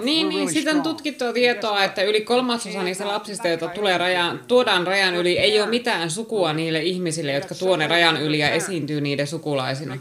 Niin, 0.03 0.29
niin 0.29 0.49
siitä 0.49 0.71
on 0.71 0.81
tutkittua 0.81 1.33
tietoa, 1.33 1.83
että 1.83 2.03
yli 2.03 2.21
kolmasosa 2.21 2.83
niistä 2.83 3.07
lapsista, 3.07 3.47
joita 3.47 3.67
tulee 3.67 3.97
rajan, 3.97 4.39
tuodaan 4.47 4.87
rajan 4.87 5.15
yli, 5.15 5.37
ei 5.37 5.61
ole 5.61 5.69
mitään 5.69 6.11
sukua 6.11 6.53
niille 6.53 6.81
ihmisille, 6.83 7.31
jotka 7.31 7.55
tuo 7.55 7.75
ne 7.77 7.87
rajan 7.87 8.21
yli 8.21 8.39
ja 8.39 8.49
esiintyy 8.49 9.01
niiden 9.01 9.27
sukulaisina. 9.27 9.97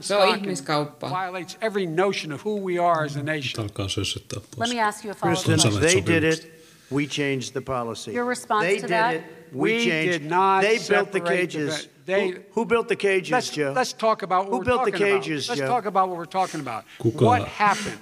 Se 0.00 0.16
on 0.16 0.36
ihmiskauppa. 0.36 1.10
Violates 1.10 1.58
every 1.60 1.86
notion 1.86 2.32
of 2.32 2.46
who 2.46 2.60
we 2.60 2.78
are 2.78 3.06
as 3.06 3.16
a 3.16 3.22
nation. 3.22 3.64
Alkaa 3.64 3.88
sössöttää 3.88 4.38
Let 4.40 4.50
pois. 4.56 4.74
me 4.74 4.82
ask 4.82 5.04
you 5.04 5.12
a 5.12 5.14
follow-up 5.14 5.44
Kristen, 5.44 5.70
question. 5.72 6.04
they 6.04 6.20
did 6.20 6.32
it. 6.32 6.52
We 6.92 7.06
changed 7.06 7.52
the 7.52 7.60
policy. 7.60 8.10
Your 8.16 8.28
response 8.28 8.66
they 8.66 8.80
to 8.80 8.86
did 8.88 8.96
that? 8.96 9.14
it. 9.14 9.22
We, 9.52 9.58
We 9.72 9.84
changed. 9.84 10.12
did 10.12 10.30
not 10.30 10.60
they 10.60 10.78
built 10.88 11.10
the 11.10 11.20
the 11.20 11.28
cages. 11.28 11.70
vet- 11.70 11.88
they- 12.16 12.30
who, 12.30 12.40
who 12.52 12.64
built 12.64 12.88
the 12.88 12.96
cages, 12.96 13.32
Let's, 13.32 13.50
Joe? 13.50 13.72
let's 13.74 13.92
talk 13.92 14.22
about 14.22 14.44
what 14.44 14.50
Who 14.52 14.58
we're 14.58 14.64
built 14.64 14.84
the 14.84 14.92
cages, 14.92 15.46
about. 15.46 15.58
Let's 15.58 15.60
Joe? 15.60 15.74
talk 15.74 15.84
about 15.86 16.08
what 16.08 16.16
we're 16.18 16.24
talking 16.26 16.60
about. 16.60 16.84
Kuka- 17.00 17.24
What 17.24 17.46
happened? 17.48 18.00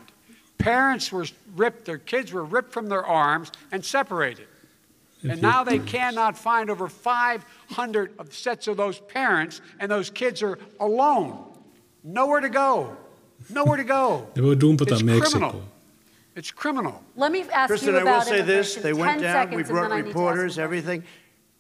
Parents 0.59 1.12
were 1.12 1.26
ripped, 1.56 1.84
their 1.84 1.98
kids 1.98 2.32
were 2.32 2.44
ripped 2.44 2.72
from 2.72 2.88
their 2.88 3.04
arms 3.04 3.52
and 3.72 3.84
separated. 3.84 4.46
And 5.22 5.42
now 5.42 5.64
they 5.64 5.78
cannot 5.80 6.38
find 6.38 6.70
over 6.70 6.88
500 6.88 8.12
of 8.18 8.32
sets 8.34 8.68
of 8.68 8.76
those 8.76 9.00
parents, 9.00 9.61
and 9.80 9.90
those 9.90 10.11
kids 10.11 10.42
are 10.42 10.59
alone. 10.78 11.44
Nowhere 12.04 12.40
to 12.40 12.48
go. 12.48 12.96
Nowhere 13.50 13.76
to 13.76 13.84
go. 13.84 14.28
Ne 14.36 14.42
voi 14.42 14.54
dumpata 14.54 14.92
It's 14.92 15.02
criminal. 15.02 15.52
Meksikoon. 15.52 15.62
It's 16.36 16.50
criminal. 16.52 17.02
Let 17.16 17.32
me 17.32 17.42
ask 17.52 17.68
Kristen, 17.68 17.94
you 17.94 18.00
I 18.00 18.04
will 18.04 18.20
say 18.22 18.42
this. 18.42 18.76
They 18.76 18.92
went 18.92 19.20
down. 19.20 19.50
We 19.50 19.62
seconds, 19.64 19.68
and 19.68 19.68
brought 19.68 19.82
then 19.88 19.92
I 19.92 19.96
need 19.96 20.02
to 20.02 20.09
ask 20.11 20.16
reporters, 20.16 20.56
you. 20.56 20.62
everything. 20.62 21.02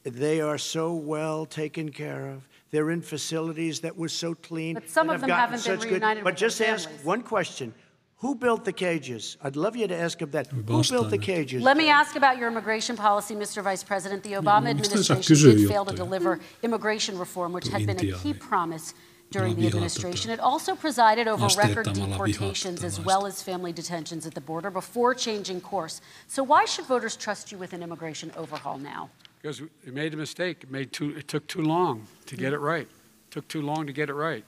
They 0.04 0.40
are 0.40 0.58
so 0.58 0.94
well 0.94 1.46
taken 1.46 1.90
care 1.90 2.28
of. 2.28 2.48
They're 2.70 2.90
in 2.90 3.02
facilities 3.02 3.80
that 3.80 3.96
were 3.96 4.08
so 4.08 4.34
clean. 4.34 4.74
But 4.74 4.88
some 4.90 5.08
of 5.08 5.14
have 5.14 5.20
them 5.22 5.28
gotten 5.28 5.40
haven't 5.58 5.64
been 5.64 5.80
such 5.80 5.88
good- 5.88 5.94
reunited 6.02 6.24
But 6.24 6.32
with 6.34 6.40
their 6.40 6.48
just 6.48 6.60
ask 6.60 6.84
families. 6.88 7.06
one 7.06 7.22
question. 7.22 7.74
Who 8.20 8.34
built 8.34 8.64
the 8.64 8.72
cages? 8.72 9.36
I'd 9.44 9.54
love 9.56 9.76
you 9.76 9.86
to 9.86 9.94
ask 9.94 10.20
him 10.20 10.30
that. 10.32 10.48
Who 10.48 10.62
built 10.62 11.10
the 11.10 11.18
cages? 11.18 11.62
Let 11.62 11.76
me 11.76 11.88
ask 11.88 12.16
about 12.16 12.36
your 12.36 12.48
immigration 12.48 12.96
policy, 12.96 13.34
Mr. 13.36 13.62
Vice 13.62 13.84
President. 13.84 14.22
The 14.24 14.32
Obama 14.34 14.62
mistä 14.64 14.70
administration 14.70 15.36
kysyä 15.36 15.56
did 15.56 15.68
fail 15.68 15.84
to 15.84 15.94
deliver 15.96 16.38
immigration 16.62 17.16
reform, 17.18 17.52
which 17.52 17.68
had 17.68 17.86
been 17.86 17.98
a 17.98 18.18
key 18.22 18.34
promise 18.34 18.94
during 19.30 19.54
the 19.56 19.66
administration. 19.66 20.32
It 20.32 20.40
also 20.40 20.74
presided 20.74 21.28
over 21.28 21.46
record 21.56 21.86
deportations 21.94 22.82
as 22.84 22.98
well 22.98 23.24
as 23.26 23.40
family 23.42 23.72
detentions 23.72 24.26
at 24.26 24.34
the 24.34 24.40
border 24.40 24.70
before 24.70 25.14
changing 25.14 25.60
course. 25.60 26.00
So 26.26 26.42
why 26.42 26.64
should 26.66 26.86
voters 26.88 27.16
trust 27.16 27.52
you 27.52 27.58
with 27.58 27.72
an 27.72 27.82
immigration 27.82 28.32
overhaul 28.36 28.78
now? 28.78 29.10
Because 29.40 29.60
we 29.60 29.92
made 29.92 30.14
a 30.14 30.16
mistake. 30.16 30.64
It, 30.64 30.70
made 30.70 30.92
too, 30.92 31.16
it 31.16 31.28
took 31.28 31.46
too 31.46 31.62
long 31.62 32.06
to 32.26 32.36
get 32.36 32.52
it 32.52 32.58
right. 32.58 32.88
It 32.88 33.30
took 33.30 33.48
too 33.48 33.62
long 33.62 33.86
to 33.86 33.92
get 33.92 34.08
it 34.08 34.14
right. 34.14 34.44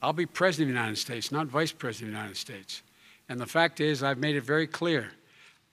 I'll 0.00 0.12
be 0.12 0.26
president 0.26 0.70
of 0.70 0.74
the 0.74 0.80
United 0.80 0.98
States, 0.98 1.32
not 1.32 1.46
vice 1.46 1.72
president 1.72 2.10
of 2.10 2.14
the 2.14 2.18
United 2.20 2.36
States. 2.36 2.82
And 3.28 3.40
the 3.40 3.46
fact 3.46 3.80
is, 3.80 4.02
I've 4.02 4.18
made 4.18 4.36
it 4.36 4.42
very 4.42 4.66
clear. 4.66 5.12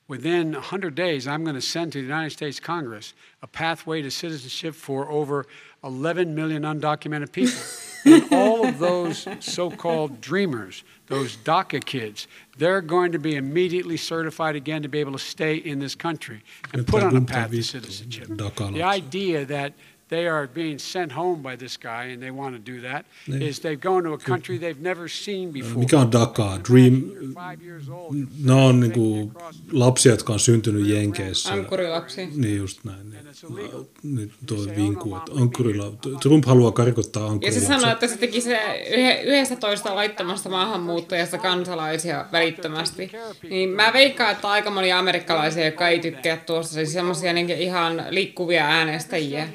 Within 0.08 0.54
100 0.54 0.96
days, 0.96 1.28
I'm 1.28 1.44
going 1.44 1.56
to 1.56 1.62
send 1.62 1.94
to 1.94 2.00
the 2.00 2.04
United 2.04 2.32
States 2.32 2.60
Congress 2.60 3.14
a 3.42 3.48
pathway 3.48 4.02
to 4.02 4.12
citizenship 4.12 4.76
for 4.76 5.10
over 5.10 5.46
11 5.84 6.36
million 6.36 6.64
undocumented 6.64 7.32
people. 7.32 7.60
And 8.06 8.32
all 8.32 8.68
of 8.68 8.80
those 8.80 9.28
so 9.40 9.70
called 9.72 10.22
dreamers, 10.22 10.84
those 11.08 11.38
DACA 11.38 11.84
kids, 11.84 12.28
they're 12.58 12.82
going 12.82 13.12
to 13.12 13.20
be 13.20 13.36
immediately 13.36 13.98
certified 13.98 14.56
again 14.56 14.82
to 14.84 14.88
be 14.88 15.00
able 15.00 15.12
to 15.14 15.20
stay 15.20 15.56
in 15.56 15.80
this 15.80 15.96
country 15.96 16.44
and 16.74 16.88
put 16.88 17.04
on 17.04 17.16
a 17.16 17.22
path 17.22 17.52
to 17.52 17.62
citizenship. 17.62 18.28
The 18.28 18.84
idea 18.84 19.46
that 19.46 19.74
they 20.12 20.28
are 20.28 20.48
being 20.48 20.80
sent 20.80 21.12
home 21.16 21.42
by 21.50 21.58
this 21.58 21.78
guy 21.80 22.12
and 22.14 22.20
they 22.20 22.32
want 22.32 22.56
to 22.66 22.72
do 22.72 22.82
that 22.82 23.06
is 23.28 23.28
Niin. 23.28 23.54
they've 23.62 23.82
gone 23.82 24.04
to 24.04 24.14
a 24.14 24.18
country 24.18 24.58
they've 24.60 24.82
never 24.82 25.08
seen 25.10 25.54
before. 25.54 25.80
Mikä 25.80 26.00
on 26.00 26.12
Dakar? 26.12 26.60
Dream, 26.72 27.02
Five 27.34 27.66
years 27.66 27.90
old. 27.90 28.16
ne 28.44 28.54
on 28.54 28.80
niinku 28.80 29.32
lapsia, 29.72 30.12
jotka 30.12 30.34
on 30.34 30.40
syntynyt 30.40 30.88
Jenkeissä. 30.88 31.54
Ankkurilapsi. 31.54 32.30
Niin 32.36 32.58
just 32.58 32.84
näin. 32.84 33.10
Niin, 33.56 33.72
niin 34.04 34.32
tuo 34.46 34.58
vinkuu, 34.76 35.16
että 35.16 35.32
ankurilla, 35.42 35.94
Trump 36.22 36.46
haluaa 36.46 36.72
karkottaa 36.72 37.38
Ja 37.42 37.52
se 37.52 37.60
sanoi, 37.60 37.92
että 37.92 38.08
se 38.08 38.18
teki 38.18 38.42
se 38.42 38.60
yhe- 38.98 39.22
11 39.42 39.96
laittomasta 39.96 40.50
maahanmuuttajasta 40.50 41.38
kansalaisia 41.38 42.26
välittömästi. 42.32 43.12
Niin 43.50 43.70
mä 43.70 43.94
veikkaan, 43.94 44.32
että 44.32 44.48
aika 44.50 44.70
monia 44.72 45.00
amerikkalaisia, 45.00 45.66
jotka 45.66 45.88
ei 45.88 46.00
tykkää 46.00 46.38
tuosta. 46.38 46.74
Siis 46.74 46.94
semmoisia 46.94 47.34
niin 47.34 47.50
ihan 47.50 48.04
liikkuvia 48.10 48.66
äänestäjiä. 48.66 49.48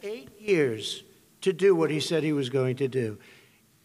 He 0.00 0.06
had 0.06 0.14
eight 0.14 0.40
years 0.40 1.02
to 1.42 1.52
do 1.52 1.74
what 1.74 1.90
he 1.90 2.00
said 2.00 2.22
he 2.22 2.32
was 2.32 2.50
going 2.50 2.76
to 2.76 2.88
do. 2.88 3.18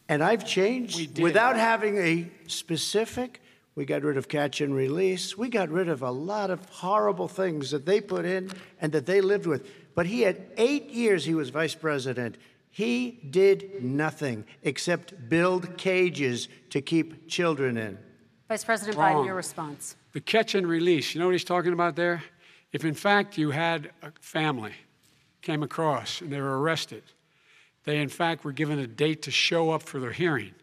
And 0.09 0.23
I've 0.23 0.45
changed 0.45 1.19
without 1.19 1.55
having 1.55 1.97
a 1.97 2.29
specific. 2.47 3.41
We 3.75 3.85
got 3.85 4.03
rid 4.03 4.17
of 4.17 4.27
catch 4.27 4.61
and 4.61 4.75
release. 4.75 5.37
We 5.37 5.49
got 5.49 5.69
rid 5.69 5.89
of 5.89 6.01
a 6.01 6.11
lot 6.11 6.51
of 6.51 6.67
horrible 6.69 7.27
things 7.27 7.71
that 7.71 7.85
they 7.85 8.01
put 8.01 8.25
in 8.25 8.51
and 8.81 8.91
that 8.91 9.05
they 9.05 9.21
lived 9.21 9.47
with. 9.47 9.67
But 9.95 10.05
he 10.05 10.21
had 10.21 10.41
eight 10.57 10.89
years 10.89 11.25
he 11.25 11.33
was 11.33 11.49
vice 11.49 11.73
president. 11.75 12.37
He 12.69 13.19
did 13.29 13.83
nothing 13.83 14.45
except 14.63 15.29
build 15.29 15.77
cages 15.77 16.49
to 16.71 16.81
keep 16.81 17.27
children 17.27 17.77
in. 17.77 17.97
Vice 18.49 18.63
President 18.63 18.97
Biden, 18.97 19.25
your 19.25 19.35
response. 19.35 19.95
The 20.11 20.21
catch 20.21 20.53
and 20.53 20.67
release, 20.67 21.13
you 21.13 21.19
know 21.19 21.27
what 21.27 21.31
he's 21.31 21.43
talking 21.43 21.73
about 21.73 21.95
there? 21.95 22.23
If 22.71 22.83
in 22.83 22.93
fact 22.93 23.37
you 23.37 23.51
had 23.51 23.91
a 24.01 24.11
family 24.19 24.73
came 25.45 25.63
across 25.63 26.21
and 26.21 26.31
they 26.31 26.41
were 26.41 26.57
arrested, 26.61 27.03
they 27.83 28.01
in 28.01 28.09
fact 28.09 28.43
were 28.43 28.53
given 28.55 28.79
a 28.79 28.87
date 28.87 29.21
to 29.21 29.31
show 29.31 29.75
up 29.75 29.83
for 29.83 29.99
their 29.99 30.13
hearing. 30.13 30.53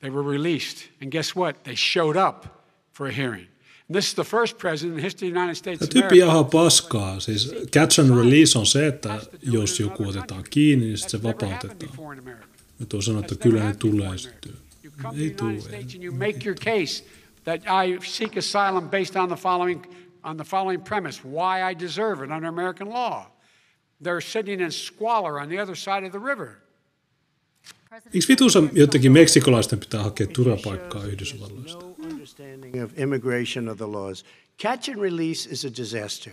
They 0.00 0.10
were 0.10 0.22
released. 0.32 0.88
And 1.00 1.10
guess 1.10 1.34
what? 1.34 1.54
They 1.64 1.74
showed 1.76 2.16
up 2.16 2.44
for 2.92 3.06
a 3.06 3.12
hearing. 3.12 3.46
And 3.88 3.96
this 3.96 4.06
is 4.08 4.14
the 4.14 4.24
first 4.24 4.58
president 4.58 4.92
in 4.92 4.96
the 4.96 5.02
history 5.02 5.28
of 5.28 5.34
the 5.34 5.40
United 5.40 5.56
States 5.56 5.82
of 5.82 5.88
tyyppi 5.88 6.18
jahaa 6.18 6.44
paskaa. 6.44 7.20
Siis 7.20 7.52
catch 7.70 7.98
and 8.00 8.10
release 8.16 8.58
on 8.58 8.66
se, 8.66 8.86
että 8.86 9.20
jos 9.42 9.80
joku 9.80 10.08
otetaan 10.08 10.44
kiinni, 10.50 10.86
niin 10.86 10.98
sitten 10.98 11.20
se 11.20 11.28
That's 11.28 11.32
never 11.42 11.48
happened 11.48 11.70
vapautetaan. 11.70 11.90
before 11.90 12.12
in 12.14 12.18
America. 12.18 12.46
Ja 12.80 12.86
tuo 12.86 13.02
sanoo, 13.02 13.20
että 13.20 13.34
kyllä 13.34 13.64
ne 13.64 13.74
tulee 13.74 14.18
sitten. 14.18 14.52
You 14.84 14.92
come 15.02 15.14
to 15.16 15.22
Ei 15.22 15.30
the 15.30 15.36
tule. 15.36 15.50
United 15.50 15.68
States 15.68 15.94
and 15.94 16.04
you 16.04 16.12
make 16.14 16.38
your 16.44 16.56
case 16.64 17.04
that 17.44 17.60
I 17.66 17.98
seek 18.06 18.36
asylum 18.36 18.88
based 18.90 19.16
on 19.16 19.28
the 19.28 19.36
following 19.36 19.86
on 20.22 20.36
the 20.36 20.44
following 20.44 20.84
premise: 20.84 21.20
why 21.24 21.70
I 21.70 21.78
deserve 21.84 22.24
it 22.24 22.30
under 22.30 22.48
American 22.48 22.88
law. 22.88 23.26
They're 24.02 24.20
sitting 24.20 24.60
in 24.60 24.70
squalor 24.70 25.40
on 25.40 25.48
the 25.48 25.62
other 25.62 25.76
side 25.76 26.06
of 26.06 26.12
the 26.12 26.18
river. 26.18 26.64
Eikö 27.94 28.28
vitussa 28.28 28.62
jotenkin 28.72 29.12
meksikolaisten 29.12 29.80
pitää 29.80 30.02
hakea 30.02 30.26
turvapaikkaa 30.26 31.04
Yhdysvalloista? 31.04 31.78
No 31.78 31.94
understanding 32.12 32.84
of 32.84 32.98
immigration 32.98 33.68
of 33.68 33.78
the 33.78 33.92
laws. 33.92 34.24
Catch 34.56 34.88
and 34.88 35.02
release 35.02 35.50
is 35.50 35.64
a 35.64 35.70
disaster. 35.76 36.32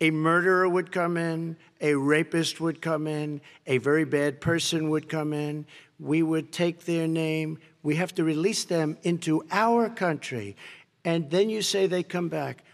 A 0.00 0.10
murderer 0.10 0.68
would 0.68 0.90
come 0.90 1.16
in, 1.16 1.56
a 1.80 1.94
rapist 1.94 2.60
would 2.60 2.76
come 2.84 3.24
in, 3.24 3.40
a 3.66 3.78
very 3.78 4.04
bad 4.04 4.40
person 4.40 4.88
would 4.88 5.08
come 5.08 5.32
in. 5.32 5.66
We 6.00 6.22
would 6.22 6.50
take 6.50 6.84
their 6.84 7.06
name. 7.06 7.58
We 7.82 7.96
have 7.96 8.14
to 8.14 8.24
release 8.24 8.64
them 8.64 8.96
into 9.02 9.44
our 9.50 9.88
country. 9.88 10.56
And 11.04 11.30
then 11.30 11.50
you 11.50 11.62
say 11.62 11.86
they 11.86 12.02
come 12.02 12.28
back. 12.28 12.64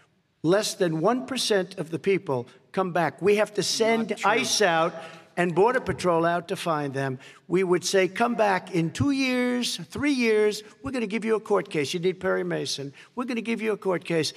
Less 0.43 0.75
than 0.75 1.01
1% 1.01 1.77
of 1.77 1.89
the 1.89 1.99
people 1.99 2.47
come 2.71 2.91
back. 2.91 3.21
We 3.21 3.35
have 3.35 3.53
to 3.55 3.63
send 3.63 4.13
ICE 4.25 4.61
out 4.61 4.93
and 5.37 5.55
Border 5.55 5.79
Patrol 5.79 6.25
out 6.25 6.49
to 6.49 6.55
find 6.55 6.93
them. 6.93 7.17
We 7.47 7.63
would 7.63 7.85
say, 7.85 8.07
come 8.09 8.35
back 8.35 8.75
in 8.75 8.91
two 8.91 9.11
years, 9.11 9.77
three 9.77 10.11
years, 10.11 10.63
we're 10.83 10.91
going 10.91 11.01
to 11.01 11.07
give 11.07 11.23
you 11.23 11.35
a 11.35 11.39
court 11.39 11.69
case. 11.69 11.93
You 11.93 11.99
need 12.01 12.19
Perry 12.19 12.43
Mason. 12.43 12.93
We're 13.15 13.23
going 13.25 13.37
to 13.37 13.41
give 13.41 13.61
you 13.61 13.71
a 13.71 13.77
court 13.77 14.03
case. 14.03 14.33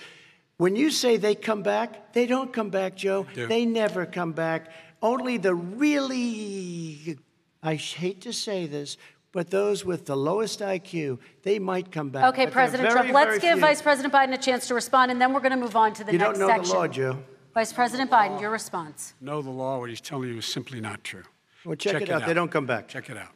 When 0.59 0.77
you 0.77 0.91
say 0.91 1.17
they 1.17 1.35
come 1.35 1.63
back, 1.65 2.13
they 2.13 2.27
don't 2.27 2.53
come 2.53 2.71
back, 2.71 2.95
Joe. 2.95 3.27
do. 3.35 3.49
They 3.49 3.67
never 3.67 4.07
come 4.07 4.33
back. 4.33 4.71
Only 5.03 5.39
the 5.39 5.55
really, 5.57 7.19
I 7.63 7.75
hate 7.75 8.21
to 8.21 8.33
say 8.33 8.67
this, 8.67 8.97
but 9.33 9.51
those 9.51 9.85
with 9.85 10.07
the 10.07 10.17
lowest 10.17 10.61
IQ, 10.61 11.19
they 11.43 11.59
might 11.59 11.91
come 11.91 12.11
back. 12.11 12.27
Okay, 12.33 12.45
But 12.45 12.53
President 12.53 12.89
very, 12.89 12.93
Trump, 12.93 13.13
let's 13.13 13.27
very 13.29 13.41
give 13.41 13.53
few. 13.55 13.61
Vice 13.61 13.83
President 13.83 14.15
Biden 14.15 14.35
a 14.35 14.39
chance 14.39 14.69
to 14.69 14.75
respond, 14.75 15.11
and 15.11 15.21
then 15.21 15.33
we're 15.33 15.41
going 15.41 15.51
to 15.51 15.57
move 15.59 15.75
on 15.75 15.95
to 15.95 16.05
the 16.05 16.13
You 16.13 16.19
next 16.19 16.39
don't 16.39 16.49
know 16.49 16.55
section. 16.55 16.69
the 16.73 16.79
law, 16.79 16.87
Joe. 16.87 17.19
Vice 17.55 17.73
President 17.73 18.11
Biden, 18.11 18.41
your 18.41 18.51
response. 18.51 19.15
Know 19.21 19.43
the 19.43 19.51
law. 19.51 19.79
What 19.79 19.91
he's 19.91 20.01
telling 20.01 20.29
you 20.31 20.39
is 20.39 20.47
simply 20.47 20.81
not 20.81 21.05
true. 21.05 21.25
Well, 21.65 21.77
check, 21.77 22.03
it 22.03 22.11
out. 22.11 22.27
They 22.27 22.35
don't 22.35 22.51
come 22.51 22.67
back. 22.67 22.89
Check 22.89 23.11
it 23.11 23.17
out. 23.17 23.29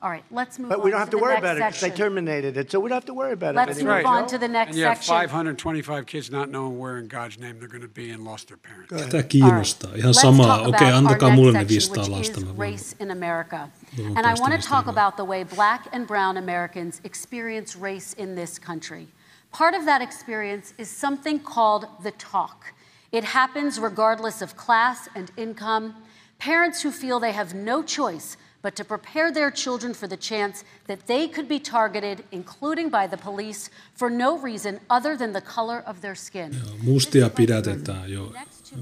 All 0.00 0.10
right, 0.10 0.24
let's 0.32 0.58
move 0.58 0.68
But 0.70 0.78
on 0.80 0.84
we 0.84 0.90
don't 0.90 0.98
have 0.98 1.10
to 1.10 1.16
to 1.16 1.22
worry 1.22 1.34
next 1.34 1.44
about 1.44 1.56
it 1.58 1.60
because 1.60 1.80
they 1.80 1.90
terminated 1.90 2.56
it, 2.56 2.70
so 2.72 2.80
we 2.80 2.88
don't 2.88 2.96
have 2.96 3.04
to 3.04 3.14
worry 3.14 3.34
about 3.34 3.54
Let's 3.54 3.78
it 3.78 3.84
move 3.84 3.92
anymore. 3.92 4.12
on 4.22 4.26
to 4.26 4.38
the 4.38 4.48
next 4.48 4.70
And 4.70 4.78
you 4.78 4.84
have 4.84 4.96
section. 4.96 5.14
525 5.14 6.06
kids 6.06 6.28
not 6.30 6.50
knowing 6.50 6.76
where 6.76 6.98
in 6.98 7.06
God's 7.06 7.38
name 7.38 7.60
they're 7.60 7.68
going 7.68 7.82
to 7.82 7.94
be 7.94 8.10
and 8.10 8.24
lost 8.24 8.48
their 8.48 8.56
parents. 8.56 8.90
Tämä 9.12 9.22
kiinnostaa. 9.22 9.90
Ihan 9.94 10.06
Let's 10.10 10.20
sama, 10.20 10.42
talk 10.44 10.60
okei, 10.66 10.88
about 10.88 10.94
antakaa 10.94 11.28
our 11.28 11.36
mulle 11.36 11.52
next 11.52 11.70
ne 11.70 11.78
500 11.78 11.94
section, 11.94 12.12
lasta. 12.12 12.40
which 12.40 12.50
is 12.50 12.58
race 12.58 12.96
in 13.00 13.10
America. 13.10 13.68
And 14.16 14.26
I 14.26 14.34
want 14.40 14.54
to 14.62 14.68
talk 14.68 14.86
about 14.88 15.16
the 15.16 15.24
way 15.24 15.44
black 15.44 15.82
and 15.92 16.06
brown 16.06 16.36
Americans 16.36 17.00
experience 17.04 17.76
race 17.82 18.14
in 18.22 18.34
this 18.34 18.58
country. 18.58 19.06
Part 19.52 19.74
of 19.78 19.84
that 19.86 20.02
experience 20.02 20.74
is 20.78 20.88
something 21.00 21.38
called 21.54 21.86
the 22.02 22.10
talk. 22.32 22.72
It 23.12 23.24
happens 23.24 23.78
regardless 23.78 24.42
of 24.42 24.56
class 24.56 25.08
and 25.14 25.30
income. 25.36 25.94
Parents 26.38 26.82
who 26.84 26.90
feel 26.90 27.20
they 27.20 27.32
have 27.32 27.54
no 27.54 27.82
choice 27.82 28.36
but 28.62 28.74
to 28.76 28.84
prepare 28.84 29.32
their 29.32 29.50
children 29.52 29.92
for 29.94 30.08
the 30.08 30.16
chance 30.16 30.64
that 30.86 31.06
they 31.06 31.28
could 31.28 31.48
be 31.48 31.58
targeted, 31.58 32.24
including 32.30 32.90
by 32.90 33.06
the 33.08 33.16
police, 33.16 33.70
for 33.96 34.10
no 34.10 34.38
reason 34.38 34.78
other 34.88 35.16
than 35.16 35.32
the 35.32 35.40
color 35.40 35.82
of 35.86 36.00
their 36.00 36.14
skin. 36.14 36.50
mustia 36.82 37.26
Mr. 37.26 37.30
pidätetään 37.30 38.12
jo 38.12 38.26
the 38.26 38.38
next 38.38 38.70
two 38.70 38.78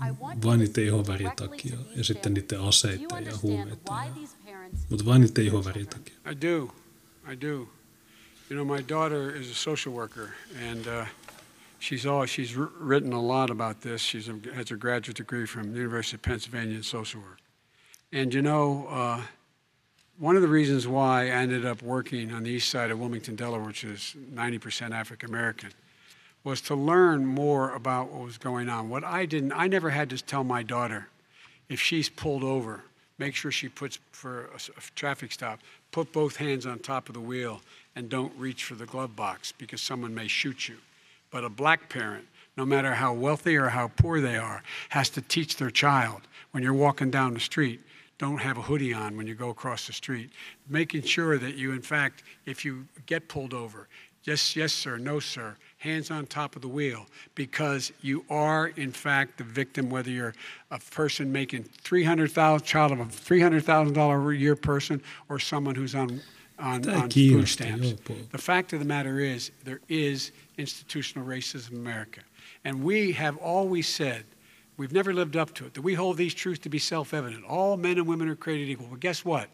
I 0.00 0.10
vain 0.44 0.58
niiden 0.58 0.84
speak 1.34 1.36
takia 1.36 1.76
ja 1.96 2.04
sitten 2.04 2.34
niiden 2.34 2.58
families. 2.58 2.98
Do 2.98 3.14
ja 3.14 3.18
understand 3.18 3.42
huumeiden. 3.42 3.78
why 3.90 4.06
ja- 4.50 4.68
Mutta 4.90 5.04
vain 5.04 5.20
niiden 5.20 5.44
ihonvärin 5.44 5.86
takia. 5.86 6.14
I 6.32 6.34
do. 6.42 6.70
I 7.32 7.40
do. 7.40 7.68
You 8.50 8.64
know, 8.64 8.76
my 8.76 8.84
daughter 8.88 9.36
is 9.36 9.50
a 9.50 9.54
social 9.54 9.94
worker, 9.94 10.28
and 10.72 10.86
uh, 10.86 11.06
she's 11.84 12.06
all 12.06 12.24
she's 12.24 12.56
written 12.56 13.12
a 13.12 13.20
lot 13.20 13.50
about 13.50 13.82
this. 13.82 14.00
She's 14.00 14.28
a, 14.28 14.38
has 14.54 14.70
a 14.70 14.76
graduate 14.76 15.18
degree 15.18 15.46
from 15.46 15.72
the 15.72 15.78
University 15.78 16.16
of 16.16 16.22
Pennsylvania 16.22 16.76
in 16.76 16.82
social 16.82 17.20
work. 17.20 17.38
And 18.12 18.32
you 18.32 18.42
know, 18.42 18.86
uh, 18.88 19.20
one 20.18 20.36
of 20.36 20.42
the 20.42 20.48
reasons 20.48 20.88
why 20.88 21.24
I 21.24 21.30
ended 21.30 21.66
up 21.66 21.82
working 21.82 22.32
on 22.32 22.44
the 22.44 22.50
east 22.50 22.70
side 22.70 22.90
of 22.90 22.98
Wilmington, 22.98 23.36
Delaware, 23.36 23.66
which 23.66 23.84
is 23.84 24.14
90% 24.32 24.92
African 24.92 25.28
American, 25.28 25.70
was 26.42 26.60
to 26.62 26.74
learn 26.74 27.26
more 27.26 27.74
about 27.74 28.10
what 28.10 28.22
was 28.24 28.38
going 28.38 28.68
on. 28.68 28.88
What 28.88 29.04
I 29.04 29.26
didn't, 29.26 29.52
I 29.52 29.66
never 29.66 29.90
had 29.90 30.10
to 30.10 30.24
tell 30.24 30.44
my 30.44 30.62
daughter 30.62 31.08
if 31.68 31.80
she's 31.80 32.08
pulled 32.08 32.44
over, 32.44 32.82
make 33.18 33.34
sure 33.34 33.50
she 33.50 33.68
puts 33.68 33.98
for 34.12 34.50
a 34.54 34.80
traffic 34.94 35.32
stop, 35.32 35.60
put 35.90 36.12
both 36.12 36.36
hands 36.36 36.64
on 36.64 36.78
top 36.78 37.08
of 37.08 37.14
the 37.14 37.20
wheel 37.20 37.60
and 37.96 38.08
don't 38.08 38.32
reach 38.38 38.64
for 38.64 38.74
the 38.74 38.86
glove 38.86 39.16
box 39.16 39.52
because 39.52 39.82
someone 39.82 40.14
may 40.14 40.28
shoot 40.28 40.68
you. 40.68 40.76
But 41.34 41.42
a 41.42 41.48
black 41.48 41.88
parent, 41.88 42.28
no 42.56 42.64
matter 42.64 42.94
how 42.94 43.12
wealthy 43.12 43.56
or 43.56 43.70
how 43.70 43.88
poor 43.88 44.20
they 44.20 44.36
are, 44.36 44.62
has 44.90 45.10
to 45.10 45.20
teach 45.20 45.56
their 45.56 45.68
child 45.68 46.20
when 46.52 46.62
you're 46.62 46.72
walking 46.72 47.10
down 47.10 47.34
the 47.34 47.40
street, 47.40 47.80
don't 48.18 48.38
have 48.38 48.56
a 48.56 48.62
hoodie 48.62 48.94
on 48.94 49.16
when 49.16 49.26
you 49.26 49.34
go 49.34 49.50
across 49.50 49.88
the 49.88 49.92
street. 49.92 50.30
Making 50.68 51.02
sure 51.02 51.36
that 51.36 51.56
you, 51.56 51.72
in 51.72 51.82
fact, 51.82 52.22
if 52.46 52.64
you 52.64 52.86
get 53.06 53.26
pulled 53.26 53.52
over, 53.52 53.88
yes, 54.22 54.54
yes, 54.54 54.72
sir, 54.72 54.96
no, 54.96 55.18
sir, 55.18 55.56
hands 55.78 56.12
on 56.12 56.26
top 56.26 56.54
of 56.54 56.62
the 56.62 56.68
wheel, 56.68 57.04
because 57.34 57.90
you 58.00 58.24
are, 58.30 58.68
in 58.68 58.92
fact, 58.92 59.38
the 59.38 59.44
victim, 59.44 59.90
whether 59.90 60.10
you're 60.10 60.34
a 60.70 60.78
person 60.78 61.32
making 61.32 61.64
300000 61.64 62.64
child 62.64 62.92
of 62.92 63.00
a 63.00 63.06
$300,000 63.06 64.32
a 64.32 64.36
year 64.36 64.54
person 64.54 65.02
or 65.28 65.40
someone 65.40 65.74
who's 65.74 65.96
on, 65.96 66.20
on, 66.60 66.88
on 66.88 67.10
food 67.10 67.48
stamps. 67.48 67.94
The 68.30 68.38
fact 68.38 68.72
of 68.72 68.78
the 68.78 68.84
matter 68.84 69.18
is, 69.18 69.50
there 69.64 69.80
is 69.88 70.30
institutional 70.58 71.26
racism 71.26 71.72
in 71.72 71.76
America. 71.78 72.20
And 72.64 72.82
we 72.82 73.12
have 73.12 73.36
always 73.38 73.88
said, 73.88 74.24
we've 74.76 74.92
never 74.92 75.12
lived 75.12 75.36
up 75.36 75.54
to 75.54 75.66
it, 75.66 75.74
that 75.74 75.82
we 75.82 75.94
hold 75.94 76.16
these 76.16 76.34
truths 76.34 76.60
to 76.60 76.68
be 76.68 76.78
self 76.78 77.14
evident. 77.14 77.44
All 77.44 77.76
men 77.76 77.98
and 77.98 78.06
women 78.06 78.28
are 78.28 78.36
created 78.36 78.68
equal. 78.68 78.88
But 78.90 79.00
guess 79.00 79.24
what? 79.24 79.48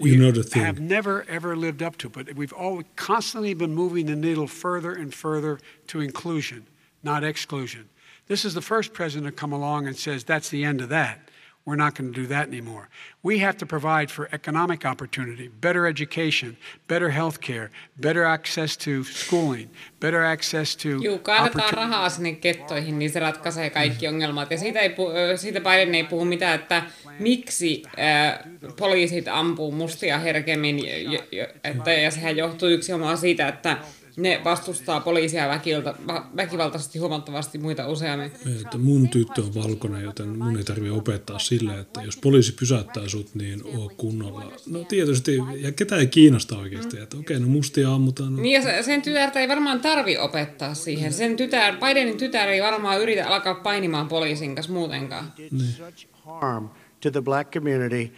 We 0.00 0.12
You 0.12 0.18
know 0.18 0.30
the 0.32 0.42
thing. 0.42 0.62
We 0.62 0.66
have 0.66 0.80
never 0.80 1.24
ever 1.28 1.56
lived 1.56 1.82
up 1.82 1.96
to 1.98 2.08
it, 2.08 2.12
but 2.12 2.34
we've 2.34 2.52
always 2.52 2.86
constantly 2.96 3.54
been 3.54 3.74
moving 3.74 4.06
the 4.06 4.16
needle 4.16 4.48
further 4.48 4.92
and 4.92 5.14
further 5.14 5.60
to 5.88 6.00
inclusion, 6.00 6.66
not 7.02 7.22
exclusion. 7.22 7.88
This 8.26 8.44
is 8.44 8.54
the 8.54 8.62
first 8.62 8.92
president 8.92 9.26
to 9.26 9.32
come 9.38 9.52
along 9.52 9.86
and 9.86 9.96
says 9.96 10.24
that's 10.24 10.48
the 10.48 10.64
end 10.64 10.80
of 10.80 10.88
that. 10.88 11.23
We're 11.66 11.76
not 11.76 11.94
going 11.94 12.12
to 12.12 12.20
do 12.20 12.26
that 12.26 12.48
anymore. 12.48 12.88
We 13.22 13.38
have 13.38 13.56
to 13.56 13.66
provide 13.66 14.10
for 14.10 14.28
economic 14.32 14.84
opportunity, 14.84 15.48
better 15.48 15.86
education, 15.86 16.58
better 16.88 17.08
health 17.08 17.40
care, 17.40 17.70
better 17.96 18.24
access 18.24 18.76
to 18.76 19.02
schooling, 19.04 19.70
better 20.00 20.22
access 20.24 20.76
to 20.76 20.88
Juu, 20.88 21.18
kaadetaan 21.18 21.72
rahaa 21.72 22.10
sinne 22.10 22.32
kettoihin, 22.32 22.98
niin 22.98 23.10
se 23.10 23.20
ratkaisee 23.20 23.70
kaikki 23.70 24.08
ongelmat. 24.08 24.50
Ja 24.50 24.58
siitä, 24.58 24.80
ei 24.80 24.94
siitä 25.36 25.60
Biden 25.60 25.94
ei 25.94 26.04
puhu 26.04 26.24
mitään, 26.24 26.54
että 26.54 26.82
miksi 27.18 27.82
äh, 27.98 28.38
poliisit 28.76 29.28
ampuu 29.28 29.72
mustia 29.72 30.18
herkemmin. 30.18 30.86
Ja, 30.86 31.20
ja, 31.32 31.46
että, 31.64 31.92
ja 31.92 32.10
sehän 32.10 32.36
johtuu 32.36 32.68
yksi 32.68 32.92
omaa 32.92 33.16
siitä, 33.16 33.48
että 33.48 33.76
ne 34.16 34.40
vastustaa 34.44 35.00
poliisia 35.00 35.48
väkilta, 35.48 35.94
vä- 36.08 36.22
väkivaltaisesti 36.36 36.98
huomattavasti 36.98 37.58
muita 37.58 37.88
useammin. 37.88 38.32
Että 38.64 38.78
mun 38.78 39.08
tyttö 39.08 39.42
on 39.42 39.54
valkoinen, 39.54 40.02
joten 40.02 40.28
mun 40.28 40.58
ei 40.58 40.64
tarvitse 40.64 40.90
opettaa 40.92 41.38
sille, 41.38 41.78
että 41.80 42.02
jos 42.02 42.16
poliisi 42.16 42.52
pysäyttää 42.52 43.08
sut, 43.08 43.34
niin 43.34 43.62
oo 43.78 43.92
kunnolla. 43.96 44.52
No 44.66 44.84
tietysti, 44.84 45.38
ja 45.58 45.72
ketä 45.72 45.96
ei 45.96 46.06
kiinnosta 46.06 46.58
oikeasti, 46.58 47.00
että 47.00 47.16
okei, 47.16 47.40
no 47.40 47.46
mustia 47.46 47.94
ammutaan. 47.94 48.36
No, 48.36 48.42
Niin 48.42 48.52
ja 48.54 48.62
se- 48.62 48.82
sen 48.82 49.02
tytärtä 49.02 49.40
ei 49.40 49.48
varmaan 49.48 49.80
tarvi 49.80 50.18
opettaa 50.18 50.74
siihen. 50.74 51.12
Sen 51.12 51.36
tytär, 51.36 51.74
Bidenin 51.76 52.16
tytär 52.18 52.48
ei 52.48 52.62
varmaan 52.62 53.00
yritä 53.00 53.28
alkaa 53.28 53.54
painimaan 53.54 54.08
poliisin 54.08 54.54
kanssa 54.54 54.72
muutenkaan. 54.72 55.32
harm 56.12 56.68
to 57.00 57.10
the 57.10 57.20
black 57.22 57.50
community. 57.52 58.12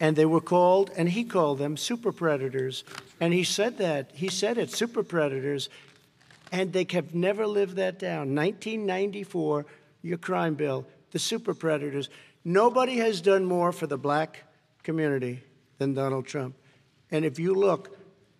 And 0.00 0.16
they 0.16 0.24
were 0.24 0.40
called, 0.40 0.90
and 0.96 1.10
he 1.10 1.24
called 1.24 1.58
them 1.58 1.76
super 1.76 2.10
predators. 2.10 2.84
And 3.20 3.34
he 3.34 3.44
said 3.44 3.76
that. 3.78 4.10
He 4.14 4.28
said 4.28 4.56
it, 4.56 4.70
super 4.70 5.02
predators. 5.02 5.68
And 6.50 6.72
they 6.72 6.86
have 6.90 7.14
never 7.14 7.46
lived 7.46 7.76
that 7.76 7.98
down. 7.98 8.34
1994, 8.34 9.66
your 10.02 10.18
crime 10.18 10.54
bill, 10.54 10.86
the 11.10 11.18
super 11.18 11.54
predators. 11.54 12.08
Nobody 12.44 12.96
has 12.96 13.20
done 13.20 13.44
more 13.44 13.72
for 13.72 13.86
the 13.86 13.98
black 13.98 14.44
community 14.82 15.42
than 15.78 15.92
Donald 15.94 16.26
Trump. 16.26 16.54
And 17.10 17.24
if 17.24 17.38
you 17.38 17.54
look, 17.54 17.98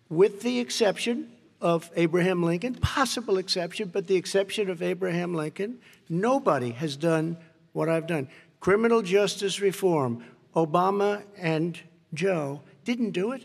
with 0.08 0.40
the 0.40 0.60
exception 0.60 1.30
of 1.60 1.90
Abraham 1.94 2.42
Lincoln, 2.42 2.74
possible 2.74 3.36
exception, 3.36 3.90
but 3.92 4.06
the 4.06 4.16
exception 4.16 4.70
of 4.70 4.82
Abraham 4.82 5.34
Lincoln, 5.34 5.78
nobody 6.08 6.70
has 6.70 6.96
done 6.96 7.36
what 7.72 7.88
I've 7.88 8.06
done. 8.06 8.28
Criminal 8.60 9.02
justice 9.02 9.60
reform, 9.60 10.24
Obama 10.54 11.22
and 11.36 11.78
Joe 12.14 12.60
didn't 12.84 13.10
do 13.10 13.32
it. 13.32 13.44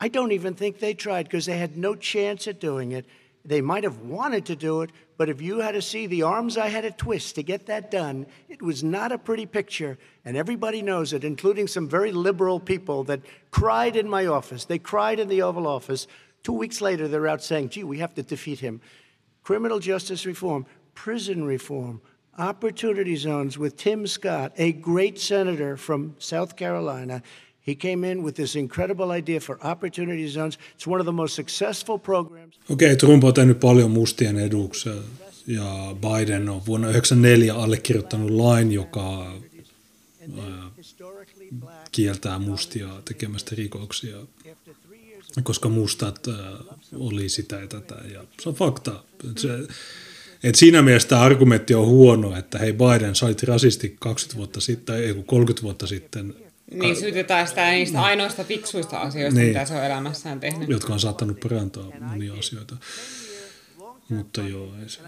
I 0.00 0.08
don't 0.08 0.32
even 0.32 0.54
think 0.54 0.78
they 0.78 0.94
tried 0.94 1.24
because 1.24 1.46
they 1.46 1.56
had 1.56 1.76
no 1.76 1.94
chance 1.94 2.48
at 2.48 2.60
doing 2.60 2.92
it. 2.92 3.06
They 3.44 3.60
might 3.60 3.84
have 3.84 3.98
wanted 4.00 4.46
to 4.46 4.56
do 4.56 4.82
it, 4.82 4.90
but 5.16 5.28
if 5.28 5.42
you 5.42 5.58
had 5.58 5.72
to 5.72 5.82
see 5.82 6.06
the 6.06 6.22
arms 6.22 6.56
I 6.56 6.68
had 6.68 6.82
to 6.82 6.90
twist 6.90 7.34
to 7.36 7.42
get 7.42 7.66
that 7.66 7.90
done, 7.90 8.26
it 8.48 8.62
was 8.62 8.84
not 8.84 9.12
a 9.12 9.18
pretty 9.18 9.46
picture. 9.46 9.98
And 10.24 10.36
everybody 10.36 10.82
knows 10.82 11.12
it, 11.12 11.24
including 11.24 11.66
some 11.66 11.88
very 11.88 12.12
liberal 12.12 12.60
people 12.60 13.04
that 13.04 13.20
cried 13.50 13.96
in 13.96 14.08
my 14.08 14.26
office. 14.26 14.64
They 14.64 14.78
cried 14.78 15.18
in 15.18 15.28
the 15.28 15.42
Oval 15.42 15.66
Office. 15.66 16.06
Two 16.42 16.52
weeks 16.52 16.80
later, 16.80 17.08
they're 17.08 17.28
out 17.28 17.42
saying, 17.42 17.70
gee, 17.70 17.84
we 17.84 17.98
have 17.98 18.14
to 18.14 18.22
defeat 18.22 18.60
him. 18.60 18.80
Criminal 19.42 19.80
justice 19.80 20.24
reform, 20.24 20.66
prison 20.94 21.44
reform, 21.44 22.00
opportunity 22.38 23.16
zones 23.16 23.58
with 23.58 23.76
Tim 23.76 24.06
Scott, 24.06 24.52
a 24.58 24.72
great 24.72 25.18
senator 25.18 25.76
from 25.76 26.14
South 26.18 26.56
Carolina. 26.56 27.20
He 27.66 27.74
came 27.74 28.12
in 28.12 28.22
with 28.22 28.34
this 28.34 28.56
incredible 28.56 29.16
idea 29.16 29.40
for 29.40 29.58
opportunity 29.62 30.28
zones. 30.28 30.58
It's 30.74 30.86
one 30.86 31.00
of 31.00 31.06
the 31.06 31.12
most 31.12 31.34
successful 31.34 31.98
programs. 31.98 32.58
Okei, 32.70 32.96
Trump 32.96 33.24
on 33.24 33.34
tehnyt 33.34 33.60
paljon 33.60 33.90
mustien 33.90 34.38
eduksi 34.38 34.88
ja 35.46 35.96
Biden 36.00 36.48
on 36.48 36.66
vuonna 36.66 36.88
1994 36.88 37.54
allekirjoittanut 37.54 38.30
lain, 38.30 38.72
joka 38.72 39.32
black. 41.60 41.88
kieltää 41.92 42.38
mustia 42.38 42.88
tekemästä 43.04 43.54
rikoksia, 43.56 44.16
koska 45.42 45.68
mustat 45.68 46.28
äh, 46.28 46.34
oli 46.94 47.28
sitä 47.28 47.56
ja 47.56 47.66
tätä. 47.66 47.94
Ja 48.12 48.24
se 48.42 48.48
on 48.48 48.54
fakta. 48.54 49.04
Se, 49.36 49.48
et 50.42 50.54
siinä 50.54 50.82
mielessä 50.82 51.08
tämä 51.08 51.20
argumentti 51.20 51.74
on 51.74 51.86
huono, 51.86 52.36
että 52.36 52.58
hei 52.58 52.72
Biden, 52.72 53.14
sä 53.14 53.26
olit 53.26 53.42
rasisti 53.42 53.96
20 54.00 54.36
vuotta 54.36 54.60
sitten, 54.60 54.96
ei 54.96 55.14
kun 55.14 55.24
30 55.24 55.62
vuotta 55.62 55.86
sitten, 55.86 56.34
Niin 56.72 56.96
syytetään 56.96 57.48
sitä 57.48 57.70
niistä 57.70 58.02
ainoista 58.02 58.44
fiksuista 58.44 58.98
asioista, 58.98 59.40
Niin. 59.40 59.48
mitä 59.52 59.64
se 59.64 59.74
on 59.74 59.84
elämässään 59.84 60.40
tehnyt. 60.40 60.68
jotka 60.68 60.92
on 60.92 61.00
saattanut 61.00 61.40
parantaa 61.40 61.90
monia 62.00 62.34
asioita. 62.34 62.76
Mutta 64.08 64.40
joo, 64.42 64.74
ei 64.82 64.88
se. 64.88 65.00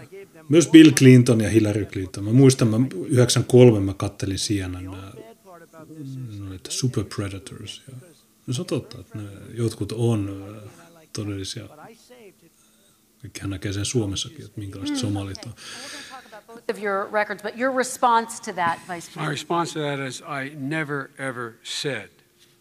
Myös 0.49 0.67
Bill 0.67 0.91
Clinton 0.91 1.41
ja 1.41 1.49
Hillary 1.49 1.85
Clinton. 1.85 2.23
Mä 2.23 2.31
muistan, 2.31 2.67
mä 2.67 2.77
93 3.07 3.79
mä 3.79 3.93
kattelin 3.93 4.37
CNN 4.37 4.71
nämä 4.71 5.11
no, 6.39 6.53
että 6.55 6.71
super 6.71 7.03
predators. 7.15 7.81
Ja, 7.87 7.93
no 8.47 8.53
se 8.53 8.61
on 8.61 8.65
totta, 8.67 8.99
että 8.99 9.17
ne 9.17 9.23
jotkut 9.53 9.91
on 9.91 10.45
todellisia. 11.13 11.65
Kaikkihan 13.25 13.49
näkee 13.49 13.73
sen 13.73 13.85
Suomessakin, 13.85 14.45
että 14.45 14.59
minkälaiset 14.59 14.95
hmm. 14.95 15.01
somalit 15.01 15.37
on. 15.45 15.51
And 15.51 15.57
we're 15.57 15.89
going 15.89 16.03
to 16.03 16.15
talk 16.15 16.25
about 16.25 16.47
both 16.47 16.77
of 16.77 16.83
your 16.83 17.11
records, 17.11 17.43
but 17.43 17.57
your 17.57 17.77
response 17.77 18.39
to 18.41 18.53
that, 18.53 18.79
Vice 18.87 18.87
President? 18.87 19.25
My 19.25 19.31
response 19.31 19.73
to 19.73 19.79
that 19.79 19.99
is 19.99 20.21
I 20.21 20.51
never, 20.55 21.09
ever 21.17 21.53
said 21.63 22.09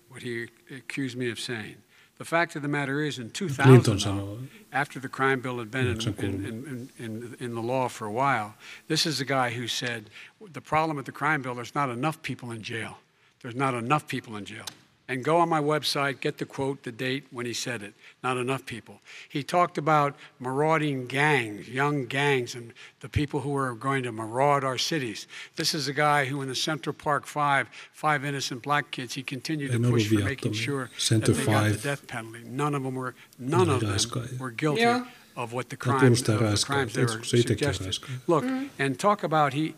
what 0.09 0.23
he 0.23 0.49
accused 0.77 1.17
me 1.17 1.33
of 1.33 1.39
saying. 1.39 1.77
The 2.19 2.25
fact 2.25 2.57
of 2.57 2.63
the 2.63 2.69
matter 2.69 3.01
is, 3.01 3.19
in 3.19 3.31
2000, 3.31 3.99
sanoo, 3.99 4.47
after 4.73 5.01
the 5.01 5.09
crime 5.09 5.41
bill 5.41 5.59
had 5.59 5.71
been 5.71 5.87
in, 5.87 6.01
in, 6.19 6.45
in, 6.45 6.89
in, 6.99 7.37
in 7.41 7.55
the 7.55 7.63
law 7.63 7.89
for 7.89 8.07
a 8.07 8.13
while, 8.13 8.55
this 8.87 9.05
is 9.07 9.19
the 9.19 9.25
guy 9.25 9.51
who 9.51 9.67
said, 9.67 10.11
the 10.53 10.61
problem 10.61 10.97
with 10.97 11.07
the 11.07 11.13
crime 11.13 11.43
bill, 11.43 11.55
there's 11.55 11.75
not 11.75 11.91
enough 11.91 12.23
people 12.23 12.53
in 12.53 12.63
jail. 12.63 12.99
There's 13.43 13.57
not 13.57 13.75
enough 13.75 14.07
people 14.07 14.37
in 14.37 14.45
jail. 14.45 14.65
And 15.07 15.23
go 15.23 15.37
on 15.37 15.51
my 15.51 15.61
website, 15.61 16.21
get 16.21 16.39
the 16.39 16.47
quote, 16.47 16.83
the 16.83 16.93
date 16.93 17.27
when 17.31 17.45
he 17.45 17.53
said 17.53 17.83
it. 17.83 17.93
Not 18.23 18.39
enough 18.39 18.65
people. 18.65 19.01
He 19.29 19.43
talked 19.43 19.77
about 19.77 20.15
marauding 20.41 21.07
gangs, 21.07 21.69
young 21.69 22.07
gangs, 22.07 22.55
and 22.55 22.73
the 23.01 23.11
people 23.11 23.41
who 23.41 23.51
were 23.51 23.75
going 23.75 24.03
to 24.05 24.13
maraud 24.13 24.65
our 24.65 24.79
cities. 24.79 25.27
This 25.57 25.75
is 25.75 25.89
a 25.89 25.93
guy 25.93 26.25
who, 26.25 26.41
in 26.41 26.49
the 26.49 26.55
Central 26.55 26.95
Park 26.95 27.27
Five, 27.27 27.69
five 27.93 28.25
innocent 28.25 28.63
black 28.63 28.91
kids, 28.91 29.13
he 29.13 29.23
continued 29.23 29.73
to 29.73 29.79
push 29.79 30.09
for 30.09 30.21
making 30.21 30.53
viattomia. 30.53 30.65
sure 30.65 30.85
that 30.87 31.01
Center 31.01 31.33
they 31.33 31.45
got 31.45 31.73
the 31.73 31.79
death 31.79 32.07
penalty. 32.07 32.43
None 32.45 32.75
of 32.75 32.83
them 32.83 32.95
were, 32.95 33.15
none 33.39 33.69
of 33.69 33.81
them 33.81 34.39
were 34.39 34.51
guilty 34.51 34.81
Yeah. 34.81 35.05
of 35.37 35.53
what 35.53 35.69
the 35.69 35.77
Hän 35.77 35.99
crimes, 35.99 36.21
of 36.29 36.41
the 36.41 36.65
crimes 36.67 36.93
they 36.95 37.03
were 37.05 37.09
Tiedätkö, 37.09 37.27
se 37.27 37.37
itsekin 37.37 37.69
on 37.69 37.75
suggested. 37.75 38.11
Look, 38.27 38.45
mm-hmm. 38.45 38.83
and 38.83 38.99
talk 38.99 39.23
about 39.23 39.53
he, 39.53 39.75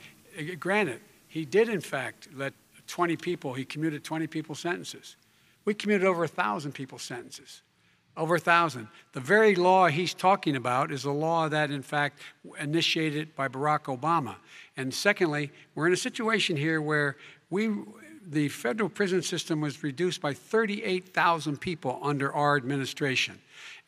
granted, 0.61 1.01
he 1.27 1.44
did 1.44 1.69
in 1.69 1.81
fact 1.81 2.28
let 2.32 2.53
20 2.86 3.16
people, 3.16 3.54
he 3.54 3.64
commuted 3.64 4.04
20 4.04 4.26
people's 4.26 4.60
sentences. 4.60 5.16
We 5.64 5.74
commuted 5.74 6.06
over 6.06 6.24
a 6.24 6.28
thousand 6.28 6.72
people's 6.72 7.02
sentences. 7.02 7.62
Over 8.16 8.36
a 8.36 8.40
thousand. 8.40 8.88
The 9.12 9.20
very 9.20 9.54
law 9.54 9.88
he's 9.88 10.14
talking 10.14 10.56
about 10.56 10.90
is 10.90 11.04
a 11.04 11.10
law 11.10 11.48
that, 11.48 11.70
in 11.70 11.82
fact, 11.82 12.20
initiated 12.58 13.36
by 13.36 13.48
Barack 13.48 13.94
Obama. 13.94 14.36
And 14.76 14.94
secondly, 14.94 15.50
we're 15.74 15.86
in 15.86 15.92
a 15.92 15.98
situation 15.98 16.56
here 16.56 16.80
where 16.80 17.16
we, 17.50 17.70
the 18.26 18.48
federal 18.48 18.88
prison 18.88 19.20
system 19.20 19.60
was 19.60 19.82
reduced 19.82 20.22
by 20.22 20.32
38,000 20.32 21.60
people 21.60 21.98
under 22.02 22.32
our 22.32 22.56
administration. 22.56 23.38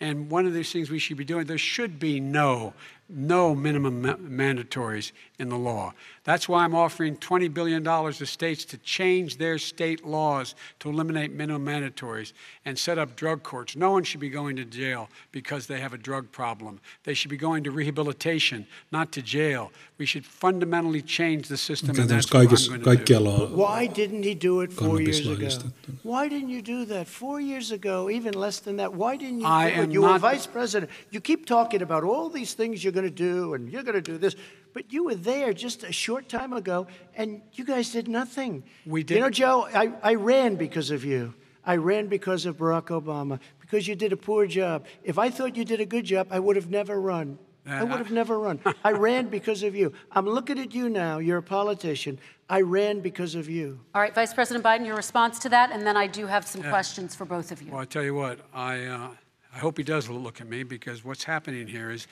And 0.00 0.30
one 0.30 0.46
of 0.46 0.54
these 0.54 0.72
things 0.72 0.90
we 0.90 0.98
should 0.98 1.16
be 1.16 1.24
doing, 1.24 1.46
there 1.46 1.58
should 1.58 1.98
be 1.98 2.20
no, 2.20 2.74
no 3.08 3.54
minimum 3.54 4.02
ma- 4.02 4.14
mandatories 4.14 5.12
in 5.38 5.48
the 5.48 5.58
law. 5.58 5.94
That's 6.28 6.46
why 6.46 6.62
I'm 6.62 6.74
offering 6.74 7.16
$20 7.16 7.54
billion 7.54 7.82
to 7.82 8.26
states 8.26 8.66
to 8.66 8.76
change 8.76 9.38
their 9.38 9.56
state 9.56 10.06
laws 10.06 10.54
to 10.80 10.90
eliminate 10.90 11.32
minimum 11.32 11.64
mandatories 11.64 12.34
and 12.66 12.78
set 12.78 12.98
up 12.98 13.16
drug 13.16 13.42
courts. 13.42 13.76
No 13.76 13.92
one 13.92 14.04
should 14.04 14.20
be 14.20 14.28
going 14.28 14.54
to 14.56 14.66
jail 14.66 15.08
because 15.32 15.66
they 15.66 15.80
have 15.80 15.94
a 15.94 15.96
drug 15.96 16.30
problem. 16.30 16.80
They 17.04 17.14
should 17.14 17.30
be 17.30 17.38
going 17.38 17.64
to 17.64 17.70
rehabilitation, 17.70 18.66
not 18.92 19.10
to 19.12 19.22
jail. 19.22 19.72
We 19.96 20.04
should 20.04 20.26
fundamentally 20.26 21.00
change 21.00 21.48
the 21.48 21.56
system, 21.56 21.96
and 21.96 21.98
Käytännössä 21.98 22.08
that's 22.08 22.30
what 22.30 22.74
I'm 22.74 22.82
going 22.82 22.98
to 22.98 23.04
do. 23.04 23.16
on 23.26 23.56
Why 23.56 23.86
didn't 23.86 24.22
he 24.22 24.34
do 24.34 24.60
it 24.60 24.70
four 24.70 25.00
years 25.00 25.26
ago? 25.26 25.70
Why 26.02 26.28
didn't 26.28 26.50
you 26.50 26.60
do 26.60 26.84
that 26.94 27.08
four 27.08 27.40
years 27.40 27.72
ago, 27.72 28.10
even 28.10 28.34
less 28.34 28.60
than 28.60 28.76
that? 28.76 28.92
Why 28.92 29.16
didn't 29.16 29.40
you 29.40 29.46
I 29.46 29.70
do 29.70 29.82
it? 29.82 29.92
You 29.92 30.02
were 30.02 30.18
not- 30.18 30.32
vice 30.32 30.46
president. 30.46 30.90
You 31.10 31.22
keep 31.22 31.46
talking 31.46 31.80
about 31.82 32.04
all 32.04 32.28
these 32.28 32.52
things 32.54 32.84
you're 32.84 32.92
going 33.00 33.14
to 33.16 33.22
do 33.30 33.54
and 33.54 33.72
you're 33.72 33.82
going 33.82 34.02
to 34.04 34.12
do 34.12 34.18
this, 34.18 34.36
but 34.72 34.92
you 34.92 35.04
were 35.04 35.14
there 35.14 35.52
just 35.52 35.84
a 35.84 35.92
short 35.92 36.28
time 36.28 36.52
ago 36.52 36.86
and 37.14 37.42
you 37.52 37.64
guys 37.64 37.90
did 37.90 38.08
nothing. 38.08 38.64
We 38.86 39.02
did. 39.02 39.16
You 39.16 39.20
know, 39.20 39.30
Joe, 39.30 39.68
I, 39.74 39.92
I 40.02 40.14
ran 40.14 40.56
because 40.56 40.90
of 40.90 41.04
you. 41.04 41.34
I 41.64 41.76
ran 41.76 42.06
because 42.06 42.46
of 42.46 42.56
Barack 42.56 42.86
Obama, 42.86 43.40
because 43.60 43.86
you 43.86 43.94
did 43.94 44.12
a 44.12 44.16
poor 44.16 44.46
job. 44.46 44.86
If 45.04 45.18
I 45.18 45.28
thought 45.28 45.56
you 45.56 45.64
did 45.64 45.80
a 45.80 45.86
good 45.86 46.04
job, 46.04 46.28
I 46.30 46.38
would 46.38 46.56
have 46.56 46.70
never 46.70 47.00
run. 47.00 47.38
I 47.66 47.84
would 47.84 47.98
have 47.98 48.10
never 48.10 48.38
run. 48.38 48.60
I 48.82 48.92
ran 49.06 49.28
because 49.28 49.62
of 49.62 49.74
you. 49.76 49.92
I'm 50.12 50.24
looking 50.24 50.58
at 50.58 50.74
you 50.74 50.88
now. 50.88 51.18
You're 51.18 51.38
a 51.38 51.42
politician. 51.42 52.18
I 52.48 52.62
ran 52.62 53.00
because 53.00 53.34
of 53.34 53.48
you. 53.48 53.78
All 53.94 54.00
right, 54.00 54.14
Vice 54.14 54.32
President 54.32 54.64
Biden, 54.64 54.86
your 54.86 54.96
response 54.96 55.38
to 55.40 55.50
that, 55.50 55.70
and 55.70 55.86
then 55.86 55.96
I 55.96 56.06
do 56.06 56.26
have 56.26 56.46
some 56.46 56.62
questions 56.62 57.14
for 57.14 57.26
both 57.26 57.52
of 57.52 57.60
you. 57.60 57.72
Well, 57.72 57.82
I 57.82 57.84
tell 57.84 58.02
you 58.02 58.14
what, 58.14 58.40
I, 58.54 58.86
uh, 58.86 59.10
I 59.54 59.58
hope 59.58 59.76
he 59.76 59.84
does 59.84 60.08
look 60.08 60.40
at 60.40 60.48
me 60.48 60.62
because 60.62 61.04
what's 61.04 61.24
happening 61.24 61.66
here 61.66 61.90
is 61.90 62.06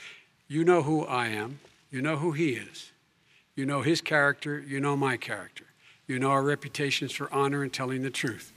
you 0.49 0.65
know 0.65 0.83
who 0.83 1.05
I 1.07 1.29
am, 1.29 1.59
you 1.91 2.03
know 2.03 2.17
who 2.17 2.33
he 2.33 2.51
is, 2.51 2.93
you 3.55 3.65
know 3.65 3.83
his 3.83 4.01
character, 4.01 4.59
you 4.67 4.81
know 4.81 4.97
my 4.97 5.17
character, 5.17 5.65
you 6.07 6.19
know 6.19 6.31
our 6.31 6.43
reputations 6.43 7.13
for 7.13 7.33
honor 7.33 7.63
and 7.63 7.73
telling 7.73 8.03
the 8.03 8.11
truth. 8.11 8.53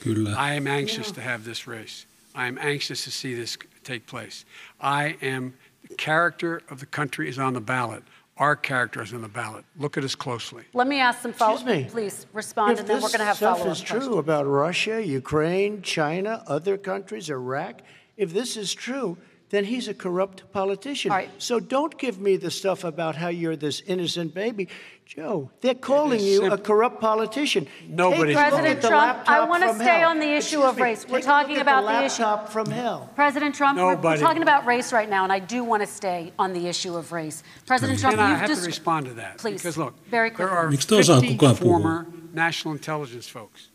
Kyllä. 0.00 0.34
I 0.36 0.54
am 0.54 0.66
anxious 0.66 1.10
to 1.12 1.20
have 1.20 1.44
this 1.44 1.66
race. 1.66 2.06
I 2.34 2.46
am 2.46 2.58
anxious 2.58 3.04
to 3.04 3.10
see 3.10 3.34
this 3.34 3.56
take 3.84 4.06
place. 4.06 4.44
I 4.80 5.16
am, 5.22 5.54
the 5.88 5.94
character 5.94 6.62
of 6.70 6.80
the 6.80 6.86
country 6.86 7.28
is 7.28 7.38
on 7.38 7.52
the 7.52 7.60
ballot. 7.60 8.02
Our 8.38 8.56
character 8.56 9.02
is 9.02 9.12
on 9.12 9.20
the 9.20 9.28
ballot. 9.28 9.64
Look 9.78 9.96
at 9.96 10.04
us 10.04 10.14
closely. 10.14 10.64
Let 10.72 10.88
me 10.88 10.98
ask 10.98 11.20
some 11.20 11.32
follow 11.32 11.54
Excuse 11.54 11.84
me. 11.84 11.90
Please 11.90 12.26
respond, 12.32 12.72
If 12.72 12.80
and 12.80 12.88
then 12.88 12.96
this 12.96 13.02
we're 13.04 13.10
going 13.10 13.18
to 13.20 13.26
have 13.26 13.36
stuff 13.36 13.58
follow-up 13.58 13.72
If 13.76 13.78
this 13.78 13.78
stuff 13.78 13.96
is 13.98 14.02
true 14.04 14.14
questions. 14.14 14.18
about 14.18 14.46
Russia, 14.46 15.06
Ukraine, 15.06 15.82
China, 15.82 16.42
other 16.46 16.78
countries, 16.78 17.28
Iraq, 17.28 17.82
if 18.16 18.32
this 18.32 18.56
is 18.56 18.72
true, 18.74 19.18
then 19.52 19.64
he's 19.66 19.86
a 19.86 19.92
corrupt 19.94 20.50
politician. 20.50 21.10
All 21.12 21.18
right. 21.18 21.30
So 21.38 21.60
don't 21.60 21.96
give 21.98 22.18
me 22.18 22.36
the 22.36 22.50
stuff 22.50 22.84
about 22.84 23.16
how 23.16 23.28
you're 23.28 23.54
this 23.54 23.82
innocent 23.86 24.32
baby. 24.34 24.66
Joe, 25.04 25.50
they're 25.60 25.74
calling 25.74 26.20
is 26.20 26.26
you 26.26 26.50
a 26.50 26.56
corrupt 26.56 26.98
politician. 27.02 27.68
Nobody's 27.86 28.34
Take 28.34 28.48
President 28.48 28.80
the 28.80 28.88
Trump, 28.88 29.18
I 29.28 29.44
wanna 29.44 29.74
stay 29.74 29.84
hell. 30.00 30.08
on 30.08 30.20
the 30.20 30.30
issue 30.40 30.60
Excuse 30.60 30.64
of 30.64 30.76
me, 30.76 30.82
race. 30.82 31.06
We're 31.06 31.20
talking 31.20 31.58
about 31.58 31.82
the 31.82 32.06
issue- 32.06 32.22
laptop 32.22 32.48
from 32.50 32.70
hell. 32.70 33.10
President 33.14 33.54
Trump, 33.54 33.78
we're- 33.78 33.96
we're 34.02 34.16
talking 34.16 34.40
about 34.42 34.64
race 34.64 34.90
right 34.90 35.10
now, 35.10 35.22
and 35.24 35.32
I 35.32 35.38
do 35.38 35.62
want 35.64 35.82
to 35.82 35.86
stay 35.86 36.32
on 36.38 36.54
the 36.54 36.66
issue 36.66 36.96
of 36.96 37.12
race. 37.12 37.42
President 37.66 38.00
Trump, 38.00 38.14
And 38.14 38.22
I 38.22 38.30
you've 38.30 38.40
have 38.48 38.58
to 38.58 38.64
respond 38.64 39.04
to 39.06 39.14
that. 39.14 39.36
Please, 39.36 39.60
Because 39.60 39.76
look, 39.76 39.94
very 40.08 40.30
there 40.30 40.48
are 40.48 40.70
Miksi 40.70 40.86
te 40.88 40.96
osaa 40.96 41.20
50 41.20 41.54
former 41.56 42.06
national 42.32 42.72
intelligence 42.72 43.28
folks 43.28 43.68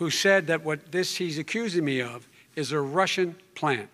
who 0.00 0.10
said 0.10 0.48
that 0.48 0.64
what 0.64 0.90
this 0.90 1.16
he's 1.18 1.38
accusing 1.38 1.84
me 1.84 2.00
of 2.02 2.26
is 2.56 2.72
a 2.72 2.80
Russian 2.80 3.36
plant. 3.54 3.88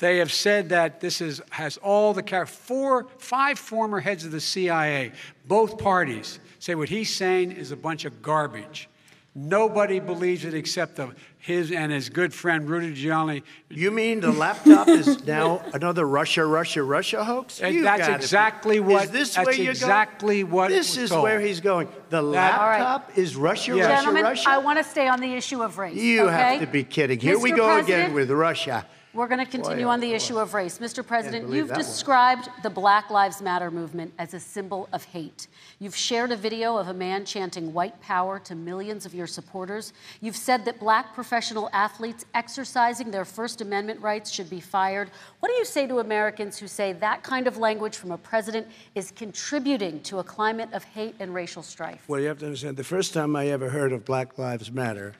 They 0.00 0.16
have 0.18 0.32
said 0.32 0.70
that 0.70 1.00
this 1.00 1.20
is 1.20 1.40
has 1.50 1.76
all 1.76 2.12
the 2.14 2.22
char- 2.22 2.46
four, 2.46 3.06
five 3.18 3.58
former 3.58 4.00
heads 4.00 4.24
of 4.24 4.32
the 4.32 4.40
CIA, 4.40 5.12
both 5.46 5.78
parties 5.78 6.40
say 6.58 6.74
what 6.74 6.88
he's 6.88 7.14
saying 7.14 7.52
is 7.52 7.70
a 7.70 7.76
bunch 7.76 8.04
of 8.04 8.20
garbage. 8.22 8.88
Nobody 9.34 10.00
believes 10.00 10.44
it 10.44 10.54
except 10.54 10.96
the, 10.96 11.10
his 11.38 11.70
and 11.70 11.92
his 11.92 12.08
good 12.08 12.34
friend 12.34 12.68
Rudy 12.68 12.92
Giuliani. 12.94 13.42
You 13.68 13.92
mean 13.92 14.20
the 14.20 14.32
laptop 14.32 14.88
is 14.88 15.24
now 15.24 15.62
another 15.72 16.04
Russia, 16.04 16.44
Russia, 16.44 16.82
Russia 16.82 17.22
hoax? 17.22 17.60
And 17.60 17.74
You 17.76 17.82
that's 17.82 18.00
gotta 18.00 18.12
be- 18.18 18.24
exactly 18.24 18.80
what- 18.80 19.04
Is 19.04 19.10
this 19.12 19.34
that's 19.34 19.46
where 19.46 19.54
you're 19.54 19.70
exactly 19.70 20.40
going? 20.42 20.52
what 20.52 20.68
This 20.70 20.96
is 20.96 21.10
told. 21.10 21.22
where 21.22 21.38
he's 21.40 21.60
going. 21.60 21.86
The 22.08 22.22
That- 22.32 22.58
All 22.60 22.66
right. 22.66 22.80
laptop 22.80 23.16
is 23.16 23.36
Russia, 23.36 23.76
Yes. 23.76 23.86
Russia, 23.86 23.96
Gentlemen, 23.98 24.22
Russia. 24.24 24.50
I 24.50 24.58
want 24.58 24.78
to 24.78 24.84
stay 24.84 25.06
on 25.06 25.20
the 25.20 25.32
issue 25.34 25.62
of 25.62 25.78
race. 25.78 25.94
You 25.94 26.26
have 26.26 26.60
to 26.60 26.66
be 26.66 26.82
kidding. 26.84 27.20
Here 27.20 27.38
we 27.38 27.52
go 27.52 27.66
President, 27.74 27.88
again 28.06 28.14
with 28.14 28.30
Russia. 28.32 28.84
We're 29.12 29.26
going 29.26 29.44
to 29.44 29.50
continue 29.50 29.86
Boy, 29.86 29.90
on 29.90 30.00
the 30.00 30.10
boy. 30.10 30.14
issue 30.14 30.38
of 30.38 30.54
race. 30.54 30.78
Mr. 30.78 31.04
President, 31.04 31.48
you've 31.48 31.66
that 31.68 31.78
one. 31.78 31.84
described 31.84 32.48
the 32.62 32.70
Black 32.70 33.10
Lives 33.10 33.42
Matter 33.42 33.68
movement 33.68 34.12
as 34.20 34.34
a 34.34 34.40
symbol 34.40 34.88
of 34.92 35.02
hate. 35.02 35.48
You've 35.80 35.96
shared 35.96 36.30
a 36.30 36.36
video 36.36 36.76
of 36.76 36.86
a 36.88 36.94
man 36.94 37.24
chanting 37.24 37.72
white 37.72 38.00
power 38.00 38.38
to 38.40 38.54
millions 38.54 39.06
of 39.06 39.12
your 39.12 39.26
supporters. 39.26 39.92
You've 40.20 40.36
said 40.36 40.64
that 40.66 40.78
black 40.78 41.12
professional 41.12 41.68
athletes 41.72 42.24
exercising 42.34 43.10
their 43.10 43.24
First 43.24 43.60
Amendment 43.60 44.00
rights 44.00 44.30
should 44.30 44.48
be 44.48 44.60
fired. 44.60 45.10
What 45.40 45.48
do 45.48 45.56
you 45.56 45.64
say 45.64 45.88
to 45.88 45.98
Americans 45.98 46.56
who 46.56 46.68
say 46.68 46.92
that 46.92 47.24
kind 47.24 47.48
of 47.48 47.56
language 47.56 47.96
from 47.96 48.12
a 48.12 48.18
president 48.18 48.68
is 48.94 49.10
contributing 49.10 50.00
to 50.02 50.20
a 50.20 50.24
climate 50.24 50.68
of 50.72 50.84
hate 50.84 51.16
and 51.18 51.34
racial 51.34 51.64
strife? 51.64 52.04
Well, 52.06 52.20
you 52.20 52.28
have 52.28 52.38
to 52.38 52.46
understand, 52.46 52.76
the 52.76 52.84
first 52.84 53.12
time 53.12 53.34
I 53.34 53.48
ever 53.48 53.70
heard 53.70 53.90
of 53.90 54.04
Black 54.04 54.38
Lives 54.38 54.70
Matter, 54.70 55.14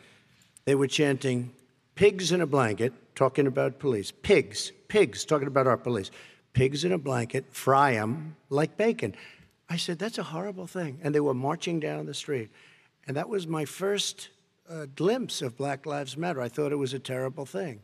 they 0.65 0.77
were 0.77 0.87
chanting 0.87 1.51
pigs 1.97 2.31
in 2.31 2.41
a 2.41 2.47
blanket, 2.47 2.93
talking 3.15 3.47
about 3.47 3.79
police. 3.79 4.11
Pigs, 4.11 4.73
pigs, 4.89 5.25
talking 5.25 5.49
about 5.49 5.67
our 5.67 5.77
police. 5.77 6.11
Pigs 6.53 6.85
in 6.85 6.93
a 6.93 6.99
blanket, 6.99 7.47
fry 7.51 7.93
them 7.93 8.37
like 8.49 8.77
bacon. 8.77 9.15
I 9.69 9.77
said, 9.77 9.99
that's 9.99 10.19
a 10.19 10.25
horrible 10.25 10.67
thing. 10.67 10.99
And 11.03 11.15
they 11.15 11.21
were 11.21 11.35
marching 11.35 11.79
down 11.79 12.07
the 12.07 12.15
street. 12.15 12.51
And 13.07 13.17
that 13.17 13.29
was 13.29 13.47
my 13.47 13.65
first 13.65 14.31
uh, 14.69 14.87
glimpse 14.95 15.43
of 15.43 15.57
Black 15.57 15.87
Lives 15.87 16.17
Matter. 16.17 16.41
I 16.41 16.49
thought 16.49 16.73
it 16.73 16.77
was 16.77 16.95
a 16.95 16.99
terrible 16.99 17.47
thing. 17.47 17.81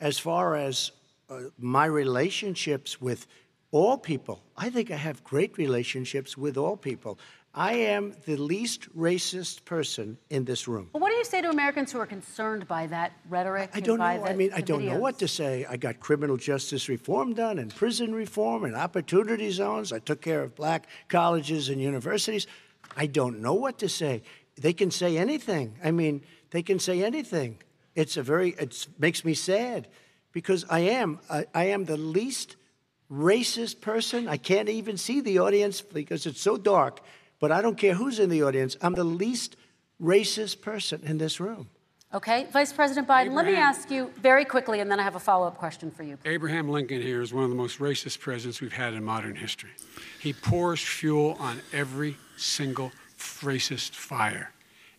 As 0.00 0.18
far 0.18 0.56
as 0.56 0.92
uh, 1.30 1.40
my 1.58 1.86
relationships 1.86 3.00
with 3.00 3.26
all 3.70 3.98
people, 3.98 4.42
I 4.56 4.70
think 4.70 4.90
I 4.90 4.96
have 4.96 5.22
great 5.24 5.58
relationships 5.58 6.36
with 6.36 6.56
all 6.56 6.76
people. 6.76 7.18
I 7.54 7.72
am 7.72 8.14
the 8.24 8.36
least 8.36 8.94
racist 8.96 9.64
person 9.64 10.18
in 10.30 10.44
this 10.44 10.68
room. 10.68 10.90
But 10.92 11.00
what 11.00 11.10
do 11.10 11.16
you 11.16 11.24
say 11.24 11.40
to 11.40 11.50
Americans 11.50 11.90
who 11.90 11.98
are 11.98 12.06
concerned 12.06 12.68
by 12.68 12.86
that 12.88 13.12
rhetoric? 13.28 13.70
I 13.72 13.78
and 13.78 13.86
don't 13.86 13.98
know. 13.98 14.04
by 14.04 14.30
I 14.30 14.34
mean, 14.34 14.50
I 14.54 14.60
don't 14.60 14.84
know 14.84 14.98
what 14.98 15.18
to 15.20 15.28
say. 15.28 15.66
I 15.68 15.76
got 15.76 15.98
criminal 15.98 16.36
justice 16.36 16.88
reform 16.88 17.34
done 17.34 17.58
and 17.58 17.74
prison 17.74 18.14
reform 18.14 18.64
and 18.64 18.76
opportunity 18.76 19.50
zones. 19.50 19.92
I 19.92 19.98
took 19.98 20.20
care 20.20 20.42
of 20.42 20.54
black 20.54 20.86
colleges 21.08 21.68
and 21.68 21.80
universities. 21.80 22.46
I 22.96 23.06
don't 23.06 23.40
know 23.40 23.54
what 23.54 23.78
to 23.78 23.88
say. 23.88 24.22
They 24.56 24.72
can 24.72 24.90
say 24.90 25.16
anything. 25.16 25.78
I 25.82 25.90
mean, 25.90 26.22
they 26.50 26.62
can 26.62 26.78
say 26.78 27.02
anything. 27.02 27.58
It's 27.94 28.16
a 28.16 28.22
very, 28.22 28.50
it 28.50 28.86
makes 28.98 29.24
me 29.24 29.34
sad 29.34 29.88
because 30.32 30.64
I 30.70 30.80
am, 30.80 31.18
I, 31.28 31.46
I 31.54 31.64
am 31.66 31.84
the 31.84 31.96
least 31.96 32.56
racist 33.10 33.80
person. 33.80 34.28
I 34.28 34.36
can't 34.36 34.68
even 34.68 34.96
see 34.96 35.20
the 35.20 35.38
audience 35.38 35.80
because 35.80 36.26
it's 36.26 36.40
so 36.40 36.56
dark, 36.56 37.00
but 37.40 37.52
I 37.52 37.62
don't 37.62 37.76
care 37.76 37.94
who's 37.94 38.18
in 38.18 38.30
the 38.30 38.42
audience. 38.42 38.76
I'm 38.80 38.94
the 38.94 39.04
least 39.04 39.56
racist 40.00 40.60
person 40.60 41.00
in 41.04 41.18
this 41.18 41.40
room. 41.40 41.68
Okay, 42.14 42.46
Vice 42.52 42.72
President 42.72 43.06
Biden, 43.06 43.34
let 43.34 43.44
me 43.44 43.54
ask 43.54 43.90
you 43.90 44.10
very 44.16 44.46
quickly, 44.46 44.80
and 44.80 44.90
then 44.90 44.98
I 44.98 45.02
have 45.02 45.14
a 45.14 45.20
follow-up 45.20 45.58
question 45.58 45.90
for 45.90 46.04
you. 46.04 46.16
Abraham 46.24 46.70
Lincoln 46.70 47.02
here 47.02 47.20
is 47.20 47.34
one 47.34 47.44
of 47.44 47.50
the 47.50 47.56
most 47.56 47.80
racist 47.80 48.20
presidents 48.20 48.62
we've 48.62 48.72
had 48.72 48.94
in 48.94 49.04
modern 49.04 49.36
history. 49.36 49.72
He 50.18 50.32
pours 50.32 50.80
fuel 50.80 51.36
on 51.38 51.60
every 51.70 52.16
single 52.38 52.92
racist 53.18 53.90
fire. 53.90 54.52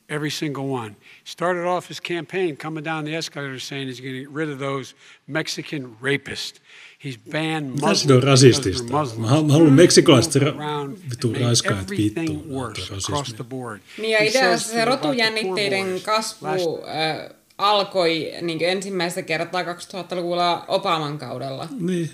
Every 0.07 0.29
single 0.29 0.67
one. 0.67 0.95
Started 1.23 1.65
off 1.65 1.87
his 1.87 1.99
campaign 1.99 2.55
coming 2.55 2.83
down 2.83 3.05
the 3.05 3.15
escalator 3.15 3.59
saying 3.59 3.87
he's 3.87 3.99
going 3.99 4.13
to 4.13 4.19
get 4.21 4.29
rid 4.29 4.49
of 4.49 4.59
those 4.59 4.93
Mexican 5.27 5.95
rapists. 6.01 6.59
He's 7.05 7.31
banned 7.31 7.61
Mitä 7.71 7.87
Muslims 7.87 8.01
se 8.01 8.13
on 8.13 8.19
because 8.19 8.19
they're 8.19 8.25
rasistista? 8.25 8.93
Mä, 8.93 8.99
Muslims. 8.99 9.19
mä 9.21 9.27
haluan 9.27 9.73
meksikolaiset 9.73 10.35
ra- 10.43 10.55
Around 10.55 10.97
vitu 11.09 11.27
made 11.31 11.39
raiskaajat 11.45 11.83
everything 11.83 12.29
vittuun. 12.29 12.49
worse 12.49 12.81
että 12.81 12.93
across 12.93 13.09
rasismi. 13.09 13.35
the 13.35 13.43
board. 13.43 13.79
Niin 13.97 14.11
ja 14.11 14.19
He 14.19 14.25
ideassa 14.27 14.57
says 14.57 14.71
se 14.71 14.81
about 14.83 14.99
the 14.99 15.07
poor 15.07 15.11
rotujännitteiden 15.11 15.87
boys 15.87 16.03
kasvu 16.03 16.45
last 16.45 16.65
äh, 16.87 17.35
alkoi 17.57 18.31
niin 18.41 18.59
ensimmäistä 18.61 19.21
kertaa 19.21 19.61
2000-luvulla 19.63 20.65
Obaman 20.67 21.17
kaudella. 21.17 21.67
Niin. 21.79 22.09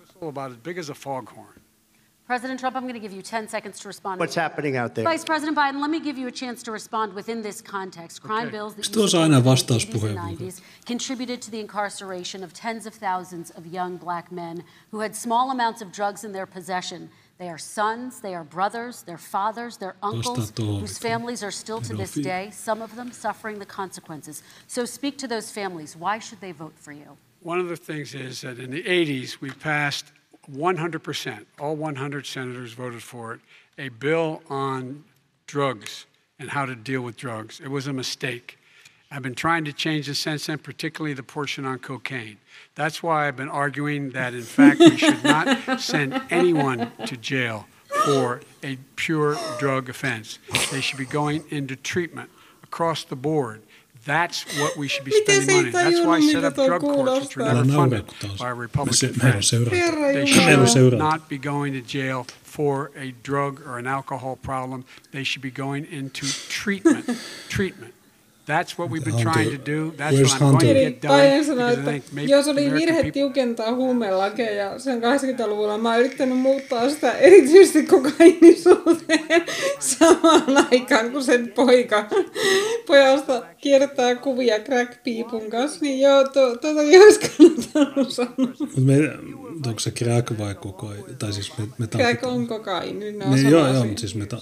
whistle 0.00 0.28
about 0.28 0.52
as 0.52 0.58
big 0.64 0.78
as 0.78 0.90
a 0.90 0.94
foghorn. 0.94 1.59
President 2.30 2.60
Trump, 2.60 2.76
I'm 2.76 2.82
going 2.82 2.94
to 2.94 3.00
give 3.00 3.12
you 3.12 3.22
10 3.22 3.48
seconds 3.48 3.80
to 3.80 3.88
respond. 3.88 4.20
What's 4.20 4.36
happening 4.36 4.76
out 4.76 4.94
there? 4.94 5.02
Vice 5.02 5.24
President 5.24 5.58
Biden, 5.58 5.80
let 5.80 5.90
me 5.90 5.98
give 5.98 6.16
you 6.16 6.28
a 6.28 6.30
chance 6.30 6.62
to 6.62 6.70
respond 6.70 7.12
within 7.12 7.42
this 7.42 7.60
context. 7.60 8.22
Crime 8.22 8.46
Okay. 8.46 8.52
bills 8.52 8.76
that 8.76 8.84
Onks 8.84 8.94
you 8.94 9.02
tuossa 9.02 9.24
aina 9.24 9.38
in 9.38 9.42
the 9.42 9.50
80s 9.50 9.66
vastauspuheenvuoro? 9.66 10.38
90s 10.38 10.60
contributed 10.86 11.42
to 11.42 11.50
the 11.50 11.58
incarceration 11.58 12.44
of 12.44 12.52
tens 12.52 12.86
of 12.86 12.94
thousands 12.94 13.50
of 13.50 13.66
young 13.66 13.96
black 13.96 14.30
men 14.30 14.62
who 14.92 15.00
had 15.00 15.16
small 15.16 15.50
amounts 15.50 15.82
of 15.82 15.90
drugs 15.90 16.22
in 16.22 16.30
their 16.30 16.46
possession. 16.46 17.10
They 17.38 17.48
are 17.48 17.58
sons, 17.58 18.20
they 18.20 18.36
are 18.36 18.44
brothers, 18.44 19.02
they're 19.02 19.18
fathers, 19.18 19.78
they're 19.78 19.96
uncles, 20.00 20.52
tuohon, 20.52 20.82
whose 20.82 20.98
families 20.98 21.42
are 21.42 21.50
still 21.50 21.80
to 21.80 21.96
this 21.96 22.14
day, 22.14 22.50
some 22.52 22.80
of 22.80 22.94
them 22.94 23.10
suffering 23.10 23.58
the 23.58 23.66
consequences. 23.66 24.44
So 24.68 24.84
speak 24.84 25.18
to 25.18 25.26
those 25.26 25.50
families. 25.50 25.96
Why 25.96 26.20
should 26.20 26.40
they 26.40 26.52
vote 26.52 26.74
for 26.76 26.92
you? 26.92 27.16
One 27.42 27.58
of 27.58 27.68
the 27.68 27.76
things 27.76 28.14
is 28.14 28.42
that 28.42 28.60
in 28.60 28.70
the 28.70 28.84
80s, 28.84 29.40
we 29.40 29.50
passed 29.50 30.12
100%, 30.50 31.46
all 31.58 31.76
100 31.76 32.26
senators 32.26 32.72
voted 32.72 33.02
for 33.02 33.34
it, 33.34 33.40
a 33.78 33.88
bill 33.88 34.42
on 34.48 35.04
drugs 35.46 36.06
and 36.38 36.50
how 36.50 36.64
to 36.66 36.74
deal 36.74 37.02
with 37.02 37.16
drugs. 37.16 37.60
It 37.60 37.68
was 37.68 37.86
a 37.86 37.92
mistake. 37.92 38.58
I've 39.10 39.22
been 39.22 39.34
trying 39.34 39.64
to 39.64 39.72
change 39.72 40.06
the 40.06 40.14
since 40.14 40.46
then, 40.46 40.58
particularly 40.58 41.14
the 41.14 41.24
portion 41.24 41.64
on 41.64 41.80
cocaine. 41.80 42.38
That's 42.76 43.02
why 43.02 43.26
I've 43.26 43.36
been 43.36 43.48
arguing 43.48 44.10
that, 44.10 44.34
in 44.34 44.42
fact, 44.42 44.78
we 44.78 44.96
should 44.96 45.24
not 45.24 45.80
send 45.80 46.22
anyone 46.30 46.92
to 47.06 47.16
jail 47.16 47.66
for 48.04 48.40
a 48.62 48.78
pure 48.94 49.36
drug 49.58 49.88
offense. 49.88 50.38
They 50.70 50.80
should 50.80 50.98
be 50.98 51.06
going 51.06 51.44
into 51.50 51.74
treatment 51.74 52.30
across 52.62 53.02
the 53.02 53.16
board. 53.16 53.62
That's 54.06 54.44
what 54.60 54.76
we 54.76 54.88
should 54.88 55.04
be 55.04 55.10
spending 55.22 55.46
se 55.46 55.52
ei 55.52 55.62
money. 55.62 55.70
That's 55.72 56.06
why 56.06 56.16
I 56.18 56.32
set 56.32 56.44
up 56.44 56.54
drug 56.54 56.80
courts, 56.80 57.20
which 57.26 57.36
were 57.36 57.44
kuulostaa? 57.44 57.50
Älä 57.50 57.64
never 57.64 57.76
funded 57.76 58.04
by 58.38 58.44
a 58.46 58.54
Republican 58.54 58.94
se, 58.94 59.06
meillä 59.06 59.26
on 59.26 59.32
Fed. 59.32 59.42
seurata. 59.42 59.76
Herra 59.76 60.12
They 60.12 60.26
should 60.26 60.46
Meillä 60.46 60.62
on 60.62 60.68
seurata. 60.68 61.04
not 61.04 61.28
be 61.28 61.38
going 61.38 61.74
to 61.84 61.98
jail 61.98 62.24
for 62.44 62.90
a 62.96 63.12
drug 63.28 63.60
or 63.66 63.78
an 63.78 63.86
alcohol 63.86 64.36
problem. 64.36 64.84
They 65.12 65.24
should 65.24 65.42
be 65.42 65.62
going 65.62 65.86
into 65.92 66.26
treatment. 66.48 67.04
treatment. 67.56 67.94
That's 68.46 68.78
what 68.78 68.90
we've 68.90 69.04
been 69.04 69.14
Hunter- 69.14 69.32
trying 69.32 69.50
to 69.64 69.70
do. 69.72 69.92
That's 69.96 70.16
where's 70.16 70.32
what 70.32 70.42
I'm 70.42 70.58
going 70.58 70.74
to 70.74 70.90
get 70.90 71.02
done. 71.02 71.44
Sanoi, 71.44 71.72
että 71.72 72.20
jos 72.28 72.48
oli 72.48 72.60
American 72.66 72.80
virhe 72.80 73.00
people- 73.02 73.12
tiukentaa 73.12 73.74
huumelakeja 73.74 74.78
sen 74.78 75.00
80-luvulla, 75.02 75.78
mä 75.78 75.90
oon 75.90 76.00
yrittänyt 76.00 76.38
muuttaa 76.38 76.90
sitä 76.90 77.12
erityisesti 77.12 77.82
kokainin 77.82 78.62
suhteen 78.62 79.42
samaan 79.78 80.66
aikaan, 80.70 81.10
kun 81.10 81.24
sen 81.24 81.52
poika 81.56 82.08
pojasta 82.86 83.42
kiertää 83.58 84.14
kuvia 84.14 84.58
crack-piipun 84.58 85.50
kanssa, 85.50 85.78
niin 85.80 86.00
joo, 86.00 86.24
to, 86.24 86.56
tuota 86.56 86.80
olisi 86.80 87.20
kannattanut 87.20 88.10
sanoa. 88.10 88.52
Mut 89.60 89.66
onko 89.66 89.80
se 89.80 89.90
crack 89.90 90.30
vai 90.38 90.54
koko? 90.54 90.92
Tai 91.18 91.32
siis 91.32 91.58
me, 91.58 91.66
me 91.78 91.86
Crack 91.86 92.24
on 92.24 92.46
kokaini, 92.46 92.92
niin 92.98 93.18
ne 93.18 93.24
on 93.24 93.34
Niin, 93.34 93.50
joo, 93.50 93.72
joo, 93.72 93.84
mutta 93.84 94.00
siis 94.00 94.14
meta, 94.14 94.36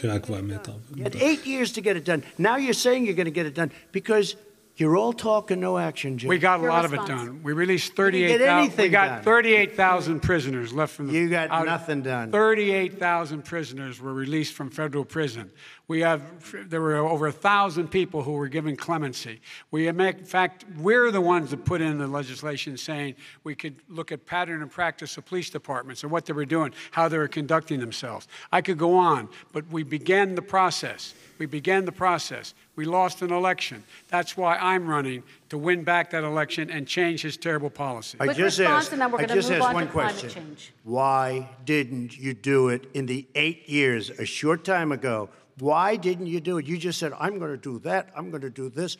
crack 0.00 0.28
vai 0.28 0.42
meta. 0.42 0.72
You 0.96 1.06
eight 1.20 1.46
years 1.46 1.72
to 1.72 1.80
get 1.80 1.96
it 1.96 2.06
done. 2.06 2.22
Now 2.38 2.56
you're 2.56 2.74
saying 2.74 3.06
you're 3.06 3.16
going 3.16 3.34
to 3.34 3.40
get 3.40 3.46
it 3.46 3.56
done 3.56 3.70
because 3.92 4.36
you're 4.76 4.96
all 4.98 5.12
talk 5.12 5.50
and 5.50 5.60
no 5.60 5.78
action, 5.78 6.18
Jim. 6.18 6.28
We 6.28 6.38
got 6.38 6.60
a 6.60 6.62
Your 6.62 6.72
lot 6.72 6.84
of 6.84 6.92
it 6.92 7.06
done. 7.06 7.42
We 7.42 7.52
released 7.54 7.96
38,000. 7.96 8.76
We 8.78 8.88
got 8.88 9.24
38,000 9.24 10.20
prisoners 10.20 10.72
left 10.72 10.94
from 10.94 11.06
the. 11.06 11.12
You 11.14 11.28
got 11.30 11.50
out- 11.50 11.66
nothing 11.66 12.02
done. 12.02 12.30
38,000 12.30 13.42
prisoners 13.44 14.00
were 14.00 14.12
released 14.14 14.54
from 14.54 14.70
federal 14.70 15.04
prison. 15.04 15.50
We 15.88 16.00
have, 16.00 16.22
there 16.70 16.80
were 16.80 16.96
over 16.96 17.26
a 17.26 17.32
thousand 17.32 17.88
people 17.88 18.22
who 18.22 18.32
were 18.32 18.48
given 18.48 18.76
clemency. 18.76 19.40
We, 19.70 19.90
make- 19.92 20.18
in 20.20 20.24
fact, 20.24 20.64
we're 20.78 21.10
the 21.10 21.20
ones 21.20 21.50
that 21.50 21.64
put 21.64 21.80
in 21.80 21.98
the 21.98 22.06
legislation 22.06 22.76
saying 22.76 23.16
we 23.42 23.54
could 23.54 23.76
look 23.88 24.12
at 24.12 24.24
pattern 24.24 24.62
and 24.62 24.70
practice 24.70 25.16
of 25.16 25.26
police 25.26 25.50
departments 25.50 26.02
and 26.02 26.12
what 26.12 26.24
they 26.24 26.32
were 26.32 26.44
doing, 26.44 26.72
how 26.92 27.08
they 27.08 27.18
were 27.18 27.28
conducting 27.28 27.80
themselves. 27.80 28.28
I 28.52 28.62
could 28.62 28.78
go 28.78 28.94
on, 28.94 29.28
but 29.52 29.66
we 29.70 29.82
began 29.82 30.34
the 30.34 30.42
process. 30.42 31.14
We 31.38 31.46
began 31.46 31.84
the 31.84 31.92
process. 31.92 32.54
We 32.76 32.84
lost 32.84 33.20
an 33.20 33.32
election. 33.32 33.82
That's 34.08 34.36
why 34.36 34.56
I'm 34.56 34.86
running 34.86 35.24
to 35.48 35.58
win 35.58 35.82
back 35.82 36.10
that 36.10 36.22
election 36.24 36.70
and 36.70 36.86
change 36.86 37.20
his 37.22 37.36
terrible 37.36 37.68
policy. 37.68 38.16
I 38.20 38.26
Quick 38.26 38.36
just 38.36 38.58
response, 38.60 38.84
asked, 38.84 38.92
and 38.92 39.02
then 39.02 39.10
we're 39.10 39.20
I 39.20 39.26
just 39.26 39.50
move 39.50 39.58
asked 39.58 39.68
on 39.68 39.74
one 39.74 39.88
climate 39.88 40.20
question. 40.20 40.56
Why 40.84 41.50
didn't 41.64 42.16
you 42.16 42.32
do 42.32 42.68
it 42.68 42.88
in 42.94 43.06
the 43.06 43.26
eight 43.34 43.68
years, 43.68 44.08
a 44.10 44.24
short 44.24 44.64
time 44.64 44.92
ago? 44.92 45.28
Why 45.58 45.96
didn't 45.96 46.26
you 46.26 46.40
do 46.40 46.58
it? 46.58 46.66
You 46.66 46.78
just 46.78 46.98
said, 46.98 47.12
I'm 47.18 47.38
going 47.38 47.50
to 47.50 47.56
do 47.56 47.78
that, 47.80 48.08
I'm 48.16 48.30
going 48.30 48.42
to 48.42 48.50
do 48.50 48.70
this. 48.70 48.96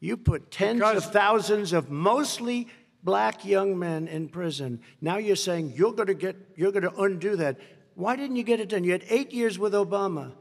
You 0.00 0.16
put 0.16 0.50
tens 0.50 0.80
Because- 0.80 1.06
of 1.06 1.12
thousands 1.12 1.72
of 1.72 1.90
mostly 1.90 2.68
black 3.02 3.44
young 3.44 3.78
men 3.78 4.08
in 4.08 4.28
prison. 4.28 4.80
Now 5.00 5.16
you're 5.18 5.36
saying 5.36 5.72
you're 5.76 5.92
going 5.92 6.08
to 6.08 6.14
get, 6.14 6.36
you're 6.56 6.72
going 6.72 6.82
to 6.82 6.94
undo 7.02 7.36
that. 7.36 7.56
Why 7.94 8.16
didn't 8.16 8.36
you 8.36 8.42
get 8.42 8.60
it 8.60 8.68
done? 8.68 8.84
You 8.84 8.92
had 8.92 9.04
eight 9.08 9.32
years 9.32 9.58
with 9.58 9.72
Obama. 9.72 10.32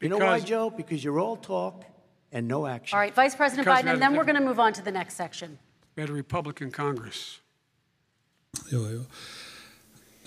You 0.00 0.08
know 0.08 0.18
why, 0.18 0.40
Joe? 0.40 0.70
Because 0.70 1.02
you're 1.04 1.20
all 1.20 1.36
talk 1.36 1.84
and 2.32 2.46
no 2.48 2.66
action. 2.66 2.96
All 2.96 3.00
right, 3.00 3.14
Vice 3.14 3.34
President 3.34 3.66
Because 3.66 3.82
Biden, 3.82 3.92
and 3.92 4.02
then 4.02 4.16
we're 4.16 4.24
going 4.24 4.36
to 4.36 4.44
move 4.44 4.58
on 4.60 4.72
to 4.74 4.82
the 4.82 4.90
next 4.90 5.14
section. 5.14 5.58
We 5.96 6.00
had 6.00 6.10
a 6.10 6.12
Republican 6.12 6.70
Congress. 6.70 7.40
Joo, 8.70 8.88
joo. 8.88 9.06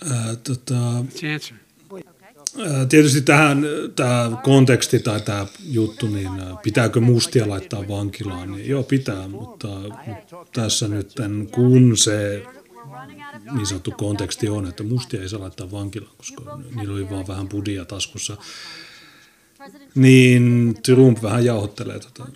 Ää, 0.02 0.30
uh, 0.30 0.36
tota, 0.36 1.02
That's 1.02 1.20
the 1.20 1.28
answer. 1.28 1.54
Tietysti 2.88 3.20
tähän 3.20 3.64
tämä 3.96 4.32
konteksti 4.42 4.98
tai 4.98 5.20
tämä 5.20 5.46
juttu, 5.64 6.06
niin 6.06 6.40
ää, 6.40 6.56
pitääkö 6.62 7.00
mustia 7.00 7.48
laittaa 7.48 7.88
vankilaan, 7.88 8.52
niin 8.52 8.68
joo 8.68 8.82
pitää, 8.82 9.28
mutta, 9.28 9.68
tässä 10.52 10.88
nyt 10.88 11.12
kun 11.50 11.96
se 11.96 12.42
niin 13.52 13.66
sanottu 13.66 13.90
konteksti 13.90 14.48
on, 14.48 14.66
että 14.66 14.82
mustia 14.82 15.22
ei 15.22 15.28
saa 15.28 15.40
laittaa 15.40 15.70
vankilaan, 15.70 16.16
koska 16.16 16.58
niillä 16.76 16.94
oli 16.94 17.10
vaan 17.10 17.28
vähän 17.28 17.48
budia 17.48 17.84
taskussa, 17.84 18.36
niin 19.94 20.74
Trump 20.82 21.22
vähän 21.22 21.44
jauhottelee 21.44 21.98
tota. 21.98 22.26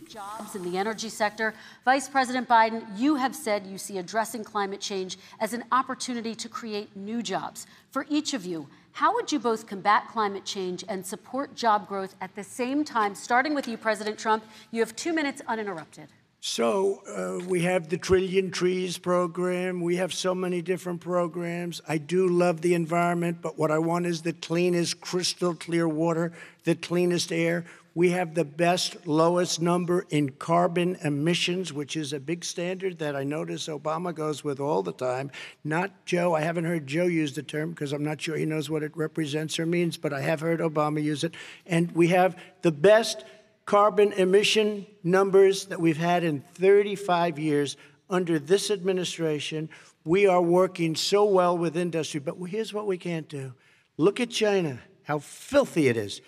in 0.55 0.73
the 0.73 0.79
energy 0.79 1.11
sector. 1.11 1.53
Vice 1.85 2.11
President 2.11 2.49
Biden, 2.49 2.83
you 2.97 3.17
have 3.17 3.35
said 3.35 3.67
you 3.67 3.79
see 3.79 3.99
addressing 3.99 4.45
climate 4.45 4.81
change 4.81 5.19
as 5.41 5.55
an 5.55 5.65
opportunity 5.71 6.35
to 6.35 6.49
create 6.49 6.89
new 6.95 7.23
jobs. 7.23 7.67
For 7.93 8.05
each 8.09 8.35
of 8.35 8.45
you, 8.45 8.67
how 8.93 9.13
would 9.13 9.33
you 9.33 9.39
both 9.41 9.67
combat 9.67 10.09
climate 10.13 10.45
change 10.45 10.85
and 10.89 11.07
support 11.07 11.55
job 11.55 11.87
growth 11.89 12.15
at 12.21 12.35
the 12.35 12.45
same 12.45 12.85
time? 12.85 13.15
Starting 13.15 13.55
with 13.55 13.69
you, 13.69 13.77
President 13.77 14.19
Trump, 14.19 14.43
you 14.71 14.81
have 14.81 14.95
two 14.97 15.13
minutes 15.13 15.43
uninterrupted. 15.47 16.09
So 16.43 17.03
uh, 17.07 17.45
we 17.47 17.61
have 17.63 17.91
the 17.91 17.99
Trillion 17.99 18.51
Trees 18.51 18.97
program. 18.97 19.83
We 19.83 19.97
have 19.97 20.15
so 20.15 20.35
many 20.35 20.63
different 20.63 21.03
programs. 21.03 21.83
I 21.87 21.99
do 21.99 22.29
love 22.29 22.63
the 22.63 22.73
environment, 22.73 23.43
but 23.43 23.59
what 23.59 23.71
I 23.71 23.79
want 23.79 24.07
is 24.07 24.23
the 24.23 24.33
cleanest, 24.33 25.03
crystal 25.03 25.55
clear 25.55 25.87
water, 25.87 26.33
the 26.65 26.75
cleanest 26.75 27.31
air. 27.31 27.67
We 27.95 28.11
have 28.11 28.35
the 28.35 28.47
best, 28.47 29.07
lowest 29.07 29.61
number 29.61 30.07
in 30.09 30.31
carbon 30.31 30.97
emissions, 31.05 31.75
which 31.75 31.95
is 31.95 32.15
a 32.15 32.21
big 32.21 32.43
standard 32.43 33.01
that 33.01 33.15
I 33.15 33.23
notice 33.23 33.67
Obama 33.67 34.15
goes 34.15 34.43
with 34.43 34.61
all 34.61 34.83
the 34.83 34.93
time. 34.93 35.31
Not 35.63 36.07
Joe. 36.07 36.35
I 36.35 36.41
haven't 36.41 36.65
heard 36.65 36.87
Joe 36.87 37.05
use 37.05 37.35
the 37.35 37.43
term 37.43 37.71
because 37.71 37.93
I'm 37.93 38.05
not 38.05 38.19
sure 38.19 38.37
he 38.37 38.47
knows 38.47 38.71
what 38.71 38.83
it 38.83 38.97
represents 38.97 39.59
or 39.59 39.67
means, 39.67 39.99
but 39.99 40.15
I 40.15 40.23
have 40.23 40.41
heard 40.41 40.61
Obama 40.61 41.03
use 41.03 41.23
it. 41.23 41.35
And 41.67 41.93
we 41.93 42.09
have 42.09 42.39
the 42.63 42.73
best 42.73 43.25
carbon 43.65 44.13
emission 44.13 44.87
numbers 45.03 45.67
that 45.67 45.81
we've 45.81 45.97
had 45.97 46.25
in 46.25 46.41
35 46.55 47.39
years 47.39 47.77
under 48.09 48.39
this 48.39 48.71
administration. 48.71 49.69
We 50.05 50.27
are 50.27 50.43
working 50.43 50.97
so 50.97 51.25
well 51.25 51.57
with 51.57 51.77
industry, 51.77 52.21
but 52.21 52.37
here's 52.49 52.73
what 52.73 52.87
we 52.87 52.99
can't 52.99 53.29
do. 53.29 53.53
Look 53.97 54.19
at 54.19 54.31
China, 54.31 54.81
how 55.05 55.19
filthy 55.19 55.89
it 55.89 55.97
is. 55.97 56.21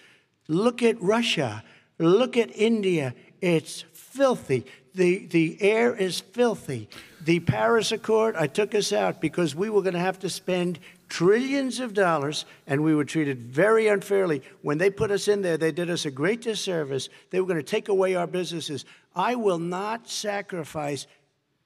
Look 0.49 0.83
at 0.83 1.01
Russia. 1.01 1.65
Look 1.99 2.37
at 2.37 2.55
India. 2.55 3.15
It's 3.41 3.85
filthy. 3.93 4.67
The, 4.95 5.27
the 5.27 5.57
air 5.61 5.95
is 5.95 6.21
filthy. 6.21 6.89
The 7.25 7.41
Paris 7.41 7.93
Accord, 7.93 8.37
I 8.37 8.47
took 8.47 8.75
us 8.75 8.93
out 8.93 9.21
because 9.21 9.55
we 9.55 9.71
were 9.71 9.83
going 9.83 9.95
to 9.95 10.01
have 10.01 10.19
to 10.21 10.29
spend 10.29 10.79
trillions 11.13 11.79
of 11.79 11.93
dollars 11.93 12.47
and 12.67 12.83
we 12.83 12.95
were 12.95 13.05
treated 13.05 13.39
very 13.39 13.87
unfairly. 13.87 14.41
When 14.63 14.79
they 14.79 14.89
put 14.89 15.11
us 15.11 15.29
in 15.29 15.43
there, 15.43 15.59
they 15.59 15.71
did 15.71 15.91
us 15.91 16.07
a 16.07 16.11
great 16.11 16.41
disservice. 16.41 17.11
They 17.29 17.39
were 17.39 17.47
going 17.47 17.59
to 17.59 17.63
take 17.63 17.91
away 17.91 18.15
our 18.15 18.27
businesses. 18.27 18.87
I 19.15 19.35
will 19.35 19.59
not 19.59 20.09
sacrifice 20.09 21.07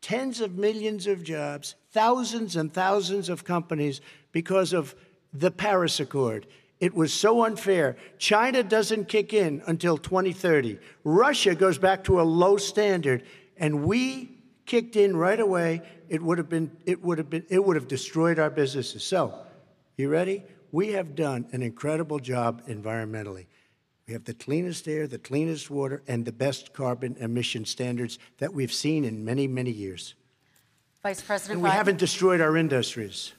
tens 0.00 0.40
of 0.40 0.58
millions 0.58 1.06
of 1.06 1.22
jobs, 1.22 1.76
thousands 1.92 2.56
and 2.56 2.74
thousands 2.74 3.28
of 3.28 3.44
companies 3.44 4.00
because 4.32 4.72
of 4.72 4.96
the 5.32 5.52
Paris 5.52 6.00
Accord. 6.00 6.48
It 6.80 6.92
was 6.92 7.12
so 7.12 7.44
unfair. 7.44 7.96
China 8.18 8.64
doesn't 8.64 9.06
kick 9.06 9.32
in 9.32 9.62
until 9.68 9.96
2030. 9.96 10.80
Russia 11.04 11.54
goes 11.54 11.78
back 11.78 12.02
to 12.04 12.20
a 12.20 12.22
low 12.22 12.56
standard, 12.56 13.22
and 13.56 13.84
we 13.84 14.35
kicked 14.66 14.96
in 14.96 15.16
right 15.16 15.40
away. 15.40 15.82
It 16.08 16.22
would 16.22 16.38
have 16.38 16.48
been, 16.48 16.70
it 16.84 17.02
would 17.02 17.18
have 17.18 17.30
been, 17.30 17.44
it 17.48 17.64
would 17.64 17.76
have 17.76 17.88
destroyed 17.88 18.38
our 18.38 18.50
businesses. 18.50 19.02
So, 19.02 19.34
you 19.96 20.08
ready? 20.08 20.44
We 20.72 20.88
have 20.92 21.14
done 21.14 21.46
an 21.52 21.62
incredible 21.62 22.18
job 22.18 22.66
environmentally. 22.66 23.46
We 24.06 24.12
have 24.12 24.24
the 24.24 24.34
cleanest 24.34 24.86
air, 24.86 25.06
the 25.06 25.18
cleanest 25.18 25.70
water, 25.70 26.02
and 26.06 26.24
the 26.24 26.32
best 26.32 26.72
carbon 26.72 27.16
emission 27.18 27.64
standards 27.64 28.18
that 28.38 28.52
we've 28.52 28.72
seen 28.72 29.04
in 29.04 29.24
many, 29.24 29.48
many 29.48 29.70
years. 29.70 30.14
Vice 31.02 31.22
President 31.22 31.56
And 31.56 31.62
we 31.62 31.70
Biden. 31.70 31.72
haven't 31.72 31.98
destroyed 31.98 32.40
our 32.40 32.56
industries. 32.56 33.32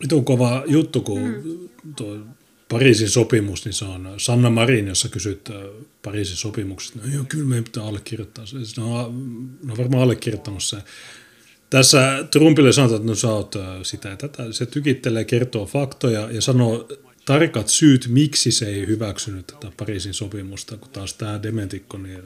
Nyt 0.00 0.12
on 0.12 0.24
kova 0.24 0.64
juttu, 0.66 1.02
kun 1.02 1.18
hmm. 1.18 1.94
tuo 1.94 2.26
Pariisin 2.68 3.10
sopimus, 3.10 3.64
niin 3.64 3.72
se 3.72 3.84
on 3.84 4.14
Sanna 4.16 4.50
Marin, 4.50 4.88
jossa 4.88 5.08
kysyt 5.08 5.50
äh, 5.50 5.56
Pariisin 6.02 6.36
sopimuksesta. 6.36 6.98
No 6.98 7.14
joo, 7.14 7.24
kyllä 7.28 7.44
meidän 7.44 7.64
pitää 7.64 7.84
allekirjoittaa 7.84 8.46
se. 8.46 8.56
Ne 8.56 8.82
on 8.82 9.78
varmaan 9.78 10.02
allekirjoittanut 10.02 10.62
se. 10.62 10.76
Tässä 11.70 12.24
Trumpille 12.30 12.72
sanotaan, 12.72 13.00
että 13.00 13.10
no 13.10 13.14
sä 13.14 13.28
oot 13.28 13.56
äh, 13.56 13.62
sitä 13.82 14.08
ja 14.08 14.16
tätä. 14.16 14.52
Se 14.52 14.66
tykittelee, 14.66 15.24
kertoo 15.24 15.66
faktoja 15.66 16.30
ja 16.30 16.40
sanoo 16.40 16.88
tarkat 17.24 17.68
syyt, 17.68 18.06
miksi 18.08 18.52
se 18.52 18.66
ei 18.66 18.86
hyväksynyt 18.86 19.46
tätä 19.46 19.72
Pariisin 19.76 20.14
sopimusta, 20.14 20.76
kun 20.76 20.90
taas 20.90 21.14
tämä 21.14 21.42
dementikko, 21.42 21.98
niin 21.98 22.22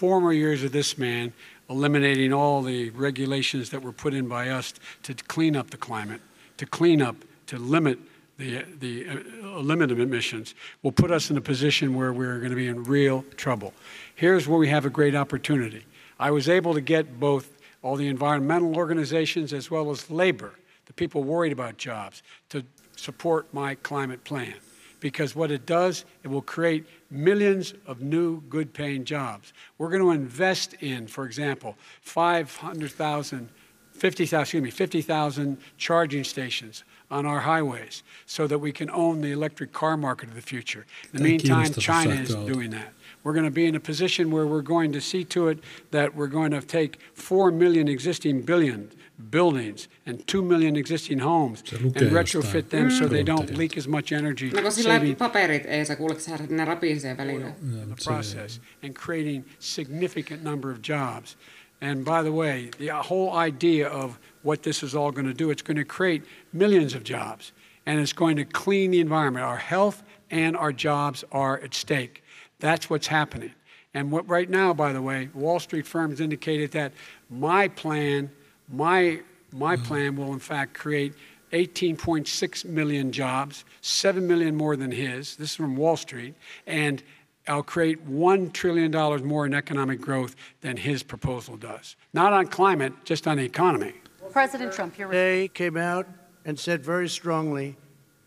Four 0.00 0.20
more 0.20 0.36
years 0.36 0.64
of 0.64 0.72
this 0.72 0.98
man 0.98 1.32
eliminating 1.68 2.32
all 2.34 2.62
the 2.62 2.92
regulations 2.98 3.70
that 3.70 3.82
were 3.82 3.92
put 4.02 4.14
in 4.14 4.28
by 4.28 4.50
us 4.58 4.74
to 5.02 5.14
clean 5.34 5.56
up 5.56 5.70
the 5.70 5.78
climate, 5.78 6.20
to 6.56 6.66
clean 6.66 7.02
up, 7.02 7.16
to 7.46 7.56
limit 7.58 7.98
the, 8.38 8.64
the 8.78 9.06
uh, 9.42 9.58
limit 9.58 9.90
of 9.90 9.98
emissions 9.98 10.54
will 10.82 10.92
put 10.92 11.10
us 11.10 11.28
in 11.30 11.36
a 11.36 11.40
position 11.40 11.94
where 11.94 12.12
we're 12.12 12.38
going 12.38 12.50
to 12.50 12.56
be 12.56 12.68
in 12.68 12.84
real 12.84 13.24
trouble. 13.36 13.74
Here's 14.14 14.46
where 14.46 14.58
we 14.58 14.68
have 14.68 14.86
a 14.86 14.90
great 14.90 15.14
opportunity. 15.14 15.84
I 16.20 16.30
was 16.30 16.48
able 16.48 16.72
to 16.74 16.80
get 16.80 17.18
both 17.18 17.58
all 17.82 17.96
the 17.96 18.08
environmental 18.08 18.76
organizations 18.76 19.52
as 19.52 19.70
well 19.70 19.90
as 19.90 20.08
labor, 20.10 20.54
the 20.86 20.92
people 20.92 21.24
worried 21.24 21.52
about 21.52 21.76
jobs, 21.76 22.22
to 22.50 22.64
support 22.96 23.52
my 23.52 23.74
climate 23.76 24.22
plan. 24.24 24.54
Because 25.00 25.36
what 25.36 25.50
it 25.52 25.64
does, 25.64 26.04
it 26.24 26.28
will 26.28 26.42
create 26.42 26.84
millions 27.10 27.74
of 27.86 28.00
new 28.00 28.40
good 28.42 28.72
paying 28.72 29.04
jobs. 29.04 29.52
We're 29.78 29.90
going 29.90 30.02
to 30.02 30.10
invest 30.10 30.74
in, 30.74 31.06
for 31.06 31.24
example, 31.24 31.76
500,000, 32.02 33.48
50,000, 33.92 34.40
excuse 34.40 34.62
me, 34.62 34.70
50,000 34.70 35.58
charging 35.76 36.24
stations 36.24 36.82
on 37.10 37.26
our 37.26 37.40
highways 37.40 38.02
so 38.26 38.46
that 38.46 38.58
we 38.58 38.72
can 38.72 38.90
own 38.90 39.20
the 39.20 39.32
electric 39.32 39.72
car 39.72 39.96
market 39.96 40.28
of 40.28 40.34
the 40.34 40.42
future. 40.42 40.84
In 41.12 41.18
the 41.22 41.28
Thank 41.28 41.42
meantime, 41.44 41.66
Mr. 41.66 41.80
China 41.80 42.14
is 42.14 42.34
doing 42.34 42.70
that. 42.70 42.92
We're 43.24 43.32
going 43.32 43.44
to 43.46 43.50
be 43.50 43.66
in 43.66 43.74
a 43.74 43.80
position 43.80 44.30
where 44.30 44.46
we're 44.46 44.62
going 44.62 44.92
to 44.92 45.00
see 45.00 45.24
to 45.24 45.48
it 45.48 45.58
that 45.90 46.14
we're 46.14 46.28
going 46.28 46.50
to 46.52 46.60
take 46.60 46.98
4 47.14 47.50
million 47.50 47.88
existing 47.88 48.42
billion 48.42 48.90
buildings 49.30 49.88
and 50.06 50.24
2 50.26 50.42
million 50.42 50.76
existing 50.76 51.18
homes 51.18 51.64
and 51.72 51.92
retrofit 52.12 52.68
them 52.68 52.90
so 52.90 53.08
they 53.08 53.24
don't 53.24 53.56
leak 53.56 53.76
as 53.76 53.88
much 53.88 54.12
energy, 54.12 54.50
No 54.50 54.62
kun 54.62 54.72
sillä 54.72 54.94
saving 54.98 55.16
paperit 55.18 55.66
ei 55.66 55.84
sä 55.84 55.96
kuule, 55.96 56.20
sä 56.20 56.38
ne 56.48 56.64
rapisee 56.64 57.16
välillä. 57.16 57.52
the 57.88 58.04
process 58.04 58.60
and 58.84 58.94
creating 58.94 59.44
significant 59.58 60.42
number 60.44 60.70
of 60.70 60.78
jobs. 60.88 61.36
And 61.80 62.04
by 62.04 62.22
the 62.22 62.32
way, 62.32 62.70
the 62.78 62.90
whole 62.92 63.30
idea 63.48 63.90
of 63.90 64.18
what 64.42 64.62
this 64.62 64.82
is 64.82 64.94
all 64.94 65.10
going 65.10 65.26
to 65.26 65.34
do, 65.34 65.50
it's 65.50 65.62
going 65.62 65.76
to 65.76 65.84
create 65.84 66.22
millions 66.52 66.94
of 66.94 67.04
jobs 67.04 67.52
and 67.86 68.00
it's 68.00 68.12
going 68.12 68.36
to 68.36 68.44
clean 68.44 68.90
the 68.90 69.00
environment. 69.00 69.44
Our 69.44 69.56
health 69.56 70.02
and 70.30 70.56
our 70.56 70.72
jobs 70.72 71.24
are 71.32 71.58
at 71.60 71.74
stake. 71.74 72.22
That's 72.60 72.90
what's 72.90 73.06
happening. 73.06 73.52
And 73.94 74.12
what 74.12 74.28
right 74.28 74.48
now, 74.48 74.74
by 74.74 74.92
the 74.92 75.02
way, 75.02 75.30
Wall 75.34 75.58
Street 75.58 75.86
firms 75.86 76.20
indicated 76.20 76.72
that 76.72 76.92
my 77.30 77.68
plan, 77.68 78.30
my 78.68 79.20
my 79.52 79.76
mm. 79.76 79.84
plan 79.84 80.16
will 80.16 80.34
in 80.34 80.38
fact 80.38 80.74
create 80.74 81.14
18.6 81.52 82.64
million 82.66 83.10
jobs, 83.10 83.64
7 83.80 84.26
million 84.26 84.54
more 84.54 84.76
than 84.76 84.92
his. 84.92 85.36
This 85.36 85.50
is 85.50 85.56
from 85.56 85.76
Wall 85.76 85.96
Street. 85.96 86.34
And 86.66 87.02
I'll 87.46 87.62
create 87.62 88.06
$1 88.06 88.52
trillion 88.52 88.90
more 89.26 89.46
in 89.46 89.54
economic 89.54 90.00
growth 90.00 90.36
than 90.60 90.76
his 90.76 91.02
proposal 91.02 91.56
does. 91.56 91.96
Not 92.12 92.34
on 92.34 92.48
climate, 92.48 92.92
just 93.04 93.26
on 93.26 93.38
the 93.38 93.44
economy. 93.44 93.94
President 94.38 94.72
Trump, 94.72 94.96
your 94.96 95.08
Today 95.08 95.48
came 95.48 95.76
out 95.76 96.06
and 96.44 96.56
said 96.56 96.84
very 96.84 97.08
strongly 97.08 97.76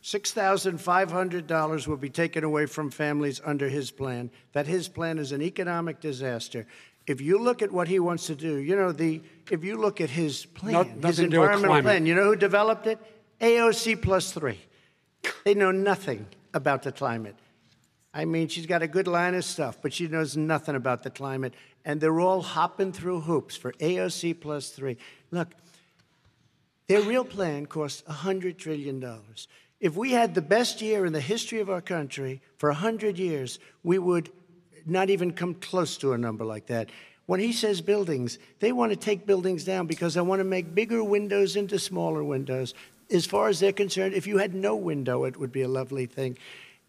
$6,500 0.04 1.88
will 1.88 1.96
be 1.96 2.10
taken 2.10 2.44
away 2.44 2.66
from 2.66 2.92
families 2.92 3.40
under 3.46 3.70
his 3.70 3.92
plan, 3.92 4.30
that 4.52 4.68
his 4.68 4.90
plan 4.90 5.18
is 5.18 5.32
an 5.32 5.42
economic 5.42 6.02
disaster. 6.02 6.68
If 7.08 7.22
you 7.22 7.40
look 7.40 7.62
at 7.62 7.72
what 7.72 7.88
he 7.88 8.00
wants 8.00 8.26
to 8.28 8.36
do, 8.36 8.58
you 8.58 8.76
know, 8.76 8.92
the 8.92 9.22
if 9.50 9.64
you 9.64 9.78
look 9.78 10.02
at 10.02 10.10
his 10.10 10.46
plan, 10.46 10.74
No- 10.74 10.84
his 10.84 11.02
nothing 11.02 11.26
to 11.26 11.30
do 11.30 11.40
with 11.40 11.50
environmental 11.52 11.82
plan, 11.82 12.06
you 12.06 12.14
know 12.14 12.26
who 12.26 12.36
developed 12.36 12.88
it? 12.88 13.00
AOC 13.40 14.02
plus 14.02 14.34
three. 14.34 14.60
They 15.46 15.54
know 15.54 15.72
nothing 15.72 16.28
about 16.54 16.84
the 16.84 16.92
climate. 16.92 17.38
I 18.14 18.26
mean, 18.26 18.50
she's 18.50 18.66
got 18.66 18.82
a 18.82 18.88
good 18.88 19.08
line 19.08 19.34
of 19.34 19.46
stuff, 19.46 19.78
but 19.82 19.94
she 19.94 20.10
knows 20.10 20.36
nothing 20.36 20.76
about 20.76 21.04
the 21.04 21.10
climate. 21.10 21.54
And 21.86 22.02
they're 22.02 22.20
all 22.20 22.42
hopping 22.42 22.92
through 22.92 23.22
hoops 23.22 23.56
for 23.56 23.72
AOC 23.80 24.42
plus 24.42 24.72
three. 24.72 24.98
Look, 25.32 25.56
their 26.92 27.02
real 27.04 27.24
plan 27.24 27.66
cost 27.68 28.06
$100 28.06 28.58
trillion. 28.58 29.02
If 29.80 29.96
we 29.96 30.12
had 30.12 30.36
the 30.36 30.42
best 30.42 30.82
year 30.82 31.06
in 31.06 31.14
the 31.14 31.22
history 31.22 31.62
of 31.62 31.70
our 31.70 31.80
country 31.80 32.42
for 32.58 32.68
100 32.68 33.18
years, 33.18 33.60
we 33.82 33.98
would 33.98 34.30
not 34.86 35.10
even 35.10 35.32
come 35.32 35.54
close 35.54 35.96
to 36.00 36.12
a 36.12 36.18
number 36.18 36.44
like 36.44 36.66
that. 36.66 36.90
When 37.28 37.40
he 37.40 37.54
says 37.54 37.80
buildings, 37.80 38.40
they 38.60 38.74
want 38.74 38.92
to 38.92 38.98
take 38.98 39.26
buildings 39.26 39.64
down 39.64 39.88
because 39.88 40.16
they 40.16 40.22
want 40.22 40.42
to 40.42 40.44
make 40.44 40.76
bigger 40.76 41.02
windows 41.02 41.56
into 41.56 41.80
smaller 41.80 42.26
windows. 42.26 42.74
As 43.10 43.26
far 43.26 43.48
as 43.48 43.62
they're 43.62 43.72
concerned, 43.72 44.14
if 44.14 44.28
you 44.28 44.40
had 44.40 44.54
no 44.54 44.76
window, 44.76 45.24
it 45.24 45.38
would 45.38 45.54
be 45.54 45.62
a 45.62 45.70
lovely 45.70 46.08
thing. 46.08 46.38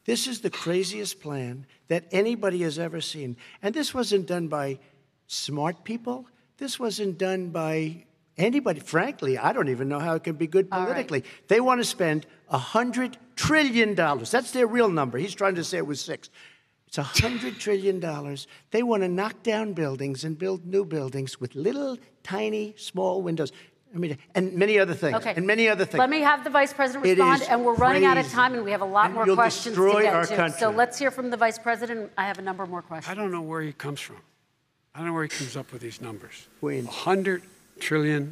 This 0.05 0.27
is 0.27 0.41
the 0.41 0.51
craziest 0.51 1.21
plan 1.21 1.65
that 1.87 2.07
anybody 2.11 2.63
has 2.63 2.77
ever 2.77 3.01
seen. 3.01 3.37
And 3.63 3.73
this 3.73 3.95
wasn't 3.95 4.27
done 4.27 4.49
by 4.49 4.81
smart 5.29 5.85
people. 5.85 6.27
This 6.59 6.81
wasn't 6.81 7.19
done 7.19 7.51
by 7.51 8.05
anybody. 8.37 8.81
Frankly, 8.81 9.39
I 9.39 9.53
don't 9.53 9.69
even 9.69 9.89
know 9.89 9.99
how 9.99 10.15
it 10.15 10.25
can 10.25 10.37
be 10.37 10.47
good 10.47 10.69
All 10.71 10.81
right. 10.81 10.87
politically. 10.87 11.25
They 11.49 11.61
want 11.61 11.81
to 11.81 11.85
spend 11.85 12.27
a 12.49 12.59
hundred 12.59 13.17
trillion 13.37 13.95
dollars. 13.95 14.31
That's 14.31 14.51
their 14.53 14.67
real 14.67 14.89
number. 14.89 15.19
He's 15.19 15.35
trying 15.35 15.55
to 15.57 15.65
say 15.65 15.79
it 15.79 15.87
was 15.87 16.01
six. 16.01 16.31
It's 16.87 16.99
a 16.99 17.03
hundred 17.03 17.59
trillion 17.59 18.01
dollars. 18.01 18.47
They 18.71 18.83
want 18.83 19.03
to 19.03 19.09
knock 19.09 19.43
down 19.43 19.73
buildings 19.73 20.25
and 20.25 20.39
build 20.39 20.67
new 20.67 20.85
buildings 20.85 21.41
with 21.41 21.55
little, 21.55 21.97
tiny, 22.23 22.75
small 22.77 23.23
windows. 23.23 23.51
I 23.95 23.99
mean, 23.99 24.19
and 24.35 24.55
many 24.55 24.79
other 24.79 24.95
things. 24.95 25.17
Okay. 25.17 25.35
And 25.37 25.47
many 25.47 25.69
other 25.69 25.85
things. 25.85 25.99
Let 25.99 26.11
me 26.11 26.21
have 26.21 26.45
the 26.45 26.51
Vice 26.51 26.73
President 26.73 27.05
respond, 27.05 27.43
is 27.43 27.49
and 27.49 27.65
we're 27.65 27.75
running 27.75 28.05
out 28.05 28.17
of 28.17 28.29
time, 28.31 28.55
and 28.55 28.65
we 28.65 28.71
have 28.71 28.81
a 28.81 28.87
lot 28.87 29.07
And 29.07 29.15
more 29.15 29.27
you'll 29.27 29.37
questions 29.37 29.77
to 29.77 29.83
destroy 29.83 30.03
get 30.03 30.15
our 30.15 30.27
to. 30.27 30.51
So 30.51 30.71
let's 30.71 30.99
hear 30.99 31.11
from 31.11 31.31
the 31.31 31.37
Vice 31.37 31.59
President. 31.59 32.11
I 32.17 32.27
have 32.27 32.39
a 32.39 32.43
number 32.43 32.67
more 32.67 32.83
questions. 32.83 33.11
I 33.11 33.15
don't 33.15 33.31
know 33.31 33.43
where 33.43 33.61
he 33.63 33.73
comes 33.73 34.01
from. 34.01 34.17
I 34.95 34.99
don't 34.99 35.09
know 35.09 35.15
where 35.15 35.23
he 35.23 35.29
comes 35.29 35.57
up 35.57 35.73
with 35.73 35.81
these 35.81 36.01
numbers. 36.01 36.49
Queens. 36.61 36.89
$100 36.89 37.43
trillion. 37.89 38.29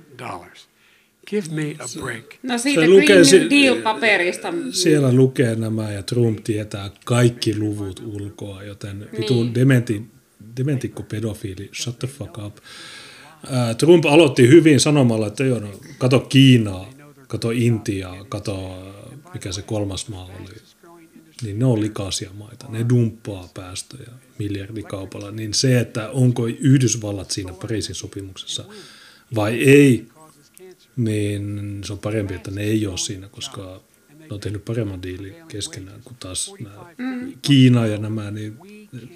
Give 1.27 1.49
me 1.51 1.75
a 1.79 2.01
break. 2.01 2.25
No 2.43 2.59
siitä 2.59 2.81
Se 2.81 2.87
Green 2.87 3.01
lukee 3.01 3.17
New 3.17 3.25
si- 3.25 3.51
Deal-paperista. 3.51 4.53
Siellä 4.73 5.13
lukee 5.13 5.55
nämä 5.55 5.93
ja 5.93 6.03
Trump 6.03 6.45
tietää 6.45 6.91
kaikki 7.05 7.59
luvut 7.59 8.03
ulkoa, 8.07 8.63
joten 8.63 9.09
vitu 9.21 9.43
Niin. 9.43 9.55
dementi, 9.55 10.03
dementikko 10.57 11.03
pedofiili, 11.03 11.71
shut 11.75 11.99
the 11.99 12.09
fuck 12.09 12.39
up. 12.39 12.57
Trump 13.79 14.05
aloitti 14.07 14.49
hyvin 14.49 14.81
sanomalla, 14.81 15.27
että 15.27 15.45
joo, 15.45 15.61
no, 15.61 15.69
kato 15.99 16.21
Kiinaa, 16.21 16.91
kato 17.29 17.51
Intiaa, 17.51 18.25
kato 18.25 18.83
mikä 19.35 19.53
se 19.53 19.63
kolmas 19.63 20.09
maa 20.09 20.25
oli. 20.25 20.55
Niin 21.43 21.59
ne 21.59 21.65
on 21.65 21.81
likaisia 21.81 22.31
maita, 22.39 22.67
ne 22.69 22.87
dumppaa 22.89 23.49
päästöjä 23.55 24.11
miljardikaupalla. 24.39 25.31
Niin 25.31 25.55
se, 25.55 25.81
että 25.81 26.11
onko 26.11 26.47
Yhdysvallat 26.47 27.31
siinä 27.31 27.53
Pariisin 27.53 27.95
sopimuksessa 27.95 28.65
vai 29.35 29.55
ei, 29.55 30.07
niin 30.97 31.81
se 31.85 31.93
on 31.93 31.99
parempi, 31.99 32.35
että 32.35 32.51
ne 32.51 32.63
ei 32.63 32.87
ole 32.87 32.99
siinä, 32.99 33.29
koska 33.29 33.81
ne 34.19 34.27
on 34.31 34.41
tehnyt 34.41 34.65
paremman 34.65 35.03
diilin 35.03 35.35
keskenään 35.49 36.01
kuin 36.05 36.17
taas 36.21 36.55
nämä 36.61 36.95
Kiina 37.43 37.87
ja 37.87 37.99
nämä, 37.99 38.31
niin 38.31 38.57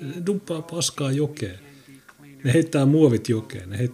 ne 0.01 0.27
dumppaa 0.27 0.63
paskaa 0.63 1.13
jokeen. 1.13 1.59
Ne 2.45 2.53
heittää 2.53 2.87
muovit 2.87 3.29
jokeen. 3.29 3.71
Ne 3.71 3.79
heit... 3.79 3.93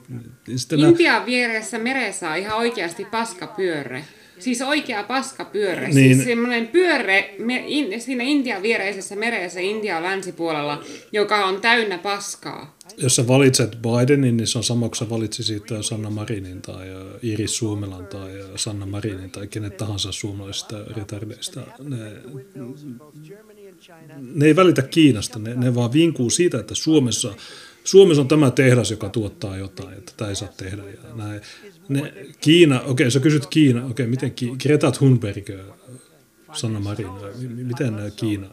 Sitten 0.56 0.78
nämä... 0.78 0.90
Intian 0.90 1.26
vieressä 1.26 1.78
meressä 1.78 2.30
on 2.30 2.36
ihan 2.36 2.59
oikeasti 2.59 3.05
paskapyörre. 3.05 4.05
Siis 4.40 4.62
oikea 4.62 5.02
paskapyörre. 5.02 5.88
Niin. 5.88 6.14
Siis 6.14 6.24
semmoinen 6.24 6.68
pyörre 6.68 7.34
me, 7.38 7.64
in, 7.66 8.00
siinä 8.00 8.24
Intian 8.24 8.62
viereisessä 8.62 9.16
meressä 9.16 9.60
Intian 9.60 10.02
länsipuolella, 10.02 10.84
joka 11.12 11.44
on 11.46 11.60
täynnä 11.60 11.98
paskaa. 11.98 12.76
Jos 12.96 13.16
sä 13.16 13.28
valitset 13.28 13.78
Bidenin, 13.82 14.36
niin 14.36 14.46
se 14.46 14.58
on 14.58 14.64
sama 14.64 14.88
kuin 14.88 14.96
sä 14.96 15.10
valitsisit 15.10 15.62
Sanna 15.80 16.10
Marinin 16.10 16.62
tai 16.62 16.86
Iris 17.22 17.56
Suomelan 17.56 18.06
tai 18.06 18.30
Sanna 18.56 18.86
Marinin 18.86 19.30
tai 19.30 19.46
kenet 19.46 19.76
tahansa 19.76 20.12
suomalaisista 20.12 20.76
retardeista. 20.96 21.60
Ne, 21.82 21.98
ne 24.34 24.46
ei 24.46 24.56
välitä 24.56 24.82
Kiinasta, 24.82 25.38
ne, 25.38 25.54
ne 25.54 25.74
vaan 25.74 25.92
vinkuu 25.92 26.30
siitä, 26.30 26.60
että 26.60 26.74
Suomessa, 26.74 27.34
Suomessa 27.85 28.23
on 28.23 28.28
tämä 28.28 28.51
tehdas, 28.51 28.90
joka 28.90 29.09
tuottaa 29.09 29.57
jotain, 29.57 29.98
että 29.98 30.12
tätä 30.16 30.28
ei 30.28 30.36
saa 30.36 30.48
tehdä. 30.57 30.82
Ja 30.82 31.15
näin. 31.15 31.40
Ne, 31.89 32.12
Kiina, 32.40 32.81
okei, 32.81 32.90
okay, 32.90 33.11
sä 33.11 33.20
kysyt 33.20 33.47
Kiina, 33.47 33.81
okei, 33.81 33.90
okay, 33.90 34.07
miten 34.07 34.32
Ki, 34.32 34.52
Greta 34.62 34.90
Thunberg, 34.93 35.48
Sanna 36.52 36.81
Marin, 36.81 37.09
miten 37.66 37.94
Kiina? 38.16 38.47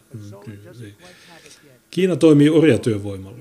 Kiina 1.90 2.16
toimii 2.16 2.48
orjatyövoimalla. 2.48 3.38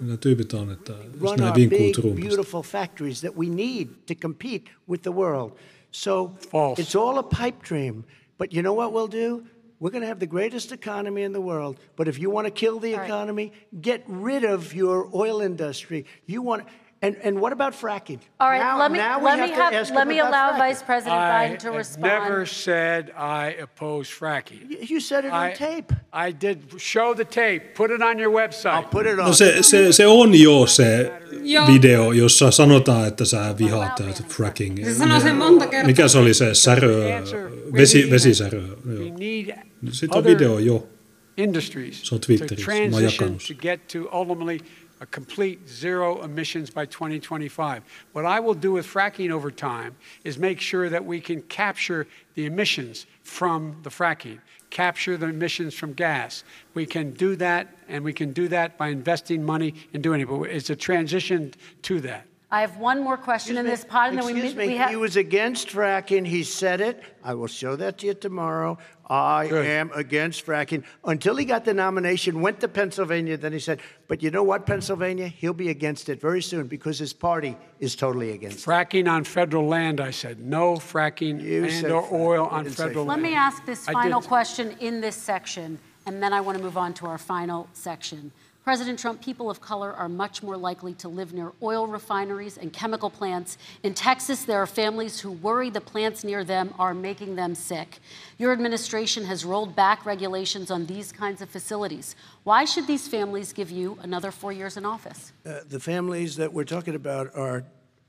Nämä 0.00 0.16
tyypit 0.16 0.52
on, 0.52 0.70
että 0.70 0.92
jos 1.20 1.36
nämä 1.36 1.54
vinkuu 1.54 1.92
Trumpista. 1.92 2.28
beautiful 2.28 2.62
factories 2.62 3.20
that 3.20 3.36
we 3.36 3.46
need 3.46 3.88
to 4.06 4.14
compete 4.14 4.70
with 4.88 5.02
the 5.02 5.14
world. 5.14 5.50
So 5.90 6.30
False. 6.50 6.82
it's 6.82 7.00
all 7.00 7.18
a 7.18 7.22
pipe 7.22 7.68
dream. 7.68 8.02
But 8.38 8.54
you 8.54 8.62
know 8.62 8.74
what 8.74 8.92
we'll 8.92 9.28
do? 9.28 9.42
We're 9.80 9.90
going 9.90 10.02
to 10.02 10.08
have 10.08 10.20
the 10.20 10.26
greatest 10.26 10.72
economy 10.72 11.22
in 11.22 11.32
the 11.32 11.40
world. 11.40 11.76
But 11.96 12.06
if 12.06 12.18
you 12.18 12.28
want 12.30 12.46
to 12.46 12.50
kill 12.50 12.78
the 12.80 12.92
All 12.92 13.00
right. 13.00 13.08
economy, 13.08 13.52
get 13.80 14.02
rid 14.06 14.44
of 14.44 14.74
your 14.74 15.08
oil 15.14 15.40
industry. 15.40 16.04
You 16.26 16.42
want, 16.42 16.64
and, 17.00 17.16
and 17.24 17.40
what 17.40 17.52
about 17.54 17.72
fracking? 17.72 18.18
All 18.38 18.50
right, 18.50 18.58
Now- 18.60 18.78
let 18.78 18.90
me, 18.92 18.98
now 18.98 19.18
we 19.18 19.24
let 19.24 19.38
me 19.40 19.46
to 19.48 19.54
have, 19.54 19.90
let 19.90 20.06
me 20.06 20.18
allow 20.18 20.50
fracking. 20.52 20.58
Vice 20.58 20.82
President 20.82 21.16
I 21.16 21.48
Biden 21.48 21.58
to 21.60 21.66
have 21.68 21.76
respond. 21.76 22.02
never 22.12 22.46
said 22.46 23.10
I 23.16 23.56
oppose 23.62 24.10
fracking. 24.20 24.60
You- 24.70 24.78
You 24.96 25.00
said 25.00 25.24
it 25.24 25.32
on 25.32 25.52
tape. 25.56 25.92
I 26.12 26.32
did 26.40 26.58
show 26.78 27.14
the 27.14 27.24
tape. 27.24 27.62
Put 27.74 27.90
it 27.90 28.02
on 28.02 28.18
your 28.18 28.32
website. 28.32 28.74
I'll 28.84 28.90
put 28.90 29.06
it 29.06 29.18
on. 29.18 29.26
No 29.26 29.32
se, 29.32 29.62
se, 29.62 29.92
se 29.92 30.06
on 30.06 30.34
jo 30.34 30.66
se 30.66 31.12
Joo. 31.42 31.66
video, 31.66 32.12
jossa 32.12 32.50
sanotaan, 32.50 33.08
että 33.08 33.24
sä 33.24 33.54
vihaat 33.58 33.94
tätä 33.94 34.22
fracking. 34.28 34.84
Se 34.84 34.94
sanoo 34.94 35.20
sen 35.20 35.36
monta 35.36 35.66
kertaa. 35.66 35.86
Mikä 35.86 36.08
se 36.08 36.18
oli 36.18 36.34
se 36.34 36.54
särö, 36.54 37.16
Answer, 37.18 37.50
we 37.50 37.72
vesi, 37.72 38.02
need- 38.02 38.10
vesisärö? 38.10 38.60
We 38.88 38.94
Joo. 38.94 39.56
Er 39.82 39.84
need 39.84 39.94
Siitä 39.94 40.18
on 40.18 40.24
video 40.24 40.58
jo. 40.58 40.88
industries 41.36 42.08
Se 42.08 42.14
on 42.14 42.20
to 42.20 42.26
Twitterissä, 42.26 42.70
mä 42.70 42.76
oon 42.76 42.90
transition 42.90 43.28
jakanut 43.28 43.46
to 43.46 43.54
get 43.54 43.88
to 43.88 44.08
ultimately 44.12 44.58
a 45.00 45.06
complete 45.06 45.60
zero 45.66 46.22
emissions 46.22 46.70
by 46.70 46.86
2025. 46.86 47.82
What 48.12 48.26
I 48.26 48.40
will 48.40 48.62
do 48.62 48.72
with 48.72 48.86
fracking 48.86 49.32
over 49.32 49.50
time 49.50 49.92
is 50.24 50.38
make 50.38 50.60
sure 50.60 50.90
that 50.90 51.04
we 51.06 51.20
can 51.20 51.42
capture 51.42 52.06
the 52.34 52.44
emissions 52.46 53.06
from 53.24 53.76
the 53.82 53.90
fracking, 53.90 54.40
capture 54.68 55.16
the 55.16 55.26
emissions 55.26 55.74
from 55.74 55.94
gas. 55.94 56.44
We 56.74 56.86
can 56.86 57.12
do 57.12 57.34
that, 57.36 57.66
and 57.88 58.04
we 58.04 58.12
can 58.12 58.32
do 58.32 58.48
that 58.48 58.76
by 58.76 58.88
investing 58.88 59.42
money 59.42 59.74
in 59.92 60.02
doing 60.02 60.20
it. 60.20 60.28
But 60.28 60.50
it's 60.50 60.70
a 60.70 60.76
transition 60.76 61.52
to 61.82 62.00
that. 62.00 62.24
I 62.52 62.62
have 62.62 62.78
one 62.78 63.00
more 63.04 63.16
question 63.16 63.56
in 63.58 63.64
this 63.64 63.84
pod, 63.84 64.08
and 64.10 64.18
then 64.18 64.26
we, 64.26 64.32
Excuse 64.32 64.56
mi- 64.56 64.64
we 64.66 64.68
me, 64.72 64.76
have. 64.78 64.90
he 64.90 64.96
was 64.96 65.14
against 65.14 65.68
fracking. 65.68 66.26
He 66.26 66.42
said 66.42 66.80
it. 66.80 67.00
I 67.22 67.34
will 67.34 67.46
show 67.46 67.76
that 67.76 67.98
to 67.98 68.06
you 68.06 68.14
tomorrow. 68.14 68.76
I 69.08 69.46
Good. 69.46 69.66
am 69.66 69.90
against 69.94 70.44
fracking. 70.44 70.82
Until 71.04 71.36
he 71.36 71.44
got 71.44 71.64
the 71.64 71.74
nomination, 71.74 72.40
went 72.40 72.58
to 72.60 72.68
Pennsylvania, 72.68 73.36
then 73.36 73.52
he 73.52 73.60
said, 73.60 73.80
but 74.08 74.20
you 74.20 74.32
know 74.32 74.42
what, 74.42 74.66
Pennsylvania? 74.66 75.28
He'll 75.28 75.52
be 75.52 75.68
against 75.68 76.08
it 76.08 76.20
very 76.20 76.42
soon 76.42 76.66
because 76.66 76.98
his 76.98 77.12
party 77.12 77.56
is 77.78 77.94
totally 77.94 78.32
against 78.32 78.58
it. 78.66 78.68
Fracking 78.68 79.08
on 79.08 79.22
federal 79.22 79.66
land, 79.66 80.00
I 80.00 80.10
said. 80.10 80.40
No 80.40 80.74
fracking 80.74 81.40
You 81.40 81.64
and 81.66 81.86
or 81.86 82.02
frack. 82.02 82.12
oil 82.12 82.46
on 82.46 82.64
federal 82.66 83.04
frack. 83.04 83.08
Let 83.08 83.12
land. 83.20 83.22
me 83.22 83.34
ask 83.34 83.64
this 83.64 83.86
final 83.86 84.20
question 84.20 84.74
in 84.80 85.00
this 85.00 85.14
section, 85.16 85.78
and 86.06 86.20
then 86.20 86.32
I 86.32 86.40
want 86.40 86.58
to 86.58 86.64
move 86.64 86.76
on 86.76 86.94
to 86.94 87.06
our 87.06 87.18
final 87.18 87.68
section. 87.74 88.32
President 88.62 88.98
Trump, 88.98 89.22
people 89.22 89.48
of 89.48 89.60
color 89.62 89.90
are 89.92 90.08
much 90.08 90.42
more 90.42 90.56
likely 90.56 90.92
to 90.94 91.08
live 91.08 91.32
near 91.32 91.52
oil 91.62 91.86
refineries 91.86 92.58
and 92.58 92.72
chemical 92.72 93.08
plants. 93.08 93.56
In 93.82 93.94
Texas, 93.94 94.44
there 94.44 94.60
are 94.60 94.66
families 94.66 95.18
who 95.18 95.30
worry 95.30 95.70
the 95.70 95.80
plants 95.80 96.24
near 96.24 96.44
them 96.44 96.74
are 96.78 96.92
making 96.92 97.36
them 97.36 97.54
sick. 97.54 98.00
Your 98.36 98.52
administration 98.52 99.24
has 99.24 99.46
rolled 99.46 99.74
back 99.74 100.04
regulations 100.04 100.70
on 100.70 100.84
these 100.84 101.10
kinds 101.10 101.40
of 101.40 101.48
facilities. 101.48 102.14
Why 102.44 102.66
should 102.66 102.86
these 102.86 103.08
families 103.08 103.54
give 103.54 103.70
you 103.70 103.98
another 104.02 104.30
four 104.30 104.52
years 104.52 104.76
in 104.76 104.84
office? 104.84 105.32
Uh, 105.46 105.60
the 105.66 105.80
families 105.80 106.36
that 106.36 106.52
we're 106.52 106.64
talking 106.64 106.94
about 106.94 107.34
are 107.34 107.64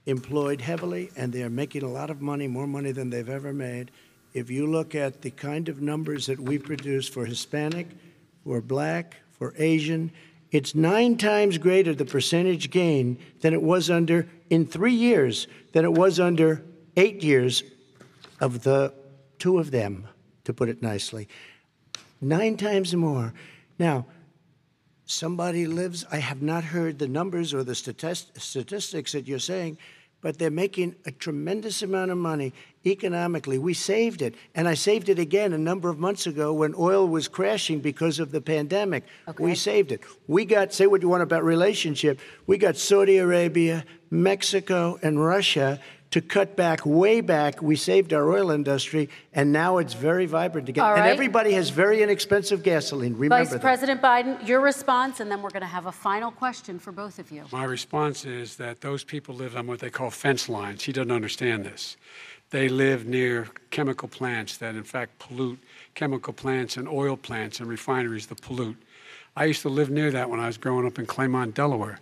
employed 0.06 0.60
heavily 0.60 1.12
and 1.16 1.32
they 1.32 1.44
are 1.44 1.50
making 1.50 1.84
a 1.84 1.90
lot 1.90 2.10
of 2.10 2.22
money, 2.22 2.48
more 2.48 2.68
money 2.68 2.92
than 2.92 3.10
they've 3.10 3.30
ever 3.30 3.54
made. 3.54 3.90
If 4.34 4.50
you 4.50 4.68
look 4.68 4.96
at 4.96 5.22
the 5.22 5.32
kind 5.32 5.70
of 5.70 5.82
numbers 5.82 6.26
that 6.26 6.40
we 6.40 6.58
produce 6.58 7.08
for 7.08 7.26
Hispanic, 7.26 7.88
for 8.44 8.60
black, 8.60 9.16
for 9.32 9.54
Asian, 9.58 10.12
it's 10.52 10.76
nine 10.76 11.18
times 11.18 11.58
greater 11.58 11.96
the 11.96 12.06
percentage 12.06 12.70
gain 12.70 13.18
than 13.40 13.54
it 13.54 13.62
was 13.62 13.90
under 13.90 14.28
in 14.50 14.66
three 14.66 14.94
years 14.94 15.48
than 15.72 15.86
it 15.86 15.94
was 15.94 16.20
under 16.20 16.64
eight 16.98 17.24
years 17.24 17.64
of 18.40 18.64
the 18.64 18.94
two 19.40 19.58
of 19.58 19.72
them, 19.72 20.08
to 20.44 20.54
put 20.54 20.70
it 20.70 20.82
nicely. 20.82 21.28
Nine 22.20 22.58
times 22.58 22.94
more. 22.96 23.34
Now, 23.80 24.06
somebody 25.06 25.66
lives, 25.66 26.06
I 26.12 26.18
have 26.18 26.42
not 26.42 26.64
heard 26.66 27.00
the 27.00 27.08
numbers 27.08 27.54
or 27.54 27.64
the 27.64 27.76
statist- 27.76 28.40
statistics 28.40 29.14
that 29.14 29.28
you're 29.28 29.40
saying, 29.40 29.78
but 30.22 30.38
they're 30.38 30.52
making 30.52 30.96
a 31.06 31.12
tremendous 31.12 31.82
amount 31.82 32.12
of 32.12 32.18
money 32.18 32.54
economically. 32.86 33.58
We 33.58 33.74
saved 33.74 34.22
it. 34.22 34.36
And 34.56 34.68
I 34.68 34.74
saved 34.74 35.10
it 35.10 35.20
again 35.20 35.54
a 35.54 35.58
number 35.58 35.90
of 35.90 36.00
months 36.00 36.28
ago 36.28 36.54
when 36.54 36.74
oil 36.78 37.08
was 37.08 37.28
crashing 37.28 37.80
because 37.80 38.20
of 38.20 38.32
the 38.32 38.42
pandemic. 38.42 39.04
Okay. 39.28 39.44
We 39.44 39.56
saved 39.56 39.92
it. 39.92 40.02
We 40.28 40.46
got, 40.46 40.74
say 40.74 40.88
what 40.88 41.02
you 41.02 41.10
want 41.10 41.24
about 41.24 41.44
relationship, 41.44 42.20
we 42.48 42.58
got 42.58 42.78
Saudi 42.78 43.18
Arabia, 43.18 43.84
Mexico, 44.10 45.00
and 45.02 45.24
Russia 45.24 45.80
to 46.12 46.22
cut 46.22 46.56
back 46.56 46.86
way 46.86 47.22
back. 47.22 47.62
We 47.62 47.76
saved 47.76 48.14
our 48.14 48.30
oil 48.30 48.52
industry, 48.52 49.10
and 49.34 49.52
now 49.52 49.78
it's 49.78 49.94
very 49.94 50.26
vibrant 50.26 50.70
again. 50.70 50.84
All 50.84 50.96
And 50.96 51.08
everybody 51.08 51.54
has 51.54 51.70
very 51.70 52.04
inexpensive 52.04 52.64
gasoline. 52.64 53.14
Remember 53.14 53.38
Vice 53.38 53.50
that. 53.52 53.62
President 53.62 54.02
Biden, 54.02 54.46
your 54.46 54.60
response, 54.60 55.22
and 55.22 55.32
then 55.32 55.42
we're 55.42 55.50
going 55.50 55.62
to 55.62 55.68
have 55.68 55.86
a 55.86 55.92
final 55.92 56.30
question 56.30 56.80
for 56.80 56.92
both 56.92 57.18
of 57.18 57.32
you. 57.32 57.46
My 57.52 57.64
response 57.64 58.26
is 58.26 58.58
that 58.58 58.82
those 58.82 59.04
people 59.04 59.36
live 59.36 59.56
on 59.56 59.68
what 59.68 59.80
they 59.80 59.90
call 59.90 60.10
fence 60.10 60.50
lines. 60.50 60.84
He 60.84 60.92
doesn't 60.92 61.12
understand 61.12 61.66
this. 61.66 61.96
They 62.50 62.68
live 62.68 63.06
near 63.06 63.48
chemical 63.70 64.10
plants 64.10 64.58
that, 64.58 64.76
in 64.76 64.84
fact, 64.84 65.18
pollute 65.20 65.60
chemical 65.96 66.34
plants 66.34 66.76
and 66.76 66.88
oil 66.90 67.16
plants 67.16 67.62
and 67.62 67.70
refineries 67.70 68.28
that 68.28 68.42
pollute. 68.42 68.76
I 69.38 69.46
used 69.46 69.62
to 69.62 69.70
live 69.70 69.90
near 69.90 70.12
that 70.12 70.30
when 70.30 70.42
I 70.42 70.48
was 70.48 70.58
growing 70.58 70.86
up 70.86 71.00
in 71.00 71.06
Claymont, 71.06 71.54
Delaware. 71.54 72.02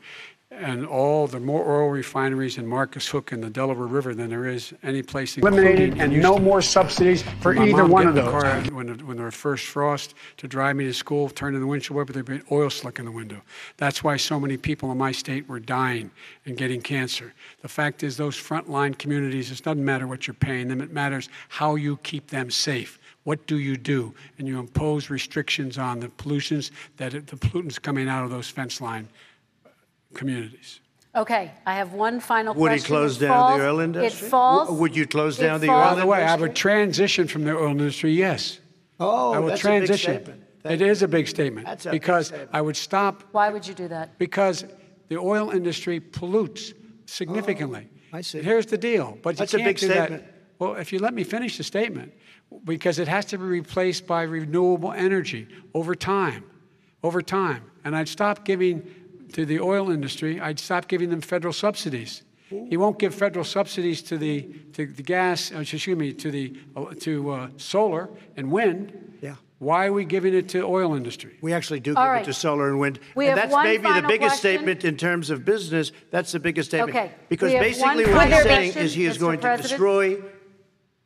And 0.52 0.84
all 0.84 1.28
the 1.28 1.40
more 1.40 1.64
oil 1.80 1.90
refineries 1.90 2.58
in 2.58 2.66
Marcus 2.66 3.08
Hook 3.08 3.32
and 3.32 3.44
the 3.44 3.52
Delaware 3.52 3.86
River 3.86 4.16
than 4.16 4.32
there 4.32 4.48
is 4.48 4.74
any 4.82 5.04
place 5.04 5.38
in 5.38 5.46
eliminated 5.46 6.00
and 6.00 6.20
no 6.20 6.40
more 6.40 6.60
subsidies 6.60 7.24
for 7.40 7.54
My 7.54 7.68
either 7.68 7.86
one 7.86 8.08
of 8.08 8.16
those. 8.16 8.32
car 8.32 8.60
when, 8.74 8.88
when 9.06 9.18
there 9.18 9.30
first 9.30 9.68
frost 9.68 10.16
to 10.38 10.48
drive 10.48 10.76
me 10.76 10.86
to 10.86 10.94
school, 10.94 11.30
turn 11.30 11.54
in 11.54 11.62
the 11.62 11.68
windshield 11.68 11.98
wiper, 11.98 12.14
there'd 12.14 12.26
be 12.26 12.42
oil 12.52 12.72
slick 12.72 12.98
in 12.98 13.06
the 13.06 13.12
window. 13.12 13.40
That's 13.78 14.04
why 14.04 14.18
so 14.18 14.40
many 14.40 14.58
people 14.58 14.92
in 14.92 14.98
my 14.98 15.12
state 15.12 15.48
were 15.48 15.60
dying 15.60 16.10
and 16.48 16.58
getting 16.58 16.82
cancer. 16.82 17.36
The 17.62 17.70
fact 17.70 18.02
is, 18.02 18.18
those 18.18 18.36
frontline 18.36 18.98
communities, 18.98 19.52
it 19.52 19.62
doesn't 19.62 19.86
matter 19.86 20.08
what 20.08 20.26
you're 20.26 20.34
paying 20.34 20.68
them, 20.68 20.82
it 20.82 20.92
matters 20.92 21.30
how 21.50 21.76
you 21.76 21.98
keep 21.98 22.28
them 22.28 22.50
safe. 22.50 22.98
What 23.24 23.46
do 23.46 23.60
you 23.60 23.78
do? 23.78 24.16
And 24.40 24.48
you 24.48 24.58
impose 24.58 25.12
restrictions 25.12 25.78
on 25.78 26.00
the 26.00 26.10
pollutions 26.10 26.72
that 26.98 27.12
the 27.12 27.36
pollutants 27.36 27.80
coming 27.80 28.10
out 28.10 28.24
of 28.24 28.32
those 28.32 28.50
fence 28.50 28.82
line 28.82 29.08
communities. 30.14 30.80
Okay, 31.16 31.52
I 31.66 31.74
have 31.76 31.94
one 31.94 32.20
final 32.20 32.54
question. 32.54 32.62
Would 32.72 32.80
he 32.82 32.86
close 32.86 33.18
It 33.18 33.22
down 33.26 33.34
falls- 33.36 33.60
the 33.60 33.68
oil 33.68 33.80
industry? 33.80 34.28
It 34.28 34.30
falls. 34.30 34.68
W- 34.68 34.82
would 34.82 34.96
you 34.96 35.08
close 35.08 35.40
it 35.40 35.44
down 35.44 35.60
the 35.60 35.68
falls- 35.68 35.86
oil 35.92 35.96
By 35.96 36.02
the 36.02 36.08
way, 36.08 36.24
I 36.24 36.36
would 36.36 36.56
transition 36.56 37.28
from 37.28 37.44
the 37.46 37.56
oil 37.58 37.72
industry, 37.72 38.12
yes. 38.12 38.60
Oh, 39.00 39.34
I 39.34 39.40
will 39.40 39.48
that's 39.48 39.62
a 39.62 39.64
big 39.64 39.78
transition. 39.86 40.14
statement. 40.16 40.44
Thank 40.62 40.82
It 40.82 40.86
you. 40.86 40.92
is 40.92 41.02
a 41.02 41.08
big 41.08 41.28
statement 41.28 41.66
That's 41.66 41.86
a 41.86 41.92
big 41.92 42.02
because 42.02 42.28
statement. 42.28 42.50
I 42.54 42.62
would 42.62 42.76
stop 42.76 43.24
Why 43.32 43.50
would 43.50 43.66
you 43.68 43.74
do 43.74 43.88
that? 43.88 44.20
because 44.20 44.66
the 45.08 45.18
oil 45.18 45.50
industry 45.52 46.00
pollutes 46.00 46.74
significantly. 47.06 47.88
Oh, 48.14 48.18
I 48.18 48.22
see. 48.22 48.42
Here's 48.42 48.66
the 48.68 48.78
deal, 48.78 49.18
but 49.24 49.32
you 49.32 49.38
That's 49.38 49.54
a 49.54 49.58
can't 49.58 49.68
big 49.70 49.78
do 49.78 49.88
statement. 49.88 50.24
that. 50.26 50.34
Well, 50.60 50.76
if 50.76 50.92
you 50.94 51.00
let 51.00 51.14
me 51.14 51.24
finish 51.24 51.58
the 51.58 51.64
statement, 51.64 52.12
because 52.66 53.00
it 53.00 53.08
has 53.08 53.26
to 53.26 53.38
be 53.38 53.46
replaced 53.46 54.06
by 54.06 54.24
renewable 54.24 54.92
energy 54.92 55.48
over 55.74 55.96
time, 55.96 56.44
over 57.04 57.22
time, 57.22 57.64
and 57.86 57.96
I'd 57.96 58.10
stop 58.10 58.44
giving 58.44 58.84
to 59.34 59.46
the 59.46 59.60
oil 59.60 59.90
industry. 59.92 60.40
I'd 60.40 60.60
stop 60.60 60.88
giving 60.88 61.10
them 61.10 61.22
federal 61.22 61.54
subsidies. 61.54 62.24
He 62.50 62.78
won't 62.78 62.98
give 62.98 63.14
federal 63.14 63.46
subsidies 63.46 64.02
to 64.04 64.18
the 64.18 64.42
to 64.74 64.88
the 64.88 65.04
gas. 65.04 65.52
uh, 65.52 65.60
Excuse 65.60 65.88
me, 65.98 66.14
to 66.14 66.32
the 66.32 66.58
uh, 66.76 66.94
to 67.02 67.32
uh, 67.32 67.50
solar 67.58 68.10
and 68.36 68.52
wind. 68.52 69.20
Yeah. 69.22 69.36
Why 69.60 69.86
are 69.88 69.94
we 69.94 70.06
giving 70.06 70.34
it 70.34 70.50
to 70.50 70.64
oil 70.64 70.96
industry? 70.96 71.38
We 71.42 71.54
actually 71.54 71.82
do 71.82 71.94
All 71.94 72.04
give 72.06 72.12
right. 72.12 72.22
it 72.24 72.26
to 72.26 72.34
solar 72.34 72.70
and 72.70 72.80
wind. 72.80 73.00
We 73.14 73.28
and 73.28 73.38
have 73.38 73.52
that's 73.52 73.64
maybe 73.64 73.84
the 73.84 74.08
biggest 74.08 74.42
question. 74.42 74.58
statement 74.58 74.84
in 74.84 74.98
terms 74.98 75.30
of 75.30 75.46
business. 75.46 75.92
That's 76.10 76.32
the 76.32 76.40
biggest 76.40 76.70
statement. 76.72 76.96
Okay. 76.98 77.12
Because 77.28 77.52
basically 77.52 78.06
what 78.06 78.30
he's 78.30 78.44
saying 78.44 78.72
question, 78.72 78.84
is 78.84 78.94
he 78.96 79.06
is 79.06 79.18
Mr. 79.18 79.20
going 79.20 79.40
to 79.42 79.58
destroy 79.58 80.18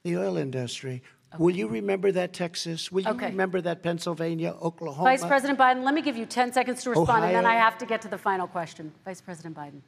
the 0.03 0.17
oil 0.17 0.37
industry. 0.37 1.01
Will 1.39 1.55
you 1.55 1.67
remember 1.67 2.11
that, 2.11 2.33
Texas? 2.33 2.91
Will 2.91 3.01
you 3.01 3.09
Okay. 3.09 3.27
remember 3.27 3.61
that, 3.61 3.81
Pennsylvania, 3.81 4.55
Oklahoma? 4.61 5.09
Vice 5.09 5.25
President 5.25 5.57
Biden, 5.59 5.83
let 5.83 5.93
me 5.93 6.01
give 6.01 6.15
you 6.15 6.25
10 6.25 6.53
seconds 6.53 6.83
to 6.83 6.91
respond, 6.91 7.25
and 7.25 7.35
then 7.35 7.45
I 7.45 7.55
have 7.55 7.77
to 7.79 7.85
get 7.85 8.01
to 8.03 8.07
the 8.07 8.17
final 8.17 8.47
question. 8.47 8.91
Vice 9.05 9.21
President 9.21 9.55
Biden. 9.55 9.81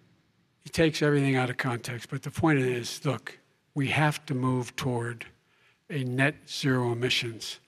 He 0.63 0.69
takes 0.69 1.01
everything 1.01 1.35
out 1.35 1.49
of 1.49 1.57
context, 1.57 2.09
but 2.09 2.23
the 2.23 2.31
point 2.31 2.59
is 2.59 3.05
look, 3.05 3.37
we 3.75 3.87
have 3.89 4.25
to 4.25 4.33
move 4.33 4.75
toward 4.75 5.25
a 5.89 6.03
net 6.03 6.35
zero 6.49 6.91
emissions. 6.91 7.59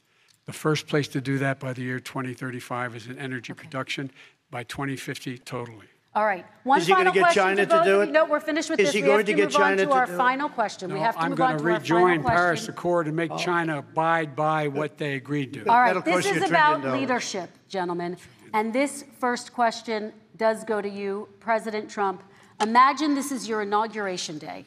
The 0.45 0.53
first 0.53 0.87
place 0.87 1.07
to 1.09 1.21
do 1.21 1.37
that 1.37 1.59
by 1.59 1.73
the 1.73 1.81
year 1.81 1.99
2035 1.99 2.95
is 2.95 3.07
in 3.07 3.19
energy 3.19 3.53
production, 3.53 4.09
by 4.49 4.63
2050, 4.63 5.37
totally. 5.39 5.87
All 6.17 6.25
right. 6.25 6.43
One 6.63 6.79
Is 6.81 6.87
he 6.87 6.93
gonna 6.93 7.11
final 7.11 7.13
get 7.13 7.21
question 7.21 7.43
China 7.43 7.65
to 7.67 7.75
both 7.75 7.85
do 7.85 8.01
it? 8.01 8.09
No, 8.11 8.25
we're 8.25 8.39
finished 8.39 8.71
with 8.71 8.79
Is 8.79 8.87
this. 8.87 8.95
he 8.95 9.03
we 9.03 9.07
have 9.07 9.17
going 9.17 9.25
to 9.27 9.31
to 9.33 9.35
get 9.37 9.45
move 9.49 9.55
on 9.55 9.61
China 9.61 9.77
to 9.77 9.85
to 9.85 9.91
our 9.91 10.05
do 10.07 10.13
it? 10.13 10.17
final 10.17 10.49
question. 10.49 10.91
we 10.91 10.99
have 10.99 11.13
to 11.13 11.21
I'm 11.21 11.29
move 11.29 11.37
going 11.37 11.51
on 11.51 11.57
to 11.59 11.63
to 11.63 11.69
our 11.69 11.77
rejoin 11.77 12.23
final 12.23 12.29
Paris 12.31 12.59
question. 12.61 12.73
Accord 12.73 13.05
and 13.05 13.15
make 13.15 13.37
China 13.37 13.77
abide 13.77 14.35
by 14.35 14.67
what 14.67 14.97
they 14.97 15.13
agreed 15.13 15.53
to. 15.53 15.69
All 15.69 15.79
right, 15.79 15.93
That'll 15.93 16.01
this 16.01 16.25
is 16.25 16.41
about 16.41 16.83
leadership, 16.99 17.51
gentlemen. 17.69 18.17
And 18.55 18.73
this 18.73 19.05
first 19.19 19.53
question 19.53 20.11
does 20.37 20.63
go 20.63 20.81
to 20.81 20.89
you, 20.89 21.29
President 21.39 21.87
Trump. 21.87 22.23
Imagine 22.61 23.13
this 23.13 23.31
is 23.31 23.47
your 23.47 23.61
inauguration 23.61 24.39
day. 24.39 24.65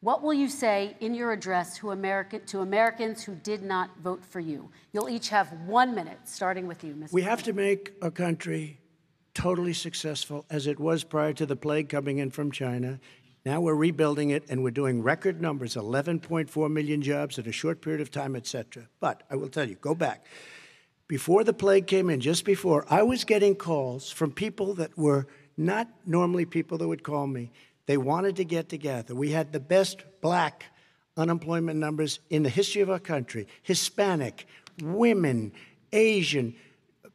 What 0.00 0.22
will 0.22 0.34
you 0.34 0.48
say 0.48 0.94
in 1.00 1.14
your 1.14 1.32
address 1.32 1.78
to, 1.78 1.92
America, 1.92 2.38
to 2.40 2.60
Americans 2.60 3.22
who 3.22 3.34
did 3.36 3.62
not 3.62 3.96
vote 4.02 4.22
for 4.22 4.40
you? 4.40 4.68
You'll 4.92 5.08
each 5.08 5.30
have 5.30 5.50
one 5.64 5.94
minute, 5.94 6.18
starting 6.24 6.66
with 6.66 6.84
you, 6.84 6.92
Mr. 6.92 7.12
We 7.12 7.22
have 7.22 7.42
to 7.44 7.54
make 7.54 7.92
a 8.02 8.10
country 8.10 8.78
totally 9.34 9.72
successful 9.72 10.44
as 10.50 10.66
it 10.66 10.78
was 10.78 11.04
prior 11.04 11.32
to 11.32 11.46
the 11.46 11.56
plague 11.56 11.88
coming 11.88 12.18
in 12.18 12.30
from 12.30 12.50
China. 12.50 13.00
Now 13.44 13.60
we're 13.60 13.74
rebuilding 13.74 14.30
it 14.30 14.44
and 14.48 14.62
we're 14.62 14.70
doing 14.70 15.02
record 15.02 15.40
numbers 15.40 15.74
11.4 15.74 16.70
million 16.70 17.02
jobs 17.02 17.38
in 17.38 17.48
a 17.48 17.52
short 17.52 17.80
period 17.80 18.00
of 18.00 18.10
time, 18.10 18.36
et 18.36 18.46
cetera. 18.46 18.88
But 19.00 19.22
I 19.30 19.36
will 19.36 19.48
tell 19.48 19.68
you, 19.68 19.74
go 19.76 19.94
back. 19.94 20.26
Before 21.08 21.44
the 21.44 21.52
plague 21.52 21.86
came 21.86 22.08
in, 22.08 22.20
just 22.20 22.44
before, 22.44 22.86
I 22.88 23.02
was 23.02 23.24
getting 23.24 23.54
calls 23.54 24.10
from 24.10 24.30
people 24.30 24.74
that 24.74 24.96
were 24.96 25.26
not 25.56 25.88
normally 26.06 26.44
people 26.44 26.78
that 26.78 26.88
would 26.88 27.02
call 27.02 27.26
me. 27.26 27.50
They 27.86 27.96
wanted 27.96 28.36
to 28.36 28.44
get 28.44 28.68
together. 28.68 29.14
We 29.14 29.32
had 29.32 29.52
the 29.52 29.60
best 29.60 30.04
black 30.20 30.64
unemployment 31.16 31.78
numbers 31.78 32.20
in 32.30 32.42
the 32.42 32.48
history 32.48 32.80
of 32.80 32.90
our 32.90 32.98
country 32.98 33.46
Hispanic, 33.62 34.46
women, 34.82 35.52
Asian, 35.92 36.54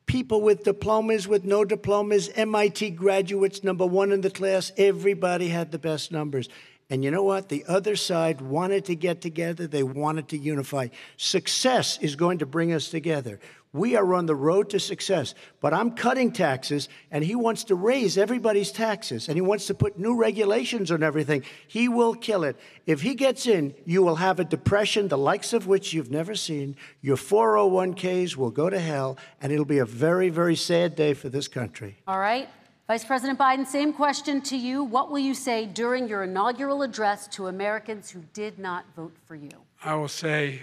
people 0.07 0.41
with 0.41 0.63
diplomas, 0.63 1.27
with 1.27 1.45
no 1.45 1.63
diplomas, 1.63 2.29
MIT 2.29 2.91
graduates, 2.91 3.63
number 3.63 3.85
one 3.85 4.11
in 4.11 4.21
the 4.21 4.31
class. 4.31 4.71
Everybody 4.77 5.49
had 5.49 5.71
the 5.71 5.77
best 5.77 6.11
numbers. 6.11 6.49
And 6.89 7.03
you 7.03 7.11
know 7.11 7.23
what? 7.23 7.49
The 7.49 7.65
other 7.67 7.97
side 7.97 8.39
wanted 8.39 8.85
to 8.85 8.95
get 8.95 9.21
together, 9.21 9.67
they 9.67 9.83
wanted 9.83 10.29
to 10.29 10.37
unify. 10.37 10.87
Success 11.17 11.99
is 12.01 12.15
going 12.15 12.39
to 12.39 12.45
bring 12.45 12.71
us 12.71 12.89
together. 12.89 13.39
We 13.73 13.95
are 13.95 14.13
on 14.13 14.25
the 14.25 14.35
road 14.35 14.69
to 14.71 14.79
success, 14.79 15.35
but 15.59 15.73
I'm 15.73 15.91
cutting 15.91 16.31
taxes, 16.31 16.89
and 17.11 17.23
he 17.23 17.35
wants 17.35 17.65
to 17.65 17.75
raise 17.75 18.17
everybody's 18.17 18.71
taxes, 18.71 19.27
and 19.27 19.37
he 19.37 19.41
wants 19.41 19.67
to 19.67 19.73
put 19.73 19.99
new 19.99 20.15
regulations 20.15 20.91
on 20.91 21.03
everything. 21.03 21.43
He 21.67 21.89
will 21.89 22.15
kill 22.15 22.43
it. 22.43 22.55
If 22.85 23.01
he 23.01 23.13
gets 23.13 23.45
in, 23.45 23.75
you 23.85 24.01
will 24.01 24.15
have 24.15 24.39
a 24.39 24.45
depression, 24.45 25.09
the 25.09 25.17
likes 25.17 25.53
of 25.53 25.67
which 25.67 25.93
you've 25.93 26.09
never 26.09 26.33
seen. 26.33 26.75
Your 27.01 27.17
401ks 27.17 28.35
will 28.35 28.51
go 28.51 28.69
to 28.69 28.79
hell, 28.79 29.17
and 29.41 29.51
it'll 29.51 29.65
be 29.65 29.79
a 29.79 29.85
very, 29.85 30.29
very 30.29 30.55
sad 30.55 30.95
day 30.95 31.13
for 31.13 31.29
this 31.29 31.47
country. 31.47 31.97
All 32.07 32.19
right. 32.19 32.49
Vice 32.87 33.03
President 33.03 33.37
Biden, 33.37 33.67
same 33.67 33.91
question 33.91 34.41
to 34.43 34.55
you. 34.55 34.81
What 34.81 35.11
will 35.11 35.19
you 35.19 35.33
say 35.33 35.65
during 35.65 36.07
your 36.07 36.23
inaugural 36.23 36.83
address 36.83 37.27
to 37.35 37.47
Americans 37.47 38.09
who 38.09 38.23
did 38.31 38.57
not 38.57 38.85
vote 38.95 39.13
for 39.25 39.35
you? 39.35 39.51
I 39.83 39.95
will 39.95 40.07
say, 40.07 40.61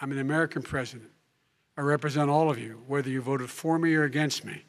I'm 0.00 0.12
an 0.12 0.20
American 0.20 0.62
president. 0.62 1.10
I 1.78 1.82
represent 1.82 2.28
all 2.28 2.50
of 2.50 2.58
you, 2.58 2.82
whether 2.88 3.08
you 3.08 3.22
voted 3.22 3.48
for 3.48 3.78
me 3.78 3.94
or 3.94 4.02
against 4.02 4.44
me. 4.44 4.64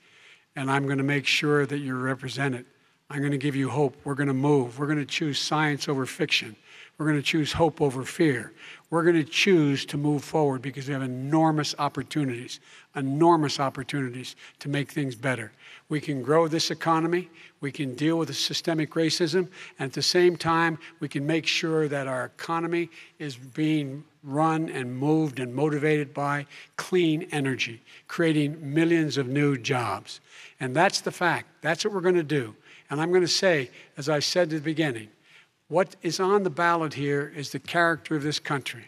And 0.56 0.70
I'm 0.70 0.86
going 0.86 1.00
to 1.00 1.04
make 1.04 1.26
sure 1.26 1.66
that 1.66 1.80
you're 1.80 1.96
represented. 1.96 2.68
I'm 3.10 3.18
going 3.18 3.32
to 3.32 3.38
give 3.40 3.56
you 3.56 3.68
hope. 3.68 3.96
We're 4.04 4.14
going 4.14 4.28
to 4.28 4.34
move. 4.36 4.78
We're 4.78 4.86
going 4.86 5.00
to 5.00 5.06
choose 5.06 5.40
science 5.40 5.90
over 5.90 6.06
fiction. 6.06 6.56
We're 7.00 7.08
going 7.08 7.18
to 7.18 7.24
choose 7.24 7.52
hope 7.52 7.82
over 7.82 8.04
fear. 8.04 8.54
We're 8.92 9.04
going 9.04 9.16
to 9.16 9.24
choose 9.24 9.86
to 9.86 9.98
move 9.98 10.24
forward 10.24 10.62
because 10.62 10.88
we 10.88 10.94
have 10.94 11.02
enormous 11.02 11.74
opportunities, 11.80 12.60
enormous 12.96 13.60
opportunities 13.60 14.36
to 14.60 14.70
make 14.70 14.92
things 14.92 15.16
better. 15.16 15.52
We 15.90 16.00
can 16.00 16.22
grow 16.22 16.48
this 16.48 16.70
economy, 16.70 17.30
we 17.62 17.72
can 17.72 17.96
deal 17.96 18.18
with 18.20 18.28
the 18.28 18.34
systemic 18.34 18.92
racism, 18.92 19.50
and 19.80 19.88
at 19.88 19.94
the 19.94 20.04
same 20.04 20.38
time, 20.38 20.78
we 21.00 21.10
can 21.10 21.26
make 21.26 21.48
sure 21.48 21.88
that 21.88 22.08
our 22.08 22.26
economy 22.26 22.90
is 23.18 23.36
being 23.36 24.04
run 24.24 24.70
and 24.70 24.96
moved 24.96 25.40
and 25.40 25.54
motivated 25.54 26.14
by 26.14 26.46
clean 26.76 27.28
energy, 27.32 27.82
creating 28.08 28.58
millions 28.62 29.18
of 29.18 29.28
new 29.28 29.58
jobs. 29.58 30.22
And 30.60 30.76
that's 30.76 31.02
the 31.02 31.12
fact. 31.12 31.48
That's 31.62 31.84
what 31.84 31.94
we're 31.94 32.02
going 32.02 32.16
to 32.16 32.24
do. 32.24 32.56
And 32.90 33.02
I'm 33.02 33.10
going 33.10 33.22
to 33.22 33.28
say, 33.28 33.70
as 33.98 34.10
I 34.10 34.20
said 34.20 34.44
at 34.44 34.50
the 34.50 34.60
beginning, 34.60 35.10
what 35.70 35.96
is 36.02 36.20
on 36.20 36.44
the 36.44 36.50
ballot 36.50 36.94
here 36.94 37.32
is 37.36 37.52
the 37.52 37.60
character 37.60 38.16
of 38.16 38.24
this 38.24 38.40
country 38.40 38.86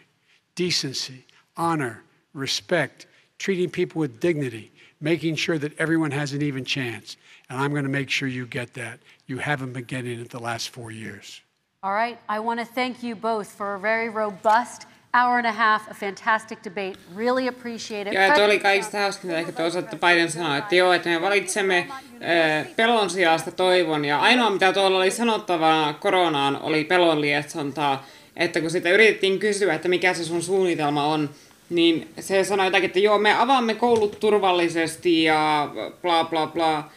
decency, 0.54 1.24
honor, 1.56 2.02
respect, 2.34 3.06
treating 3.38 3.70
people 3.70 3.98
with 3.98 4.20
dignity, 4.20 4.70
making 5.02 5.36
sure 5.36 5.58
that 5.58 5.72
everyone 5.78 6.12
has 6.12 6.32
an 6.32 6.42
even 6.42 6.64
chance. 6.64 7.16
And 7.48 7.60
I'm 7.60 7.72
going 7.72 7.84
to 7.84 7.90
make 7.90 8.10
sure 8.10 8.28
you 8.28 8.46
get 8.46 8.74
that. 8.74 9.00
You 9.26 9.38
haven't 9.38 9.72
been 9.72 9.84
getting 9.84 10.20
it 10.20 10.30
the 10.30 10.38
last 10.38 10.70
four 10.70 10.90
years. 10.90 11.42
All 11.82 11.92
right. 11.92 12.18
I 12.28 12.38
want 12.38 12.60
to 12.60 12.66
thank 12.66 13.02
you 13.02 13.16
both 13.16 13.48
for 13.48 13.74
a 13.74 13.78
very 13.78 14.08
robust 14.08 14.86
hour 15.14 15.38
and 15.38 15.46
a 15.46 15.52
half, 15.52 15.90
a 15.90 15.94
fantastic 15.94 16.62
debate. 16.62 16.96
Really 17.14 17.48
appreciate 17.48 18.06
it. 18.06 18.14
Ja 18.14 18.34
tuo 18.34 18.44
oli 18.44 18.58
kaikista 18.58 18.98
hauskinta 18.98 19.36
ehkä 19.36 19.52
tuossa, 19.52 19.78
että 19.78 19.96
Biden 19.96 20.30
sanoi, 20.30 20.58
että 20.58 20.74
joo, 20.74 20.92
että 20.92 21.08
me 21.08 21.20
valitsemme 21.20 21.88
äh, 21.90 22.66
pelon 22.76 23.10
sijasta 23.10 23.50
toivon. 23.50 24.04
Ja 24.04 24.20
ainoa, 24.20 24.50
mitä 24.50 24.72
tuolla 24.72 24.98
oli 24.98 25.10
sanottavana 25.10 25.94
koronaan, 25.94 26.60
oli 26.62 26.84
pelon 26.84 27.20
lietsontaa. 27.20 28.06
Että 28.36 28.60
kun 28.60 28.70
sitä 28.70 28.90
yritettiin 28.90 29.38
kysyä, 29.38 29.74
että 29.74 29.88
mikä 29.88 30.14
se 30.14 30.24
sun 30.24 30.42
suunnitelma 30.42 31.04
on, 31.04 31.30
niin 31.74 32.08
se 32.20 32.44
sanoi 32.44 32.66
jotakin, 32.66 32.86
että 32.86 32.98
joo, 32.98 33.18
me 33.18 33.34
avaamme 33.34 33.74
koulut 33.74 34.20
turvallisesti 34.20 35.22
ja 35.22 35.72
bla 36.02 36.24
bla 36.24 36.46
bla, 36.46 36.90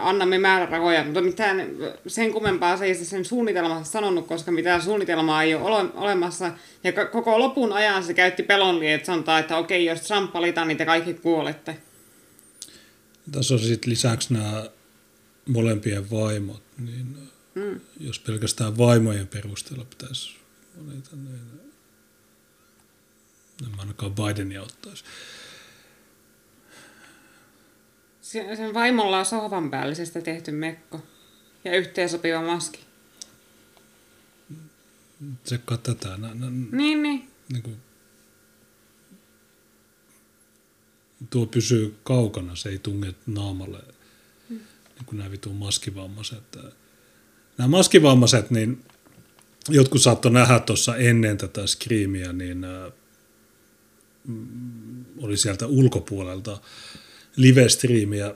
annamme 0.00 0.38
määrärahoja, 0.38 1.04
mutta 1.04 1.20
mitään 1.20 1.66
sen 2.06 2.32
kummempaa 2.32 2.76
se 2.76 2.84
ei 2.84 2.94
se 2.94 3.04
sen 3.04 3.24
suunnitelmassa 3.24 3.92
sanonut, 3.92 4.26
koska 4.26 4.50
mitään 4.50 4.82
suunnitelmaa 4.82 5.42
ei 5.42 5.54
ole 5.54 5.64
ole 5.64 5.90
olemassa. 5.94 6.52
Ja 6.84 6.92
koko 7.06 7.38
lopun 7.38 7.72
ajan 7.72 8.04
se 8.04 8.14
käytti 8.14 8.42
pelon 8.42 8.80
lietsontaa, 8.80 9.38
että 9.38 9.56
okei, 9.56 9.84
jos 9.84 10.00
Trump 10.00 10.34
valitaan, 10.34 10.68
niin 10.68 10.78
te 10.78 10.84
kaikki 10.84 11.14
kuolette. 11.14 11.76
Tässä 13.32 13.54
on 13.54 13.60
sitten 13.60 13.90
lisäksi 13.90 14.34
nämä 14.34 14.70
molempien 15.48 16.10
vaimot, 16.10 16.62
niin 16.78 17.16
mm. 17.54 17.80
jos 18.00 18.18
pelkästään 18.18 18.78
vaimojen 18.78 19.26
perusteella 19.26 19.84
pitäisi 19.84 20.36
valita, 20.76 21.10
niin 21.16 21.62
en 23.64 23.70
mä 23.76 23.82
ainakaan 23.82 24.14
Bidenia 24.14 24.62
ottaisi. 24.62 25.04
Se- 28.20 28.56
Sen 28.56 28.74
vaimolla 28.74 29.18
on 29.18 29.26
sohvan 29.26 29.70
päällisestä 29.70 30.20
tehty 30.20 30.50
mekko 30.50 31.02
ja 31.64 31.76
yhteensopiva 31.76 32.42
maski. 32.42 32.80
Tsekkaa 35.44 35.76
tätä. 35.78 36.08
Nä, 36.16 36.34
nä, 36.34 36.46
Niin, 36.72 37.02
niin. 37.02 37.28
niin 37.52 37.62
kuin, 37.62 37.76
tuo 41.30 41.46
pysyy 41.46 41.94
kaukana, 42.04 42.56
se 42.56 42.68
ei 42.68 42.78
tunge 42.78 43.14
naamalle, 43.26 43.78
mm. 44.48 44.56
niin 44.94 45.06
kuin 45.06 45.18
nämä 45.18 45.30
vitun 45.30 45.56
maskivammaiset. 45.56 46.58
Nämä 47.58 47.68
maskivammaiset, 47.68 48.50
niin 48.50 48.84
jotkut 49.68 50.02
saattoi 50.02 50.30
nähdä 50.32 50.60
tuossa 50.60 50.96
ennen 50.96 51.38
tätä 51.38 51.66
skriimiä, 51.66 52.32
niin 52.32 52.64
äh, 52.64 52.92
oli 55.18 55.36
sieltä 55.36 55.66
ulkopuolelta 55.66 56.60
live-striimiä. 57.36 58.34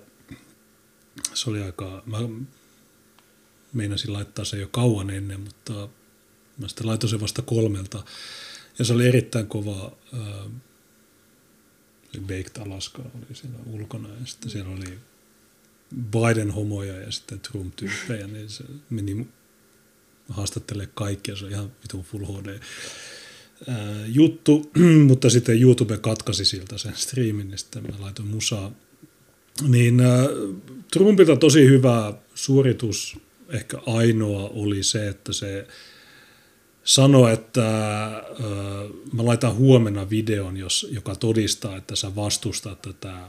Se 1.35 1.51
oli 1.51 1.63
aika, 1.63 2.03
mä 2.07 2.19
meinasin 3.73 4.13
laittaa 4.13 4.45
se 4.45 4.59
jo 4.59 4.69
kauan 4.69 5.11
ennen, 5.11 5.41
mutta 5.41 5.89
mä 6.59 6.69
sitten 6.69 6.87
laitoin 6.87 7.11
sen 7.11 7.21
vasta 7.21 7.43
kolmelta. 7.43 8.05
Ja 8.79 8.85
se 8.85 8.93
oli 8.93 9.09
erittäin 9.09 9.47
kova, 9.47 9.97
äh, 10.15 10.53
se 12.13 12.21
Baked 12.21 12.67
Alaska 12.67 13.03
oli 13.03 13.37
siellä 13.37 13.59
ulkona 13.67 14.09
ja 14.09 14.27
sitten 14.27 14.51
siellä 14.51 14.71
oli 14.71 14.99
Biden-homoja 15.95 17.01
ja 17.01 17.13
sitten 17.13 17.41
Trump-tyyppejä, 17.41 18.27
niin 18.27 18.51
se 18.51 18.65
meni 18.91 19.27
haastattelee 20.29 20.89
kaikkia, 20.95 21.37
se 21.37 21.45
on 21.45 21.51
ihan 21.51 21.73
vitun 21.83 22.05
full 22.05 22.25
HD 22.25 22.61
ää, 23.69 24.07
juttu, 24.07 24.71
mutta 25.09 25.31
sitten 25.31 25.63
YouTube 25.63 25.99
katkasi 25.99 26.45
siltä 26.45 26.79
sen 26.79 26.93
striimin, 26.97 27.49
niin 27.49 27.59
sitten 27.59 27.83
mä 27.83 27.91
laitoin 27.99 28.29
musaa. 28.29 28.73
Niin 29.69 30.01
ää, 30.01 30.27
Trumpilta 30.93 31.37
tosi 31.37 31.65
hyvä 31.65 32.15
suoritus, 32.35 33.17
ehkä 33.49 33.79
ainoa 33.87 34.49
oli 34.49 34.83
se, 34.83 35.09
että 35.09 35.33
se 35.33 35.67
sanoi, 36.85 37.33
että 37.33 38.07
äh, 38.17 38.23
mä 39.13 39.25
laitan 39.25 39.55
huomenna 39.55 40.11
videon, 40.11 40.57
jos, 40.57 40.87
joka 40.91 41.15
todistaa, 41.15 41.77
että 41.77 41.97
sä 41.97 42.17
vastustat 42.17 42.83
tätä, 42.83 43.27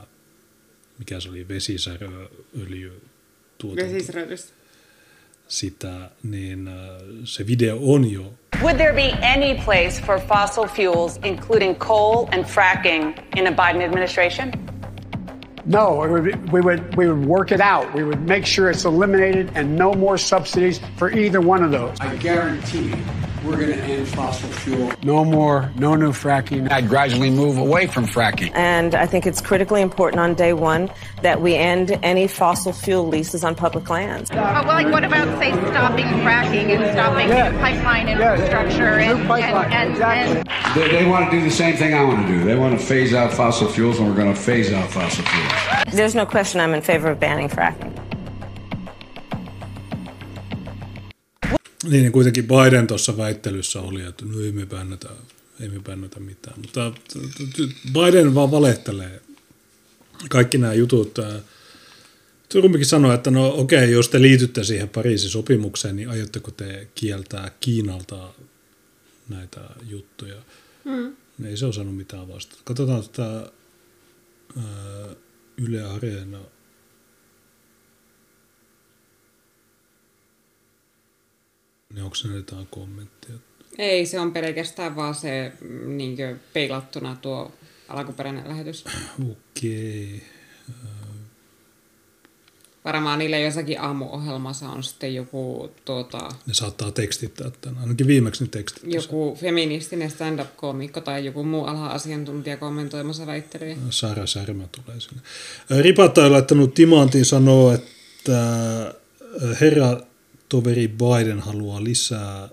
mikä 1.00 1.20
se 1.20 1.30
oli, 1.30 1.48
vesisärööljy 1.48 3.02
Vesisäröilystä. 3.64 4.57
Sitä, 5.48 6.10
niin 6.24 6.68
äh, 6.68 6.74
se 7.24 7.48
video 7.48 7.78
on 7.82 8.12
jo 8.12 8.34
Would 8.62 8.78
there 8.78 8.94
be 8.94 9.14
any 9.22 9.56
place 9.66 10.02
for 10.02 10.20
fossil 10.20 10.68
fuels, 10.68 11.20
including 11.24 11.76
coal 11.76 12.28
and 12.32 12.44
fracking, 12.46 13.14
in 13.36 13.48
a 13.48 13.52
Biden 13.52 13.84
administration? 13.84 14.52
No, 15.66 16.04
it 16.04 16.10
would 16.10 16.24
be, 16.24 16.34
we 16.52 16.62
would 16.62 16.96
we 16.96 17.08
would 17.08 17.28
work 17.28 17.52
it 17.52 17.62
out. 17.62 17.94
We 17.94 18.04
would 18.04 18.28
make 18.28 18.46
sure 18.46 18.72
it's 18.72 18.86
eliminated 18.86 19.52
and 19.56 19.76
no 19.76 19.94
more 19.94 20.18
subsidies 20.18 20.82
for 20.98 21.12
either 21.12 21.40
one 21.42 21.64
of 21.66 21.72
those. 21.72 22.00
I 22.00 22.16
guarantee 22.16 22.94
we're 23.44 23.56
going 23.58 23.68
to 23.78 23.84
end 23.84 24.08
fossil 24.08 24.50
fuel. 24.50 24.92
No 25.04 25.24
more, 25.24 25.72
no 25.76 25.96
new 25.96 26.12
fracking. 26.12 26.70
I'd 26.72 26.88
gradually 26.90 27.30
move 27.30 27.58
away 27.58 27.88
from 27.88 28.06
fracking. 28.06 28.52
And 28.56 28.96
I 28.96 29.06
think 29.06 29.26
it's 29.26 29.42
critically 29.42 29.82
important 29.82 30.20
on 30.20 30.34
day 30.36 30.54
one 30.54 30.90
that 31.22 31.42
we 31.42 31.56
end 31.56 31.98
any 32.04 32.28
fossil 32.28 32.74
fuel 32.74 33.08
leases 33.08 33.44
on 33.44 33.56
public 33.56 33.90
lands. 33.90 34.30
But 34.30 34.38
well, 34.38 34.66
like, 34.66 34.92
what 34.92 35.04
about 35.04 35.28
say 35.40 35.52
stopping 35.52 36.06
fracking 36.24 36.76
and 36.76 36.92
stopping 36.94 37.30
Yeah. 37.30 37.52
pipeline 37.60 38.08
Yes. 38.08 38.40
infrastructure 38.40 38.98
New 38.98 39.04
and, 39.18 39.28
pipeline, 39.28 39.66
and, 39.66 39.74
and, 39.74 39.92
exactly. 39.92 40.54
and 40.54 40.76
They, 40.76 41.04
they 41.04 41.10
want 41.10 41.30
to 41.32 41.38
do 41.38 41.44
the 41.44 41.52
same 41.52 41.76
thing 41.76 41.94
I 41.94 42.04
want 42.04 42.26
to 42.26 42.34
do. 42.34 42.44
They 42.44 42.56
want 42.56 42.80
to 42.80 42.86
phase 42.86 43.14
out 43.14 43.34
fossil 43.34 43.68
fuels, 43.68 44.00
and 44.00 44.08
we're 44.08 44.16
going 44.16 44.34
to 44.34 44.40
phase 44.40 44.72
out 44.74 44.90
fossil 44.90 45.24
fuels. 45.26 45.94
There's 45.94 46.16
no 46.16 46.26
question 46.26 46.60
I'm 46.60 46.74
in 46.74 46.82
favor 46.82 47.10
of 47.10 47.20
banning 47.20 47.50
fracking. 47.50 47.94
Niin, 51.88 52.02
niin 52.02 52.12
kuitenkin 52.12 52.48
Biden 52.48 52.88
tuossa 52.88 53.18
väittelyssä 53.18 53.82
oli, 53.82 54.02
että 54.02 54.26
no 54.26 54.42
ei 54.42 54.52
me 54.52 54.66
bännätä, 54.66 55.10
ei 55.60 55.70
me 55.70 55.80
bännätä 55.80 56.20
mitään. 56.20 56.60
Mutta 56.62 56.94
Biden 57.94 58.36
vaan 58.36 58.52
valehtelee. 58.52 59.22
Kaikki 60.30 60.58
nämä 60.58 60.74
jutut. 60.74 61.20
ää, 61.20 61.40
Turumpikin 62.50 62.86
sanoi, 62.86 63.16
että 63.16 63.32
no 63.32 63.54
okei, 63.56 63.92
jos 63.92 64.10
te 64.10 64.22
liitytte 64.22 64.64
siihen 64.64 64.90
Pariisin 64.90 65.30
sopimukseen, 65.30 65.96
niin 65.96 66.10
aiotteko 66.10 66.52
te 66.52 66.88
kieltää 66.96 67.52
Kiinalta 67.60 68.30
näitä 69.30 69.62
juttuja? 69.90 70.36
Mm. 70.86 71.16
Ei 71.46 71.58
se 71.58 71.66
osannut 71.66 71.98
mitään 71.98 72.28
vastata. 72.28 72.62
Katsotaan 72.64 73.04
tätä 73.04 73.52
ää, 74.58 75.16
Yle 75.58 75.84
Areena. 75.84 76.40
Niin 81.94 82.04
onko 82.04 82.16
se 82.16 82.28
jotain 82.28 82.68
kommenttia? 82.72 83.36
Ei, 83.78 84.06
se 84.06 84.20
on 84.20 84.34
pelkästään 84.34 84.96
vaan 84.96 85.16
se 85.16 85.52
niinkö 85.86 86.36
peilattuna 86.54 87.18
tuo 87.22 87.52
alkuperäinen 87.88 88.50
lähetys. 88.50 88.86
Okei. 89.32 90.24
Varmaan 92.86 93.20
niillä 93.20 93.38
jossakin 93.38 93.82
aamuohjelmassa 93.82 94.70
on 94.70 94.84
sitten 94.84 95.16
joku, 95.16 95.72
tuota, 95.86 96.30
Ne 96.46 96.54
saattaa 96.54 96.92
tekstittää 96.92 97.52
tämän. 97.62 97.82
Ainakin 97.82 98.08
viimeksi 98.08 98.44
ne 98.44 98.50
tekstitti. 98.50 98.92
sen. 98.92 99.02
joku 99.02 99.38
feministinen 99.42 100.12
stand-up-koomikko 100.12 101.02
tai 101.02 101.26
joku 101.26 101.44
muu 101.44 101.66
ala-asiantuntija 101.66 102.58
kommentoimassa 102.58 103.26
väittelyjä. 103.26 103.78
Sara 103.90 104.26
Särmä 104.26 104.68
tulee 104.72 105.00
sinne. 105.00 105.22
Ripatta 105.82 106.26
on 106.26 106.32
laittanut 106.32 106.74
Timantin 106.74 107.26
sanoo, 107.26 107.74
että 107.74 108.40
herra 109.62 110.00
toveri 110.50 110.88
Biden 110.88 111.40
haluaa 111.40 111.84
lisää 111.84 112.50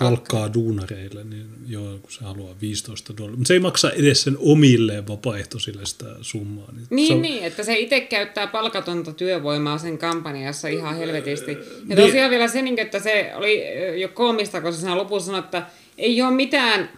palkkaa 0.00 0.54
duunareille, 0.54 1.24
niin 1.24 1.46
joo, 1.66 1.98
kun 1.98 2.12
se 2.12 2.24
haluaa 2.24 2.54
15 2.60 3.16
dollaria. 3.16 3.36
Mutta 3.36 3.48
se 3.48 3.54
ei 3.54 3.60
maksa 3.60 3.90
edes 3.90 4.22
sen 4.22 4.36
omilleen 4.40 5.08
vapaaehtoisille 5.08 5.86
sitä 5.86 6.06
summaa. 6.20 6.72
Niin, 6.72 6.86
se 6.86 6.94
Niin, 6.94 7.12
on, 7.16 7.22
niin, 7.22 7.44
että 7.44 7.64
se 7.64 7.78
itse 7.78 8.00
käyttää 8.00 8.46
palkatonta 8.46 9.12
työvoimaa 9.12 9.78
sen 9.78 9.98
kampanjassa 9.98 10.68
ihan 10.68 10.96
helvetisti. 10.96 11.50
Ja 11.50 11.56
Niin. 11.84 11.98
tosiaan 11.98 12.30
vielä 12.30 12.48
se, 12.48 12.62
niin, 12.62 12.78
että 12.78 12.98
se 13.00 13.32
oli 13.34 13.62
jo 14.00 14.08
koomista, 14.08 14.60
kun 14.60 14.72
se 14.72 14.78
siinä 14.78 14.96
lopussa 14.96 15.26
sanoi, 15.26 15.38
että 15.40 15.66
ei 15.98 16.22
ole 16.22 16.30
mitään 16.30 16.90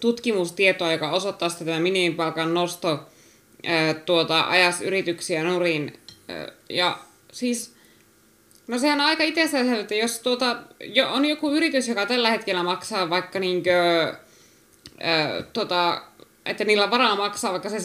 tutkimustietoa, 0.00 0.92
joka 0.92 1.10
osoittaa, 1.10 1.48
että 1.48 1.64
tämä 1.64 1.80
minimipalkan 1.80 2.54
nosto 2.54 3.06
ää, 3.66 3.94
tuota, 3.94 4.40
ajas 4.40 4.80
yrityksiä 4.80 5.44
nurin. 5.44 5.92
Ää, 6.28 6.52
Ja 6.70 6.98
siis, 7.36 7.74
no 8.66 8.78
sehän 8.78 9.00
on 9.00 9.06
aika 9.06 9.24
itsessään, 9.24 9.74
että 9.74 9.94
jos 9.94 10.18
tuota, 10.18 10.56
jo, 10.80 11.12
on 11.12 11.24
joku 11.24 11.50
yritys, 11.52 11.88
joka 11.88 12.06
tällä 12.06 12.30
hetkellä 12.30 12.62
maksaa 12.62 13.10
vaikka 13.10 13.38
niinkö, 13.38 13.72
ää, 15.00 15.42
tota, 15.52 16.02
että 16.46 16.64
niillä 16.64 16.90
varaa 16.90 17.16
maksaa 17.16 17.52
vaikka 17.52 17.68
se 17.68 17.76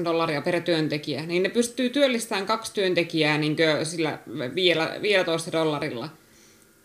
7-8 0.00 0.04
dollaria 0.04 0.42
per 0.42 0.60
työntekijä, 0.60 1.26
niin 1.26 1.42
ne 1.42 1.48
pystyy 1.48 1.88
työllistämään 1.88 2.46
kaksi 2.46 2.74
työntekijää 2.74 3.38
niin 3.38 3.56
sillä 3.82 4.18
vielä, 4.54 4.98
15 5.02 5.52
dollarilla. 5.52 6.08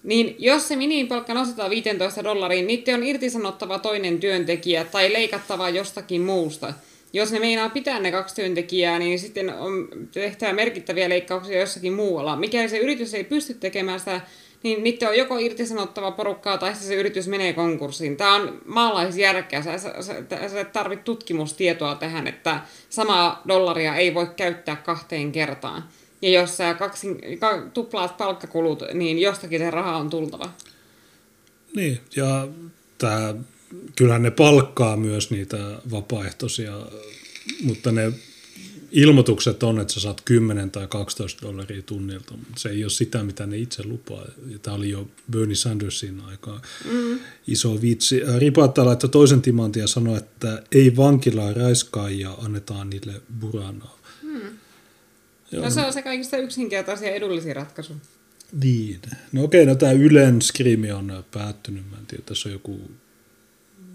Niin 0.03 0.35
jos 0.39 0.67
se 0.67 0.75
minimipalkka 0.75 1.33
nostetaan 1.33 1.69
15 1.69 2.23
dollariin, 2.23 2.67
niiden 2.67 2.95
on 2.95 3.03
irtisanottava 3.03 3.79
toinen 3.79 4.19
työntekijä 4.19 4.83
tai 4.83 5.13
leikattava 5.13 5.69
jostakin 5.69 6.21
muusta. 6.21 6.73
Jos 7.15 7.31
ne 7.31 7.39
meinaa 7.39 7.69
pitää 7.69 7.99
ne 7.99 8.11
kaksi 8.11 8.35
työntekijää, 8.35 8.99
niin 8.99 9.19
sitten 9.19 9.53
on 9.53 9.87
tehtävä 10.11 10.53
merkittäviä 10.53 11.09
leikkauksia 11.09 11.59
jossakin 11.59 11.93
muualla. 11.93 12.35
Mikäli 12.35 12.69
se 12.69 12.77
yritys 12.77 13.13
ei 13.13 13.23
pysty 13.23 13.53
tekemään 13.53 13.99
sitä, 13.99 14.21
niin 14.63 14.83
niiden 14.83 15.09
on 15.09 15.17
joko 15.17 15.37
irtisanottava 15.37 16.11
porukkaa 16.11 16.57
tai 16.57 16.75
se 16.75 16.95
yritys 16.95 17.27
menee 17.27 17.53
konkurssiin. 17.53 18.17
Tämä 18.17 18.35
on 18.35 18.61
maalaisjärkeä. 18.65 19.61
Sä, 19.61 19.77
sä, 19.77 20.01
sä, 20.01 20.49
sä 20.49 20.63
tarvit 20.63 21.03
tutkimustietoa 21.03 21.95
tähän, 21.95 22.27
että 22.27 22.59
samaa 22.89 23.41
dollaria 23.47 23.95
ei 23.95 24.13
voi 24.13 24.27
käyttää 24.35 24.75
kahteen 24.75 25.31
kertaan. 25.31 25.83
Ja 26.21 26.29
jos 26.29 26.57
sä 26.57 26.73
kaksin, 26.73 27.39
ka, 27.39 27.63
tuplaat 27.73 28.17
palkkakulut, 28.17 28.83
niin 28.93 29.19
jostakin 29.19 29.59
se 29.59 29.71
raha 29.71 29.97
on 29.97 30.09
tultava. 30.09 30.49
Niin, 31.75 31.99
ja 32.15 32.47
tää, 32.97 33.33
kyllähän 33.95 34.23
ne 34.23 34.31
palkkaa 34.31 34.97
myös 34.97 35.31
niitä 35.31 35.57
vapaaehtoisia, 35.91 36.87
mutta 37.63 37.91
ne 37.91 38.13
ilmoitukset 38.91 39.63
on, 39.63 39.79
että 39.79 39.93
sä 39.93 39.99
saat 39.99 40.21
10 40.25 40.71
tai 40.71 40.87
12 40.87 41.47
dollaria 41.47 41.81
tunnilta, 41.81 42.31
mutta 42.31 42.59
se 42.59 42.69
ei 42.69 42.83
ole 42.83 42.89
sitä, 42.89 43.23
mitä 43.23 43.45
ne 43.45 43.57
itse 43.57 43.83
lupaa. 43.83 44.25
Ja 44.47 44.59
tämä 44.59 44.77
oli 44.77 44.89
jo 44.89 45.07
Bernie 45.31 45.55
Sandersin 45.55 46.21
aikaa 46.21 46.61
mm. 46.91 47.19
iso 47.47 47.81
vitsi. 47.81 48.21
Ripatta 48.37 48.85
laittoi 48.85 49.09
toisen 49.09 49.41
timantin 49.41 49.81
ja 49.81 49.87
sanoi, 49.87 50.17
että 50.17 50.63
ei 50.71 50.95
vankilaa 50.95 51.53
raiskaajia, 51.53 52.31
annetaan 52.31 52.89
niille 52.89 53.21
buranaa. 53.39 53.99
No 55.51 55.69
se 55.69 55.81
on 55.81 55.93
se 55.93 56.01
kaikista 56.01 56.37
yksinkertaisia 56.37 57.07
ja 57.07 57.15
edullisin 57.15 57.55
ratkaisu. 57.55 57.93
Niin. 58.63 59.01
No 59.31 59.43
okei, 59.43 59.65
no 59.65 59.75
tämä 59.75 59.91
Ylen 59.91 60.41
skriimi 60.41 60.91
on 60.91 61.23
päättynyt. 61.31 61.91
Mä 61.91 61.97
en 61.97 62.05
tiedä, 62.05 62.23
tässä 62.25 62.49
on 62.49 62.53
joku 62.53 62.91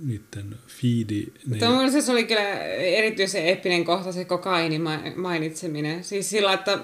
niiden 0.04 0.56
feedi. 0.66 1.26
Niin, 1.46 1.60
Tämä 1.60 1.90
se 1.90 2.12
oli 2.12 2.24
kyllä 2.24 2.64
erityisen 2.74 3.46
eeppinen 3.46 3.84
kohta 3.84 4.12
se 4.12 4.24
kokainin 4.24 4.82
ma- 4.82 5.02
mainitseminen. 5.16 6.04
Siis 6.04 6.30
sillä, 6.30 6.52
että 6.52 6.78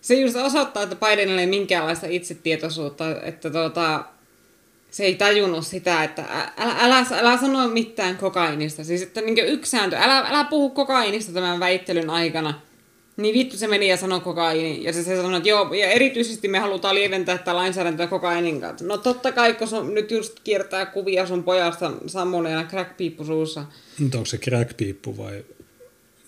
se 0.00 0.14
just 0.14 0.36
osoittaa, 0.36 0.82
että 0.82 0.96
Bidenilla 0.96 1.40
ei 1.40 1.46
minkäänlaista 1.46 2.06
itsetietoisuutta, 2.10 3.22
että 3.22 3.50
tuota, 3.50 4.04
se 4.90 5.04
ei 5.04 5.14
tajunnut 5.14 5.66
sitä, 5.66 6.04
että 6.04 6.24
älä, 6.56 6.76
älä, 6.78 7.06
älä 7.10 7.38
sano 7.38 7.68
mitään 7.68 8.16
kokainista. 8.16 8.84
Siis 8.84 9.02
että 9.02 9.20
niin 9.20 9.38
yksi 9.38 9.70
sääntö, 9.70 9.96
älä, 9.96 10.18
älä 10.18 10.44
puhu 10.44 10.70
kokainista 10.70 11.32
tämän 11.32 11.60
väittelyn 11.60 12.10
aikana. 12.10 12.60
Niin 13.18 13.34
vittu 13.34 13.56
se 13.56 13.66
meni 13.66 13.88
ja 13.88 13.96
sanoi 13.96 14.20
kokaini. 14.20 14.84
Ja 14.84 14.92
se, 14.92 15.02
se 15.02 15.16
sanoi, 15.16 15.36
että 15.36 15.48
joo, 15.48 15.74
ja 15.74 15.86
erityisesti 15.86 16.48
me 16.48 16.58
halutaan 16.58 16.94
lieventää 16.94 17.38
tätä 17.38 17.56
lainsäädäntöä 17.56 18.06
kokainin 18.06 18.60
kanssa. 18.60 18.86
No 18.86 18.98
totta 18.98 19.32
kai, 19.32 19.54
kun 19.54 19.68
sun 19.68 19.94
nyt 19.94 20.10
just 20.10 20.40
kiertää 20.44 20.86
kuvia 20.86 21.26
sun 21.26 21.44
pojasta 21.44 21.92
sammuneena 22.06 22.64
crackpiippu 22.64 23.24
suussa. 23.24 23.64
Mutta 23.98 24.18
onko 24.18 24.26
se 24.26 24.36
crack-piippu 24.36 25.16
vai 25.16 25.44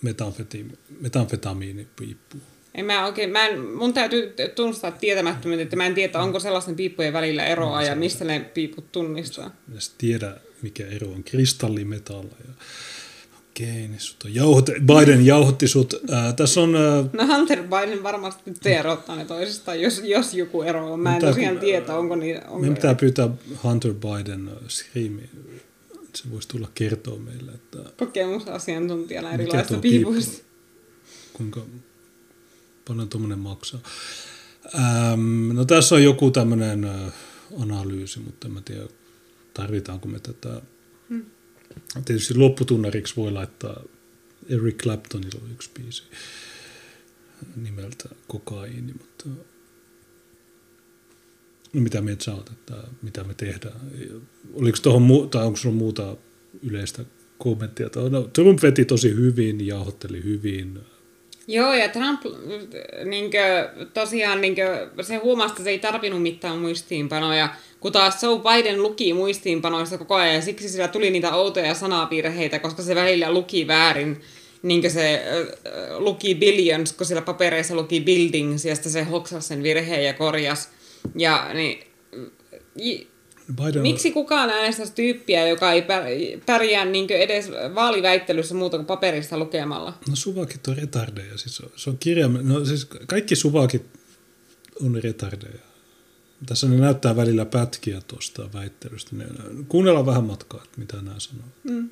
metanfeti- 0.05 0.77
metanfetamiinipiippu? 0.99 2.37
En 2.75 2.85
mä 2.85 3.05
oikein, 3.05 3.29
mä 3.29 3.47
en, 3.47 3.59
mun 3.59 3.93
täytyy 3.93 4.33
tunnustaa 4.55 4.91
tietämättömyyttä, 4.91 5.63
että 5.63 5.75
mä 5.75 5.85
en 5.85 5.93
tiedä, 5.93 6.19
onko 6.19 6.39
sellaisten 6.39 6.75
piippujen 6.75 7.13
välillä 7.13 7.45
eroa 7.45 7.83
ja 7.83 7.95
mistä 7.95 8.25
ne 8.25 8.39
piiput 8.39 8.91
tunnistaa. 8.91 9.45
Mä 9.67 9.75
en 9.75 9.81
tiedä, 9.97 10.35
mikä 10.61 10.87
ero 10.87 11.07
on 11.07 11.23
kristallimetalla. 11.23 12.35
Ja... 12.47 12.53
Okei, 13.51 13.87
niin 13.87 13.99
sut 13.99 14.23
on 14.23 14.35
jauhote... 14.35 14.73
Biden 14.73 15.25
jauhotti 15.25 15.67
sut. 15.67 15.93
Ää, 16.11 16.33
tässä 16.33 16.61
on... 16.61 16.75
Ää, 16.75 17.03
No 17.13 17.37
Hunter 17.37 17.63
Biden 17.63 18.03
varmasti 18.03 18.41
nyt 18.45 18.65
erottaa 18.65 19.15
ne 19.15 19.25
toisistaan, 19.25 19.81
jos, 19.81 20.01
jos 20.03 20.33
joku 20.33 20.61
ero 20.61 20.93
on. 20.93 20.99
Mä 20.99 21.15
en 21.15 21.21
tosiaan 21.21 21.59
tiedä, 21.59 21.95
onko 21.95 22.15
niin. 22.15 22.43
Onko 22.43 22.59
meidän 22.59 22.75
pitää 22.75 22.95
pyytää 22.95 23.29
Hunter 23.63 23.93
Biden 23.93 24.47
ää, 24.47 24.55
skriimi. 24.67 25.29
Se 26.15 26.31
voisi 26.31 26.47
tulla 26.47 26.69
kertoa 26.75 27.19
meille, 27.19 27.51
että 27.51 27.77
kokemusasiantuntijana 27.97 29.29
piippu, 29.37 29.81
piipuista. 29.81 30.43
kuinka 31.33 31.61
paljon 32.87 33.09
tuommoinen 33.09 33.39
maksaa. 33.39 33.79
Ähm, 34.75 35.53
no 35.53 35.65
tässä 35.65 35.95
on 35.95 36.03
joku 36.03 36.31
tämmöinen, 36.31 36.83
äh, 36.83 37.13
analyysi, 37.61 38.19
mutta 38.19 38.47
en 38.47 38.53
mä 38.53 38.61
tiedä, 38.61 38.83
tarvitaanko 39.53 40.07
me 40.07 40.19
tätä. 40.19 40.61
Tietysti 42.05 42.35
lopputunnariksi 42.37 43.15
voi 43.15 43.31
laittaa 43.31 43.83
Eric 44.49 44.77
Claptonilla 44.83 45.39
on 45.43 45.51
yksi 45.51 45.69
biisi 45.73 46.03
nimeltä 47.55 48.09
Kokaiini, 48.27 48.93
mutta 48.93 49.29
no 51.73 51.81
mitä 51.81 52.01
sä 52.19 52.33
oot, 52.33 52.49
että 52.49 52.83
mitä 53.01 53.23
me 53.23 53.33
tehdään? 53.33 53.79
Oliko 54.53 54.77
tuohon, 54.81 55.29
tai 55.29 55.45
onko 55.45 55.57
sulla 55.57 55.75
muuta 55.75 56.17
yleistä 56.63 57.05
kommenttia? 57.37 57.89
No, 58.09 58.21
Trump 58.21 58.61
veti 58.61 58.85
tosi 58.85 59.15
hyvin, 59.15 59.67
jauhotteli 59.67 60.23
hyvin, 60.23 60.79
Joo, 61.47 61.73
ja 61.73 61.89
Trump 61.89 62.21
niinkö, 63.05 63.69
tosiaan 63.93 64.41
niinkö, 64.41 64.89
se 65.01 65.15
huomasi, 65.15 65.51
että 65.51 65.63
se 65.63 65.69
ei 65.69 65.79
tarvinnut 65.79 66.21
mitään 66.21 66.57
muistiinpanoja, 66.57 67.49
kun 67.79 67.91
taas 67.91 68.23
Joe 68.23 68.39
Biden 68.39 68.83
luki 68.83 69.13
muistiinpanoista 69.13 69.97
koko 69.97 70.15
ajan, 70.15 70.35
ja 70.35 70.41
siksi 70.41 70.69
sillä 70.69 70.87
tuli 70.87 71.09
niitä 71.11 71.35
outoja 71.35 71.73
sanavirheitä, 71.73 72.59
koska 72.59 72.83
se 72.83 72.95
välillä 72.95 73.31
luki 73.31 73.67
väärin. 73.67 74.21
Niin 74.63 74.91
se 74.91 75.23
äh, 75.25 75.97
luki 75.97 76.35
billions, 76.35 76.93
kun 76.93 77.05
siellä 77.05 77.21
papereissa 77.21 77.75
luki 77.75 78.01
buildings, 78.01 78.65
ja 78.65 78.75
sitten 78.75 78.91
se 78.91 79.03
hoksasi 79.03 79.47
sen 79.47 79.63
virheen 79.63 80.05
ja 80.05 80.13
korjas. 80.13 80.69
Ja 81.15 81.49
niin, 81.53 81.79
Biden... 83.55 83.81
Miksi 83.81 84.11
kukaan 84.11 84.49
äänestäisi 84.49 84.93
tyyppiä, 84.93 85.47
joka 85.47 85.71
ei 85.71 85.85
pärjää 86.45 86.85
niin 86.85 87.11
edes 87.11 87.51
vaaliväittelyssä 87.75 88.55
muuta 88.55 88.77
kuin 88.77 88.85
paperista 88.85 89.37
lukemalla? 89.37 89.93
No 90.09 90.15
suvakit 90.15 90.67
on 90.67 90.77
retardeja. 90.77 91.37
Siis 91.37 91.61
on, 91.61 91.69
se 91.75 91.89
on 91.89 91.97
kirja... 91.97 92.27
No 92.27 92.65
siis 92.65 92.85
kaikki 92.85 93.35
suvakit 93.35 93.85
on 94.85 94.99
retardeja. 95.03 95.61
Tässä 96.45 96.67
ne 96.67 96.77
näyttää 96.77 97.15
välillä 97.15 97.45
pätkiä 97.45 98.01
tuosta 98.07 98.49
väittelystä. 98.53 99.15
Ne, 99.15 99.25
kuunnellaan 99.67 100.05
vähän 100.05 100.23
matkaa, 100.23 100.61
että 100.63 100.79
mitä 100.79 100.97
nämä 100.97 101.19
sanoo. 101.19 101.45
Mm. 101.63 101.89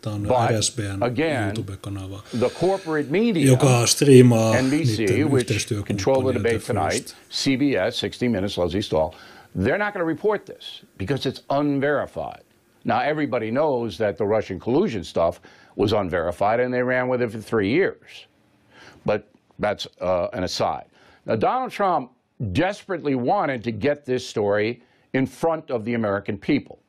Tämä 0.00 0.16
on 0.16 0.26
RSBn 0.58 1.00
YouTube-kanava, 1.48 2.22
the 2.38 2.50
corporate 2.60 3.10
media, 3.10 3.46
joka 3.46 3.86
striimaa 3.86 4.62
NBC, 4.62 5.24
which 5.30 5.74
control 5.86 6.22
the 6.22 6.34
debate 6.34 6.58
tonight, 6.58 7.14
CBS, 7.30 8.00
60 8.00 8.28
Minutes, 8.28 8.58
Leslie 8.58 8.82
Stahl, 8.82 9.10
They're 9.54 9.78
not 9.78 9.94
going 9.94 10.00
to 10.00 10.06
report 10.06 10.46
this 10.46 10.82
because 10.98 11.26
it's 11.26 11.42
unverified. 11.50 12.42
Now, 12.84 13.00
everybody 13.00 13.50
knows 13.50 13.96
that 13.98 14.18
the 14.18 14.26
Russian 14.26 14.60
collusion 14.60 15.04
stuff 15.04 15.40
was 15.76 15.92
unverified 15.92 16.60
and 16.60 16.72
they 16.72 16.82
ran 16.82 17.08
with 17.08 17.22
it 17.22 17.30
for 17.30 17.38
three 17.38 17.70
years. 17.70 18.26
But 19.06 19.28
that's 19.58 19.86
uh, 20.00 20.28
an 20.32 20.44
aside. 20.44 20.86
Now, 21.24 21.36
Donald 21.36 21.70
Trump 21.70 22.10
desperately 22.52 23.14
wanted 23.14 23.64
to 23.64 23.70
get 23.70 24.04
this 24.04 24.26
story 24.26 24.82
in 25.12 25.26
front 25.26 25.70
of 25.70 25.84
the 25.84 25.94
American 25.94 26.36
people. 26.36 26.80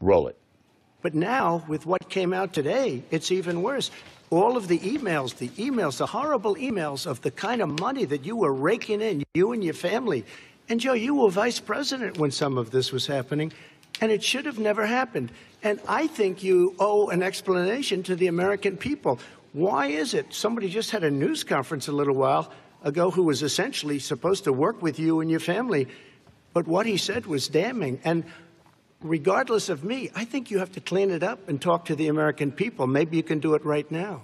Roll 0.00 0.28
it. 0.28 0.36
But 1.00 1.14
now, 1.14 1.64
with 1.68 1.86
what 1.86 2.08
came 2.08 2.32
out 2.32 2.52
today, 2.52 3.02
it's 3.10 3.30
even 3.30 3.62
worse. 3.62 3.90
All 4.30 4.56
of 4.56 4.68
the 4.68 4.80
emails, 4.80 5.36
the 5.36 5.48
emails, 5.50 5.98
the 5.98 6.06
horrible 6.06 6.56
emails 6.56 7.06
of 7.06 7.22
the 7.22 7.30
kind 7.30 7.62
of 7.62 7.80
money 7.80 8.04
that 8.04 8.26
you 8.26 8.36
were 8.36 8.52
raking 8.52 9.00
in, 9.00 9.22
you 9.32 9.52
and 9.52 9.64
your 9.64 9.74
family, 9.74 10.24
and 10.68 10.80
Joe, 10.80 10.92
you 10.92 11.14
were 11.14 11.30
vice 11.30 11.60
president 11.60 12.18
when 12.18 12.30
some 12.30 12.58
of 12.58 12.70
this 12.70 12.92
was 12.92 13.06
happening, 13.06 13.52
and 14.00 14.12
it 14.12 14.22
should 14.22 14.44
have 14.46 14.58
never 14.58 14.86
happened. 14.86 15.32
And 15.62 15.80
I 15.88 16.06
think 16.06 16.42
you 16.42 16.74
owe 16.78 17.08
an 17.08 17.22
explanation 17.22 18.02
to 18.04 18.14
the 18.14 18.26
American 18.26 18.76
people. 18.76 19.18
Why 19.52 19.86
is 19.86 20.14
it? 20.14 20.32
Somebody 20.32 20.68
just 20.68 20.90
had 20.90 21.04
a 21.04 21.10
news 21.10 21.42
conference 21.42 21.88
a 21.88 21.92
little 21.92 22.14
while 22.14 22.52
ago 22.84 23.10
who 23.10 23.24
was 23.24 23.42
essentially 23.42 23.98
supposed 23.98 24.44
to 24.44 24.52
work 24.52 24.82
with 24.82 24.98
you 24.98 25.20
and 25.20 25.30
your 25.30 25.40
family, 25.40 25.88
but 26.52 26.66
what 26.68 26.86
he 26.86 26.96
said 26.96 27.26
was 27.26 27.48
damning. 27.48 28.00
And 28.04 28.24
regardless 29.00 29.68
of 29.68 29.84
me, 29.84 30.10
I 30.14 30.24
think 30.24 30.50
you 30.50 30.58
have 30.58 30.72
to 30.72 30.80
clean 30.80 31.10
it 31.10 31.22
up 31.22 31.48
and 31.48 31.60
talk 31.60 31.86
to 31.86 31.96
the 31.96 32.08
American 32.08 32.52
people. 32.52 32.86
Maybe 32.86 33.16
you 33.16 33.22
can 33.22 33.40
do 33.40 33.54
it 33.54 33.64
right 33.64 33.90
now. 33.90 34.22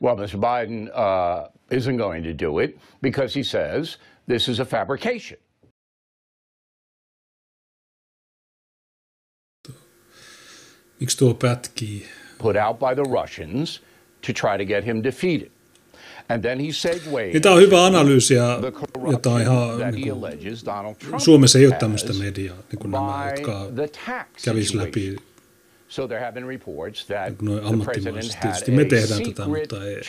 Well, 0.00 0.16
Mr. 0.16 0.40
Biden 0.40 0.90
uh, 0.92 1.48
isn't 1.70 1.96
going 1.96 2.24
to 2.24 2.34
do 2.34 2.58
it 2.58 2.78
because 3.00 3.34
he 3.34 3.42
says 3.42 3.98
this 4.26 4.48
is 4.48 4.60
a 4.60 4.64
fabrication. 4.64 5.38
Miksi 11.00 11.18
tuo 11.18 11.34
pätkii? 11.34 12.06
Put 12.38 12.56
out 12.56 12.78
by 12.78 12.94
the 12.94 13.20
Russians 13.22 13.82
to 14.26 14.32
try 14.32 14.58
to 14.58 14.64
get 14.64 14.84
him 14.84 15.02
defeated. 15.02 15.50
And 16.28 16.42
then 16.42 16.60
he 16.60 16.72
segued 16.72 17.32
niin 17.32 17.42
tämä 17.42 17.54
on 17.54 17.60
hyvä 17.60 17.84
analyysi 17.84 18.34
ja, 18.34 18.60
ja 19.12 19.18
tämä 19.18 19.40
ihan, 19.40 19.92
niin 19.92 20.10
kuin, 20.10 21.20
Suomessa 21.20 21.58
ei 21.58 21.66
ole 21.66 21.74
tämmöistä 21.74 22.12
mediaa, 22.12 22.56
niin 22.56 22.78
kuin 22.78 22.90
nämä, 22.90 23.30
jotka 23.30 23.68
kävisi 24.44 24.76
läpi 24.76 25.16
So 25.94 26.08
there 26.08 26.20
have 26.20 26.32
been 26.32 26.46
reports 26.46 27.06
that 27.06 27.38
the 27.38 27.84
president 27.84 28.34
had 28.34 28.68
me 28.68 28.84
tehdään 28.84 29.22
tätä, 29.22 29.46
mutta 29.46 29.84
ei. 29.86 30.00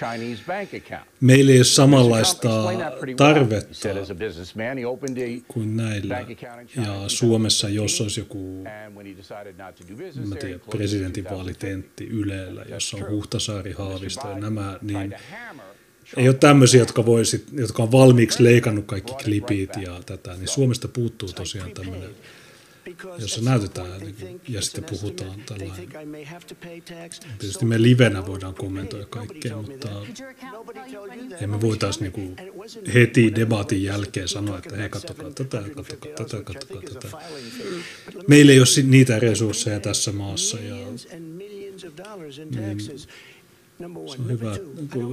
Meillä 1.22 1.52
ei 1.52 1.58
ole 1.58 1.64
samanlaista 1.64 2.50
tarvetta 3.18 3.90
kuin 5.48 5.78
näillä. 5.78 6.26
Ja 6.76 7.04
Suomessa, 7.08 7.70
jos 7.70 8.02
olisi 8.02 8.20
joku 8.20 8.64
mä 10.26 10.36
tiedän, 10.36 10.62
presidentinvaalitentti 10.70 12.08
Ylellä, 12.08 12.66
jossa 12.70 12.98
on 12.98 13.10
Huhtasaari, 13.10 13.72
Haavisto 13.72 14.30
ja 14.30 14.38
nämä, 14.38 14.80
niin 14.82 15.16
ei 16.18 16.28
ole 16.28 16.36
tämmöisiä, 16.36 16.82
jotka, 16.82 17.06
voisit, 17.06 17.46
jotka 17.54 17.84
on 17.84 17.92
valmiiksi 17.92 18.44
leikannut 18.44 18.86
kaikki 18.86 19.14
klipit 19.24 19.70
ja 19.82 20.02
tätä, 20.06 20.34
niin 20.34 20.48
Suomesta 20.48 20.88
puuttuu 20.88 21.30
tosiaan 21.30 21.72
tämmöinen 21.72 22.10
jossa 23.20 23.42
näytetään 23.42 24.00
niin, 24.00 24.42
ja 24.50 24.62
sitten 24.62 24.84
puhutaan 24.84 25.42
tällainen. 25.46 25.90
Tietysti 27.40 27.66
me 27.66 27.82
livenä 27.82 28.26
voidaan 28.26 28.56
kommentoida 28.56 29.06
kaikkea, 29.06 29.56
mutta 29.56 29.90
emme 31.42 31.62
voitaisiin 31.62 32.14
niin 32.16 32.36
heti 32.94 33.36
debatin 33.36 33.84
jälkeen 33.84 34.28
sanoa, 34.28 34.58
että 34.58 34.76
hei, 34.76 34.90
katsokaa 34.90 35.32
tätä, 35.32 35.64
katsokaa 35.76 36.12
tätä, 36.16 36.44
katsokaa 36.44 36.82
tätä. 36.82 37.18
Meillä 38.28 38.52
ei 38.52 38.60
ole 38.60 38.84
niitä 38.84 39.20
resursseja 39.20 39.80
tässä 39.80 40.12
maassa 40.12 40.60
ja 40.60 40.76
niin, 41.20 41.80
se 41.80 41.92
on 44.20 44.30
hyvä. 44.30 44.58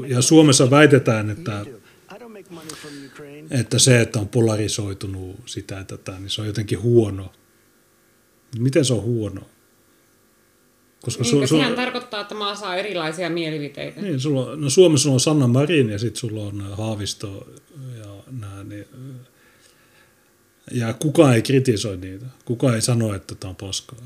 Ja 0.08 0.22
Suomessa 0.22 0.70
väitetään, 0.70 1.30
että 1.30 1.66
että 3.50 3.78
se, 3.78 4.00
että 4.00 4.18
on 4.18 4.28
polarisoitunut 4.28 5.36
sitä 5.46 5.74
ja 5.74 5.84
tätä, 5.84 6.12
niin 6.18 6.30
se 6.30 6.40
on 6.40 6.46
jotenkin 6.46 6.82
huono 6.82 7.32
Miten 8.58 8.84
se 8.84 8.92
on 8.94 9.02
huono? 9.02 9.40
Koska 11.02 11.22
niin, 11.24 11.44
su- 11.44 11.46
sehän 11.46 11.74
tarkoittaa, 11.74 12.20
että 12.20 12.34
maa 12.34 12.54
saa 12.54 12.76
erilaisia 12.76 13.30
mielipiteitä. 13.30 14.02
Niin, 14.02 14.20
sulla 14.20 14.56
no 14.56 14.70
Suomessa 14.70 15.10
on 15.10 15.20
Sanna 15.20 15.46
Marin 15.46 15.90
ja 15.90 15.98
sitten 15.98 16.20
sulla 16.20 16.42
on 16.42 16.74
Haavisto 16.76 17.48
ja 17.98 18.22
nämä, 18.40 18.64
niin, 18.64 18.86
ja 20.70 20.92
kukaan 20.92 21.34
ei 21.34 21.42
kritisoi 21.42 21.96
niitä. 21.96 22.26
Kukaan 22.44 22.74
ei 22.74 22.82
sano, 22.82 23.14
että 23.14 23.34
tämä 23.34 23.50
on 23.50 23.56
paskaa. 23.56 23.98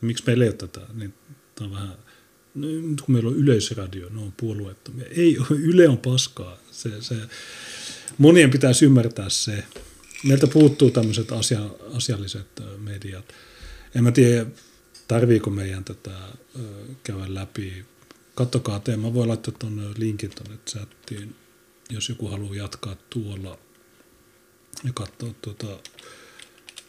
Miksi 0.00 0.24
meillä 0.26 0.44
ei 0.44 0.50
ole 0.50 0.56
tätä? 0.56 0.80
Niin, 0.94 1.14
tämä 1.54 1.68
on 1.68 1.74
vähän, 1.74 1.96
no, 2.54 2.66
nyt 2.66 3.00
kun 3.00 3.14
meillä 3.14 3.30
on 3.30 3.36
yleisradio, 3.36 4.08
ne 4.08 4.20
on 4.20 4.32
puolueettomia. 4.36 5.06
Ei, 5.16 5.36
Yle 5.70 5.88
on 5.88 5.98
paskaa. 5.98 6.58
Se, 6.70 6.90
se, 7.00 7.14
monien 8.18 8.50
pitäisi 8.50 8.84
ymmärtää 8.84 9.28
se. 9.28 9.64
Meiltä 10.24 10.46
puuttuu 10.46 10.90
tämmöiset 10.90 11.32
asia, 11.32 11.60
asialliset 11.94 12.62
mediat. 12.78 13.24
En 13.96 14.04
mä 14.04 14.12
tiedä, 14.12 14.46
tarviiko 15.08 15.50
meidän 15.50 15.84
tätä 15.84 16.10
käydä 17.02 17.34
läpi. 17.34 17.84
Kattokaa 18.34 18.80
te, 18.80 18.96
mä 18.96 19.14
voin 19.14 19.28
laittaa 19.28 19.54
tuonne 19.58 19.82
linkin 19.96 20.30
tuonne 20.30 20.58
chattiin, 20.70 21.34
jos 21.90 22.08
joku 22.08 22.28
haluaa 22.28 22.54
jatkaa 22.54 22.96
tuolla 23.10 23.58
ja 24.84 24.92
katsoa 24.94 25.34
tuota, 25.42 25.66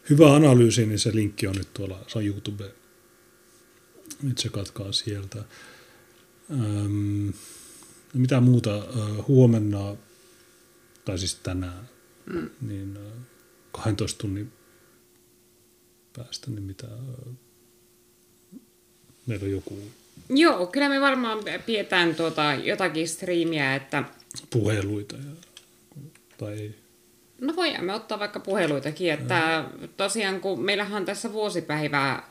hyvä 0.09 0.35
analyysi, 0.35 0.85
niin 0.85 0.99
se 0.99 1.15
linkki 1.15 1.47
on 1.47 1.55
nyt 1.55 1.73
tuolla, 1.73 2.03
se 2.07 2.17
on 2.17 2.25
YouTube. 2.25 2.71
Nyt 4.21 4.49
katkaa 4.51 4.91
sieltä. 4.91 5.43
Ähm, 6.51 7.29
mitä 8.13 8.41
muuta 8.41 8.83
huomenna, 9.27 9.95
tai 11.05 11.19
siis 11.19 11.35
tänään, 11.35 11.89
mm. 12.25 12.49
niin 12.61 12.99
12 13.71 14.17
tunnin 14.17 14.56
päästä, 16.17 16.51
niin 16.51 16.63
mitä 16.63 16.87
meillä 19.25 19.45
on 19.45 19.51
joku... 19.51 19.79
Joo, 20.29 20.67
kyllä 20.67 20.89
me 20.89 21.01
varmaan 21.01 21.39
pidetään 21.65 22.15
tuota 22.15 22.53
jotakin 22.53 23.07
striimiä, 23.07 23.75
että... 23.75 24.03
Puheluita 24.49 25.15
ja, 25.15 25.31
tai 26.37 26.71
No 27.41 27.55
voimme 27.55 27.93
ottaa 27.93 28.19
vaikka 28.19 28.39
puheluitakin, 28.39 29.13
että 29.13 29.65
no. 29.81 29.87
tosiaan 29.97 30.41
kun 30.41 30.61
meillähän 30.61 30.93
on 30.93 31.05
tässä 31.05 31.33
vuosipäivää... 31.33 32.29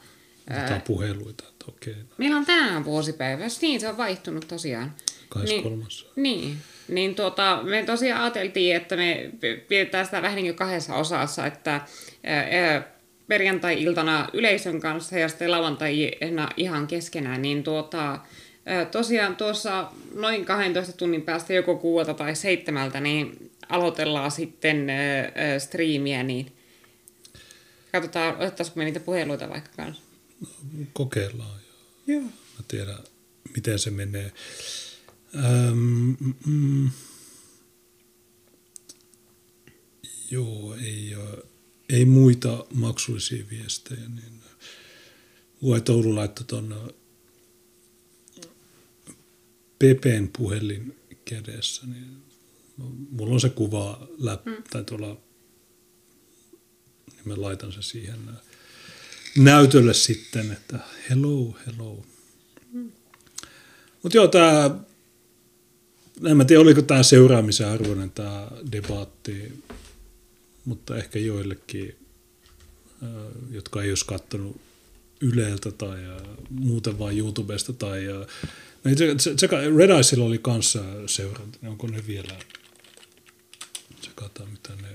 Otetaan 0.51 0.83
puheluita, 0.83 1.45
että 1.49 1.65
okei. 1.69 1.95
Meillä 2.19 2.37
on 2.37 2.47
tänään 2.47 2.85
vuosipäivä, 2.85 3.45
niin 3.63 3.81
se 3.81 3.89
on 3.89 3.97
vaihtunut 3.97 4.49
tosiaan. 4.49 4.95
kahdessa 5.29 5.63
kolmassa. 5.63 6.07
Niin, 6.17 6.57
niin 6.89 7.15
tuota, 7.15 7.61
me 7.63 7.83
tosiaan 7.85 8.23
ajateltiin, 8.23 8.77
että 8.77 8.97
me 8.97 9.31
pidetään 9.69 10.05
sitä 10.05 10.23
vähän 10.23 10.37
niin 10.37 10.47
kuin 10.47 10.57
kahdessa 10.57 10.95
osassa, 10.95 11.47
että 11.47 11.81
ää, 12.25 12.96
perjantai-iltana 13.29 14.29
yleisön 14.33 14.81
kanssa 14.81 15.19
ja 15.19 15.29
sitten 15.29 15.51
lauantaina 15.51 16.49
ihan 16.57 16.87
keskenään, 16.87 17.43
niin 17.43 17.63
tuota, 17.63 18.19
tosiaan 18.91 19.37
tuossa 19.37 19.91
noin 20.15 20.45
12 20.45 20.93
tunnin 20.93 21.23
päästä 21.23 21.53
joko 21.53 21.77
kuuelta 21.77 22.15
tai 22.15 22.37
seitsemältä, 22.37 23.01
niin 23.01 23.51
aloitellaan 23.69 24.31
sitten 24.31 24.87
striimiä, 25.59 26.23
niin 26.23 26.53
katsotaan, 27.93 28.35
otettaisiko 28.37 28.79
me 28.79 28.85
niitä 28.85 29.01
puheluita 29.01 29.49
vaikka 29.49 29.71
kanssa. 29.77 30.03
Kokeillaan. 30.93 31.61
Joo. 32.07 32.23
Mä 32.23 32.65
tiedän, 32.69 32.99
miten 33.55 33.79
se 33.79 33.91
menee. 33.91 34.33
Ähm, 35.35 36.13
mm, 36.47 36.91
joo, 40.31 40.75
ei, 40.85 41.17
ei 41.89 42.05
muita 42.05 42.67
maksullisia 42.75 43.45
viestejä. 43.51 44.09
Niin 44.09 44.41
Lue 45.61 45.83
Oulu 45.89 46.15
laittoi 46.15 46.47
tuon 46.47 46.95
Pepen 49.79 50.31
puhelin 50.39 50.97
kädessä, 51.25 51.87
niin 51.87 52.17
mulla 53.11 53.35
on 53.35 53.41
se 53.41 53.49
kuva 53.49 54.09
läp, 54.19 54.47
mm. 54.47 54.63
tai 54.71 54.85
tuolla, 54.85 55.17
niin 57.07 57.23
mä 57.25 57.35
laitan 57.37 57.73
se 57.73 57.83
siihen 57.83 58.21
näytölle 59.37 59.95
sitten, 59.95 60.53
että 60.53 60.79
hello, 61.11 61.57
hello. 61.67 62.05
Mm. 62.73 62.93
Mutta 64.03 64.19
joo, 64.19 64.29
tämä, 64.29 64.79
en 66.27 66.37
mä 66.37 66.45
tiedä 66.45 66.63
oliko 66.63 66.83
tämä 66.83 67.03
seuraamisen 67.03 67.69
arvoinen 67.69 68.11
tämä 68.11 68.49
debatti, 68.73 69.53
mutta 70.67 70.97
ehkä 70.97 71.19
joillekin, 71.19 71.97
jotka 73.51 73.83
ei 73.83 73.91
olisi 73.91 74.07
katsonut 74.07 74.61
Yleltä 75.21 75.71
tai 75.71 75.99
muuten 76.51 76.99
vain 76.99 77.19
YouTubesta 77.19 77.73
tai 77.73 78.07
Red 79.77 79.91
Eyesilla 79.91 80.25
oli 80.25 80.39
kanssa 80.39 80.81
seuranta, 81.07 81.59
onko 81.67 81.87
ne 81.87 82.07
vielä, 82.07 82.39
tsekataan 84.01 84.51
mitä 84.51 84.77
ne, 84.83 84.89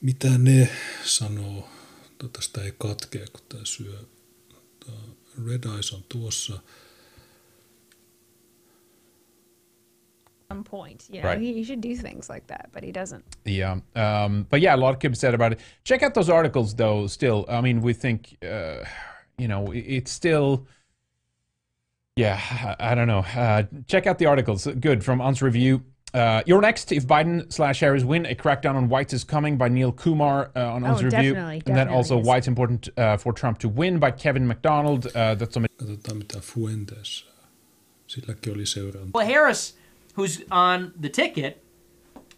mitä 0.00 0.38
ne 0.38 0.68
sanoo, 1.04 1.68
sitä 2.40 2.62
ei 2.62 2.74
katkea, 2.78 3.26
kun 3.32 3.42
tämä 3.48 3.64
syö. 3.64 3.98
Red 5.46 5.64
Eyes 5.74 5.92
on 5.92 6.04
tuossa. 6.08 6.58
Some 10.54 10.64
point, 10.64 11.04
you 11.10 11.20
know, 11.22 11.28
Right. 11.28 11.40
he, 11.42 11.52
he 11.52 11.64
should 11.64 11.80
do 11.80 11.96
things 11.96 12.28
like 12.28 12.46
that, 12.46 12.68
but 12.72 12.82
he 12.84 12.92
doesn't. 12.92 13.24
Yeah. 13.44 13.80
Um, 13.94 14.46
but 14.50 14.60
yeah, 14.60 14.74
a 14.76 14.80
lot 14.86 15.00
could 15.00 15.10
be 15.12 15.16
said 15.16 15.34
about 15.34 15.52
it. 15.52 15.60
Check 15.84 16.02
out 16.02 16.14
those 16.14 16.32
articles, 16.32 16.74
though, 16.74 17.08
still. 17.08 17.44
I 17.48 17.60
mean, 17.60 17.82
we 17.82 17.94
think, 17.94 18.36
uh, 18.42 18.84
you 19.38 19.48
know, 19.48 19.72
it- 19.72 19.86
it's 19.96 20.10
still. 20.12 20.66
Yeah, 22.16 22.38
I, 22.78 22.92
I 22.92 22.94
don't 22.94 23.08
know. 23.08 23.24
Uh, 23.36 23.62
check 23.86 24.06
out 24.06 24.18
the 24.18 24.26
articles. 24.26 24.66
Good 24.80 25.02
from 25.02 25.18
Unz 25.20 25.42
Review. 25.42 25.80
Uh, 26.14 26.42
you're 26.46 26.60
next. 26.60 26.92
If 26.92 27.06
Biden 27.06 27.52
slash 27.52 27.80
Harris 27.80 28.04
win, 28.04 28.24
a 28.26 28.34
crackdown 28.36 28.76
on 28.76 28.88
whites 28.88 29.12
is 29.12 29.24
coming 29.24 29.58
by 29.58 29.68
Neil 29.68 29.90
Kumar 29.92 30.50
uh, 30.54 30.74
on 30.74 30.84
Oh, 30.84 30.90
Unz 30.94 31.02
Review. 31.02 31.34
definitely, 31.34 31.62
and 31.66 31.76
then 31.76 31.88
also 31.88 32.14
definitely. 32.14 32.28
why 32.28 32.36
it's 32.38 32.46
important 32.48 32.88
uh, 32.96 33.16
for 33.16 33.32
Trump 33.32 33.58
to 33.58 33.68
win 33.68 33.98
by 33.98 34.12
Kevin 34.12 34.46
MacDonald. 34.46 35.06
Uh, 35.06 35.34
that's 35.34 35.56
on 35.56 35.66
Katsotaan 35.76 36.18
mitä 36.18 36.40
Fuentes, 36.40 37.24
silläkin 38.06 38.52
oli 38.52 38.66
seuranta. 38.66 39.10
Well, 39.18 39.26
Harris, 39.26 39.76
who's 40.14 40.42
on 40.50 40.92
the 40.98 41.08
ticket, 41.08 41.62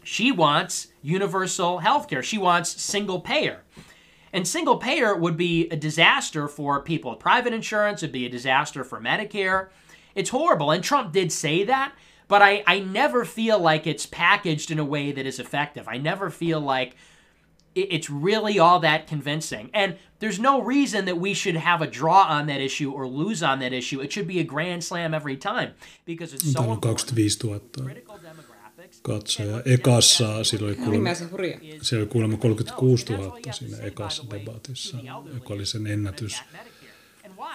she 0.02 0.30
wants 0.30 0.88
universal 1.02 1.78
health 1.78 2.08
care. 2.08 2.22
She 2.22 2.38
wants 2.38 2.80
single 2.80 3.20
payer. 3.20 3.62
And 4.32 4.46
single 4.46 4.76
payer 4.76 5.16
would 5.16 5.36
be 5.36 5.68
a 5.68 5.76
disaster 5.76 6.48
for 6.48 6.82
people 6.82 7.10
with 7.10 7.20
private 7.20 7.52
insurance, 7.52 8.02
it'd 8.02 8.12
be 8.12 8.26
a 8.26 8.30
disaster 8.30 8.84
for 8.84 9.00
Medicare. 9.00 9.68
It's 10.14 10.30
horrible. 10.30 10.70
And 10.70 10.82
Trump 10.82 11.12
did 11.12 11.30
say 11.32 11.64
that, 11.64 11.92
but 12.28 12.42
I, 12.42 12.62
I 12.66 12.80
never 12.80 13.24
feel 13.24 13.58
like 13.58 13.86
it's 13.86 14.06
packaged 14.06 14.70
in 14.70 14.78
a 14.78 14.84
way 14.84 15.12
that 15.12 15.26
is 15.26 15.38
effective. 15.38 15.88
I 15.88 15.98
never 15.98 16.30
feel 16.30 16.60
like 16.60 16.96
it's 17.76 18.10
really 18.10 18.58
all 18.58 18.80
that 18.80 19.06
convincing. 19.06 19.70
And 19.74 19.94
there's 20.18 20.40
no 20.40 20.60
reason 20.60 21.04
that 21.04 21.16
we 21.16 21.34
should 21.34 21.56
have 21.56 21.84
a 21.84 21.86
draw 21.86 22.24
on 22.28 22.46
that 22.46 22.60
issue 22.60 22.90
or 22.92 23.06
lose 23.06 23.42
on 23.42 23.58
that 23.60 23.72
issue. 23.72 24.00
It 24.00 24.12
should 24.12 24.26
be 24.26 24.40
a 24.40 24.44
grand 24.44 24.82
slam 24.82 25.14
every 25.14 25.36
time 25.36 25.74
because 26.06 26.34
it's 26.34 26.52
so 26.52 26.58
Täällä 26.58 26.72
on 26.72 26.80
25 26.80 27.38
000 27.44 27.60
katsojaa. 29.02 29.62
Ekassa 29.64 30.44
sillä 30.44 30.66
oli 30.66 30.74
kuulemma, 30.74 31.10
siellä 31.82 32.02
oli 32.02 32.10
kuulemma 32.10 32.36
36 32.36 33.12
000 33.12 33.52
siinä 33.52 33.76
ekassa 33.78 34.24
debatissa, 34.30 34.96
joka 35.34 35.54
oli 35.54 35.66
sen 35.66 35.86
ennätys. 35.86 36.42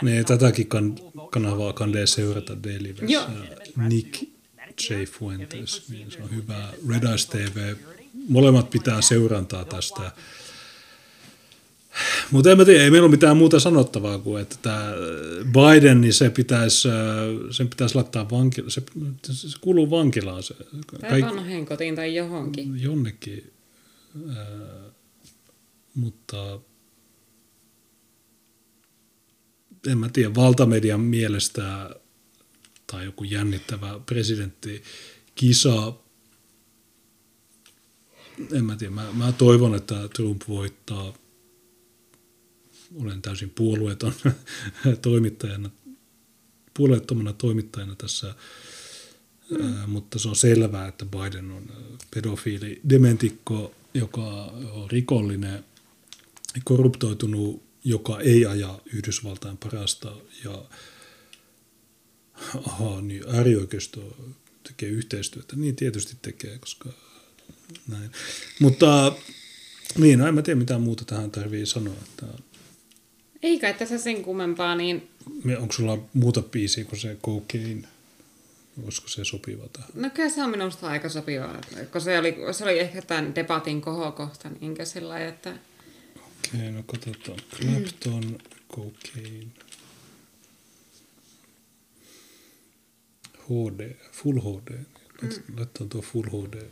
Niin, 0.02 0.26
tätäkin 0.26 0.68
kan, 0.68 0.96
kanavaa 1.32 1.74
kannattaa 1.74 2.06
seurata 2.06 2.64
Daily 2.64 2.96
Joo. 3.08 3.24
Nick 3.90 4.24
J. 4.90 5.04
Fuentes, 5.04 5.90
niin 5.90 6.12
se 6.12 6.24
on 6.24 6.36
hyvä. 6.36 6.68
Red 6.90 7.04
Eyes 7.04 7.26
TV, 7.26 7.76
molemmat 8.30 8.70
pitää 8.70 9.02
seurantaa 9.02 9.66
tästä. 9.66 10.12
Mutta 12.32 12.52
en 12.52 12.58
mä 12.58 12.66
tiedä, 12.66 12.84
ei 12.84 12.92
meillä 12.92 13.06
ole 13.06 13.12
mitään 13.12 13.38
muuta 13.38 13.60
sanottavaa 13.60 14.20
kuin, 14.20 14.42
että 14.42 14.56
tämä 14.62 14.92
Biden, 15.52 16.02
niin 16.02 16.14
se 16.14 16.30
pitäisi, 16.30 16.90
äh, 16.90 16.96
sen 17.52 17.70
pitäisi 17.70 17.96
laittaa 17.96 18.30
vankila, 18.30 18.70
se, 18.70 18.82
se 19.32 19.58
kuuluu 19.62 19.90
vankilaan. 19.90 20.44
Se, 20.44 20.56
Tai 21.02 21.22
vanheen 21.22 21.66
kotiin 21.66 21.96
tai 21.96 22.16
johonkin. 22.16 22.82
jonnekin, 22.82 23.54
äh, 24.30 24.94
mutta 25.96 26.60
en 29.88 29.98
mä 29.98 30.10
tiedä, 30.10 30.36
valtamedian 30.36 31.02
mielestä 31.02 31.90
tai 32.88 33.06
joku 33.06 33.24
jännittävä 33.24 34.00
presidentti 34.06 34.84
kisa, 35.36 35.94
en 38.52 38.66
mä 38.66 38.76
tiedä, 38.76 38.94
mä, 38.94 39.12
mä 39.14 39.32
toivon, 39.32 39.76
että 39.76 40.08
Trump 40.16 40.42
voittaa. 40.48 41.14
Olen 42.96 43.22
täysin 43.22 43.50
puolueeton 43.50 44.14
toimittajana, 45.02 45.70
puolueettomana 46.74 47.34
toimittajana 47.34 47.96
tässä, 47.96 48.36
mm. 49.50 49.90
mutta 49.90 50.20
se 50.20 50.30
on 50.30 50.36
selvää, 50.36 50.88
että 50.88 51.06
Biden 51.06 51.52
on 51.52 51.72
pedofiili, 52.16 52.82
dementikko, 52.90 53.76
joka 53.94 54.28
on 54.74 54.92
rikollinen, 54.92 55.66
korruptoitunut, 56.64 57.64
joka 57.84 58.20
ei 58.20 58.46
aja 58.46 58.80
Yhdysvaltain 58.94 59.58
parasta 59.58 60.16
ja 60.44 60.64
aha, 62.66 63.02
niin 63.02 63.24
äärioikeisto 63.28 64.18
tekee 64.68 64.90
yhteistyötä. 64.90 65.56
Niin 65.56 65.76
tietysti 65.76 66.18
tekee, 66.22 66.58
koska 66.60 66.90
näin. 67.88 68.12
Mutta 68.60 69.16
niin, 69.98 70.20
no 70.20 70.28
en 70.28 70.36
mä 70.36 70.42
tiedä 70.42 70.60
mitään 70.60 70.82
muuta 70.82 71.06
tähän 71.06 71.32
tarvii 71.32 71.66
sanoa. 71.66 71.94
Että, 72.04 72.26
Ei 73.44 73.60
kai 73.60 73.74
tässä 73.74 73.98
sen 73.98 74.24
kummempaa, 74.24 74.76
niin 74.76 75.10
me- 75.44 75.58
onko 75.58 75.74
sulla 75.74 75.98
muuta 76.14 76.42
biisiä 76.42 76.84
kuin 76.86 77.00
se 77.00 77.18
Cocaine? 77.26 77.88
Olisiko 78.84 79.08
se 79.08 79.26
sopiva 79.26 79.68
tähän? 79.74 79.90
no 79.96 80.10
kyllä 80.10 80.30
se 80.30 80.44
on 80.44 80.50
minusta 80.50 80.88
aika 80.88 81.10
sopivaa, 81.10 81.62
kun 81.92 82.02
se 82.02 82.20
oli, 82.20 82.36
se 82.52 82.64
oli 82.64 82.80
ehkä 82.80 83.02
tämän 83.02 83.36
debatin 83.36 83.82
kohokohta, 83.82 84.50
niinkö 84.62 84.86
sillä 84.86 85.20
että 85.28 85.54
Okei, 86.18 86.72
no 86.72 86.84
katsotaan. 86.84 87.40
Clapton, 87.60 88.40
Cocaine. 88.76 89.48
HD, 93.50 93.96
Full 94.12 94.40
HD. 94.40 94.80
Lait- 95.22 95.42
Laitetaan 95.58 95.90
tuo 95.90 96.02
Full 96.02 96.24
HD. 96.30 96.64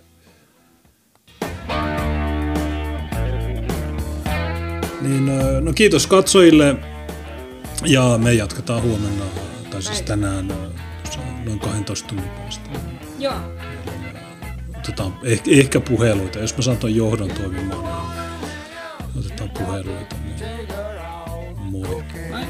Niin, 5.02 5.26
no 5.62 5.74
kiitos 5.74 6.08
katsojille 6.08 6.76
ja 7.86 8.18
me 8.18 8.34
jatketaan 8.34 8.82
huomenna, 8.82 9.26
tai 9.70 9.82
siis 9.82 10.02
tänään 10.02 10.48
noin 11.46 11.60
12 11.60 12.08
tunnin 12.08 12.30
päästä. 12.30 12.70
joo, 13.20 13.34
Otetaan 14.78 15.14
ehkä, 15.24 15.52
ehkä 15.52 15.80
puheluita, 15.80 16.40
jos 16.40 16.58
mä 16.58 16.64
saan 16.64 16.78
tuon 16.78 16.96
johdon 16.96 17.32
toimimaan, 17.32 17.84
niin 19.16 19.26
otetaan 19.26 19.50
puheluita. 19.50 20.16